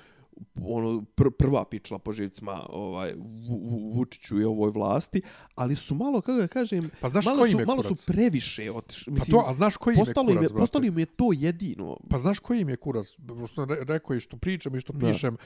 ono 0.63 1.05
pr 1.15 1.31
prva 1.39 1.65
pičla 1.65 1.99
po 1.99 2.13
živcima 2.13 2.67
ovaj 2.69 3.15
Vu, 3.15 3.59
Vu, 3.59 3.93
Vučiću 3.93 4.41
i 4.41 4.45
ovoj 4.45 4.71
vlasti, 4.71 5.23
ali 5.55 5.77
su 5.77 5.95
malo 5.95 6.21
kako 6.21 6.39
da 6.39 6.47
kažem, 6.47 6.91
Pa 7.01 7.09
znaš 7.09 7.25
malo 7.27 7.39
koji 7.39 7.53
su 7.53 7.59
malo 7.67 7.83
su 7.83 7.95
previše 8.07 8.73
otišli. 8.73 9.05
Pa 9.07 9.15
Mislim, 9.15 9.31
to, 9.33 9.45
a 9.47 9.53
znaš 9.53 9.77
koji 9.77 9.95
im 9.95 9.99
je 9.99 10.05
postalo 10.05 10.31
im 10.31 10.37
je, 10.37 10.39
kurac, 10.39 10.51
brate? 10.53 10.61
postalo 10.63 10.85
im 10.85 10.99
je 10.99 11.07
to 11.07 11.31
jedino. 11.33 11.97
Pa 12.11 12.19
znaš 12.19 12.39
koji 12.39 12.61
im 12.61 12.69
je 12.69 12.77
kurac? 12.77 13.07
Što 13.37 13.47
sam 13.47 13.69
re- 13.69 13.85
rekao 13.85 14.17
i 14.17 14.21
što 14.21 14.37
pričam 14.37 14.75
i 14.77 14.81
što 14.81 14.93
Da. 14.93 15.07
pišem. 15.07 15.37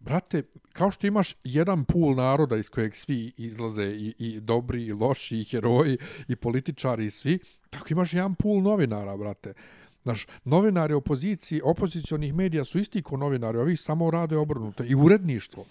Brate, 0.00 0.42
kao 0.72 0.90
što 0.90 1.06
imaš 1.06 1.34
jedan 1.44 1.84
pul 1.84 2.14
naroda 2.14 2.56
iz 2.56 2.70
kojeg 2.70 2.94
svi 2.96 3.32
izlaze 3.36 3.84
i, 3.84 4.14
i 4.18 4.40
dobri 4.40 4.84
i 4.86 4.92
loši 4.92 5.38
i 5.38 5.44
heroji 5.44 5.98
i 6.28 6.36
političari 6.36 7.04
i 7.04 7.10
svi, 7.10 7.38
tako 7.70 7.86
imaš 7.90 8.12
jedan 8.12 8.34
pul 8.34 8.62
novinara, 8.62 9.16
brate. 9.16 9.54
Znaš, 10.02 10.26
novinari 10.44 10.94
opoziciji, 10.94 11.60
opozicionih 11.64 12.34
medija 12.34 12.64
su 12.64 12.78
isti 12.78 13.02
ko 13.02 13.16
novinari, 13.16 13.58
ovi 13.58 13.76
samo 13.76 14.10
rade 14.10 14.36
obrnuto. 14.36 14.84
I 14.84 14.94
uredništvo. 14.94 15.64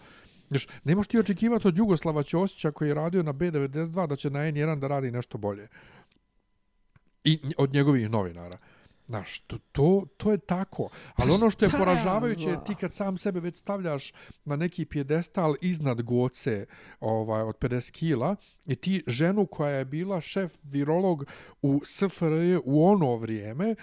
Znaš, 0.50 0.68
ne 0.84 0.96
možeš 0.96 1.08
ti 1.08 1.20
očekivati 1.20 1.68
od 1.68 1.78
Jugoslava 1.78 2.24
Ćosića 2.24 2.72
koji 2.72 2.88
je 2.88 2.94
radio 2.94 3.24
na 3.24 3.34
B92 3.34 4.08
da 4.08 4.16
će 4.16 4.30
na 4.30 4.40
N1 4.40 4.80
da 4.80 4.88
radi 4.88 5.12
nešto 5.12 5.38
bolje. 5.38 5.68
I 7.24 7.40
od 7.58 7.74
njegovih 7.74 8.10
novinara. 8.10 8.58
Znaš, 9.08 9.40
to, 9.40 9.58
to, 9.72 10.06
to 10.18 10.32
je 10.32 10.38
tako. 10.38 10.90
Ali 11.16 11.30
Pa 11.30 11.36
ono 11.36 11.50
što 11.50 11.66
je 11.66 11.72
poražavajuće 11.72 12.50
je 12.50 12.64
ti 12.64 12.76
kad 12.76 12.94
sam 12.94 13.18
sebe 13.18 13.40
već 13.40 13.60
stavljaš 13.60 14.14
na 14.46 14.56
neki 14.56 14.86
pjedestal 14.86 15.56
iznad 15.62 16.02
goce 16.02 16.66
ovaj, 17.00 17.42
od 17.42 17.58
50 17.58 17.92
kila 17.92 18.36
i 18.68 18.76
ti 18.76 19.04
ženu 19.08 19.46
koja 19.46 19.76
je 19.76 19.86
bila 19.86 20.22
šef 20.22 20.58
virolog 20.64 21.26
u 21.62 21.82
SFRJ 21.84 22.56
u 22.64 22.86
ono 22.86 23.16
vrijeme, 23.16 23.76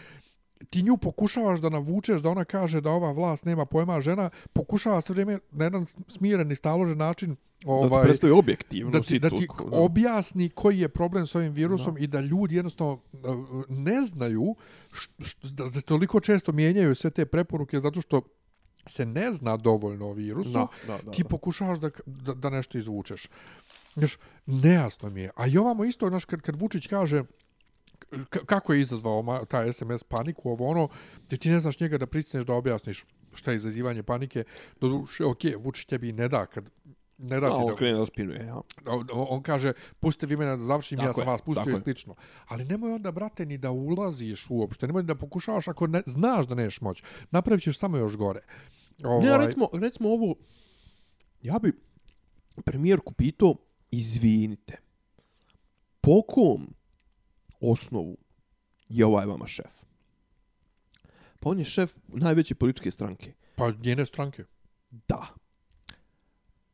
ti 0.70 0.82
nju 0.82 0.96
pokušavaš 0.96 1.60
da 1.60 1.68
navučeš 1.68 2.20
da 2.20 2.30
ona 2.30 2.44
kaže 2.44 2.80
da 2.80 2.90
ova 2.90 3.12
vlast 3.12 3.44
nema 3.44 3.64
pojma, 3.64 4.00
žena 4.00 4.30
pokušava 4.52 5.00
sve 5.00 5.12
vrijeme 5.12 5.38
na 5.50 5.64
jedan 5.64 5.86
smiren 6.08 6.50
i 6.50 6.54
staložen 6.54 6.98
način 6.98 7.36
Ovaj, 7.64 7.88
da 7.88 7.94
ovaj, 7.94 8.02
ti 8.02 8.08
predstavi 8.08 8.32
objektivno 8.32 8.90
da 8.90 9.00
ti, 9.00 9.18
da 9.18 9.30
ti 9.30 9.46
da. 9.58 9.76
objasni 9.76 10.48
koji 10.48 10.78
je 10.78 10.88
problem 10.88 11.26
s 11.26 11.34
ovim 11.34 11.52
virusom 11.52 11.98
i 11.98 12.06
da 12.06 12.20
ljudi 12.20 12.56
jednostavno 12.56 12.92
uh, 12.92 13.64
ne 13.68 14.02
znaju 14.02 14.54
š, 14.92 15.08
š, 15.20 15.36
da 15.42 15.70
se 15.70 15.82
toliko 15.82 16.20
često 16.20 16.52
mijenjaju 16.52 16.94
sve 16.94 17.10
te 17.10 17.26
preporuke 17.26 17.80
zato 17.80 18.00
što 18.00 18.22
se 18.86 19.06
ne 19.06 19.32
zna 19.32 19.56
dovoljno 19.56 20.06
o 20.06 20.12
virusu, 20.12 20.50
Da, 20.50 20.66
da, 20.86 20.98
da, 21.02 21.10
ti 21.10 21.22
da. 21.22 21.28
pokušavaš 21.28 21.78
da, 21.78 21.90
da, 22.06 22.34
da 22.34 22.50
nešto 22.50 22.78
izvučeš. 22.78 23.28
Znaš, 23.94 24.16
nejasno 24.46 25.10
mi 25.10 25.20
je. 25.20 25.30
A 25.36 25.46
i 25.46 25.58
ovamo 25.58 25.84
isto, 25.84 26.08
znaš, 26.08 26.24
kad, 26.24 26.40
kad 26.40 26.60
Vučić 26.60 26.86
kaže 26.86 27.24
kako 28.46 28.72
je 28.72 28.80
izazvao 28.80 29.44
taj 29.48 29.72
SMS 29.72 30.04
paniku, 30.04 30.50
ovo 30.50 30.66
ono, 30.66 30.88
gdje 31.26 31.38
ti 31.38 31.50
ne 31.50 31.60
znaš 31.60 31.80
njega 31.80 31.98
da 31.98 32.06
pricneš 32.06 32.44
da 32.44 32.54
objasniš 32.54 33.04
šta 33.32 33.50
je 33.50 33.56
izazivanje 33.56 34.02
panike, 34.02 34.44
do 34.80 34.88
duše, 34.88 35.24
ok, 35.24 35.40
Vučić 35.58 35.84
tebi 35.84 36.12
ne 36.12 36.28
da 36.28 36.46
kad 36.46 36.70
ne 37.18 37.40
da 37.40 37.46
A, 37.46 37.50
ti 37.50 37.62
on 37.62 37.66
da, 37.66 37.76
krene 37.76 37.98
da 37.98 38.06
spinuje, 38.06 38.46
ja. 38.46 38.60
on, 38.86 39.06
on 39.10 39.42
kaže, 39.42 39.72
pustite 40.00 40.26
vi 40.26 40.36
mene 40.36 40.50
da 40.50 40.62
završim, 40.62 40.98
ja 40.98 41.04
Tako 41.04 41.14
sam 41.14 41.26
je, 41.26 41.30
vas 41.30 41.42
pustio 41.42 41.74
i 41.74 41.76
slično. 41.76 42.14
Ali 42.46 42.64
nemoj 42.64 42.92
onda, 42.92 43.12
brate, 43.12 43.46
ni 43.46 43.58
da 43.58 43.70
ulaziš 43.70 44.46
uopšte, 44.50 44.86
nemoj 44.86 45.02
da 45.02 45.14
pokušavaš 45.14 45.68
ako 45.68 45.86
ne, 45.86 46.02
znaš 46.06 46.46
da 46.46 46.54
neš 46.54 46.80
moć. 46.80 47.02
Napravit 47.30 47.62
ćeš 47.62 47.78
samo 47.78 47.96
još 47.96 48.16
gore. 48.16 48.40
Ovaj, 49.04 49.26
Ne, 49.26 49.38
recimo, 49.38 49.68
recimo 49.72 50.08
ovo, 50.08 50.34
ja 51.42 51.58
bi 51.58 51.72
premijerku 52.64 53.12
pitao, 53.12 53.54
izvinite, 53.90 54.76
po 56.00 56.22
kom 56.22 56.77
osnovu 57.60 58.18
je 58.88 59.06
ovaj 59.06 59.26
vama 59.26 59.46
šef? 59.46 59.72
Pa 61.40 61.50
on 61.50 61.58
je 61.58 61.64
šef 61.64 61.96
najveće 62.08 62.54
političke 62.54 62.90
stranke. 62.90 63.32
Pa 63.56 63.72
njene 63.84 64.06
stranke. 64.06 64.44
Da. 64.90 65.26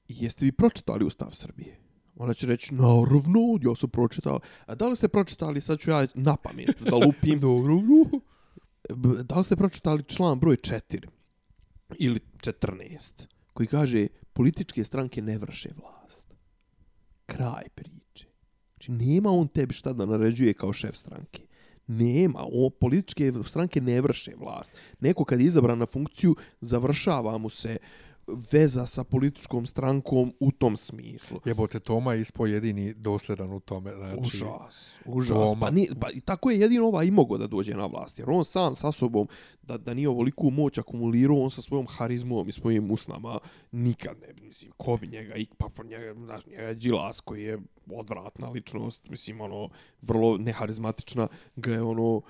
I 0.08 0.24
jeste 0.24 0.44
vi 0.44 0.52
pročitali 0.52 1.04
Ustav 1.04 1.30
Srbije? 1.32 1.78
Ona 2.16 2.34
će 2.34 2.46
reći, 2.46 2.74
naravno, 2.74 3.58
ja 3.62 3.74
sam 3.74 3.90
pročitao. 3.90 4.40
A 4.66 4.74
da 4.74 4.88
li 4.88 4.96
ste 4.96 5.08
pročitali, 5.08 5.60
sad 5.60 5.78
ću 5.78 5.90
ja 5.90 6.06
na 6.14 6.36
pamet 6.36 6.82
da 6.90 6.96
lupim. 6.96 7.40
naravno. 7.42 8.20
Da 9.24 9.34
li 9.34 9.44
ste 9.44 9.56
pročitali 9.56 10.02
član 10.02 10.38
broj 10.38 10.56
4 10.56 11.06
ili 11.98 12.20
14 12.36 13.26
koji 13.52 13.66
kaže 13.66 14.06
političke 14.32 14.84
stranke 14.84 15.22
ne 15.22 15.38
vrše 15.38 15.70
vlast. 15.76 16.34
Kraj 17.26 17.68
priče. 17.74 17.93
Znači, 18.84 19.04
nema 19.04 19.30
on 19.30 19.48
tebi 19.48 19.74
šta 19.74 19.92
da 19.92 20.06
naređuje 20.06 20.54
kao 20.54 20.72
šef 20.72 20.96
stranke. 20.96 21.42
Nema. 21.86 22.40
O, 22.42 22.70
političke 22.70 23.32
stranke 23.46 23.80
ne 23.80 24.00
vrše 24.00 24.32
vlast. 24.36 24.72
Neko 25.00 25.24
kad 25.24 25.40
je 25.40 25.46
izabran 25.46 25.78
na 25.78 25.86
funkciju, 25.86 26.36
završava 26.60 27.38
mu 27.38 27.50
se 27.50 27.76
veza 28.52 28.86
sa 28.86 29.04
političkom 29.04 29.66
strankom 29.66 30.32
u 30.40 30.52
tom 30.52 30.76
smislu. 30.76 31.40
Jebote, 31.44 31.80
Toma 31.80 32.14
je 32.14 32.20
ispo 32.20 32.46
jedini 32.46 32.94
dosledan 32.94 33.52
u 33.52 33.60
tome. 33.60 33.94
Znači, 33.96 34.18
Užas, 34.20 34.92
užas. 35.04 35.36
Toma. 35.36 35.66
Pa, 35.66 35.70
ni, 35.70 35.88
pa 36.00 36.10
i 36.10 36.20
tako 36.20 36.50
je 36.50 36.60
jedino 36.60 36.86
ovaj 36.86 37.06
i 37.06 37.10
mogao 37.10 37.38
da 37.38 37.46
dođe 37.46 37.74
na 37.74 37.86
vlast. 37.86 38.18
Jer 38.18 38.30
on 38.30 38.44
sam 38.44 38.76
sa 38.76 38.92
sobom, 38.92 39.28
da, 39.62 39.78
da 39.78 39.94
nije 39.94 40.08
ovoliku 40.08 40.50
moć 40.50 40.78
akumulirao, 40.78 41.42
on 41.42 41.50
sa 41.50 41.62
svojom 41.62 41.86
harizmom 41.86 42.48
i 42.48 42.52
svojim 42.52 42.90
usnama 42.90 43.38
nikad 43.72 44.16
ne 44.20 44.32
bi, 44.32 44.42
mislim, 44.42 44.72
ko 44.76 44.96
bi 44.96 45.06
njega, 45.06 45.34
i, 45.34 45.46
pa, 45.58 45.84
njega, 45.84 46.14
znaš, 46.14 46.46
njega 46.46 46.62
je 46.62 46.74
Đilas 46.74 47.20
koji 47.20 47.42
je 47.42 47.58
odvratna 47.90 48.48
ličnost, 48.48 49.08
mislim, 49.08 49.40
ono, 49.40 49.68
vrlo 50.02 50.38
neharizmatična, 50.38 51.28
ga 51.56 51.72
je 51.72 51.82
ono, 51.82 52.22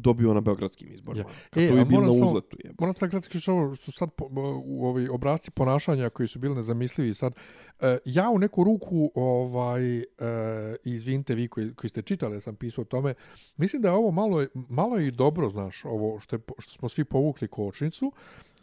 dobio 0.00 0.34
na 0.34 0.40
beogradskim 0.40 0.92
izborima. 0.92 1.28
Ja. 1.28 1.34
Kad 1.50 1.62
E, 1.62 1.68
su 1.68 1.74
ovi 1.74 1.84
bili 1.84 2.02
na 2.02 2.26
uzletu. 2.26 2.56
Je. 2.64 2.74
Moram 2.78 2.94
sad 2.94 3.10
kratko 3.10 3.38
što 3.38 3.74
što 3.74 3.92
sad 3.92 4.10
po, 4.10 4.28
u 4.64 4.86
ovi 4.86 5.08
obrazci 5.08 5.50
ponašanja 5.50 6.10
koji 6.10 6.28
su 6.28 6.38
bili 6.38 6.54
nezamislivi 6.54 7.14
sad 7.14 7.34
e, 7.80 7.98
ja 8.04 8.30
u 8.30 8.38
neku 8.38 8.64
ruku 8.64 9.10
ovaj 9.14 9.98
e, 9.98 10.04
izvinite 10.84 11.34
vi 11.34 11.48
koji, 11.48 11.74
koji 11.74 11.90
ste 11.90 12.02
čitali 12.02 12.40
sam 12.40 12.56
pisao 12.56 12.82
o 12.82 12.84
tome 12.84 13.14
mislim 13.56 13.82
da 13.82 13.88
je 13.88 13.94
ovo 13.94 14.10
malo 14.10 14.46
malo 14.68 15.00
i 15.00 15.10
dobro 15.10 15.50
znaš 15.50 15.84
ovo 15.84 16.20
što 16.20 16.36
je, 16.36 16.40
što 16.58 16.72
smo 16.72 16.88
svi 16.88 17.04
povukli 17.04 17.48
kočnicu 17.48 18.12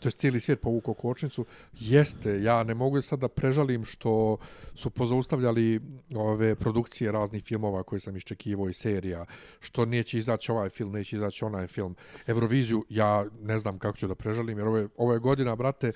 to 0.02 0.08
je 0.08 0.12
cijeli 0.12 0.40
svijet 0.40 0.62
povukao 0.62 0.94
kočnicu, 0.94 1.46
jeste, 1.80 2.42
ja 2.44 2.64
ne 2.64 2.74
mogu 2.74 3.02
sad 3.02 3.20
da 3.20 3.28
prežalim 3.28 3.86
što 3.86 4.38
su 4.76 4.90
pozaustavljali 4.90 5.82
ove 6.16 6.56
produkcije 6.56 7.12
raznih 7.12 7.44
filmova 7.44 7.84
koje 7.84 8.00
sam 8.00 8.16
iščekivao 8.16 8.70
i 8.70 8.74
serija, 8.74 9.26
što 9.60 9.86
neće 9.86 10.18
izaći 10.18 10.52
ovaj 10.52 10.70
film, 10.70 10.92
neće 10.92 11.16
izaći 11.16 11.46
onaj 11.46 11.68
film. 11.68 11.96
Euroviziju, 12.28 12.86
ja 12.90 13.26
ne 13.42 13.60
znam 13.60 13.80
kako 13.80 13.98
ću 13.98 14.08
da 14.08 14.16
prežalim, 14.16 14.58
jer 14.58 14.68
ovo 14.68 14.78
je, 14.78 14.88
ovo 14.98 15.14
je 15.14 15.20
godina, 15.20 15.56
brate, 15.56 15.92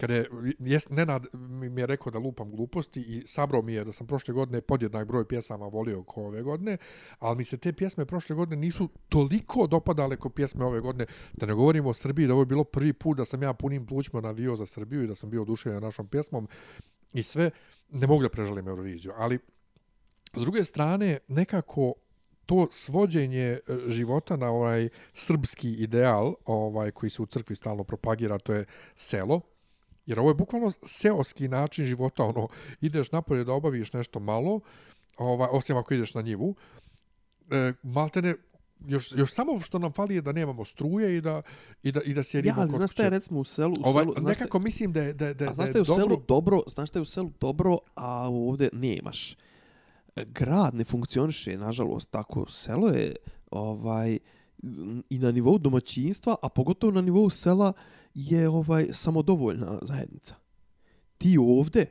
kada 0.00 0.14
je, 0.14 0.26
jest, 0.58 0.90
Nenad 0.90 1.26
mi 1.32 1.80
je 1.80 1.86
rekao 1.86 2.12
da 2.12 2.18
lupam 2.18 2.50
gluposti 2.50 3.00
i 3.00 3.22
sabro 3.26 3.62
mi 3.62 3.74
je 3.74 3.84
da 3.84 3.92
sam 3.92 4.06
prošle 4.06 4.34
godine 4.34 4.60
podjednak 4.60 5.06
broj 5.06 5.28
pjesama 5.28 5.66
volio 5.66 6.02
ko 6.02 6.22
ove 6.22 6.42
godine, 6.42 6.76
ali 7.18 7.36
mi 7.36 7.44
se 7.44 7.56
te 7.56 7.72
pjesme 7.72 8.04
prošle 8.04 8.36
godine 8.36 8.60
nisu 8.60 8.88
toliko 9.08 9.66
dopadale 9.66 10.16
kao 10.16 10.30
pjesme 10.30 10.64
ove 10.64 10.80
godine, 10.80 11.06
da 11.32 11.46
ne 11.46 11.54
govorimo 11.54 11.88
o 11.88 11.94
Srbiji, 11.94 12.26
da 12.26 12.32
ovo 12.32 12.42
je 12.42 12.46
bilo 12.46 12.64
prvi 12.64 12.92
put 12.92 13.16
da 13.16 13.24
sam 13.24 13.42
ja 13.42 13.49
ja 13.50 13.54
punim 13.54 13.86
plućima 13.86 14.20
navio 14.20 14.56
za 14.56 14.66
Srbiju 14.66 15.02
i 15.02 15.06
da 15.06 15.14
sam 15.14 15.30
bio 15.30 15.42
oduševljen 15.42 15.82
našom 15.82 16.08
pjesmom 16.08 16.48
i 17.12 17.22
sve, 17.22 17.50
ne 17.90 18.06
mogu 18.06 18.22
da 18.22 18.28
prežalim 18.28 18.68
Euroviziju, 18.68 19.12
ali 19.16 19.38
s 20.34 20.42
druge 20.42 20.64
strane, 20.64 21.18
nekako 21.28 21.94
to 22.46 22.68
svođenje 22.70 23.46
e, 23.46 23.60
života 23.88 24.36
na 24.36 24.50
ovaj 24.50 24.88
srpski 25.14 25.72
ideal, 25.72 26.34
ovaj 26.44 26.90
koji 26.90 27.10
se 27.10 27.22
u 27.22 27.26
crkvi 27.26 27.56
stalno 27.56 27.84
propagira, 27.84 28.38
to 28.38 28.54
je 28.54 28.64
selo, 28.94 29.40
jer 30.06 30.20
ovo 30.20 30.30
je 30.30 30.34
bukvalno 30.34 30.72
seoski 30.82 31.48
način 31.48 31.84
života, 31.84 32.24
ono, 32.24 32.48
ideš 32.80 33.12
napolje 33.12 33.44
da 33.44 33.52
obaviš 33.52 33.92
nešto 33.92 34.20
malo, 34.20 34.60
ovaj, 35.16 35.48
osim 35.52 35.76
ako 35.76 35.94
ideš 35.94 36.14
na 36.14 36.22
njivu, 36.22 36.54
e, 37.50 37.72
maltene, 37.82 38.34
još, 38.86 39.12
još 39.12 39.32
samo 39.32 39.60
što 39.60 39.78
nam 39.78 39.92
fali 39.92 40.14
je 40.14 40.22
da 40.22 40.32
nemamo 40.32 40.64
struje 40.64 41.16
i 41.16 41.20
da, 41.20 41.42
i 41.82 41.92
da, 41.92 42.00
i 42.02 42.14
da 42.14 42.22
sjedimo 42.22 42.54
Ja, 42.54 42.60
ali 42.60 42.70
kod 42.70 42.76
znaš 42.76 42.92
šta 42.92 43.02
je 43.02 43.10
recimo 43.10 43.40
u 43.40 43.44
selu? 43.44 43.72
U 43.72 43.88
Ovaj, 43.88 44.04
selu 44.04 44.14
znaš 44.18 44.24
nekako 44.28 44.58
mislim 44.58 44.92
da 44.92 45.02
je, 45.02 45.12
da, 45.12 45.26
je- 45.26 45.34
da, 45.34 45.44
A 45.44 45.48
da 45.48 45.54
znaš 45.54 45.66
je 45.66 45.70
šta 45.70 45.78
je 45.78 45.82
u 45.82 45.84
dobro... 45.84 45.96
selu 46.06 46.22
dobro, 46.28 46.60
znaš 46.66 46.88
šta 46.88 46.98
je 46.98 47.02
u 47.02 47.04
selu 47.04 47.30
dobro, 47.40 47.78
a 47.94 48.28
ovdje 48.28 48.68
nemaš. 48.72 49.36
Grad 50.16 50.74
ne 50.74 50.84
funkcioniše, 50.84 51.56
nažalost, 51.56 52.10
tako. 52.10 52.46
Selo 52.48 52.88
je 52.88 53.16
ovaj 53.50 54.18
i 55.10 55.18
na 55.18 55.30
nivou 55.32 55.58
domaćinstva, 55.58 56.36
a 56.42 56.48
pogotovo 56.48 56.92
na 56.92 57.00
nivou 57.00 57.30
sela 57.30 57.72
je 58.14 58.48
ovaj 58.48 58.88
samodovoljna 58.92 59.78
zajednica. 59.82 60.34
Ti 61.18 61.38
ovdje 61.40 61.86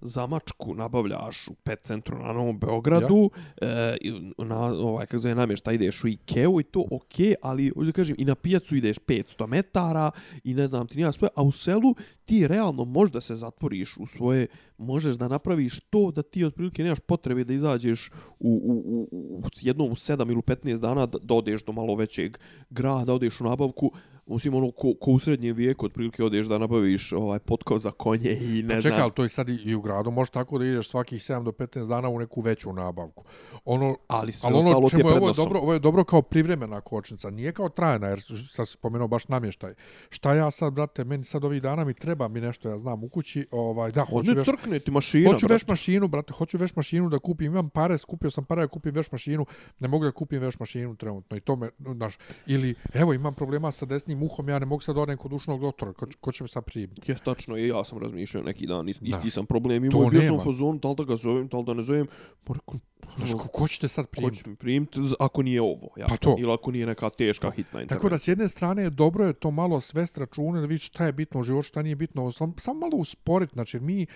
za 0.00 0.26
mačku 0.26 0.74
nabavljaš 0.74 1.48
u 1.48 1.54
pet 1.54 1.80
centru 1.82 2.18
na 2.18 2.32
Novom 2.32 2.58
Beogradu, 2.58 3.30
ja. 3.62 3.68
e, 3.68 3.96
na, 4.38 4.64
ovaj, 4.64 5.06
kako 5.06 5.18
zove 5.18 5.34
namješta, 5.34 5.72
ideš 5.72 6.04
u 6.04 6.08
Ikeu 6.08 6.60
i 6.60 6.64
to 6.64 6.84
ok, 6.90 7.14
ali, 7.42 7.68
hoću 7.68 7.86
da 7.86 7.92
kažem, 7.92 8.16
i 8.18 8.24
na 8.24 8.34
pijacu 8.34 8.76
ideš 8.76 8.98
500 8.98 9.46
metara 9.46 10.10
i 10.44 10.54
ne 10.54 10.68
znam 10.68 10.86
ti 10.86 10.96
nija 10.96 11.12
sve, 11.12 11.28
a 11.36 11.42
u 11.42 11.52
selu 11.52 11.94
ti 12.24 12.48
realno 12.48 12.84
možeš 12.84 13.12
da 13.12 13.20
se 13.20 13.34
zatvoriš 13.34 13.96
u 13.96 14.06
svoje, 14.06 14.46
možeš 14.78 15.16
da 15.16 15.28
napraviš 15.28 15.80
to 15.80 16.10
da 16.10 16.22
ti 16.22 16.44
otprilike 16.44 16.82
nemaš 16.82 17.00
potrebe 17.00 17.44
da 17.44 17.54
izađeš 17.54 18.10
u, 18.38 18.50
u, 18.64 18.72
u, 18.86 19.08
u 19.36 19.42
jednom 19.60 19.92
u 19.92 19.94
7 19.94 20.30
ili 20.30 20.42
15 20.42 20.78
dana 20.78 21.06
da, 21.06 21.18
da 21.22 21.34
odeš 21.34 21.64
do 21.64 21.72
malo 21.72 21.94
većeg 21.94 22.38
grada, 22.70 23.14
odeš 23.14 23.40
u 23.40 23.44
nabavku, 23.44 23.92
Osim 24.30 24.54
ono, 24.54 24.70
ko, 24.70 24.94
ko 25.00 25.10
u 25.10 25.18
srednjem 25.18 25.56
vijeku, 25.56 25.86
otprilike 25.86 26.24
odeš 26.24 26.46
da 26.46 26.58
nabaviš 26.58 27.12
ovaj 27.12 27.38
potkov 27.38 27.78
za 27.78 27.90
konje 27.90 28.38
i 28.40 28.62
ne 28.62 28.74
Pa 28.74 28.80
znam. 28.80 28.82
čekaj, 28.82 29.00
ali 29.00 29.12
to 29.12 29.22
je 29.22 29.28
sad 29.28 29.48
i, 29.48 29.54
i 29.54 29.74
u 29.74 29.80
gradu, 29.80 30.10
može 30.10 30.30
tako 30.30 30.58
da 30.58 30.64
ideš 30.64 30.88
svakih 30.88 31.20
7 31.20 31.44
do 31.44 31.50
15 31.52 31.88
dana 31.88 32.08
u 32.08 32.18
neku 32.18 32.40
veću 32.40 32.72
nabavku. 32.72 33.24
Ono, 33.64 33.96
ali 34.08 34.32
sve 34.32 34.46
ali 34.46 34.58
ono 34.58 34.68
ostalo 34.68 34.88
čemu 34.90 35.08
je 35.08 35.16
ovo 35.16 35.28
je 35.28 35.34
dobro, 35.36 35.60
ovo 35.60 35.72
je 35.72 35.78
dobro 35.78 36.04
kao 36.04 36.22
privremena 36.22 36.80
kočnica, 36.80 37.30
nije 37.30 37.52
kao 37.52 37.68
trajna, 37.68 38.06
jer 38.06 38.20
sad 38.50 38.68
si 38.68 38.72
spomenuo 38.72 39.08
baš 39.08 39.28
namještaj. 39.28 39.74
Šta 40.10 40.34
ja 40.34 40.50
sad, 40.50 40.72
brate, 40.72 41.04
meni 41.04 41.24
sad 41.24 41.44
ovih 41.44 41.62
dana 41.62 41.84
mi 41.84 41.94
treba 41.94 42.28
mi 42.28 42.40
nešto, 42.40 42.68
ja 42.68 42.78
znam, 42.78 43.04
u 43.04 43.08
kući, 43.08 43.46
ovaj, 43.50 43.92
da, 43.92 44.04
hoću 44.04 44.30
Ne 44.30 44.34
veš, 44.34 44.46
crkne 44.46 44.78
ti 44.78 44.90
mašina, 44.90 45.30
hoću 45.30 45.46
brate. 45.46 45.54
veš 45.54 45.66
mašinu, 45.66 46.08
brate, 46.08 46.32
hoću 46.32 46.58
veš 46.58 46.76
mašinu 46.76 47.08
da 47.08 47.18
kupim, 47.18 47.46
imam 47.52 47.70
pare, 47.70 47.98
skupio 47.98 48.30
sam 48.30 48.44
pare 48.44 48.60
da 48.60 48.68
kupim 48.68 48.94
veš 48.94 49.12
mašinu, 49.12 49.46
ne 49.78 49.88
mogu 49.88 50.04
da 50.04 50.12
kupim 50.12 50.40
veš 50.40 50.58
mašinu 50.58 50.96
trenutno 50.96 51.36
i 51.36 51.40
to 51.40 51.56
me, 51.56 51.70
znaš, 51.78 52.18
ili, 52.46 52.74
evo, 52.94 53.14
imam 53.14 53.34
problema 53.34 53.72
sa 53.72 53.86
desnim 53.86 54.19
uhom, 54.22 54.48
ja 54.48 54.58
ne 54.58 54.66
mogu 54.66 54.80
sad 54.80 54.98
odem 54.98 55.16
kod 55.18 55.32
ušnog 55.32 55.60
doktora, 55.60 55.92
ko, 55.92 56.06
ko 56.20 56.32
će 56.32 56.44
me 56.44 56.48
sad 56.48 56.64
primiti? 56.64 57.12
Jes, 57.12 57.20
tačno, 57.20 57.56
i 57.56 57.68
ja 57.68 57.84
sam 57.84 57.98
razmišljao 57.98 58.42
neki 58.44 58.66
dan, 58.66 58.88
isti, 58.88 59.04
Da. 59.04 59.16
isti 59.16 59.30
sam 59.30 59.46
problem 59.46 59.90
To 59.90 59.96
imao, 59.98 60.10
bio 60.10 60.22
sam 60.22 60.36
u 60.36 60.40
fazonu, 60.40 60.78
da 60.78 60.88
li 60.88 60.94
da 60.94 61.04
ga 61.04 61.16
zovem, 61.16 61.48
da 61.48 61.56
li 61.58 61.64
da 61.64 61.74
ne 61.74 61.82
zovem, 61.82 62.06
pa 62.44 62.54
rekao, 62.54 62.74
Znaš, 63.16 63.32
ko, 63.32 63.48
ko 63.48 63.68
će 63.68 63.80
te 63.80 63.88
sad 63.88 64.04
ko 64.06 64.10
primiti? 64.12 64.36
će 64.36 64.50
mi 64.50 64.56
primiti, 64.56 65.00
ako 65.18 65.42
nije 65.42 65.60
ovo, 65.62 65.88
ja, 65.96 66.06
Pa 66.08 66.16
to. 66.16 66.36
ili 66.38 66.52
ako 66.52 66.70
nije 66.70 66.86
neka 66.86 67.10
teška 67.10 67.50
hitna 67.50 67.70
Tako 67.70 67.82
intervencija. 67.82 68.10
da 68.10 68.18
s 68.18 68.28
jedne 68.28 68.48
strane 68.48 68.82
je 68.82 68.90
dobro 68.90 69.26
je 69.26 69.32
to 69.32 69.50
malo 69.50 69.80
svest 69.80 70.18
račune 70.18 70.60
da 70.60 70.66
vidiš 70.66 70.86
šta 70.86 71.06
je 71.06 71.12
bitno 71.12 71.40
u 71.40 71.42
životu, 71.42 71.62
šta 71.62 71.82
nije 71.82 71.96
bitno, 71.96 72.32
samo 72.32 72.54
sam 72.56 72.78
malo 72.78 72.96
usporiti, 72.96 73.52
znači 73.52 73.80
mi, 73.80 74.06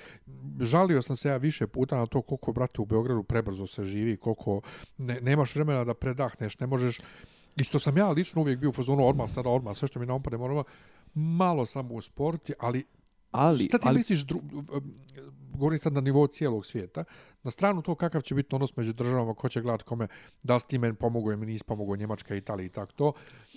žalio 0.61 1.03
sam 1.03 1.17
se 1.17 1.29
ja 1.29 1.37
više 1.37 1.67
puta 1.67 1.97
na 1.97 2.07
to 2.07 2.23
koliko, 2.23 2.53
brate, 2.53 2.83
u 2.83 2.85
Beogradu 2.85 3.23
prebrzo 3.23 3.67
se 3.67 3.85
živi, 3.85 4.17
koliko 4.17 4.61
ne, 4.99 5.21
nemaš 5.21 5.55
vremena 5.55 5.85
da 5.85 5.95
predahneš, 5.95 6.59
ne 6.59 6.67
možeš, 6.67 7.01
isto 7.57 7.79
sam 7.79 7.97
ja 7.97 8.09
lično 8.09 8.43
uvijek 8.43 8.59
bio 8.59 8.71
u 8.71 8.73
fazonu 8.73 9.07
odmah, 9.07 9.31
sada 9.31 9.49
odmah, 9.49 9.77
sve 9.77 9.89
što 9.89 10.01
mi 10.01 10.07
naopade 10.07 10.37
moramo, 10.37 10.65
malo 11.15 11.67
samo 11.67 11.95
usporiti, 11.95 12.53
ali 12.59 12.85
ali, 13.35 13.65
Šta 13.65 13.79
ti 13.79 13.89
ali, 13.89 13.99
misliš, 13.99 14.21
dru, 14.21 14.41
govorim 15.55 15.79
sad 15.79 15.93
na 15.93 16.01
nivou 16.01 16.27
cijelog 16.27 16.67
svijeta, 16.67 17.05
na 17.43 17.51
stranu 17.51 17.83
to 17.83 17.95
kakav 17.95 18.21
će 18.21 18.35
biti 18.35 18.55
odnos 18.55 18.77
među 18.77 18.93
državama, 18.93 19.35
ko 19.35 19.49
će 19.49 19.61
gledat 19.61 19.83
kome, 19.83 20.09
da 20.43 20.55
li 20.55 20.61
ti 20.69 20.79
meni 20.79 20.95
pomogao, 20.95 21.37
mi 21.37 21.47
nisi 21.47 21.65
pomogao, 21.65 21.97
Njemačka, 21.97 22.35
Italija 22.35 22.67
i 22.67 22.69
tako 22.69 22.93
to. 22.93 23.13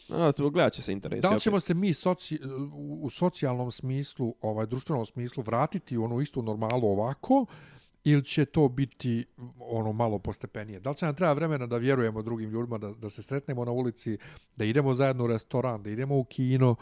a, 0.09 0.31
to 0.31 0.49
gledat 0.49 0.73
će 0.73 0.81
se 0.81 0.93
interes. 0.93 1.21
Da 1.21 1.29
li 1.29 1.39
ćemo 1.39 1.59
se 1.59 1.73
mi 1.73 1.93
soci, 1.93 2.39
u, 2.73 2.99
u 3.01 3.09
socijalnom 3.09 3.71
smislu, 3.71 4.35
ovaj 4.41 4.65
društvenom 4.65 5.05
smislu 5.05 5.43
vratiti 5.43 5.97
u 5.97 6.03
onu 6.03 6.21
istu 6.21 6.41
normalu 6.41 6.87
ovako 6.87 7.45
ili 8.07 8.25
će 8.25 8.45
to 8.45 8.69
biti 8.69 9.25
ono 9.59 9.93
malo 9.93 10.19
postepenije? 10.19 10.79
Da 10.79 10.89
li 10.89 10.95
će 10.95 11.05
nam 11.05 11.15
treba 11.15 11.33
vremena 11.33 11.67
da 11.67 11.77
vjerujemo 11.77 12.21
drugim 12.21 12.49
ljudima, 12.49 12.77
da, 12.77 12.93
da 12.93 13.09
se 13.09 13.23
sretnemo 13.23 13.65
na 13.65 13.71
ulici, 13.71 14.17
da 14.55 14.65
idemo 14.65 14.93
zajedno 14.93 15.23
u 15.23 15.27
restoran, 15.27 15.83
da 15.83 15.89
idemo 15.89 16.17
u 16.17 16.23
kino? 16.23 16.75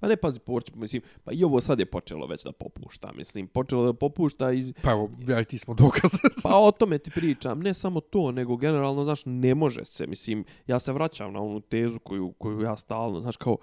Pa 0.00 0.08
ne, 0.08 0.16
pazi, 0.16 0.40
poč, 0.40 0.70
mislim, 0.74 1.02
pa 1.24 1.32
i 1.32 1.44
ovo 1.44 1.60
sad 1.60 1.78
je 1.78 1.86
počelo 1.86 2.26
već 2.26 2.44
da 2.44 2.52
popušta, 2.52 3.12
mislim, 3.12 3.46
počelo 3.46 3.84
da 3.86 3.92
popušta 3.92 4.52
iz, 4.52 4.72
Pa 4.82 4.90
evo, 4.90 5.10
ja 5.28 5.40
i 5.40 5.44
ti 5.44 5.58
smo 5.58 5.74
dokaz. 5.74 6.10
Pa 6.42 6.58
o 6.58 6.70
tome 6.70 6.98
ti 6.98 7.10
pričam, 7.10 7.60
ne 7.60 7.74
samo 7.74 8.00
to, 8.00 8.32
nego 8.32 8.56
generalno, 8.56 9.04
znaš, 9.04 9.22
ne 9.24 9.54
može 9.54 9.84
se, 9.84 10.06
mislim, 10.06 10.44
ja 10.66 10.78
se 10.78 10.92
vraćam 10.92 11.32
na 11.32 11.40
onu 11.40 11.60
tezu 11.60 11.98
koju, 11.98 12.32
koju 12.38 12.60
ja 12.60 12.76
stalno, 12.76 13.20
znaš, 13.20 13.36
kao, 13.36 13.56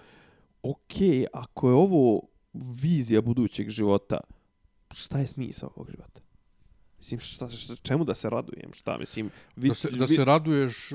okej, 0.63 1.25
ako 1.33 1.69
je 1.69 1.75
ovo 1.75 2.21
vizija 2.53 3.21
budućeg 3.21 3.69
života, 3.69 4.19
šta 4.91 5.19
je 5.19 5.27
smisao 5.27 5.71
ovog 5.75 5.89
života? 5.91 6.30
Mislim, 7.01 7.19
šta, 7.19 7.49
šta, 7.49 7.75
čemu 7.75 8.03
da 8.03 8.13
se 8.13 8.29
radujem, 8.29 8.73
šta, 8.73 8.97
mislim, 8.97 9.29
vi, 9.55 9.67
da, 9.67 9.73
se, 9.73 9.89
da 9.91 10.07
se 10.07 10.25
raduješ 10.25 10.89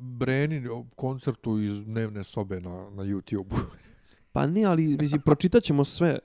Breni 0.00 0.68
koncertu 0.96 1.58
iz 1.58 1.84
dnevne 1.84 2.24
sobe 2.24 2.60
na, 2.60 2.90
na 2.90 3.02
YouTube. 3.02 3.54
Pa 4.32 4.46
ne, 4.46 4.64
ali, 4.64 4.96
mislim, 5.00 5.20
pročitat 5.20 5.62
ćemo 5.62 5.84
sve 5.84 6.18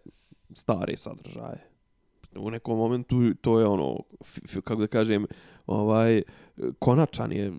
stare 0.54 0.98
sadržaje. 0.98 1.70
U 2.36 2.52
nekom 2.52 2.78
momentu 2.78 3.34
to 3.42 3.60
je 3.60 3.66
ono, 3.66 4.00
kako 4.64 4.82
da 4.82 4.88
kažem, 4.88 5.26
ovaj, 5.68 6.22
konačan 6.80 7.32
je 7.32 7.52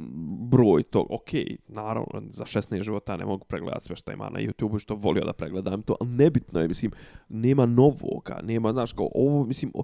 broj 0.50 0.82
tog, 0.82 1.06
ok, 1.10 1.30
naravno, 1.68 2.22
za 2.30 2.44
16 2.44 2.82
života 2.82 3.16
ne 3.16 3.24
mogu 3.24 3.44
pregledat 3.44 3.84
sve 3.84 3.96
što 3.96 4.12
ima 4.12 4.30
na 4.30 4.40
YouTube, 4.40 4.80
što 4.80 4.94
volio 4.94 5.24
da 5.24 5.32
pregledam 5.32 5.82
to, 5.82 5.96
ali 6.00 6.10
nebitno 6.10 6.60
je, 6.60 6.68
mislim, 6.68 6.92
nema 7.28 7.66
novoga, 7.66 8.40
nema, 8.42 8.72
znaš, 8.72 8.92
kao, 8.92 9.08
ovo, 9.14 9.44
mislim, 9.44 9.72
o, 9.74 9.82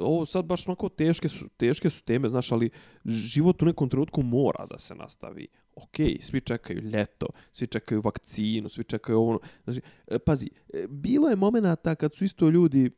ovo 0.00 0.26
sad 0.26 0.44
baš 0.44 0.68
onako 0.68 0.88
teške 0.88 1.28
su, 1.28 1.48
teške 1.56 1.90
su 1.90 2.04
teme, 2.04 2.28
znaš, 2.28 2.52
ali 2.52 2.70
život 3.04 3.62
u 3.62 3.66
nekom 3.66 3.88
trenutku 3.88 4.22
mora 4.22 4.66
da 4.66 4.78
se 4.78 4.94
nastavi. 4.94 5.46
Ok, 5.76 5.96
svi 6.20 6.40
čekaju 6.40 6.80
ljeto, 6.82 7.26
svi 7.52 7.66
čekaju 7.66 8.00
vakcinu, 8.00 8.68
svi 8.68 8.84
čekaju 8.84 9.18
ovo. 9.18 9.38
Znači, 9.64 9.80
e, 10.06 10.18
pazi, 10.18 10.50
e, 10.74 10.86
bilo 10.88 11.28
je 11.28 11.36
momenata 11.36 11.94
kad 11.94 12.14
su 12.14 12.24
isto 12.24 12.48
ljudi, 12.48 12.90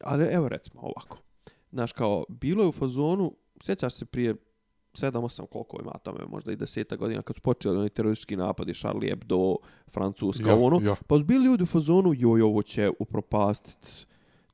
ali 0.00 0.24
evo 0.24 0.48
recimo 0.48 0.80
ovako, 0.80 1.18
znaš, 1.72 1.92
kao, 1.92 2.24
bilo 2.28 2.62
je 2.62 2.68
u 2.68 2.72
fazonu, 2.72 3.36
sjećaš 3.62 3.94
se 3.94 4.04
prije 4.04 4.34
7-8 4.94 5.46
koliko 5.46 5.78
ima 5.82 5.92
tome, 6.02 6.18
možda 6.28 6.52
i 6.52 6.56
10 6.56 6.96
godina, 6.96 7.22
kad 7.22 7.36
su 7.36 7.42
počeli 7.42 7.78
oni 7.78 7.90
teroristički 7.90 8.36
napadi, 8.36 8.74
Charlie 8.74 9.10
Hebdo, 9.10 9.56
Francuska, 9.92 10.48
Ja, 10.48 10.56
ono, 10.56 10.80
ja. 10.82 10.96
pa 11.06 11.18
su 11.18 11.24
bili 11.24 11.44
ljudi 11.44 11.62
u 11.62 11.66
fazonu, 11.66 12.14
joj, 12.16 12.42
ovo 12.42 12.62
će 12.62 12.90
upropastiti 12.98 14.06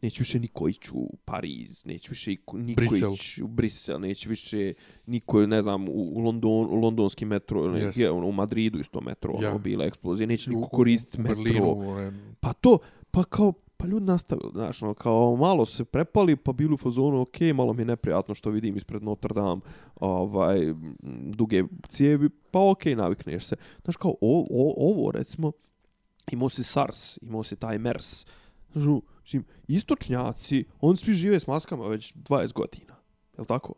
neće 0.03 0.21
više 0.21 0.41
niko 0.41 0.69
ići 0.69 0.91
u 0.95 1.17
Pariz, 1.25 1.87
neće 1.87 2.09
više 2.11 2.33
iko- 2.33 2.59
niko 2.59 2.77
Brisel. 2.77 3.13
ići 3.15 3.43
u 3.43 3.49
Brisel, 3.49 4.01
neće 4.01 4.29
više 4.29 4.73
niko, 5.07 5.47
ne 5.47 5.63
znam, 5.63 5.89
u, 5.89 5.93
u, 5.93 6.19
London, 6.19 6.51
u 6.71 6.75
londonski 6.75 7.25
metro, 7.25 7.73
ne, 7.73 7.81
Jest. 7.81 7.99
gdje, 7.99 8.11
ono, 8.11 8.27
u 8.27 8.33
Madridu 8.33 8.79
isto 8.79 9.01
metro, 9.01 9.39
Ja. 9.43 9.49
ono, 9.51 9.59
bila 9.59 9.85
eksplozija, 9.85 10.27
neće 10.27 10.51
niko 10.51 10.69
koristiti 10.69 11.21
metro. 11.21 11.35
Berlinu, 11.35 11.81
one, 11.81 12.13
Pa 12.41 12.53
to, 12.53 12.79
pa 13.11 13.25
kao, 13.25 13.53
pa 13.77 13.87
ljudi 13.87 14.07
nastavili, 14.07 14.51
znaš, 14.53 14.83
ono, 14.83 14.95
kao 14.95 15.37
malo 15.37 15.67
se 15.67 15.85
prepali, 15.85 16.37
pa 16.37 16.53
bili 16.53 16.75
u 16.75 16.79
fazonu, 16.79 17.21
ok, 17.21 17.37
malo 17.55 17.73
mi 17.73 17.83
je 17.83 17.87
neprijatno 17.87 18.35
što 18.35 18.51
vidim 18.51 18.77
ispred 18.77 19.03
Notre 19.03 19.35
Dame, 19.35 19.61
ovaj, 19.97 20.75
duge 21.27 21.63
cijevi, 21.89 22.29
pa 22.51 22.71
ok, 22.71 22.85
navikneš 22.87 23.45
se. 23.45 23.57
Znaš, 23.85 23.97
kao, 23.97 24.11
o, 24.11 24.47
o, 24.51 24.91
ovo, 24.91 25.11
recimo, 25.11 25.53
imao 26.33 26.49
si 26.49 26.65
SARS, 26.65 27.19
imao 27.23 27.43
si 27.43 27.57
taj 27.57 27.79
MERS, 27.79 28.27
znaš, 28.27 28.35
ono, 28.75 29.01
mislim, 29.23 29.45
istočnjaci, 29.69 30.65
oni 30.81 30.97
svi 30.97 31.13
žive 31.13 31.41
s 31.41 31.47
maskama 31.47 31.89
već 31.89 32.15
20 32.15 32.53
godina, 32.53 32.95
je 33.39 33.45
tako? 33.45 33.75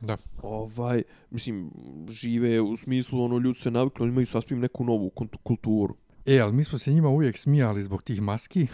da. 0.00 0.16
Ovaj, 0.42 1.02
mislim, 1.30 1.70
žive 2.08 2.60
u 2.60 2.76
smislu, 2.76 3.24
ono, 3.24 3.38
ljudi 3.38 3.58
se 3.58 3.70
navikli, 3.70 4.02
oni 4.02 4.12
imaju 4.12 4.26
sasvim 4.26 4.60
neku 4.60 4.84
novu 4.84 5.10
kulturu. 5.42 5.96
E, 6.26 6.40
ali 6.40 6.52
mi 6.52 6.64
smo 6.64 6.78
se 6.78 6.92
njima 6.92 7.08
uvijek 7.08 7.38
smijali 7.38 7.82
zbog 7.82 8.02
tih 8.02 8.22
maski. 8.22 8.66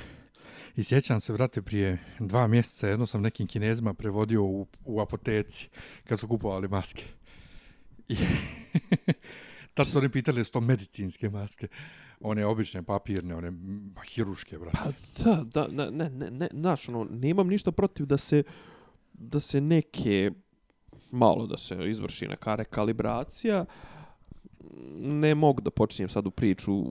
I 0.77 0.83
sjećam 0.83 1.21
se, 1.21 1.33
vrate, 1.33 1.63
prije 1.63 1.99
dva 2.19 2.47
mjeseca 2.47 2.89
jedno 2.89 3.07
sam 3.07 3.23
nekim 3.23 3.47
kinezima 3.47 3.95
prevodio 3.95 4.45
u, 4.45 4.67
u 4.85 5.01
apoteci 5.01 5.69
kad 6.05 6.19
su 6.21 6.29
kupovali 6.29 6.69
maske. 6.69 7.05
I 8.09 8.17
tad 9.75 9.89
su 9.89 9.99
oni 9.99 10.09
pitali 10.09 10.45
su 10.45 10.53
to 10.53 10.61
medicinske 10.61 11.31
maske. 11.31 11.69
One 12.23 12.47
obične 12.47 12.83
papirne, 12.83 13.35
one 13.37 13.51
mm, 13.51 13.95
hiruške, 14.15 14.59
brate. 14.59 14.79
Pa 15.25 15.31
da, 15.31 15.45
da, 15.45 15.67
ne, 15.69 15.91
ne, 15.91 16.11
ne, 16.11 16.31
ne, 16.31 16.49
znaš, 16.53 16.89
ono, 16.89 17.07
nemam 17.11 17.49
ništa 17.49 17.73
protiv 17.73 18.07
da 18.07 18.17
se, 18.17 18.43
da 19.13 19.41
se 19.41 19.61
neke, 19.61 20.31
malo 21.11 21.47
da 21.47 21.59
se 21.59 21.77
izvrši 21.91 22.27
neka 22.29 22.55
rekalibracija, 22.55 23.65
ne 24.97 25.35
mogu 25.35 25.61
da 25.61 25.71
počinjem 25.71 26.09
sad 26.09 26.27
u 26.27 26.31
priču, 26.31 26.85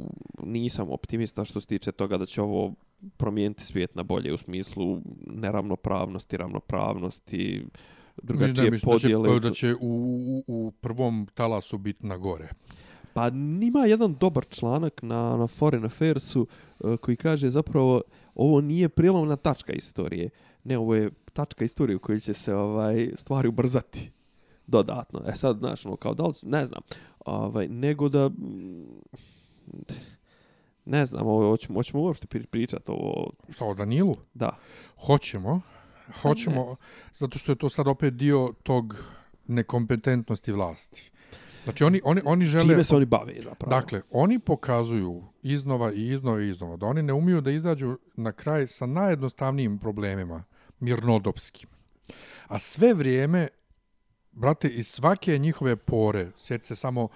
nisam 0.43 0.89
optimista 0.89 1.45
što 1.45 1.61
se 1.61 1.67
tiče 1.67 1.91
toga 1.91 2.17
da 2.17 2.25
će 2.25 2.41
ovo 2.41 2.73
promijeniti 3.17 3.65
svijet 3.65 3.95
na 3.95 4.03
bolje 4.03 4.33
u 4.33 4.37
smislu 4.37 5.01
neravnopravnosti, 5.27 6.37
ravnopravnosti, 6.37 7.65
drugačije 8.23 8.63
Ne, 8.63 8.71
mislim 8.71 8.91
da 8.91 8.99
će, 8.99 9.03
podjele. 9.03 9.39
da 9.39 9.51
će 9.51 9.73
u, 9.73 9.77
u, 9.81 10.43
u 10.47 10.71
prvom 10.71 11.27
talasu 11.33 11.77
biti 11.77 12.05
na 12.05 12.17
gore. 12.17 12.49
Pa 13.13 13.27
ima 13.61 13.85
jedan 13.85 14.15
dobar 14.15 14.45
članak 14.49 15.01
na, 15.01 15.37
na 15.37 15.47
Foreign 15.47 15.85
Affairsu 15.85 16.47
uh, 16.79 16.97
koji 16.97 17.17
kaže 17.17 17.49
zapravo 17.49 18.01
ovo 18.35 18.61
nije 18.61 18.89
prijelomna 18.89 19.35
tačka 19.35 19.73
istorije. 19.73 20.29
Ne, 20.63 20.77
ovo 20.77 20.95
je 20.95 21.09
tačka 21.33 21.65
istorije 21.65 21.95
u 21.95 21.99
kojoj 21.99 22.19
će 22.19 22.33
se 22.33 22.55
ovaj 22.55 23.11
stvari 23.15 23.47
ubrzati 23.47 24.11
dodatno. 24.67 25.21
E 25.27 25.35
sad, 25.35 25.57
znaš, 25.57 25.85
ono, 25.85 25.95
kao 25.95 26.13
da 26.13 26.23
li, 26.23 26.33
ne 26.41 26.65
znam, 26.65 26.81
ovaj, 27.25 27.67
nego 27.67 28.09
da, 28.09 28.29
ne 30.85 31.05
znam, 31.05 31.27
ovo, 31.27 31.49
hoćemo, 31.49 31.79
hoćemo 31.79 32.03
uopšte 32.03 32.27
pri- 32.27 32.45
pričati 32.45 32.91
ovo, 32.91 33.31
Šta, 33.49 33.65
o 33.65 33.73
Danilu? 33.73 34.15
da. 34.33 34.57
Hoćemo. 35.05 35.61
Hoćemo, 36.21 36.75
zato 37.13 37.37
što 37.37 37.51
je 37.51 37.55
to 37.55 37.69
sad 37.69 37.87
opet 37.87 38.13
dio 38.13 38.53
tog 38.63 38.95
nekompetentnosti 39.47 40.51
vlasti. 40.51 41.11
Znači, 41.63 41.83
oni, 41.83 42.01
oni, 42.03 42.21
oni 42.25 42.45
žele... 42.45 42.63
Čime 42.63 42.83
se 42.83 42.95
oni 42.95 43.05
bave 43.05 43.41
zapravo? 43.43 43.69
Dakle, 43.69 44.01
oni 44.11 44.39
pokazuju 44.39 45.23
iznova 45.41 45.93
i 45.93 46.07
iznova 46.07 46.41
i 46.41 46.49
iznova 46.49 46.77
da 46.77 46.85
oni 46.85 47.03
ne 47.03 47.13
umiju 47.13 47.41
da 47.41 47.51
izađu 47.51 47.97
na 48.15 48.31
kraj 48.31 48.67
sa 48.67 48.85
najjednostavnijim 48.85 49.79
problemima, 49.79 50.43
mirnodopskim. 50.79 51.69
A 52.47 52.59
sve 52.59 52.93
vrijeme, 52.93 53.47
brate, 54.31 54.67
iz 54.69 54.87
svake 54.87 55.37
njihove 55.37 55.75
pore, 55.75 56.31
sjeti 56.37 56.65
se 56.65 56.75
samo 56.75 57.07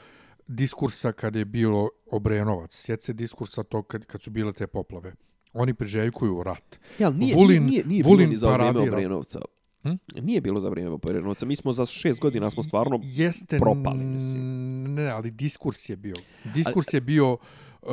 diskursa 0.47 1.11
kad 1.11 1.35
je 1.35 1.45
bilo 1.45 1.89
Obrenovac, 2.11 2.75
sjeti 2.75 3.03
se 3.03 3.13
diskursa 3.13 3.63
to 3.63 3.83
kad, 3.83 4.05
kad 4.05 4.21
su 4.21 4.29
bile 4.29 4.53
te 4.53 4.67
poplave. 4.67 5.13
Oni 5.53 5.73
priželjkuju 5.73 6.43
rat. 6.43 6.79
Ja, 6.99 7.09
nije, 7.09 7.35
Vulin- 7.35 7.47
nije, 7.47 7.59
nije, 7.59 7.85
nije 7.85 8.03
Vulin 8.03 8.17
bilo 8.17 8.29
ni 8.29 8.37
za 8.37 8.47
vrijeme 8.47 8.73
paradira. 8.73 8.97
Obrenovca. 8.97 9.39
Hm? 9.85 9.93
Nije 10.17 10.41
bilo 10.41 10.61
za 10.61 10.69
vrijeme 10.69 10.91
Obrenovca. 10.91 11.45
Mi 11.45 11.55
smo 11.55 11.71
za 11.71 11.85
šest 11.85 12.19
godina 12.19 12.49
smo 12.49 12.63
stvarno 12.63 12.99
Jeste, 13.03 13.59
propali, 13.59 14.03
mislim. 14.05 14.43
Ne, 14.85 15.07
ali 15.07 15.31
diskurs 15.31 15.89
je 15.89 15.95
bio. 15.95 16.15
Diskurs 16.45 16.93
je 16.93 17.01
bio... 17.01 17.33
uh, 17.33 17.39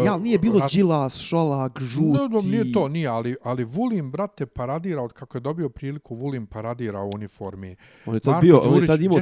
Ja, 0.05 0.13
ali 0.13 0.23
nije 0.23 0.39
bilo 0.39 0.59
rat- 0.59 0.73
Đilas, 0.73 1.19
Šolak, 1.19 1.81
Žuti. 1.81 2.07
Ne, 2.09 2.29
no, 2.31 2.41
nije 2.43 2.73
to, 2.73 2.89
nije, 2.89 3.09
ali, 3.09 3.37
ali 3.43 3.65
Vulin, 3.65 4.11
brate, 4.11 4.47
paradira, 4.47 5.03
od 5.03 5.13
kako 5.13 5.37
je 5.37 5.43
dobio 5.43 5.69
priliku, 5.69 6.15
Vulin 6.15 6.47
paradira 6.47 7.01
u 7.01 7.11
uniformi. 7.15 7.77
On 8.07 8.15
je 8.15 8.21
tad 8.21 8.31
Marko 8.31 8.41
bio, 8.43 8.59
on 8.59 8.65
je 8.65 8.71
Đurić, 8.71 8.87
tad 8.87 9.03
imao, 9.03 9.19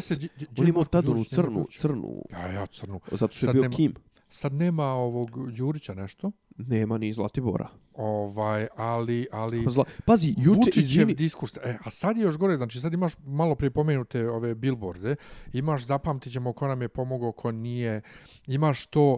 on 0.59 0.67
je 0.67 0.71
imao 0.71 0.85
tad 0.85 1.05
onu 1.05 1.15
Đurić, 1.15 1.29
crnu, 1.29 1.67
crnu, 1.71 2.23
Ja, 2.33 2.47
ja, 2.49 2.67
crnu. 2.67 3.01
zato 3.11 3.33
što 3.33 3.47
je 3.47 3.49
Sad 3.49 3.55
bio 3.55 3.63
nema- 3.63 3.77
Kim. 3.77 3.95
Sad 4.31 4.53
nema 4.53 4.85
ovog 4.85 5.53
Đurića 5.53 5.95
nešto, 5.95 6.33
Nema 6.57 6.99
ni 6.99 7.13
Zlatibora. 7.13 7.69
ovaj, 7.95 8.67
ali, 8.77 9.27
ali 9.33 9.65
Zla... 9.69 9.85
Pazi, 10.05 10.29
juče, 10.29 10.49
Vučićev 10.57 10.83
izvini, 10.83 11.15
diskurs, 11.15 11.57
e, 11.57 11.79
a 11.85 11.91
sad 11.91 12.17
je 12.17 12.23
još 12.23 12.37
gore, 12.37 12.57
znači 12.57 12.81
sad 12.81 12.95
imaš 12.95 13.13
malo 13.19 13.55
prije 13.55 13.71
pomenute 13.71 14.29
ove 14.29 14.55
billboarde, 14.55 15.17
imaš, 15.53 15.85
zapamtit 15.85 16.33
ćemo 16.33 16.53
ko 16.53 16.69
nam 16.69 16.83
je 16.83 16.89
pomogao, 16.89 17.33
ko 17.33 17.53
nije, 17.53 18.01
imaš 18.47 18.87
to, 18.87 19.17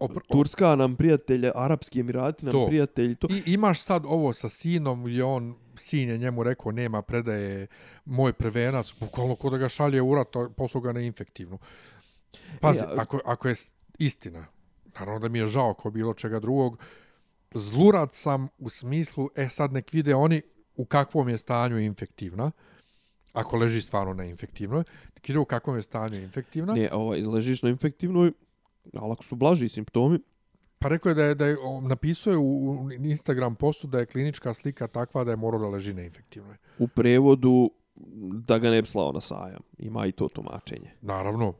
opr- 0.00 0.20
Turska 0.28 0.76
nam 0.76 0.96
prijatelje, 0.96 1.52
Arapski 1.54 2.00
Emirati 2.00 2.44
nam 2.44 2.52
To. 2.52 2.66
prijatelji, 2.66 3.14
to. 3.14 3.28
I 3.30 3.52
imaš 3.52 3.80
sad 3.80 4.02
ovo 4.06 4.32
sa 4.32 4.48
sinom 4.48 5.04
gdje 5.04 5.24
on, 5.24 5.54
sin 5.76 6.08
je 6.08 6.18
njemu 6.18 6.42
rekao 6.42 6.72
nema 6.72 7.02
predaje 7.02 7.66
moj 8.04 8.32
prvenac, 8.32 8.94
bukvalno 9.00 9.34
ko 9.36 9.50
da 9.50 9.58
ga 9.58 9.68
šalje 9.68 10.02
u 10.02 10.14
rat, 10.14 10.36
a 10.36 10.48
poslao 10.56 10.80
ga 10.80 10.92
na 10.92 11.00
infektivnu. 11.00 11.58
Pazi, 12.60 12.80
E, 12.80 12.86
ako, 12.96 13.20
ako 13.24 13.48
je 13.48 13.54
istina, 14.00 14.46
naravno 14.98 15.18
da 15.18 15.28
mi 15.28 15.38
je 15.38 15.46
žao 15.46 15.74
ko 15.74 15.90
bilo 15.90 16.14
čega 16.14 16.40
drugog, 16.40 16.78
zlurat 17.54 18.12
sam 18.12 18.48
u 18.58 18.68
smislu, 18.68 19.28
e 19.36 19.48
sad 19.48 19.72
nek 19.72 19.92
vide 19.92 20.14
oni 20.14 20.42
u 20.76 20.84
kakvom 20.84 21.28
je 21.28 21.38
stanju 21.38 21.78
infektivna, 21.78 22.50
ako 23.32 23.56
leži 23.56 23.80
stvarno 23.80 24.14
na 24.14 24.24
infektivnoj, 24.24 24.84
nek 25.14 25.28
vide 25.28 25.38
u 25.38 25.44
kakvom 25.44 25.76
je 25.76 25.82
stanju 25.82 26.22
infektivna. 26.22 26.74
Ne, 26.74 26.88
ovaj, 26.92 27.22
ležiš 27.22 27.62
na 27.62 27.68
infektivnoj, 27.68 28.32
ali 28.94 29.12
ako 29.12 29.24
su 29.24 29.36
blaži 29.36 29.68
simptomi, 29.68 30.18
Pa 30.82 30.88
rekao 30.88 31.10
je 31.10 31.14
da 31.14 31.24
je, 31.24 31.34
da 31.34 31.46
je 31.46 31.56
napisao 31.82 32.30
je 32.30 32.36
u, 32.36 32.70
u 32.70 32.90
Instagram 32.92 33.54
postu 33.54 33.86
da 33.86 33.98
je 33.98 34.06
klinička 34.06 34.54
slika 34.54 34.86
takva 34.86 35.24
da 35.24 35.30
je 35.30 35.36
morao 35.36 35.60
da 35.60 35.68
leži 35.68 35.94
na 35.94 36.02
infektivnoj. 36.02 36.56
u 36.78 36.88
prevodu 36.88 37.70
da 38.46 38.58
ga 38.58 38.70
ne 38.70 38.82
bi 38.82 38.88
slao 38.88 39.12
na 39.12 39.20
sajam. 39.20 39.60
Ima 39.78 40.06
i 40.06 40.12
to 40.12 40.28
tumačenje. 40.28 40.90
Naravno. 41.02 41.54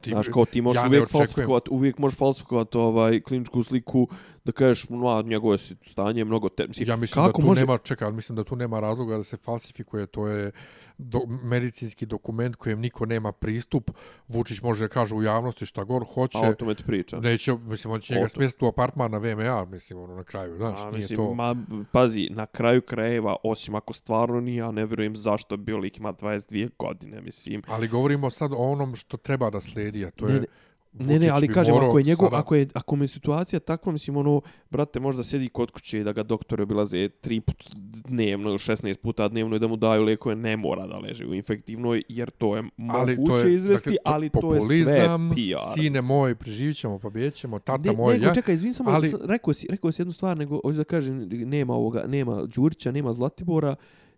Ti, 0.00 0.10
Znaš, 0.10 0.28
kao 0.28 0.44
ti 0.44 0.60
možeš 0.60 0.82
ja 0.82 0.86
uvijek 0.86 1.08
falsifikovat, 1.08 1.68
uvijek 1.68 1.98
možeš 1.98 2.18
falsifikovat 2.18 2.74
ovaj 2.74 3.20
kliničku 3.20 3.62
sliku 3.62 4.08
da 4.44 4.52
kažeš, 4.52 4.88
no, 4.88 5.22
njegovo 5.22 5.52
je 5.52 5.58
stanje 5.86 6.20
je 6.20 6.24
mnogo 6.24 6.48
te... 6.48 6.66
Mislim, 6.66 6.88
ja 6.88 6.96
mislim 6.96 7.24
kako 7.26 7.38
da 7.38 7.42
tu 7.42 7.46
može... 7.46 7.60
nema, 7.60 7.78
čekaj, 7.78 8.06
ali 8.06 8.16
mislim 8.16 8.36
da 8.36 8.44
tu 8.44 8.56
nema 8.56 8.80
razloga 8.80 9.16
da 9.16 9.22
se 9.22 9.36
falsifikuje, 9.36 10.06
to 10.06 10.26
je 10.26 10.52
do, 10.98 11.20
medicinski 11.42 12.06
dokument 12.06 12.56
kojem 12.56 12.80
niko 12.80 13.06
nema 13.06 13.32
pristup. 13.32 13.90
Vučić 14.28 14.62
može 14.62 14.84
da 14.84 14.88
kaže 14.88 15.14
u 15.14 15.22
javnosti 15.22 15.66
šta 15.66 15.84
god 15.84 16.02
hoće. 16.14 16.38
A 16.38 16.50
o 16.50 16.54
tome 16.54 16.74
ti 16.74 16.84
pričam. 16.86 17.20
Neće, 17.22 17.54
mislim, 17.54 17.92
on 17.92 18.00
će 18.00 18.14
njega 18.14 18.28
smjestiti 18.28 18.64
u 18.64 18.68
apartman 18.68 19.10
na 19.10 19.18
VMA, 19.18 19.64
mislim, 19.64 20.00
ono, 20.00 20.14
na 20.14 20.24
kraju, 20.24 20.56
znaš, 20.56 20.80
A, 20.80 20.90
nije 20.90 20.98
mislim, 20.98 21.16
to... 21.16 21.34
Ma, 21.34 21.56
pazi, 21.92 22.28
na 22.30 22.46
kraju 22.46 22.82
krajeva, 22.82 23.36
osim 23.44 23.74
ako 23.74 23.92
stvarno 23.92 24.40
nije, 24.40 24.56
ja 24.56 24.70
ne 24.70 24.86
vjerujem 24.86 25.16
zašto 25.16 25.56
bio 25.56 25.78
lik 25.78 25.98
ima 25.98 26.12
22 26.12 26.70
godine, 26.78 27.20
mislim. 27.20 27.62
Ali 27.66 27.88
govorimo 27.88 28.30
sad 28.30 28.52
o 28.52 28.56
onom 28.56 28.96
što 28.96 29.16
treba 29.16 29.50
da 29.50 29.60
sledi, 29.60 30.06
a 30.06 30.10
to 30.10 30.26
je... 30.26 30.34
Ne, 30.34 30.40
ne, 30.40 30.46
Ne, 30.92 31.18
ne, 31.18 31.28
ali 31.28 31.48
kažem, 31.48 31.74
ako 31.76 31.98
je, 31.98 32.04
njegov, 32.04 32.26
sada- 32.26 32.36
ako, 32.36 32.54
je, 32.54 32.68
ako 32.74 32.96
mu 32.96 33.04
je 33.04 33.08
situacija 33.08 33.60
takva, 33.60 33.92
mislim, 33.92 34.16
ono, 34.16 34.40
brate, 34.70 35.00
možda 35.00 35.22
sjedi 35.22 35.48
kod 35.48 35.70
kuće 35.70 36.04
da 36.04 36.12
ga 36.12 36.22
doktori 36.22 36.62
obilaze 36.62 37.08
tri 37.10 37.40
put 37.40 37.64
dnevno 38.04 38.48
ili 38.48 38.58
16 38.58 38.96
puta 38.96 39.28
dnevno 39.28 39.56
i 39.56 39.58
da 39.58 39.66
mu 39.68 39.76
daju 39.76 40.02
lijekove, 40.02 40.34
ne 40.34 40.56
mora 40.56 40.86
da 40.86 40.98
leži 40.98 41.26
u 41.26 41.34
infektivnoj, 41.34 42.02
jer 42.08 42.30
to 42.30 42.56
je 42.56 42.62
ali 42.90 43.12
moguće 43.12 43.32
to 43.32 43.38
je, 43.38 43.54
izvesti, 43.54 43.90
dakle, 43.90 43.96
to, 44.04 44.12
ali 44.12 44.28
to 44.30 44.38
je 44.54 44.60
sve 44.60 44.60
populizam, 44.60 45.30
PR. 45.30 45.36
Sine 45.74 46.00
moj, 46.02 46.34
preživit 46.34 46.76
ćemo, 46.76 46.98
pobjejet 46.98 47.34
ćemo, 47.34 47.58
tata 47.58 47.90
ne, 47.90 47.96
moj, 47.96 48.14
nego, 48.14 48.26
ja. 48.26 48.34
čekaj, 48.34 48.54
izvin 48.54 48.72
samo, 48.72 48.90
ali- 48.90 49.12
rekao, 49.22 49.54
si, 49.54 49.66
rekao 49.70 49.92
si 49.92 50.00
jednu 50.02 50.12
stvar, 50.12 50.36
nego 50.36 50.60
hoću 50.64 50.76
da 50.76 50.84
kažem, 50.84 51.18
nema 51.30 51.74
ovoga, 51.74 52.04
nema 52.06 52.44
Đurića, 52.44 52.92
nema 52.92 53.12
Zlatibora. 53.12 53.74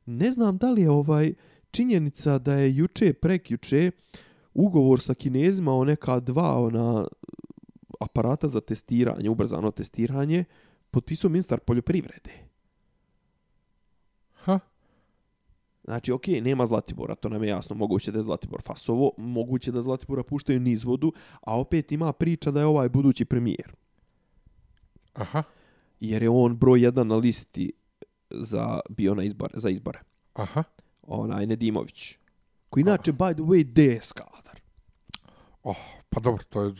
Ne 0.07 0.31
znam 0.31 0.57
da 0.57 0.71
li 0.71 0.83
je 0.83 0.91
ovaj 0.91 1.33
činjenica 1.71 2.39
da 2.39 2.55
je 2.55 2.77
juče, 2.77 3.13
prekjuče, 3.13 3.91
ugovor 4.61 5.01
sa 5.01 5.15
kinezima 5.15 5.75
o 5.75 5.85
neka 5.85 6.21
dva 6.21 6.59
ona 6.59 7.07
aparata 8.01 8.49
za 8.49 8.61
testiranje, 8.61 9.31
ubrzano 9.31 9.71
testiranje, 9.71 10.45
potpisao 10.91 11.31
ministar 11.31 11.61
poljoprivrede. 11.61 12.31
Ha? 14.33 14.59
Znači, 15.85 16.13
okej, 16.13 16.41
nema 16.41 16.67
Zlatibora, 16.67 17.15
to 17.15 17.29
nam 17.29 17.43
je 17.43 17.49
jasno. 17.49 17.77
Moguće 17.77 18.13
da 18.13 18.19
je 18.19 18.23
Zlatibor 18.23 18.63
fasovo, 18.63 19.13
moguće 19.17 19.73
da 19.73 19.83
Zlatibora 19.83 20.23
puštaju 20.23 20.61
niz 20.61 20.85
vodu, 20.85 21.13
a 21.41 21.61
opet 21.61 21.93
ima 21.93 22.13
priča 22.13 22.51
da 22.51 22.61
je 22.61 22.67
ovaj 22.67 22.89
budući 22.89 23.25
premijer 23.25 23.73
Aha. 25.13 25.43
jer 26.01 26.23
je 26.23 26.31
on 26.31 26.57
broj 26.57 26.83
jedan 26.83 27.07
na 27.07 27.17
listi 27.17 27.73
za, 28.31 28.81
bio 28.89 29.15
na 29.15 29.25
izbore, 29.25 29.53
za 29.57 29.71
izbore. 29.71 30.01
Aha. 30.35 30.63
Onaj 31.03 31.47
Nedimović. 31.47 32.20
Koji 32.71 32.81
inače, 32.83 33.13
by 33.13 33.35
the 33.35 33.43
way, 33.43 33.65
DS 33.65 34.13
kadar. 34.13 34.61
Oh, 35.63 35.77
pa 36.09 36.21
dobro, 36.21 36.43
to 36.49 36.63
je... 36.63 36.73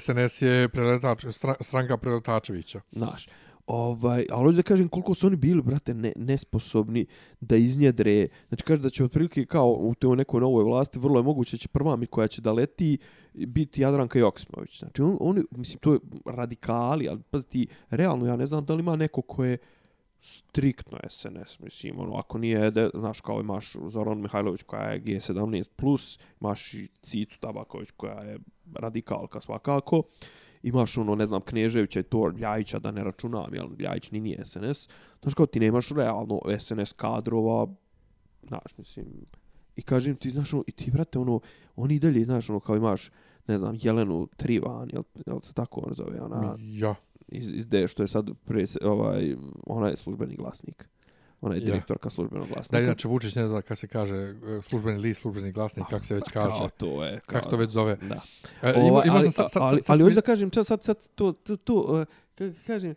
SNS 0.00 0.42
je 0.42 0.68
preletač, 0.68 1.26
stra, 1.30 1.54
stranka 1.60 1.96
preletačevića. 1.96 2.80
Znaš. 2.92 3.28
Ovaj, 3.66 4.26
ali 4.30 4.44
hoću 4.44 4.56
da 4.56 4.62
kažem 4.62 4.88
koliko 4.88 5.14
su 5.14 5.26
oni 5.26 5.36
bili, 5.36 5.62
brate, 5.62 5.94
ne, 5.94 6.12
nesposobni 6.16 7.06
da 7.40 7.56
iznjedre. 7.56 8.28
Znači, 8.48 8.64
kaže 8.64 8.82
da 8.82 8.90
će 8.90 9.04
otprilike 9.04 9.44
kao 9.44 9.70
u 9.70 9.94
toj 9.94 10.16
nekoj 10.16 10.40
novoj 10.40 10.64
vlasti, 10.64 10.98
vrlo 10.98 11.18
je 11.18 11.22
moguće 11.22 11.56
da 11.56 11.60
će 11.60 11.68
prva 11.68 11.96
mi 11.96 12.06
koja 12.06 12.28
će 12.28 12.42
da 12.42 12.52
leti 12.52 12.98
biti 13.34 13.82
Jadranka 13.82 14.18
Joksimović. 14.18 14.78
Znači, 14.78 15.02
on, 15.02 15.16
oni, 15.20 15.42
mislim, 15.50 15.78
to 15.78 15.92
je 15.92 15.98
radikali, 16.26 17.08
ali 17.08 17.22
pazi 17.30 17.48
ti, 17.48 17.66
realno, 17.90 18.26
ja 18.26 18.36
ne 18.36 18.46
znam 18.46 18.64
da 18.64 18.74
li 18.74 18.80
ima 18.80 18.96
neko 18.96 19.22
ko 19.22 19.44
je 19.44 19.58
striktno 20.22 20.98
SNS, 21.08 21.58
mislim, 21.58 22.00
ono, 22.00 22.14
ako 22.16 22.38
nije, 22.38 22.70
de, 22.70 22.90
znaš, 22.94 23.20
kao 23.20 23.40
imaš 23.40 23.76
Zoran 23.88 24.20
Mihajlović 24.20 24.62
koja 24.62 24.82
je 24.82 25.02
G17+, 25.02 25.68
plus, 25.76 26.18
imaš 26.40 26.74
i 26.74 26.88
Cicu 27.02 27.40
Tabaković 27.40 27.90
koja 27.96 28.20
je 28.20 28.38
radikalka 28.74 29.40
svakako, 29.40 30.02
imaš 30.62 30.98
ono, 30.98 31.14
ne 31.14 31.26
znam, 31.26 31.40
Kneževića 31.40 32.00
i 32.00 32.02
to, 32.02 32.32
Ljajića 32.38 32.78
da 32.78 32.90
ne 32.90 33.04
računam, 33.04 33.54
jel, 33.54 33.66
Ljajić 33.78 34.10
ni 34.10 34.20
nije 34.20 34.44
SNS, 34.44 34.88
znaš, 35.22 35.34
kao 35.34 35.46
ti 35.46 35.60
nemaš 35.60 35.88
realno 35.88 36.40
SNS 36.58 36.92
kadrova, 36.92 37.66
znaš, 38.42 38.78
mislim, 38.78 39.06
i 39.76 39.82
kažem 39.82 40.16
ti, 40.16 40.30
znaš, 40.30 40.52
ono, 40.54 40.64
i 40.66 40.72
ti, 40.72 40.90
brate, 40.90 41.18
ono, 41.18 41.40
oni 41.76 41.98
dalje, 41.98 42.24
znaš, 42.24 42.50
ono, 42.50 42.60
kao 42.60 42.76
imaš, 42.76 43.10
ne 43.46 43.58
znam, 43.58 43.76
Jelenu 43.80 44.28
Trivan, 44.36 44.90
jel, 44.92 45.02
jel 45.26 45.40
se 45.40 45.52
tako 45.52 45.80
on 45.86 45.94
zove, 45.94 46.20
ona, 46.20 46.56
Ja 46.58 46.94
iz, 47.32 47.52
iz 47.52 47.68
D, 47.68 47.88
što 47.88 48.02
je 48.02 48.08
sad, 48.08 48.30
pre, 48.44 48.64
ovaj, 48.82 49.36
ona 49.66 49.88
je 49.88 49.96
službeni 49.96 50.36
glasnik. 50.36 50.88
Ona 51.40 51.54
je 51.54 51.60
Ja. 51.60 51.64
direktorka 51.64 52.10
službenog 52.10 52.48
glasnika. 52.48 52.78
Da, 52.80 52.84
inače 52.84 53.08
Vučić 53.08 53.34
ne 53.34 53.48
zna 53.48 53.62
kako 53.62 53.76
se 53.76 53.86
kaže 53.86 54.16
e, 54.16 54.62
službeni 54.62 54.98
list, 54.98 55.20
službeni 55.20 55.52
glasnik, 55.52 55.86
kako 55.90 56.04
se 56.04 56.14
već 56.14 56.24
kaže. 56.32 56.58
Kao 56.58 56.68
to 56.68 57.04
je. 57.04 57.20
Kako 57.26 57.44
se 57.44 57.50
to 57.50 57.56
već 57.56 57.70
zove. 57.70 57.96
Da. 57.96 58.20
E, 58.62 58.74
ima, 58.88 59.02
ima 59.04 59.14
ali, 59.14 59.30
sad, 59.30 59.50
sad, 59.50 59.62
ali, 59.62 59.82
sad, 59.82 59.90
ali 59.92 59.98
sam 60.00 60.06
hoću 60.06 60.14
da 60.14 60.20
kažem, 60.20 60.50
čas, 60.50 60.66
sad, 60.66 60.82
sad, 60.82 61.08
to, 61.14 61.32
to, 61.32 61.56
to 61.56 62.06
uh, 62.38 62.54
kažem, 62.66 62.94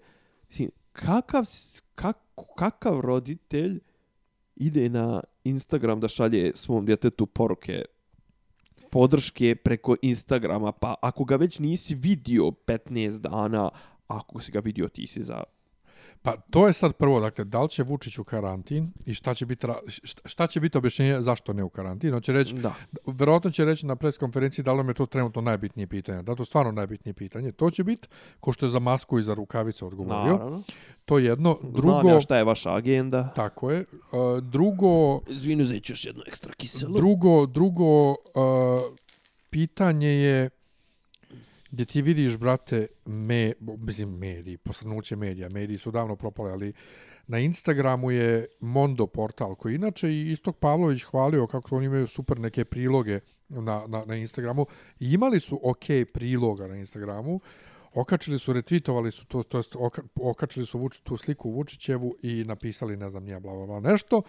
mislim, 0.47 0.69
kakav, 0.91 1.45
kak, 1.95 2.17
kakav 2.57 2.99
roditelj 2.99 3.79
ide 4.55 4.89
na 4.89 5.21
Instagram 5.43 5.99
da 5.99 6.07
šalje 6.07 6.51
svom 6.55 6.85
djetetu 6.85 7.25
poruke 7.25 7.85
podrške 8.95 9.55
preko 9.55 9.95
Instagrama, 10.01 10.71
pa 10.71 10.95
ako 11.01 11.23
ga 11.23 11.35
već 11.35 11.59
nisi 11.59 11.95
vidio 11.95 12.43
15 12.43 13.19
dana, 13.19 13.69
ako 14.07 14.41
si 14.41 14.51
ga 14.51 14.59
vidio, 14.59 14.87
ti 14.87 15.07
si 15.07 15.23
za... 15.23 15.43
Pa 16.21 16.35
to 16.35 16.67
je 16.67 16.73
sad 16.73 16.93
prvo, 16.93 17.19
dakle, 17.19 17.45
da 17.45 17.61
li 17.61 17.69
će 17.69 17.83
Vučić 17.83 18.17
u 18.17 18.23
karantin 18.23 18.91
i 19.05 19.13
šta 19.13 19.33
će 19.33 19.45
biti, 19.45 19.67
šta, 20.25 20.47
će 20.47 20.59
biti 20.59 20.77
objašnjenje 20.77 21.21
zašto 21.21 21.53
ne 21.53 21.63
u 21.63 21.69
karantin? 21.69 22.13
On 22.13 22.21
će 22.21 22.33
reći, 22.33 22.55
Da. 22.55 22.73
verovatno 23.05 23.51
će 23.51 23.65
reći 23.65 23.85
na 23.85 23.95
pres 23.95 24.17
konferenciji 24.17 24.63
da 24.63 24.71
li 24.71 24.77
nam 24.77 24.87
je 24.87 24.93
to 24.93 25.05
trenutno 25.05 25.41
najbitnije 25.41 25.87
pitanje. 25.87 26.23
Da, 26.23 26.35
to 26.35 26.41
je 26.41 26.45
stvarno 26.45 26.71
najbitnije 26.71 27.13
pitanje. 27.13 27.51
To 27.51 27.71
će 27.71 27.83
biti, 27.83 28.07
ko 28.39 28.53
što 28.53 28.65
je 28.65 28.69
za 28.69 28.79
masku 28.79 29.19
i 29.19 29.23
za 29.23 29.33
rukavice 29.33 29.85
odgovorio. 29.85 30.33
Naravno. 30.33 30.63
To 31.05 31.17
je 31.17 31.25
jedno. 31.25 31.57
Drugo... 31.63 31.99
Znam 32.01 32.07
ja 32.07 32.21
šta 32.21 32.37
je 32.37 32.43
vaša 32.43 32.75
agenda. 32.75 33.33
tako 33.35 33.71
je. 33.71 33.79
Uh, 34.11 34.43
drugo, 34.43 35.19
ću 35.83 35.91
još 35.93 36.05
jedno 36.05 36.23
ekstra 36.27 36.53
kiselo. 36.53 36.97
drugo, 36.97 37.45
drugo 37.45 38.09
uh, 38.09 38.15
pitanje 39.49 40.09
je 40.09 40.49
gdje 41.75 41.85
ti 41.85 42.01
vidiš, 42.01 42.37
brate, 42.37 42.87
me, 43.05 43.53
mislim, 43.59 44.09
mediji, 44.09 44.57
posrnuće 44.57 45.15
medija, 45.15 45.49
mediji 45.49 45.77
su 45.77 45.91
davno 45.91 46.15
propali, 46.15 46.51
ali 46.51 46.73
na 47.27 47.39
Instagramu 47.39 48.11
je 48.11 48.47
Mondo 48.59 49.07
portal, 49.07 49.55
koji 49.55 49.75
inače 49.75 50.09
i 50.09 50.31
Istok 50.31 50.57
Pavlović 50.59 51.03
hvalio 51.03 51.47
kako 51.47 51.75
oni 51.75 51.85
imaju 51.85 52.07
super 52.07 52.39
neke 52.39 52.65
priloge 52.65 53.19
na, 53.49 53.83
na, 53.87 54.05
na 54.05 54.15
Instagramu. 54.15 54.65
I 54.99 55.13
imali 55.13 55.39
su 55.39 55.59
ok 55.63 55.85
priloga 56.13 56.67
na 56.67 56.75
Instagramu, 56.75 57.39
okačili 57.93 58.39
su, 58.39 58.53
retvitovali 58.53 59.11
su 59.11 59.25
to, 59.25 59.43
to 59.43 59.57
jest 59.57 59.75
oka, 59.79 60.01
okačili 60.21 60.65
su 60.65 60.79
Vuč, 60.79 60.99
tu 60.99 61.17
sliku 61.17 61.51
Vučićevu 61.51 62.15
i 62.21 62.43
napisali, 62.47 62.97
ne 62.97 63.09
znam, 63.09 63.23
nije 63.23 63.39
bla, 63.39 63.53
bla, 63.53 63.65
bla, 63.65 63.79
nešto. 63.79 64.21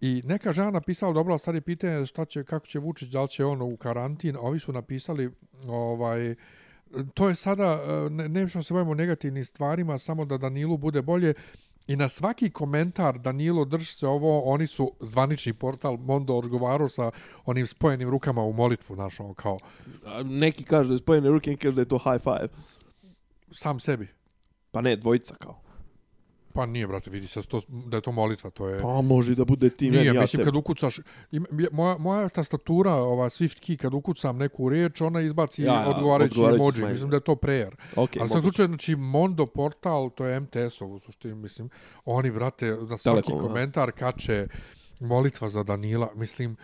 I 0.00 0.22
neka 0.24 0.52
žena 0.52 0.70
napisala, 0.70 1.12
dobro, 1.12 1.38
sad 1.38 1.54
je 1.54 1.60
pitanje 1.60 2.06
šta 2.06 2.24
će, 2.24 2.44
kako 2.44 2.66
će 2.66 2.78
Vučić, 2.78 3.08
da 3.08 3.22
li 3.22 3.28
će 3.28 3.44
on 3.44 3.62
u 3.62 3.76
karantin, 3.76 4.36
a 4.36 4.40
ovi 4.40 4.58
su 4.58 4.72
napisali, 4.72 5.30
ovaj, 5.66 6.34
to 7.14 7.28
je 7.28 7.34
sada, 7.34 7.64
e, 7.64 8.10
ne, 8.10 8.28
ne 8.28 8.48
se 8.48 8.74
bavimo 8.74 8.94
negativnim 8.94 9.44
stvarima, 9.44 9.98
samo 9.98 10.24
da 10.24 10.38
Danilu 10.38 10.76
bude 10.76 11.02
bolje. 11.02 11.34
I 11.86 11.96
na 11.96 12.08
svaki 12.08 12.50
komentar 12.50 13.18
Danilo 13.18 13.64
drži 13.64 13.86
se 13.86 14.06
ovo, 14.06 14.40
oni 14.40 14.66
su 14.66 14.92
zvanični 15.00 15.52
portal 15.52 15.96
Mondo 15.96 16.34
odgovarao 16.34 16.88
sa 16.88 17.10
onim 17.44 17.66
spojenim 17.66 18.10
rukama 18.10 18.42
u 18.42 18.52
molitvu 18.52 18.96
našom, 18.96 19.34
kao 19.34 19.58
A, 20.04 20.22
Neki 20.22 20.64
kažu 20.64 20.88
da 20.88 20.94
je 20.94 20.98
spojene 20.98 21.28
ruke, 21.28 21.50
neki 21.50 21.62
kažu 21.62 21.74
da 21.74 21.80
je 21.80 21.88
to 21.88 21.98
high 21.98 22.22
five. 22.22 22.48
sam 23.50 23.80
sebi. 23.80 24.08
Pa 24.70 24.80
ne, 24.80 24.96
dvojica 24.96 25.34
kao. 25.34 25.65
Pa 26.56 26.66
nije, 26.66 26.86
brate, 26.86 27.10
vidi 27.10 27.26
se 27.26 27.42
to, 27.42 27.60
da 27.68 27.96
je 27.96 28.00
to 28.00 28.12
molitva, 28.12 28.50
to 28.50 28.68
je... 28.68 28.82
Pa 28.82 29.02
može 29.02 29.34
da 29.34 29.44
bude 29.44 29.70
ti 29.70 29.90
Nije, 29.90 30.04
meni, 30.04 30.16
ja 30.16 30.20
mislim, 30.20 30.38
tebi. 30.38 30.44
kad 30.44 30.56
ukucaš, 30.56 30.98
ima, 31.32 31.46
moja, 31.72 31.98
moja 31.98 32.28
tastatura, 32.28 32.92
ova 32.92 33.28
Swift 33.28 33.60
key, 33.60 33.76
kad 33.76 33.94
ukucam 33.94 34.36
neku 34.36 34.68
riječ, 34.68 35.00
ona 35.00 35.20
izbaci 35.20 35.62
Ja, 35.62 35.74
ja, 35.74 35.88
odgovarajući 35.88 36.40
odgovarajući 36.40 36.78
emoji. 36.78 36.92
Mislim 36.92 37.10
da 37.10 37.16
je 37.16 37.20
to 37.20 37.34
prayer. 37.34 37.70
Ok, 37.96 38.10
Ali 38.20 38.28
sad 38.28 38.42
slučaju, 38.42 38.68
znači, 38.68 38.96
Mondo 38.96 39.46
portal, 39.46 40.10
to 40.10 40.26
je 40.26 40.40
MTS-ov, 40.40 40.92
u 40.92 40.98
suštini, 40.98 41.34
mislim, 41.34 41.70
oni, 42.04 42.30
brate, 42.30 42.66
na 42.66 42.98
svaki 42.98 43.26
Telekom, 43.26 43.48
komentar 43.48 43.92
kače 43.92 44.46
molitva 45.00 45.48
za 45.48 45.62
Danila, 45.62 46.10
mislim, 46.14 46.56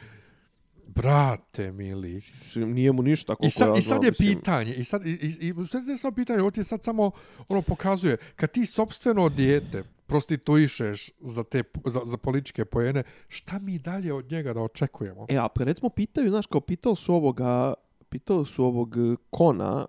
brate, 0.94 1.72
mili. 1.72 2.20
Nije 2.54 2.92
mu 2.92 3.02
ništa 3.02 3.34
koliko 3.34 3.46
I 3.46 3.50
sad, 3.50 3.68
ja 3.68 3.74
I 3.74 3.82
sad 3.82 3.96
znam, 3.96 4.04
je 4.04 4.10
mislim. 4.10 4.34
pitanje, 4.34 4.74
i 4.74 4.84
sad, 4.84 5.06
i, 5.06 5.10
i, 5.10 5.54
i 5.62 5.66
sad 5.66 5.88
je 5.88 5.98
samo 5.98 6.14
pitanje, 6.14 6.40
ovo 6.40 6.50
ti 6.50 6.64
sad 6.64 6.82
samo, 6.82 7.10
ono, 7.48 7.62
pokazuje, 7.62 8.16
kad 8.36 8.50
ti 8.50 8.66
sobstveno 8.66 9.28
dijete 9.28 9.82
prostituišeš 10.06 11.10
za, 11.20 11.44
te, 11.44 11.62
za, 11.84 12.00
za 12.04 12.16
političke 12.16 12.64
pojene, 12.64 13.02
šta 13.28 13.58
mi 13.58 13.78
dalje 13.78 14.12
od 14.12 14.32
njega 14.32 14.52
da 14.52 14.60
očekujemo? 14.60 15.26
E, 15.28 15.36
a 15.36 15.48
recimo 15.56 15.88
pitaju, 15.88 16.30
znaš, 16.30 16.46
kao 16.46 16.60
pitali 16.60 16.96
su 16.96 17.14
ovoga, 17.14 17.74
pitali 18.08 18.46
su 18.46 18.64
ovog 18.64 18.96
eh, 18.96 19.16
Kona, 19.30 19.86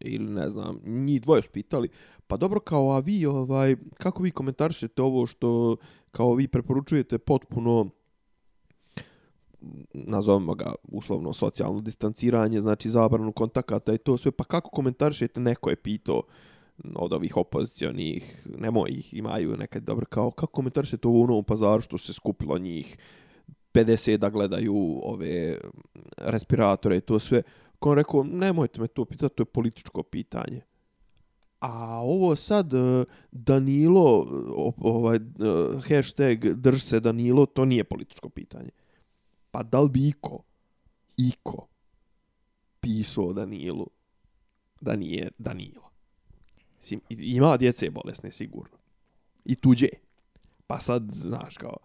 ili 0.00 0.30
ne 0.30 0.50
znam, 0.50 0.80
njih 0.84 1.22
dvoje 1.22 1.42
su 1.42 1.48
pitali, 1.52 1.88
pa 2.26 2.36
dobro, 2.36 2.60
kao, 2.60 2.92
a 2.92 2.98
vi, 2.98 3.26
ovaj, 3.26 3.76
kako 3.96 4.22
vi 4.22 4.30
komentarišete 4.30 5.02
ovo 5.02 5.26
što, 5.26 5.76
kao 6.10 6.34
vi 6.34 6.48
preporučujete 6.48 7.18
potpuno, 7.18 7.90
nazovemo 9.92 10.54
ga 10.54 10.74
uslovno 10.82 11.32
socijalno 11.32 11.80
distanciranje, 11.80 12.60
znači 12.60 12.88
zabranu 12.88 13.32
kontakata 13.32 13.94
i 13.94 13.98
to 13.98 14.16
sve, 14.16 14.30
pa 14.30 14.44
kako 14.44 14.70
komentarišete, 14.70 15.40
neko 15.40 15.70
je 15.70 15.76
pitao 15.76 16.22
od 16.94 17.12
ovih 17.12 17.36
opozicionih, 17.36 18.42
nemoj 18.58 18.90
ih, 18.90 19.14
imaju 19.14 19.56
nekad 19.56 19.82
dobro, 19.82 20.06
kao 20.06 20.30
kako 20.30 20.52
komentarišete 20.52 21.08
ovo 21.08 21.18
u 21.18 21.26
Novom 21.26 21.44
pazaru 21.44 21.80
što 21.80 21.98
se 21.98 22.12
skupilo 22.12 22.58
njih 22.58 22.98
50 23.72 24.16
da 24.16 24.30
gledaju 24.30 25.00
ove 25.02 25.58
respiratore 26.16 26.96
i 26.96 27.00
to 27.00 27.18
sve. 27.18 27.42
Ko 27.78 27.90
on 27.90 27.96
rekao, 27.96 28.24
nemojte 28.24 28.80
me 28.80 28.86
to 28.86 29.04
pitati, 29.04 29.34
to 29.34 29.40
je 29.40 29.44
političko 29.46 30.02
pitanje. 30.02 30.60
A 31.60 32.00
ovo 32.04 32.36
sad 32.36 32.74
e, 32.74 33.04
Danilo, 33.30 34.26
ovaj, 34.78 35.16
e, 35.16 35.20
hashtag 35.88 36.44
drž 36.54 36.82
se 36.82 37.00
Danilo, 37.00 37.46
to 37.46 37.64
nije 37.64 37.84
političko 37.84 38.28
pitanje. 38.28 38.70
Pa 39.56 39.62
da 39.62 39.80
li 39.80 39.90
bi 39.90 40.08
iko, 40.08 40.42
iko, 41.16 41.68
pisao 42.80 43.32
Danilu 43.32 43.86
da 44.80 44.96
nije 44.96 45.30
Danilo? 45.38 45.90
Mislim, 46.76 47.00
ima 47.08 47.56
djece 47.56 47.90
bolesne 47.90 48.30
sigurno. 48.30 48.76
I 49.44 49.54
tuđe. 49.54 49.88
Pa 50.66 50.80
sad, 50.80 51.10
znaš, 51.10 51.56
kao, 51.56 51.76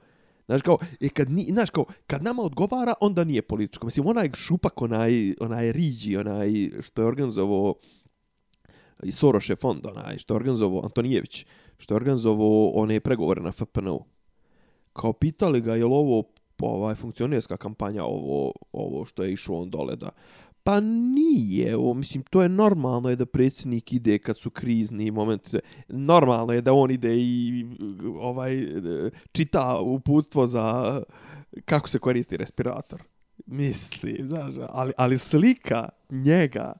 Znaš 0.45 0.61
kao, 0.61 0.77
e, 0.99 1.09
kad, 1.09 1.31
ni, 1.31 1.45
znaš 1.45 1.69
kao, 1.69 1.85
kad 2.07 2.23
nama 2.23 2.43
odgovara, 2.43 2.93
onda 3.01 3.23
nije 3.23 3.41
političko. 3.41 3.85
Mislim, 3.85 4.07
onaj 4.07 4.29
šupak, 4.33 4.81
onaj, 4.81 5.33
onaj 5.39 5.71
Riđi, 5.71 6.17
onaj 6.17 6.71
što 6.81 7.01
je 7.01 7.07
organizovao 7.07 7.75
i 9.03 9.11
Soroše 9.11 9.55
fond, 9.55 9.85
onaj 9.85 10.17
što 10.17 10.33
je 10.33 10.35
organizovao 10.35 10.83
Antonijević, 10.83 11.45
što 11.77 11.93
je 11.93 11.95
organizovao 11.95 12.71
one 12.75 12.99
pregovore 12.99 13.41
na 13.41 13.51
FPNU. 13.51 14.05
Kao 14.93 15.13
pitali 15.13 15.61
ga 15.61 15.75
je 15.75 15.85
li 15.85 15.93
ovo 15.93 16.23
ovaj 16.67 16.95
funkcionerska 16.95 17.57
kampanja 17.57 18.03
ovo 18.03 18.51
ovo 18.71 19.05
što 19.05 19.23
je 19.23 19.33
išlo 19.33 19.61
on 19.61 19.69
dole 19.69 19.95
da 19.95 20.09
pa 20.63 20.79
nije, 20.79 21.75
o, 21.77 21.93
mislim, 21.93 22.23
to 22.23 22.41
je 22.41 22.49
normalno 22.49 23.09
je 23.09 23.15
da 23.15 23.25
predsjednik 23.25 23.93
ide 23.93 24.19
kad 24.19 24.37
su 24.37 24.49
krizni 24.49 25.11
momenti. 25.11 25.57
Normalno 25.87 26.53
je 26.53 26.61
da 26.61 26.73
on 26.73 26.91
ide 26.91 27.15
i 27.15 27.65
ovaj 28.19 28.67
čita 29.31 29.79
uputstvo 29.79 30.47
za 30.47 31.01
kako 31.65 31.89
se 31.89 31.99
koristi 31.99 32.37
respirator. 32.37 33.03
Mislim, 33.45 34.17
znaš, 34.21 34.53
ali, 34.69 34.93
ali 34.97 35.17
slika 35.17 35.89
njega 36.09 36.73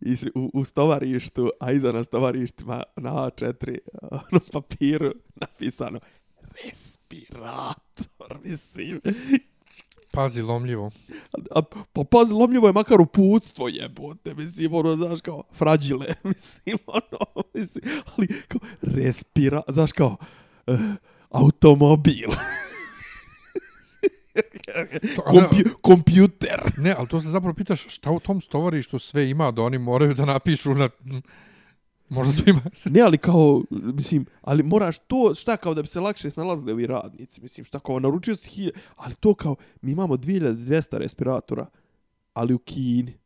iz, 0.00 0.24
u, 0.34 0.50
u 0.54 0.64
stovarištu, 0.64 1.50
a 1.60 1.72
iza 1.72 1.92
na 1.92 2.04
stovarištima 2.04 2.82
na 2.96 3.12
A4 3.12 3.78
na 4.02 4.08
ono, 4.30 4.40
papiru, 4.52 5.12
napisano 5.34 6.00
respirator, 6.64 8.38
mislim. 8.44 9.00
Pazi, 10.12 10.42
lomljivo. 10.42 10.90
A, 11.50 11.62
pa 11.92 12.04
pazi, 12.10 12.32
lomljivo 12.32 12.66
je 12.66 12.72
makar 12.72 13.00
uputstvo 13.00 13.68
jebote, 13.68 14.34
mislim, 14.34 14.74
ono, 14.74 14.96
znaš, 14.96 15.20
kao, 15.20 15.42
frađile, 15.52 16.06
mislim, 16.24 16.78
ono, 16.86 17.44
mislim, 17.54 17.84
ali, 18.16 18.28
kao, 18.48 18.60
respira, 18.82 19.62
znaš, 19.68 19.92
kao, 19.92 20.16
uh, 20.66 20.80
automobil. 21.30 22.28
Kompi, 25.30 25.64
kompjuter. 25.80 26.60
Ne, 26.76 26.94
ali 26.98 27.08
to 27.08 27.20
se 27.20 27.28
zapravo 27.28 27.54
pitaš 27.54 27.86
šta 27.88 28.10
u 28.10 28.20
tom 28.20 28.40
stovarištu 28.40 28.98
sve 28.98 29.30
ima 29.30 29.50
da 29.50 29.62
oni 29.62 29.78
moraju 29.78 30.14
da 30.14 30.24
napišu 30.24 30.74
na... 30.74 30.88
Možda 32.08 32.42
to 32.44 32.50
ima... 32.50 32.60
Ne, 32.84 33.00
ali 33.00 33.18
kao, 33.18 33.62
mislim, 33.70 34.26
ali 34.40 34.62
moraš 34.62 34.98
to, 34.98 35.34
šta 35.34 35.56
kao 35.56 35.74
da 35.74 35.82
bi 35.82 35.88
se 35.88 36.00
lakše 36.00 36.30
snalazili 36.30 36.72
ovi 36.72 36.86
radnici, 36.86 37.40
mislim, 37.40 37.64
šta 37.64 37.78
kao, 37.78 38.00
naručio 38.00 38.36
si 38.36 38.50
hilje, 38.50 38.72
ali 38.96 39.14
to 39.14 39.34
kao, 39.34 39.56
mi 39.80 39.92
imamo 39.92 40.16
2200 40.16 40.96
respiratora, 40.96 41.66
ali 42.32 42.54
u 42.54 42.58
Kini, 42.58 43.18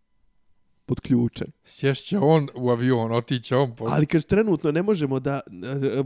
pod 0.87 1.01
ključem. 1.01 1.53
Sješće 1.64 2.18
on 2.18 2.49
u 2.55 2.70
avion, 2.70 3.12
otiće 3.12 3.57
on 3.57 3.76
po... 3.76 3.85
Ali 3.89 4.07
kaže, 4.07 4.26
trenutno 4.26 4.72
ne 4.72 4.83
možemo 4.83 5.20
da, 5.20 5.41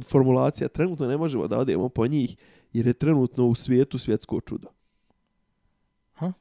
formulacija, 0.09 0.69
trenutno 0.69 1.07
ne 1.07 1.17
možemo 1.17 1.49
da 1.49 1.59
odemo 1.59 1.89
po 1.89 2.07
njih, 2.07 2.37
jer 2.73 2.87
je 2.87 2.93
trenutno 2.93 3.47
u 3.47 3.55
svijetu 3.55 3.99
svjetsko 3.99 4.41
čudo. 4.41 4.69
Ha? 6.13 6.33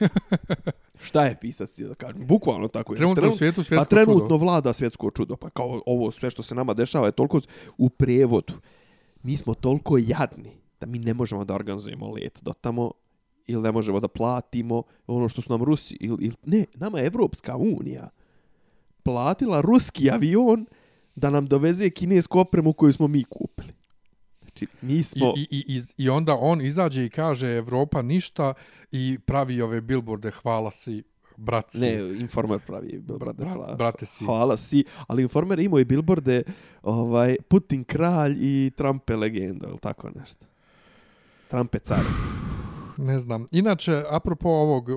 Šta 1.00 1.24
je 1.24 1.36
pisac, 1.40 1.78
da 1.78 1.94
kažem? 1.94 2.26
Bukvalno 2.26 2.68
tako 2.68 2.92
je. 2.92 2.96
Trenutno 2.96 3.28
u 3.28 3.36
svijetu 3.36 3.62
svjetsko 3.62 3.84
pa 3.84 3.96
trenutno 3.96 4.24
čudo. 4.24 4.36
vlada 4.36 4.72
svjetsko 4.72 5.10
čudo. 5.10 5.36
Pa 5.36 5.50
kao 5.50 5.82
ovo 5.86 6.10
sve 6.10 6.30
što 6.30 6.42
se 6.42 6.54
nama 6.54 6.74
dešava 6.74 7.06
je 7.06 7.12
toliko 7.12 7.40
u 7.78 7.88
prevodu. 7.88 8.54
Mi 9.22 9.36
smo 9.36 9.54
toliko 9.54 9.98
jadni 9.98 10.60
da 10.80 10.86
mi 10.86 10.98
ne 10.98 11.14
možemo 11.14 11.44
da 11.44 11.54
organizujemo 11.54 12.08
let 12.08 12.38
do 12.42 12.52
tamo 12.52 12.90
ili 13.46 13.62
ne 13.62 13.72
možemo 13.72 14.00
da 14.00 14.08
platimo 14.08 14.82
ono 15.06 15.28
što 15.28 15.42
su 15.42 15.52
nam 15.52 15.62
Rusi 15.62 15.96
ili, 16.00 16.24
ili 16.24 16.34
ne, 16.44 16.64
nama 16.74 16.98
je 16.98 17.06
Evropska 17.06 17.56
unija 17.56 18.08
platila 19.02 19.60
ruski 19.60 20.10
avion 20.10 20.66
da 21.14 21.30
nam 21.30 21.46
doveze 21.46 21.90
kinesku 21.90 22.38
opremu 22.38 22.72
koju 22.72 22.92
smo 22.92 23.08
mi 23.08 23.24
kupili. 23.24 23.72
Znači, 24.58 24.66
mi 24.82 25.02
smo... 25.02 25.34
I, 25.36 25.46
i, 25.50 25.64
i, 25.76 25.82
I 25.96 26.08
onda 26.08 26.36
on 26.40 26.60
izađe 26.60 27.04
i 27.04 27.10
kaže 27.10 27.56
Evropa 27.56 28.02
ništa 28.02 28.54
i 28.92 29.18
pravi 29.26 29.62
ove 29.62 29.80
billboarde 29.80 30.30
hvala 30.30 30.70
si 30.70 31.02
brat 31.36 31.70
si. 31.70 31.80
Ne, 31.80 32.20
Informer 32.20 32.60
pravi 32.66 32.98
billboarde. 32.98 33.44
Bra- 33.44 33.54
hvala, 33.54 33.74
brate 33.74 34.06
si. 34.06 34.24
Hvala 34.24 34.56
si, 34.56 34.84
ali 35.06 35.22
Informer 35.22 35.58
imao 35.58 35.78
i 35.78 35.84
billboarde 35.84 36.42
ovaj, 36.82 37.36
Putin 37.48 37.84
kralj 37.84 38.36
i 38.40 38.70
Trump 38.76 39.10
je 39.10 39.16
legenda, 39.16 39.68
ili 39.68 39.78
tako 39.78 40.10
nešto. 40.10 40.46
Trump 41.48 41.74
je 41.74 41.80
car. 41.80 41.98
Ne 42.96 43.20
znam. 43.20 43.46
Inače, 43.52 44.02
apropo 44.10 44.48
ovog, 44.48 44.88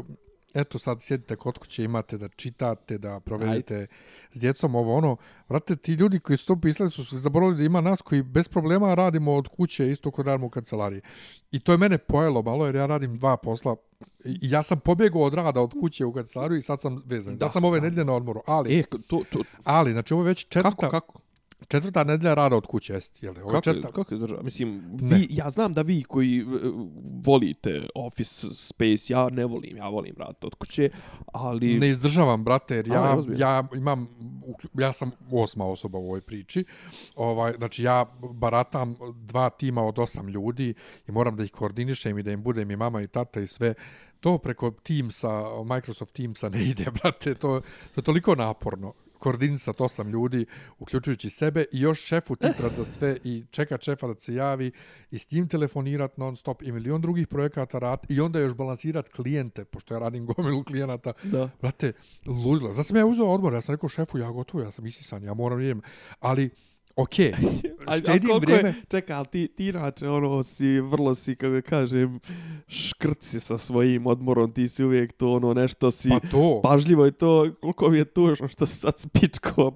eto 0.53 0.79
sad 0.79 1.01
sjedite 1.01 1.35
kod 1.35 1.57
kuće, 1.57 1.83
imate 1.83 2.17
da 2.17 2.27
čitate, 2.27 2.97
da 2.97 3.19
provedete 3.19 3.87
s 4.31 4.39
djecom 4.39 4.75
ovo 4.75 4.95
ono. 4.95 5.17
Vrate, 5.49 5.75
ti 5.75 5.93
ljudi 5.93 6.19
koji 6.19 6.37
su 6.37 6.47
to 6.47 6.61
pisali 6.61 6.89
su 6.89 7.17
zaboravili 7.17 7.57
da 7.57 7.63
ima 7.63 7.81
nas 7.81 8.01
koji 8.01 8.23
bez 8.23 8.47
problema 8.47 8.95
radimo 8.95 9.33
od 9.33 9.47
kuće 9.47 9.91
isto 9.91 10.11
kod 10.11 10.25
radimo 10.27 10.47
u 10.47 10.49
kancelariji. 10.49 11.01
I 11.51 11.59
to 11.59 11.71
je 11.71 11.77
mene 11.77 11.97
pojelo 11.97 12.41
malo 12.41 12.65
jer 12.65 12.75
ja 12.75 12.85
radim 12.85 13.17
dva 13.17 13.37
posla. 13.37 13.75
I 14.25 14.37
ja 14.41 14.63
sam 14.63 14.79
pobjegao 14.79 15.21
od 15.21 15.33
rada 15.33 15.61
od 15.61 15.73
kuće 15.79 16.05
u 16.05 16.13
kancelariju 16.13 16.57
i 16.57 16.61
sad 16.61 16.81
sam 16.81 16.97
vezan. 17.05 17.33
Da, 17.33 17.39
Da, 17.39 17.45
ja 17.45 17.49
sam 17.49 17.65
ove 17.65 17.79
da. 17.79 17.83
nedelje 17.83 18.05
na 18.05 18.13
odmoru. 18.13 18.41
Ali, 18.47 18.79
e, 18.79 18.83
to, 19.07 19.21
to, 19.31 19.39
ali, 19.63 19.91
znači 19.91 20.13
ovo 20.13 20.23
je 20.23 20.27
već 20.27 20.47
četvrta, 20.47 20.75
kako, 20.75 20.91
kako? 20.91 21.19
Četvrta 21.67 22.03
nedelja 22.03 22.33
rada 22.33 22.55
od 22.55 22.67
kuće. 22.67 22.93
Jest, 22.93 23.23
jel? 23.23 23.33
Ovo 23.33 23.39
je 23.39 23.45
Kako, 23.45 23.61
četvrta, 23.61 23.87
je, 23.87 23.91
kako 23.91 24.13
je 24.13 24.15
izdržao? 24.15 24.43
Mislim, 24.43 24.83
Ne. 25.01 25.17
vi, 25.17 25.27
ja 25.29 25.49
znam 25.49 25.73
da 25.73 25.81
vi 25.81 26.03
koji 26.03 26.39
e, 26.39 26.43
volite 27.25 27.87
office 27.95 28.47
space, 28.53 29.13
ja 29.13 29.29
ne 29.29 29.45
volim, 29.45 29.77
ja 29.77 29.87
volim 29.89 30.15
raditi 30.17 30.45
od 30.45 30.55
kuće, 30.55 30.89
ali... 31.25 31.79
Ne 31.79 31.89
izdržavam, 31.89 32.43
brate, 32.43 32.75
jer 32.75 32.91
A, 32.91 32.95
ja, 32.95 33.15
ozbiljno. 33.17 33.39
ja 33.39 33.67
imam, 33.75 34.07
ja 34.73 34.93
sam 34.93 35.11
osma 35.31 35.65
osoba 35.65 35.97
u 35.97 36.05
ovoj 36.05 36.21
priči. 36.21 36.65
Ovaj, 37.15 37.53
znači, 37.57 37.83
ja 37.83 38.05
baratam 38.33 38.95
dva 39.15 39.49
tima 39.49 39.83
od 39.85 39.99
osam 39.99 40.27
ljudi 40.27 40.73
i 41.07 41.11
moram 41.11 41.35
da 41.35 41.43
ih 41.43 41.51
koordinišem 41.51 42.19
i 42.19 42.23
da 42.23 42.31
im 42.31 42.43
budem 42.43 42.71
i 42.71 42.75
mama 42.75 43.01
i 43.01 43.07
tata 43.07 43.39
i 43.39 43.47
sve. 43.47 43.73
To 44.19 44.37
preko 44.37 44.71
Teamsa, 44.71 45.43
Microsoft 45.65 46.15
Teamsa 46.15 46.49
ne 46.49 46.63
ide, 46.63 46.85
brate, 47.01 47.35
to, 47.35 47.61
to 47.95 47.99
je 48.01 48.03
toliko 48.03 48.35
naporno 48.35 48.93
koordinisati 49.21 49.83
osam 49.83 50.09
ljudi, 50.09 50.45
uključujući 50.79 51.29
sebe 51.29 51.65
i 51.71 51.79
još 51.79 52.01
šefu 52.01 52.35
titrat 52.35 52.75
za 52.75 52.85
sve 52.85 53.17
i 53.23 53.43
čekat 53.51 53.81
šefa 53.81 54.07
da 54.07 54.19
se 54.19 54.33
javi 54.33 54.71
i 55.11 55.17
s 55.17 55.31
njim 55.31 55.47
telefonirat 55.47 56.17
non 56.17 56.35
stop 56.35 56.61
i 56.61 56.71
milion 56.71 57.01
drugih 57.01 57.27
projekata 57.27 57.79
rad 57.79 57.99
i 58.09 58.21
onda 58.21 58.39
još 58.39 58.53
balansirat 58.53 59.09
klijente, 59.09 59.65
pošto 59.65 59.93
ja 59.93 59.99
radim 59.99 60.25
gomilu 60.25 60.63
klijenata, 60.63 61.13
Da. 61.23 61.49
Brate, 61.61 61.93
ludilo. 62.25 62.73
Zato 62.73 62.83
sam 62.83 62.97
ja 62.97 63.05
uzeo 63.05 63.25
odmor, 63.25 63.53
ja 63.53 63.61
sam 63.61 63.75
rekao 63.75 63.89
šefu, 63.89 64.17
ja 64.17 64.31
gotovo, 64.31 64.63
ja 64.63 64.71
sam 64.71 64.85
isisan, 64.85 65.23
ja 65.23 65.33
moram 65.33 65.61
idem. 65.61 65.81
Ali, 66.19 66.49
okej, 66.95 67.31
okay, 67.31 67.71
A, 67.85 67.91
a 67.93 67.97
štedim 67.97 68.29
koliko 68.29 68.39
vrijeme. 68.39 68.69
Je, 68.69 68.75
čekaj, 68.89 69.15
ali 69.15 69.27
ti, 69.27 69.47
ti 69.47 69.67
inače, 69.67 70.09
ono, 70.09 70.43
si, 70.43 70.79
vrlo 70.79 71.15
si, 71.15 71.35
kako 71.35 71.61
kažem, 71.69 72.19
škrci 72.67 73.39
sa 73.39 73.57
svojim 73.57 74.07
odmorom, 74.07 74.51
ti 74.51 74.67
si 74.67 74.83
uvijek 74.83 75.11
to, 75.11 75.33
ono, 75.33 75.53
nešto 75.53 75.91
si, 75.91 76.09
Pa 76.09 76.19
to, 76.19 76.59
pažljivo 76.63 77.05
je 77.05 77.11
to, 77.11 77.47
koliko 77.61 77.89
mi 77.89 77.97
je 77.97 78.05
tužno 78.05 78.47
što 78.47 78.65
si 78.65 78.75
sad 78.75 78.99
spičko 78.99 79.71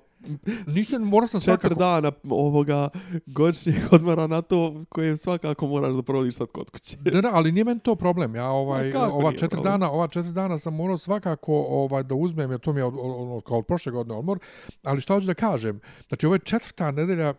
nisam, 0.67 1.01
morao 1.01 1.27
sam 1.27 1.39
četiri 1.39 1.69
svakako... 1.69 1.75
dana 1.75 2.11
ovoga 2.29 2.89
godišnjeg 3.25 3.75
odmora 3.91 4.27
na 4.27 4.41
to 4.41 4.81
koje 4.89 5.17
svakako 5.17 5.67
moraš 5.67 5.95
da 5.95 6.01
provodiš 6.01 6.35
sad 6.35 6.47
kod 6.47 6.71
kuće. 6.71 6.97
Da, 6.97 7.21
da, 7.21 7.29
ali 7.33 7.51
nije 7.51 7.63
meni 7.63 7.79
to 7.79 7.95
problem. 7.95 8.35
Ja 8.35 8.49
ovaj 8.49 8.91
kako 8.91 9.13
ova 9.13 9.31
četiri 9.31 9.49
problem? 9.49 9.71
dana, 9.71 9.91
ova 9.91 10.07
četiri 10.07 10.31
dana 10.31 10.59
sam 10.59 10.75
morao 10.75 10.97
svakako 10.97 11.65
ovaj 11.69 12.03
da 12.03 12.15
uzmem, 12.15 12.51
jer 12.51 12.59
to 12.59 12.73
mi 12.73 12.79
je 12.79 12.85
od, 12.85 12.93
od, 12.97 13.37
od, 13.37 13.43
kao 13.43 13.57
od 13.57 13.65
prošle 13.65 13.91
godine 13.91 14.15
odmor. 14.19 14.39
Ali 14.83 15.01
što 15.01 15.13
hoću 15.13 15.27
da 15.27 15.33
kažem? 15.33 15.79
Znači, 16.07 16.25
ovo 16.25 16.35
je 16.35 16.39
četvrta 16.39 16.91
nedelja 16.91 17.29
e, 17.29 17.35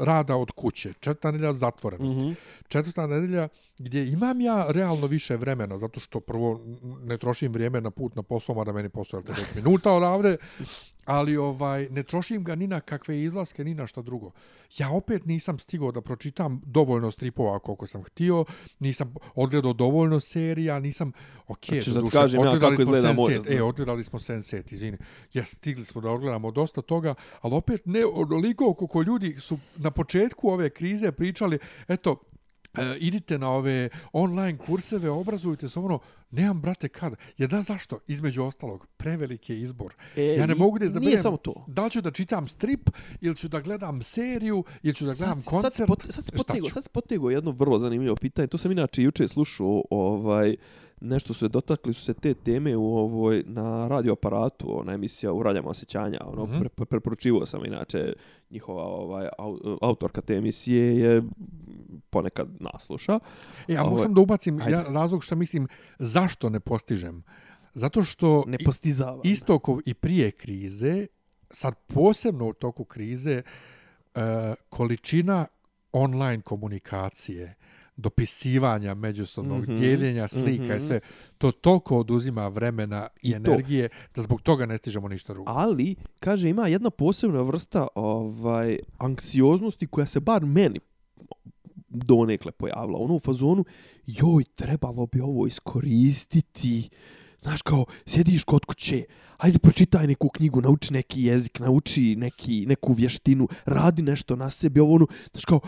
rada 0.00 0.36
od 0.36 0.50
kuće, 0.50 0.92
četvrta 0.92 1.30
nedelja 1.30 1.52
zatvorenosti. 1.52 2.16
Mhm. 2.16 2.32
Četvrta 2.68 3.06
nedelja 3.06 3.48
gdje 3.78 4.12
imam 4.12 4.40
ja 4.40 4.66
realno 4.68 5.06
više 5.06 5.36
vremena, 5.36 5.78
zato 5.78 6.00
što 6.00 6.20
prvo 6.20 6.60
ne 7.02 7.18
trošim 7.18 7.52
vrijeme 7.52 7.80
na 7.80 7.90
put 7.90 8.16
na 8.16 8.22
posao, 8.22 8.54
mada 8.54 8.72
meni 8.72 8.88
posao 8.88 9.18
je 9.18 9.24
50 9.24 9.56
minuta 9.56 9.92
odavde, 9.92 10.36
ali 11.04 11.36
ovaj 11.36 11.88
ne 11.90 12.02
trošim 12.02 12.44
ga 12.44 12.54
ni 12.54 12.66
na 12.66 12.80
kakve 12.80 13.22
izlaske, 13.22 13.64
ni 13.64 13.74
na 13.74 13.86
šta 13.86 14.02
drugo. 14.02 14.30
Ja 14.78 14.90
opet 14.90 15.26
nisam 15.26 15.58
stigao 15.58 15.92
da 15.92 16.00
pročitam 16.00 16.62
dovoljno 16.66 17.10
stripova 17.10 17.58
koliko 17.58 17.86
sam 17.86 18.02
htio, 18.02 18.44
nisam 18.80 19.14
odgledao 19.34 19.72
dovoljno 19.72 20.20
serija, 20.20 20.78
nisam, 20.78 21.12
ok, 21.46 21.64
za 21.66 21.92
da 21.92 21.98
ti 21.98 22.04
duše, 22.04 22.16
kažem 22.16 22.40
ja 22.40 22.50
odgledali 22.50 22.76
kako 22.76 22.96
smo 22.96 23.12
moj- 23.12 23.38
Sense8, 23.38 23.58
e, 23.58 23.62
odgledali 23.62 24.04
smo 24.04 24.18
Sense8, 24.18 24.72
izvini, 24.72 24.98
ja 25.32 25.44
stigli 25.44 25.84
smo 25.84 26.00
da 26.00 26.10
odgledamo 26.10 26.50
dosta 26.50 26.82
toga, 26.82 27.14
ali 27.40 27.54
opet 27.54 27.82
ne 27.86 28.04
onoliko 28.06 28.74
koliko 28.74 29.02
ljudi 29.02 29.36
su 29.38 29.58
na 29.76 29.90
početku 29.90 30.48
ove 30.48 30.70
krize 30.70 31.12
pričali, 31.12 31.58
eto, 31.88 32.16
e, 32.78 32.96
idite 32.98 33.38
na 33.38 33.50
ove 33.50 33.88
online 34.12 34.58
kurseve, 34.58 35.10
obrazujte 35.10 35.68
se, 35.68 35.78
ono, 35.78 35.98
nemam, 36.30 36.60
brate, 36.60 36.88
kad? 36.88 37.14
Ja 37.38 37.46
da, 37.46 37.62
zašto? 37.62 37.98
Između 38.06 38.42
ostalog, 38.42 38.86
preveliki 38.96 39.52
je 39.52 39.60
izbor. 39.60 39.94
E, 40.16 40.22
ja 40.24 40.46
ne 40.46 40.54
mogu 40.54 40.78
da 40.78 40.82
Nije 40.82 40.90
izaberem 40.90 41.18
samo 41.18 41.36
to. 41.36 41.64
da 41.66 41.84
li 41.84 41.90
ću 41.90 42.00
da 42.00 42.10
čitam 42.10 42.48
strip, 42.48 42.90
ili 43.20 43.36
ću 43.36 43.48
da 43.48 43.60
gledam 43.60 44.02
seriju, 44.02 44.64
ili 44.82 44.94
ću 44.94 45.04
da 45.04 45.14
gledam 45.14 45.40
sad, 45.40 45.50
koncert. 45.50 45.74
Sad, 45.74 45.86
spot, 45.86 46.02
sad, 46.02 46.24
šta 46.24 46.36
spotego, 46.36 46.68
ću? 46.68 46.72
sad 46.72 46.84
spotego 46.84 47.30
jedno 47.30 47.50
vrlo 47.50 47.78
zanimljivo 47.78 48.16
pitanje. 48.16 48.48
To 48.48 48.58
sam 48.58 48.72
inače 48.72 49.02
juče 49.02 49.28
slušao, 49.28 49.82
ovaj, 49.90 50.56
nešto 51.04 51.34
su 51.34 51.44
je 51.44 51.48
dotakli 51.48 51.94
su 51.94 52.04
se 52.04 52.14
te 52.14 52.34
teme 52.34 52.76
u 52.76 52.96
ovoj 52.96 53.44
na 53.46 53.88
radioaparatu, 53.88 54.80
ona 54.80 54.92
emisija 54.92 55.32
u 55.32 55.42
raljama 55.42 55.68
osjećanja, 55.68 56.18
ono, 56.26 56.44
mm. 56.46 56.50
-hmm. 56.50 56.68
pre, 56.68 56.86
preporučivao 56.86 57.46
sam 57.46 57.64
inače 57.64 58.12
njihova 58.50 58.82
ovaj, 58.82 59.28
au, 59.38 59.58
autorka 59.82 60.20
te 60.20 60.34
emisije 60.34 60.98
je 60.98 61.22
ponekad 62.10 62.48
nasluša. 62.60 63.18
E, 63.68 63.76
a 63.76 63.82
mogu 63.82 63.94
Ovo- 63.94 64.02
sam 64.02 64.14
da 64.14 64.20
ubacim 64.20 64.60
ajde. 64.60 64.70
ja, 64.72 64.82
razlog 64.82 65.24
što 65.24 65.36
mislim 65.36 65.68
zašto 65.98 66.50
ne 66.50 66.60
postižem. 66.60 67.24
Zato 67.74 68.02
što 68.02 68.44
Ne 68.46 68.58
postizava. 68.64 69.20
isto 69.24 69.58
kao 69.58 69.78
i 69.86 69.94
prije 69.94 70.30
krize, 70.30 71.06
sad 71.50 71.74
posebno 71.86 72.48
u 72.48 72.52
toku 72.52 72.84
krize, 72.84 73.42
e, 74.14 74.20
količina 74.68 75.46
online 75.92 76.42
komunikacije, 76.42 77.54
dopisivanja 77.96 78.94
međusobnog, 78.94 79.58
mm 79.58 79.62
Mhm, 79.62 79.72
-hmm, 79.72 79.78
dijeljenja 79.78 80.28
slika 80.28 80.64
mhm. 80.64 80.76
i 80.76 80.80
sve, 80.80 81.00
to 81.38 81.52
toliko 81.52 81.98
oduzima 81.98 82.48
vremena 82.48 83.08
i, 83.22 83.28
I 83.28 83.32
to. 83.32 83.36
energije 83.36 83.88
da 84.14 84.22
zbog 84.22 84.42
toga 84.42 84.66
ne 84.66 84.78
stižemo 84.78 85.08
ništa 85.08 85.34
drugo. 85.34 85.52
Ali, 85.52 85.94
kaže, 86.20 86.48
ima 86.48 86.68
jedna 86.68 86.90
posebna 86.90 87.42
vrsta 87.42 87.86
ovaj 87.94 88.78
anksioznosti 88.98 89.86
koja 89.86 90.06
se 90.06 90.20
bar 90.20 90.44
meni 90.44 90.80
donekle 91.88 92.52
pojavila. 92.52 92.98
Ono 92.98 93.14
u 93.14 93.20
fazonu, 93.20 93.64
joj, 94.06 94.44
trebalo 94.44 95.06
bi 95.06 95.20
ovo 95.20 95.46
iskoristiti. 95.46 96.88
Znaš, 97.42 97.62
kao, 97.62 97.84
sjediš 98.06 98.44
kod 98.44 98.64
kuće, 98.64 99.04
ajde 99.36 99.58
pročitaj 99.58 100.06
neku 100.06 100.28
knjigu, 100.28 100.60
nauči 100.60 100.92
neki 100.92 101.22
jezik, 101.22 101.58
nauči 101.60 102.16
neki, 102.16 102.66
neku 102.66 102.92
vještinu, 102.92 103.48
radi 103.64 104.02
nešto 104.02 104.36
na 104.36 104.50
sebi, 104.50 104.80
ovo 104.80 104.94
ono, 104.94 105.06
znaš, 105.32 105.44
kao, 105.44 105.60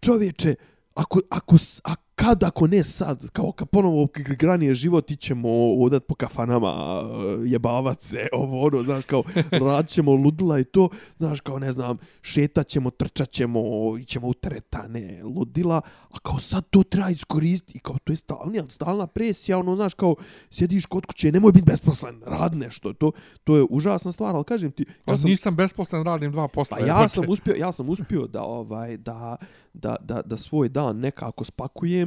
čovječe, 0.00 0.54
ako, 0.96 1.20
ako, 1.28 1.54
a 1.84 1.92
kad 2.16 2.42
ako 2.42 2.66
ne 2.66 2.84
sad, 2.84 3.28
kao 3.30 3.52
kad 3.52 3.68
ponovo 3.68 4.08
granije 4.38 4.74
život, 4.74 5.10
ićemo 5.10 5.48
odat 5.74 6.06
po 6.06 6.14
kafanama, 6.14 7.02
jebavat 7.44 8.02
se, 8.02 8.26
ovo 8.32 8.66
ono, 8.66 8.82
znaš, 8.82 9.04
kao, 9.04 9.22
rad 9.66 9.88
ćemo 9.88 10.12
ludila 10.12 10.58
i 10.58 10.64
to, 10.64 10.88
znaš, 11.18 11.40
kao, 11.40 11.58
ne 11.58 11.72
znam, 11.72 11.98
šetat 12.22 12.66
ćemo, 12.66 12.90
trčat 12.90 13.30
ćemo, 13.30 13.60
ićemo 14.00 14.28
u 14.28 14.34
teretane, 14.34 15.24
ludila, 15.24 15.80
a 16.10 16.18
kao 16.18 16.38
sad 16.38 16.64
to 16.70 16.82
treba 16.82 17.10
iskoristiti, 17.10 17.78
i 17.78 17.80
kao, 17.80 17.96
to 18.04 18.12
je 18.12 18.16
stalnija, 18.16 18.64
stalna 18.68 19.06
presija, 19.06 19.58
ono, 19.58 19.76
znaš, 19.76 19.94
kao, 19.94 20.14
sjediš 20.50 20.86
kod 20.86 21.06
kuće, 21.06 21.32
nemoj 21.32 21.52
biti 21.52 21.64
besposlen, 21.64 22.22
rad 22.26 22.54
nešto, 22.54 22.92
to, 22.92 23.12
to 23.44 23.56
je 23.56 23.66
užasna 23.70 24.12
stvar, 24.12 24.34
ali 24.34 24.44
kažem 24.44 24.72
ti... 24.72 24.84
Ja 25.06 25.18
sam, 25.18 25.30
nisam 25.30 25.56
besposlen, 25.56 26.04
radim 26.04 26.32
dva 26.32 26.48
posla. 26.48 26.76
Pa 26.80 26.86
ja 26.86 27.08
sam 27.08 27.24
uspio, 27.28 27.54
ja 27.54 27.72
sam 27.72 27.88
uspio 27.88 28.26
da, 28.26 28.42
ovaj, 28.42 28.96
da, 28.96 29.36
da, 29.72 29.96
da, 30.00 30.22
da 30.22 30.36
svoj 30.36 30.68
dan 30.68 30.98
nekako 30.98 31.44
spakujem, 31.44 32.05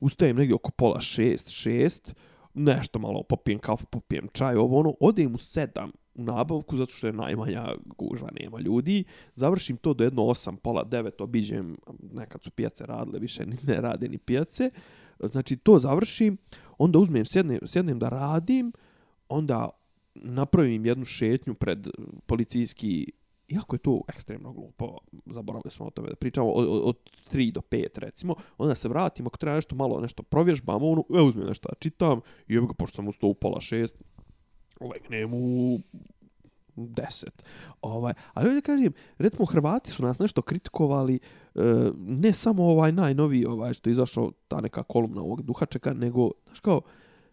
ustajem 0.00 0.36
negdje 0.36 0.54
oko 0.54 0.70
pola 0.70 1.00
šest, 1.00 1.48
šest, 1.48 2.14
nešto 2.54 2.98
malo 2.98 3.22
popijem 3.22 3.58
kafu, 3.58 3.86
popijem 3.86 4.28
čaj, 4.32 4.56
ovo 4.56 4.78
ono, 4.80 4.94
odem 5.00 5.34
u 5.34 5.38
sedam 5.38 5.92
u 6.14 6.24
nabavku, 6.24 6.76
zato 6.76 6.92
što 6.92 7.06
je 7.06 7.12
najmanja 7.12 7.74
gužva, 7.98 8.28
nema 8.40 8.60
ljudi, 8.60 9.04
završim 9.34 9.76
to 9.76 9.94
do 9.94 10.04
jedno 10.04 10.24
osam, 10.24 10.56
pola 10.56 10.84
devet, 10.84 11.20
obiđem, 11.20 11.76
nekad 12.12 12.42
su 12.42 12.50
pijace 12.50 12.86
radile, 12.86 13.18
više 13.18 13.46
ne 13.66 13.80
rade 13.80 14.08
ni 14.08 14.18
pijace, 14.18 14.70
znači 15.18 15.56
to 15.56 15.78
završim, 15.78 16.36
onda 16.78 16.98
uzmem, 16.98 17.24
sjednem, 17.26 17.58
sjednem 17.64 17.98
da 17.98 18.08
radim, 18.08 18.72
onda 19.28 19.68
napravim 20.14 20.86
jednu 20.86 21.04
šetnju 21.04 21.54
pred 21.54 21.88
policijski 22.26 23.12
iako 23.50 23.74
je 23.74 23.78
to 23.78 24.00
ekstremno 24.08 24.52
glupo, 24.52 24.98
zaboravili 25.26 25.70
smo 25.70 25.86
o 25.86 25.90
tome 25.90 26.08
da 26.08 26.14
pričamo 26.14 26.50
od, 26.50 26.68
od, 26.68 26.82
od 26.84 26.96
3 27.32 27.52
do 27.52 27.60
5 27.60 27.98
recimo, 27.98 28.34
onda 28.58 28.74
se 28.74 28.88
vratimo, 28.88 29.26
ako 29.26 29.36
treba 29.36 29.54
nešto 29.54 29.76
malo, 29.76 30.00
nešto 30.00 30.22
provježbamo, 30.22 30.90
ono, 30.90 31.04
ja 31.10 31.22
uzmem 31.22 31.46
nešto 31.46 31.68
da 31.68 31.74
čitam, 31.74 32.20
i 32.48 32.54
evo 32.54 32.66
ga, 32.66 32.72
pošto 32.74 32.96
sam 32.96 33.08
ustao 33.08 33.30
u 33.30 33.34
pola 33.34 33.60
6, 33.60 33.92
legnem 34.80 35.34
ovaj, 35.34 35.40
u 35.42 35.78
10. 36.76 37.26
Ovaj, 37.82 38.12
ali 38.34 38.54
da 38.54 38.60
kažem, 38.60 38.92
recimo 39.18 39.46
Hrvati 39.46 39.90
su 39.90 40.02
nas 40.02 40.18
nešto 40.18 40.42
kritikovali, 40.42 41.14
e, 41.14 41.60
ne 41.96 42.32
samo 42.32 42.64
ovaj 42.64 42.92
najnoviji, 42.92 43.46
ovaj 43.46 43.74
što 43.74 43.90
je 43.90 43.92
izašao 43.92 44.32
ta 44.48 44.60
neka 44.60 44.82
kolumna 44.82 45.22
ovog 45.22 45.42
duhačeka, 45.42 45.92
nego, 45.94 46.30
znaš 46.44 46.60
kao, 46.60 46.80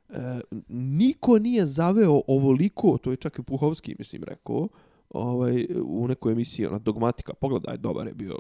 e, 0.10 0.42
niko 0.70 1.40
nije 1.40 1.66
zaveo 1.66 2.22
ovoliko, 2.28 2.98
to 2.98 3.12
je 3.12 3.18
čak 3.18 3.40
i 3.40 3.44
Puhovski, 3.44 3.96
mislim, 4.00 4.24
rekao, 4.24 4.68
ovaj 5.10 5.68
u 5.84 6.08
nekoj 6.08 6.32
emisiji 6.32 6.66
ona 6.66 6.80
dogmatika 6.80 7.34
pogledaj 7.34 7.78
dobar 7.78 8.08
je 8.08 8.14
bio 8.14 8.38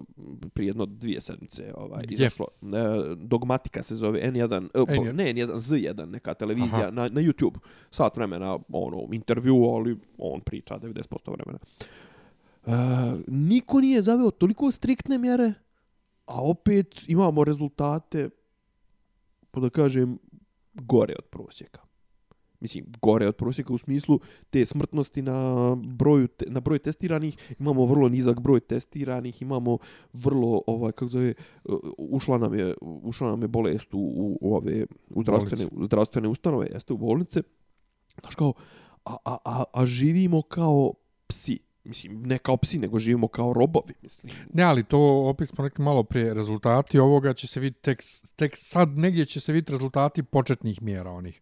prije 0.53 0.69
jedno 0.69 0.85
dvije 0.85 1.21
sedmice 1.21 1.73
ovaj 1.75 2.01
Gdje? 2.03 2.15
izašlo 2.15 2.47
e, 2.61 3.15
dogmatika 3.15 3.83
se 3.83 3.95
zove 3.95 4.31
N1 4.31 4.65
e, 4.65 4.69
po, 4.73 5.03
N1. 5.03 5.11
ne 5.11 5.33
N1 5.33 5.53
Z1 5.53 6.05
neka 6.05 6.33
televizija 6.33 6.81
Aha. 6.81 6.91
na, 6.91 7.01
na 7.01 7.21
YouTube 7.21 7.57
sat 7.91 8.17
vremena 8.17 8.59
ono 8.73 9.07
intervju 9.11 9.63
ali 9.63 9.97
on 10.17 10.41
priča 10.41 10.79
90% 10.79 11.31
vremena 11.31 11.59
e, 12.65 12.71
niko 13.27 13.81
nije 13.81 14.01
zaveo 14.01 14.31
toliko 14.31 14.71
striktne 14.71 15.17
mjere 15.17 15.53
a 16.25 16.41
opet 16.41 16.95
imamo 17.07 17.43
rezultate 17.43 18.29
pa 19.51 19.59
da 19.59 19.69
kažem 19.69 20.17
gore 20.73 21.15
od 21.19 21.25
prosjeka 21.25 21.86
mislim, 22.59 22.85
gore 23.01 23.27
od 23.27 23.35
prosjeka 23.35 23.73
u 23.73 23.77
smislu 23.77 24.19
te 24.49 24.65
smrtnosti 24.65 25.21
na 25.21 25.75
broju 25.75 26.27
te, 26.27 26.45
na 26.49 26.59
broj 26.59 26.79
testiranih, 26.79 27.55
imamo 27.59 27.85
vrlo 27.85 28.09
nizak 28.09 28.39
broj 28.39 28.59
testiranih, 28.59 29.41
imamo 29.41 29.77
vrlo 30.13 30.61
ovaj 30.67 30.91
kako 30.91 31.07
zove 31.07 31.33
ušla 31.97 32.37
nam 32.37 32.59
je 32.59 32.75
ušla 32.81 33.29
nam 33.29 33.41
je 33.41 33.47
bolest 33.47 33.93
u, 33.93 33.99
u, 33.99 34.37
u 34.41 34.55
ove 34.55 34.85
u 35.09 35.21
zdravstvene 35.21 35.65
u 35.71 35.83
zdravstvene 35.83 36.27
ustanove, 36.27 36.67
jeste 36.73 36.93
u 36.93 36.97
bolnice. 36.97 37.41
Znaš 38.21 38.35
kao 38.35 38.53
a, 39.05 39.15
a, 39.25 39.37
a, 39.45 39.63
a 39.73 39.85
živimo 39.85 40.41
kao 40.41 40.93
psi. 41.27 41.59
Mislim, 41.83 42.23
ne 42.23 42.37
kao 42.37 42.57
psi, 42.57 42.77
nego 42.77 42.99
živimo 42.99 43.27
kao 43.27 43.53
robovi, 43.53 43.93
mislim. 44.01 44.33
Ne, 44.53 44.63
ali 44.63 44.83
to 44.83 45.29
opet 45.29 45.49
smo 45.49 45.63
rekli 45.63 45.85
malo 45.85 46.03
prije, 46.03 46.33
rezultati 46.33 46.99
ovoga 46.99 47.33
će 47.33 47.47
se 47.47 47.59
vidjeti 47.59 47.81
tek, 47.81 47.99
tek 48.35 48.51
sad 48.55 48.97
negdje 48.97 49.25
će 49.25 49.39
se 49.39 49.51
vidjeti 49.51 49.71
rezultati 49.71 50.23
početnih 50.23 50.81
mjera 50.81 51.11
onih. 51.11 51.41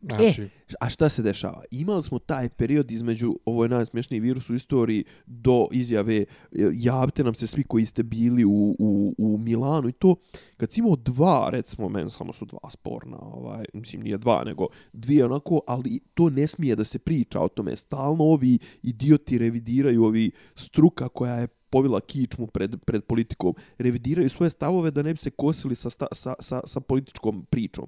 Znači, 0.00 0.42
E, 0.42 0.74
a 0.80 0.88
šta 0.88 1.08
se 1.08 1.22
dešava? 1.22 1.62
Imali 1.70 2.02
smo 2.02 2.18
taj 2.18 2.48
period 2.48 2.90
između, 2.90 3.34
ovo 3.44 3.64
je 3.64 3.68
najsmješniji 3.68 4.20
virus 4.20 4.50
u 4.50 4.54
istoriji, 4.54 5.04
do 5.26 5.66
izjave 5.72 6.16
e, 6.16 6.26
javite 6.72 7.24
nam 7.24 7.34
se 7.34 7.46
svi 7.46 7.64
koji 7.64 7.86
ste 7.86 8.02
bili 8.02 8.44
u, 8.44 8.76
u, 8.78 9.14
u 9.18 9.38
Milanu 9.38 9.88
i 9.88 9.92
to, 9.92 10.16
kad 10.56 10.72
si 10.72 10.80
imao 10.80 10.96
dva, 10.96 11.48
recimo, 11.50 11.88
meni 11.88 12.10
samo 12.10 12.32
su 12.32 12.44
dva 12.44 12.70
sporna, 12.70 13.18
ovaj, 13.20 13.64
mislim 13.74 14.02
nije 14.02 14.18
dva, 14.18 14.44
nego 14.44 14.66
dvije 14.92 15.24
onako, 15.24 15.60
ali 15.66 16.00
to 16.14 16.30
ne 16.30 16.46
smije 16.46 16.76
da 16.76 16.84
se 16.84 16.98
priča 16.98 17.40
o 17.40 17.48
tome. 17.48 17.76
Stalno 17.76 18.24
ovi 18.24 18.58
idioti 18.82 19.38
revidiraju 19.38 20.04
ovi 20.04 20.30
struka 20.54 21.08
koja 21.08 21.34
je 21.34 21.48
povila 21.70 22.00
kičmu 22.00 22.46
pred, 22.46 22.76
pred 22.86 23.04
politikom, 23.04 23.54
revidiraju 23.78 24.28
svoje 24.28 24.50
stavove 24.50 24.90
da 24.90 25.02
ne 25.02 25.12
bi 25.12 25.18
se 25.18 25.30
kosili 25.30 25.74
sa, 25.74 25.90
sta, 25.90 26.06
sa, 26.12 26.34
sa, 26.40 26.60
sa 26.66 26.80
političkom 26.80 27.46
pričom. 27.50 27.86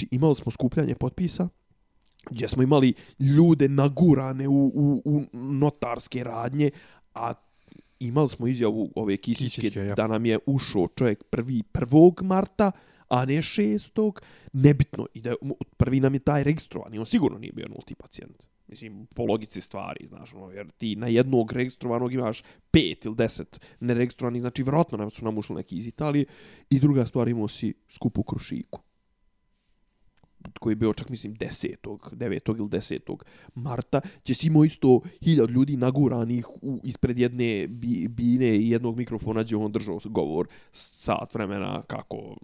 Znači, 0.00 0.14
imali 0.14 0.34
smo 0.34 0.50
skupljanje 0.50 0.94
potpisa, 0.94 1.48
gdje 2.30 2.48
smo 2.48 2.62
imali 2.62 2.94
ljude 3.18 3.68
nagurane 3.68 4.48
u, 4.48 4.66
u, 4.74 5.02
u 5.04 5.22
notarske 5.32 6.24
radnje, 6.24 6.70
a 7.14 7.32
imali 8.00 8.28
smo 8.28 8.46
izjavu 8.46 8.90
ove 8.96 9.16
Kisićke, 9.16 9.60
Kisićke, 9.60 9.80
ja. 9.80 9.94
da 9.94 10.06
nam 10.06 10.26
je 10.26 10.38
ušao 10.46 10.88
čovjek 10.96 11.24
prvi 11.24 11.62
1. 11.72 12.22
marta, 12.22 12.72
a 13.08 13.24
ne 13.24 13.34
6. 13.34 14.20
Nebitno, 14.52 15.06
i 15.14 15.20
da 15.20 15.34
prvi 15.76 16.00
nam 16.00 16.14
je 16.14 16.20
taj 16.20 16.44
registrovan, 16.44 16.94
i 16.94 16.98
on 16.98 17.06
sigurno 17.06 17.38
nije 17.38 17.52
bio 17.52 17.68
nulti 17.68 17.94
pacijent. 17.94 18.42
Mislim, 18.68 19.06
po 19.14 19.24
logici 19.24 19.60
stvari, 19.60 20.06
znaš, 20.08 20.34
ono, 20.34 20.50
jer 20.50 20.70
ti 20.70 20.96
na 20.96 21.06
jednog 21.06 21.52
registrovanog 21.52 22.12
imaš 22.12 22.42
pet 22.70 23.04
ili 23.04 23.16
deset 23.16 23.60
neregistrovanih, 23.80 24.40
znači 24.40 24.62
vjerojatno 24.62 24.98
nam 24.98 25.10
su 25.10 25.24
nam 25.24 25.38
ušli 25.38 25.56
neki 25.56 25.76
iz 25.76 25.86
Italije. 25.86 26.24
I 26.70 26.80
druga 26.80 27.06
stvar, 27.06 27.28
imao 27.28 27.48
si 27.48 27.74
skupu 27.88 28.22
krušiku 28.22 28.80
koji 30.60 30.72
je 30.72 30.76
bio 30.76 30.92
čak 30.92 31.08
mislim 31.08 31.34
10. 31.34 31.74
9. 32.12 32.20
ili 32.50 32.68
10. 32.68 33.16
marta, 33.54 34.00
će 34.22 34.34
si 34.34 34.46
imao 34.46 34.64
isto 34.64 35.00
hiljad 35.20 35.50
ljudi 35.50 35.76
naguranih 35.76 36.46
u, 36.52 36.80
ispred 36.84 37.18
jedne 37.18 37.66
bi, 37.66 38.08
bine 38.08 38.56
i 38.56 38.70
jednog 38.70 38.96
mikrofona 38.96 39.42
gdje 39.42 39.56
on 39.56 39.72
držao 39.72 39.98
govor 40.04 40.46
sat 40.72 41.34
vremena 41.34 41.82
kako 41.82 42.36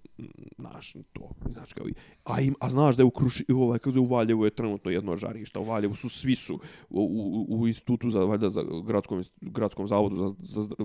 znaš 0.58 0.92
to 1.12 1.30
znači 1.46 1.74
kao, 1.74 1.88
i- 1.88 1.94
a, 2.24 2.40
im, 2.40 2.54
a 2.60 2.68
znaš 2.68 2.96
da 2.96 3.02
je 3.02 3.06
u 3.06 3.10
Kruši, 3.10 3.44
ovaj, 3.50 3.78
kako 3.78 3.92
se 3.92 3.98
u 3.98 4.04
Valjevu 4.04 4.44
je 4.44 4.50
trenutno 4.50 4.90
jedno 4.90 5.16
žarište, 5.16 5.58
u 5.58 5.64
Valjevu 5.64 5.94
su 5.94 6.08
svi 6.08 6.34
su 6.36 6.54
u, 6.90 7.00
u, 7.48 7.60
u 7.60 7.66
institutu 7.66 8.10
za, 8.10 8.20
valjda, 8.20 8.50
za 8.50 8.62
gradskom, 8.86 9.22
gradskom 9.40 9.86
zavodu 9.86 10.16
za, 10.18 10.28
za, 10.28 10.60
za, 10.60 10.76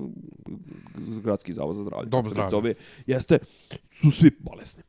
za 0.97 1.19
gradski 1.21 1.53
zavod 1.53 1.75
za 1.75 1.83
zdravlje. 1.83 2.09
Zdravlja. 2.31 2.49
zove, 2.51 2.73
jeste, 3.07 3.39
su 3.91 4.11
svi 4.11 4.31
bolesni. 4.39 4.83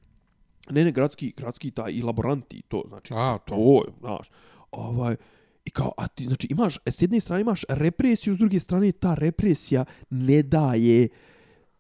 Ne, 0.71 0.85
ne, 0.85 0.93
gradski, 0.93 1.33
gradski 1.37 1.71
taj 1.71 1.93
i 1.93 2.03
laboranti 2.03 2.63
to, 2.69 2.83
znači, 2.89 3.15
A, 3.17 3.39
to. 3.39 3.55
to, 3.55 3.85
znaš, 4.01 4.29
ovaj, 4.71 5.17
i 5.65 5.71
kao, 5.71 5.93
a 5.97 6.09
ti, 6.09 6.25
znači, 6.25 6.49
imaš, 6.51 6.79
s 6.87 7.03
jedne 7.03 7.21
strane 7.21 7.41
imaš 7.41 7.65
represiju, 7.69 8.35
s 8.35 8.39
druge 8.39 8.61
strane 8.61 8.93
ta 8.93 9.15
represija 9.15 9.85
ne 10.11 10.43
daje 10.43 11.09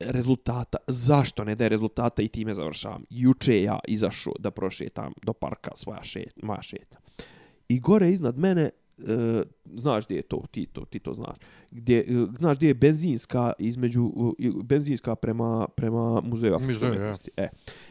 rezultata. 0.00 0.78
Zašto 0.86 1.44
ne 1.44 1.54
daje 1.54 1.68
rezultata 1.68 2.22
i 2.22 2.28
time 2.28 2.54
završavam? 2.54 3.04
Juče 3.10 3.62
ja 3.62 3.78
izašao 3.88 4.32
da 4.38 4.50
prošetam 4.50 5.12
do 5.22 5.32
parka 5.32 5.70
svoja 5.74 6.02
šet, 6.02 6.42
moja 6.42 6.62
šetnja. 6.62 6.98
I 7.68 7.80
gore 7.80 8.10
iznad 8.10 8.38
mene, 8.38 8.70
e, 8.98 9.42
znaš 9.74 10.04
gdje 10.04 10.16
je 10.16 10.22
to, 10.22 10.42
ti 10.50 10.66
to, 10.66 10.84
ti 10.84 10.98
to 10.98 11.14
znaš, 11.14 11.36
gdje, 11.70 11.98
e, 11.98 12.26
znaš 12.38 12.56
gdje 12.56 12.68
je 12.68 12.74
benzinska 12.74 13.52
između, 13.58 14.12
e, 14.38 14.50
benzinska 14.64 15.14
prema, 15.14 15.68
prema 15.76 16.20
muzeju 16.20 16.54
Afričke 16.54 16.86
Muzej, 16.86 17.00
ja. 17.00 17.14
E. 17.36 17.48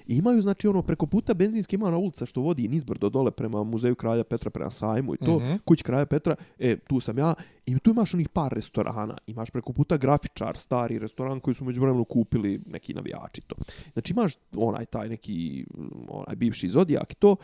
I 0.07 0.17
imaju, 0.17 0.41
znači, 0.41 0.67
ono, 0.67 0.81
preko 0.81 1.05
puta 1.05 1.33
benzinske 1.33 1.75
ima 1.75 1.87
ona 1.87 1.97
ulica 1.97 2.25
što 2.25 2.41
vodi 2.41 2.67
nizbrdo 2.67 3.09
dole 3.09 3.31
prema 3.31 3.63
muzeju 3.63 3.95
kralja 3.95 4.23
Petra, 4.23 4.49
prema 4.49 4.69
sajmu 4.69 5.13
i 5.13 5.17
to, 5.17 5.39
Mhm. 5.39 5.55
kuć 5.65 5.81
kralja 5.81 6.05
Petra, 6.05 6.35
e, 6.59 6.77
tu 6.77 6.99
sam 6.99 7.17
ja, 7.17 7.33
i 7.65 7.79
tu 7.79 7.91
imaš 7.91 8.13
onih 8.13 8.29
par 8.29 8.51
restorana, 8.53 9.17
imaš 9.27 9.49
preko 9.49 9.73
puta 9.73 9.97
grafičar, 9.97 10.57
stari 10.57 10.99
restoran 10.99 11.39
koji 11.39 11.55
su 11.55 11.65
među 11.65 11.81
vremenu 11.81 12.05
kupili 12.05 12.61
neki 12.67 12.93
navijači 12.93 13.41
to. 13.41 13.55
Znači 13.93 14.13
imaš 14.13 14.33
onaj 14.55 14.85
taj 14.85 15.09
neki, 15.09 15.65
onaj 16.07 16.35
bivši 16.35 16.67
zodijak 16.67 17.11
i 17.11 17.15
to, 17.15 17.35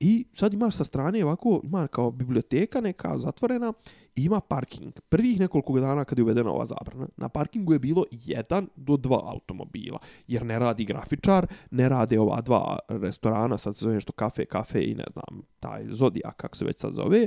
I 0.00 0.26
sad 0.32 0.54
imaš 0.54 0.76
sa 0.76 0.84
strane 0.84 1.24
ovako, 1.24 1.60
ima 1.64 1.88
kao 1.88 2.10
biblioteka 2.10 2.80
neka 2.80 3.18
zatvorena 3.18 3.72
i 4.16 4.24
ima 4.24 4.40
parking. 4.40 4.92
Prvih 5.08 5.40
nekoliko 5.40 5.80
dana 5.80 6.04
kad 6.04 6.18
je 6.18 6.24
uvedena 6.24 6.50
ova 6.50 6.64
zabrana, 6.64 7.08
na 7.16 7.28
parkingu 7.28 7.72
je 7.72 7.78
bilo 7.78 8.04
jedan 8.10 8.68
do 8.76 8.96
dva 8.96 9.20
automobila. 9.24 9.98
Jer 10.26 10.46
ne 10.46 10.58
radi 10.58 10.84
grafičar, 10.84 11.46
ne 11.70 11.88
rade 11.88 12.20
ova 12.20 12.40
dva 12.40 12.78
restorana, 12.88 13.58
sad 13.58 13.76
se 13.76 13.82
zove 13.82 13.94
nešto 13.94 14.12
kafe, 14.12 14.44
kafe 14.44 14.84
i 14.84 14.94
ne 14.94 15.04
znam, 15.12 15.42
taj 15.60 15.84
Zodijak, 15.88 16.36
kako 16.36 16.56
se 16.56 16.64
već 16.64 16.80
sad 16.80 16.92
zove. 16.92 17.26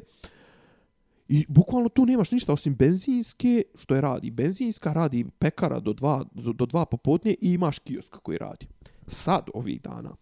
I 1.28 1.46
bukvalno 1.48 1.90
tu 1.90 2.06
nemaš 2.06 2.32
ništa 2.32 2.54
osim 2.54 2.76
benzinske, 2.76 3.64
što 3.76 3.96
je 3.96 4.02
radi. 4.02 4.32
Benzinska 4.32 4.94
radi 4.94 5.26
pekara 5.40 5.80
do 5.80 5.94
dva, 5.94 6.26
do, 6.32 6.54
do 6.54 6.66
dva 6.66 6.86
popodnje 6.86 7.36
i 7.42 7.54
imaš 7.54 7.80
kiosk 7.80 8.16
koji 8.16 8.38
radi. 8.38 8.68
Sad, 9.08 9.50
ovih 9.54 9.82
dana, 9.82 10.16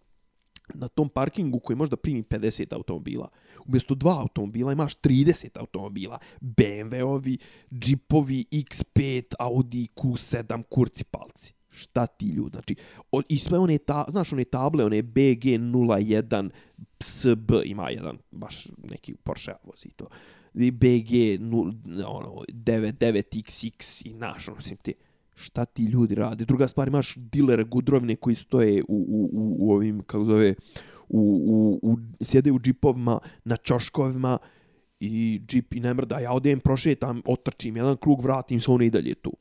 na 0.73 0.87
tom 0.87 1.09
parkingu 1.09 1.59
koji 1.59 1.77
možda 1.77 1.95
primi 1.95 2.23
50 2.23 2.73
automobila, 2.73 3.29
umjesto 3.65 3.95
dva 3.95 4.21
automobila 4.21 4.71
imaš 4.71 4.95
30 4.95 5.49
automobila. 5.59 6.17
BMW-ovi, 6.41 7.37
džipovi, 7.71 8.45
X5, 8.51 9.33
Audi, 9.39 9.87
Q7, 9.95 10.63
kurci 10.69 11.03
palci. 11.03 11.53
Šta 11.69 12.07
ti 12.07 12.25
ljudi? 12.25 12.51
Znači, 12.51 12.75
o, 13.11 13.21
i 13.29 13.37
sve 13.37 13.59
one, 13.59 13.77
ta, 13.77 14.05
znaš 14.07 14.33
one 14.33 14.43
table, 14.43 14.85
one 14.85 15.03
BG01, 15.03 16.49
SB 16.99 17.51
ima 17.65 17.89
jedan, 17.89 18.17
baš 18.31 18.67
neki 18.83 19.15
Porsche 19.15 19.53
vozi 19.63 19.89
to. 19.95 20.07
I 20.53 20.71
BG 20.71 21.11
0, 21.41 21.73
ono, 22.05 22.41
99XX 22.53 24.07
i 24.07 24.13
naš, 24.13 24.47
ono, 24.47 24.61
sim 24.61 24.77
ti 24.77 24.93
šta 25.37 25.65
ti 25.65 25.83
ljudi 25.83 26.15
rade. 26.15 26.45
Druga 26.45 26.67
stvar, 26.67 26.87
imaš 26.87 27.15
dilere 27.15 27.63
gudrovne 27.63 28.15
koji 28.15 28.35
stoje 28.35 28.83
u, 28.87 29.05
u, 29.09 29.29
u, 29.33 29.55
u 29.59 29.71
ovim, 29.73 30.03
kako 30.03 30.23
zove, 30.23 30.55
u, 31.09 31.19
u, 31.47 31.91
u, 31.91 31.97
sjede 32.21 32.51
u 32.51 32.59
džipovima, 32.59 33.19
na 33.45 33.57
čoškovima 33.57 34.37
i 34.99 35.41
džip 35.47 35.73
i 35.73 35.79
ne 35.79 35.93
mrda. 35.93 36.19
Ja 36.19 36.33
odem, 36.33 36.59
prošetam, 36.59 37.21
otrčim 37.25 37.77
jedan 37.77 37.97
krug, 37.97 38.21
vratim 38.21 38.59
se, 38.59 38.71
on 38.71 38.81
i 38.81 38.89
dalje 38.89 39.15
tu. 39.15 39.33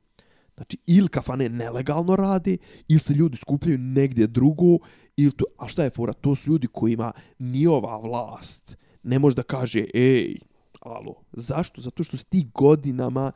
Znači, 0.56 0.78
ili 0.86 1.08
kafane 1.08 1.48
nelegalno 1.48 2.16
rade, 2.16 2.56
ili 2.88 3.00
se 3.00 3.14
ljudi 3.14 3.36
skupljaju 3.36 3.78
negdje 3.78 4.26
drugo, 4.26 4.78
ili 5.16 5.32
to, 5.32 5.44
a 5.58 5.68
šta 5.68 5.84
je 5.84 5.90
fora? 5.90 6.12
To 6.12 6.34
su 6.34 6.50
ljudi 6.50 6.66
kojima 6.66 7.12
ni 7.38 7.66
ova 7.66 7.96
vlast 7.96 8.76
ne 9.06 9.18
može 9.18 9.36
da 9.36 9.42
kaže, 9.42 9.86
ej, 9.94 10.38
alo, 10.80 11.14
zašto? 11.32 11.80
Zato 11.80 12.04
što 12.04 12.16
si 12.16 12.26
ti 12.26 12.46
godinama 12.54 13.32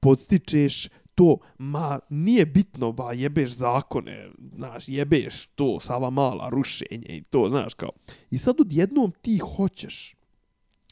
podstičeš 0.00 0.88
to, 1.18 1.38
ma, 1.58 1.98
nije 2.10 2.46
bitno, 2.46 2.92
ba, 2.92 3.12
jebeš 3.12 3.50
zakone, 3.50 4.30
znaš, 4.54 4.88
jebeš 4.88 5.46
to, 5.46 5.80
sava 5.80 6.10
mala, 6.10 6.48
rušenje 6.48 7.06
i 7.08 7.22
to, 7.22 7.48
znaš, 7.48 7.74
kao. 7.74 7.90
I 8.30 8.38
sad 8.38 8.60
odjednom 8.60 9.12
ti 9.22 9.38
hoćeš 9.38 10.14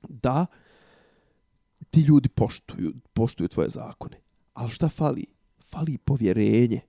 da 0.08 0.46
ti 1.90 2.00
ljudi 2.00 2.28
poštuju, 2.28 2.94
poštuju 3.12 3.48
tvoje 3.48 3.68
zakone. 3.68 4.20
Ali 4.54 4.70
šta 4.70 4.88
fali? 4.88 5.26
Fali 5.70 5.98
povjerenje 5.98 6.80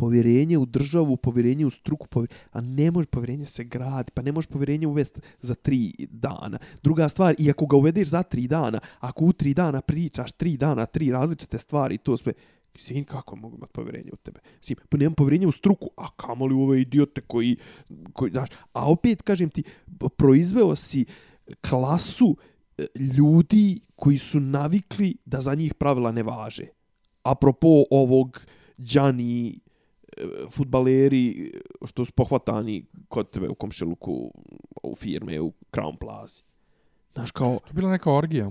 povjerenje 0.00 0.58
u 0.58 0.66
državu, 0.66 1.16
povjerenje 1.16 1.66
u 1.66 1.70
struku, 1.70 2.08
povjerenje, 2.08 2.40
a 2.52 2.60
ne 2.60 2.90
može 2.90 3.06
povjerenje 3.06 3.44
se 3.44 3.64
gradi, 3.64 4.12
pa 4.14 4.22
ne 4.22 4.32
može 4.32 4.48
povjerenje 4.48 4.86
uvesti 4.86 5.20
za 5.40 5.54
tri 5.54 5.92
dana. 5.98 6.58
Druga 6.82 7.08
stvar, 7.08 7.34
i 7.38 7.50
ako 7.50 7.66
ga 7.66 7.76
uvedeš 7.76 8.08
za 8.08 8.22
tri 8.22 8.46
dana, 8.46 8.80
ako 9.00 9.24
u 9.24 9.32
tri 9.32 9.54
dana 9.54 9.80
pričaš 9.80 10.32
tri 10.32 10.56
dana, 10.56 10.86
tri 10.86 11.10
različite 11.10 11.58
stvari, 11.58 11.98
to 11.98 12.16
sve, 12.16 12.32
Svin, 12.76 13.04
kako 13.04 13.36
mogu 13.36 13.56
imati 13.56 13.72
povjerenje 13.72 14.10
u 14.12 14.16
tebe? 14.16 14.40
Svin, 14.60 14.76
pa 14.88 14.96
nemam 14.96 15.14
povjerenje 15.14 15.46
u 15.46 15.52
struku, 15.52 15.90
a 15.96 16.08
kamo 16.16 16.46
li 16.46 16.54
u 16.54 16.62
ove 16.62 16.80
idiote 16.80 17.20
koji, 17.20 17.56
koji, 18.12 18.30
znaš, 18.30 18.48
a 18.72 18.90
opet, 18.90 19.22
kažem 19.22 19.50
ti, 19.50 19.62
proizveo 20.16 20.76
si 20.76 21.04
klasu 21.68 22.36
e, 22.78 22.86
ljudi 23.16 23.80
koji 23.96 24.18
su 24.18 24.40
navikli 24.40 25.16
da 25.24 25.40
za 25.40 25.54
njih 25.54 25.74
pravila 25.74 26.12
ne 26.12 26.22
važe. 26.22 26.66
Apropo 27.22 27.84
ovog 27.90 28.40
Đani, 28.76 29.58
e, 30.16 30.26
futbaleri 30.50 31.52
e, 31.54 31.86
što 31.86 32.04
su 32.04 32.12
pohvatani 32.12 32.84
kod 33.08 33.30
tebe 33.30 33.48
u 33.48 33.54
komšiluku 33.54 34.32
u 34.82 34.96
firme 34.96 35.40
u 35.40 35.52
Crown 35.72 35.98
Plaza. 35.98 36.42
Znaš 37.14 37.30
kao... 37.30 37.58
To 37.58 37.68
je 37.68 37.74
bila 37.74 37.90
neka 37.90 38.12
orgija. 38.12 38.50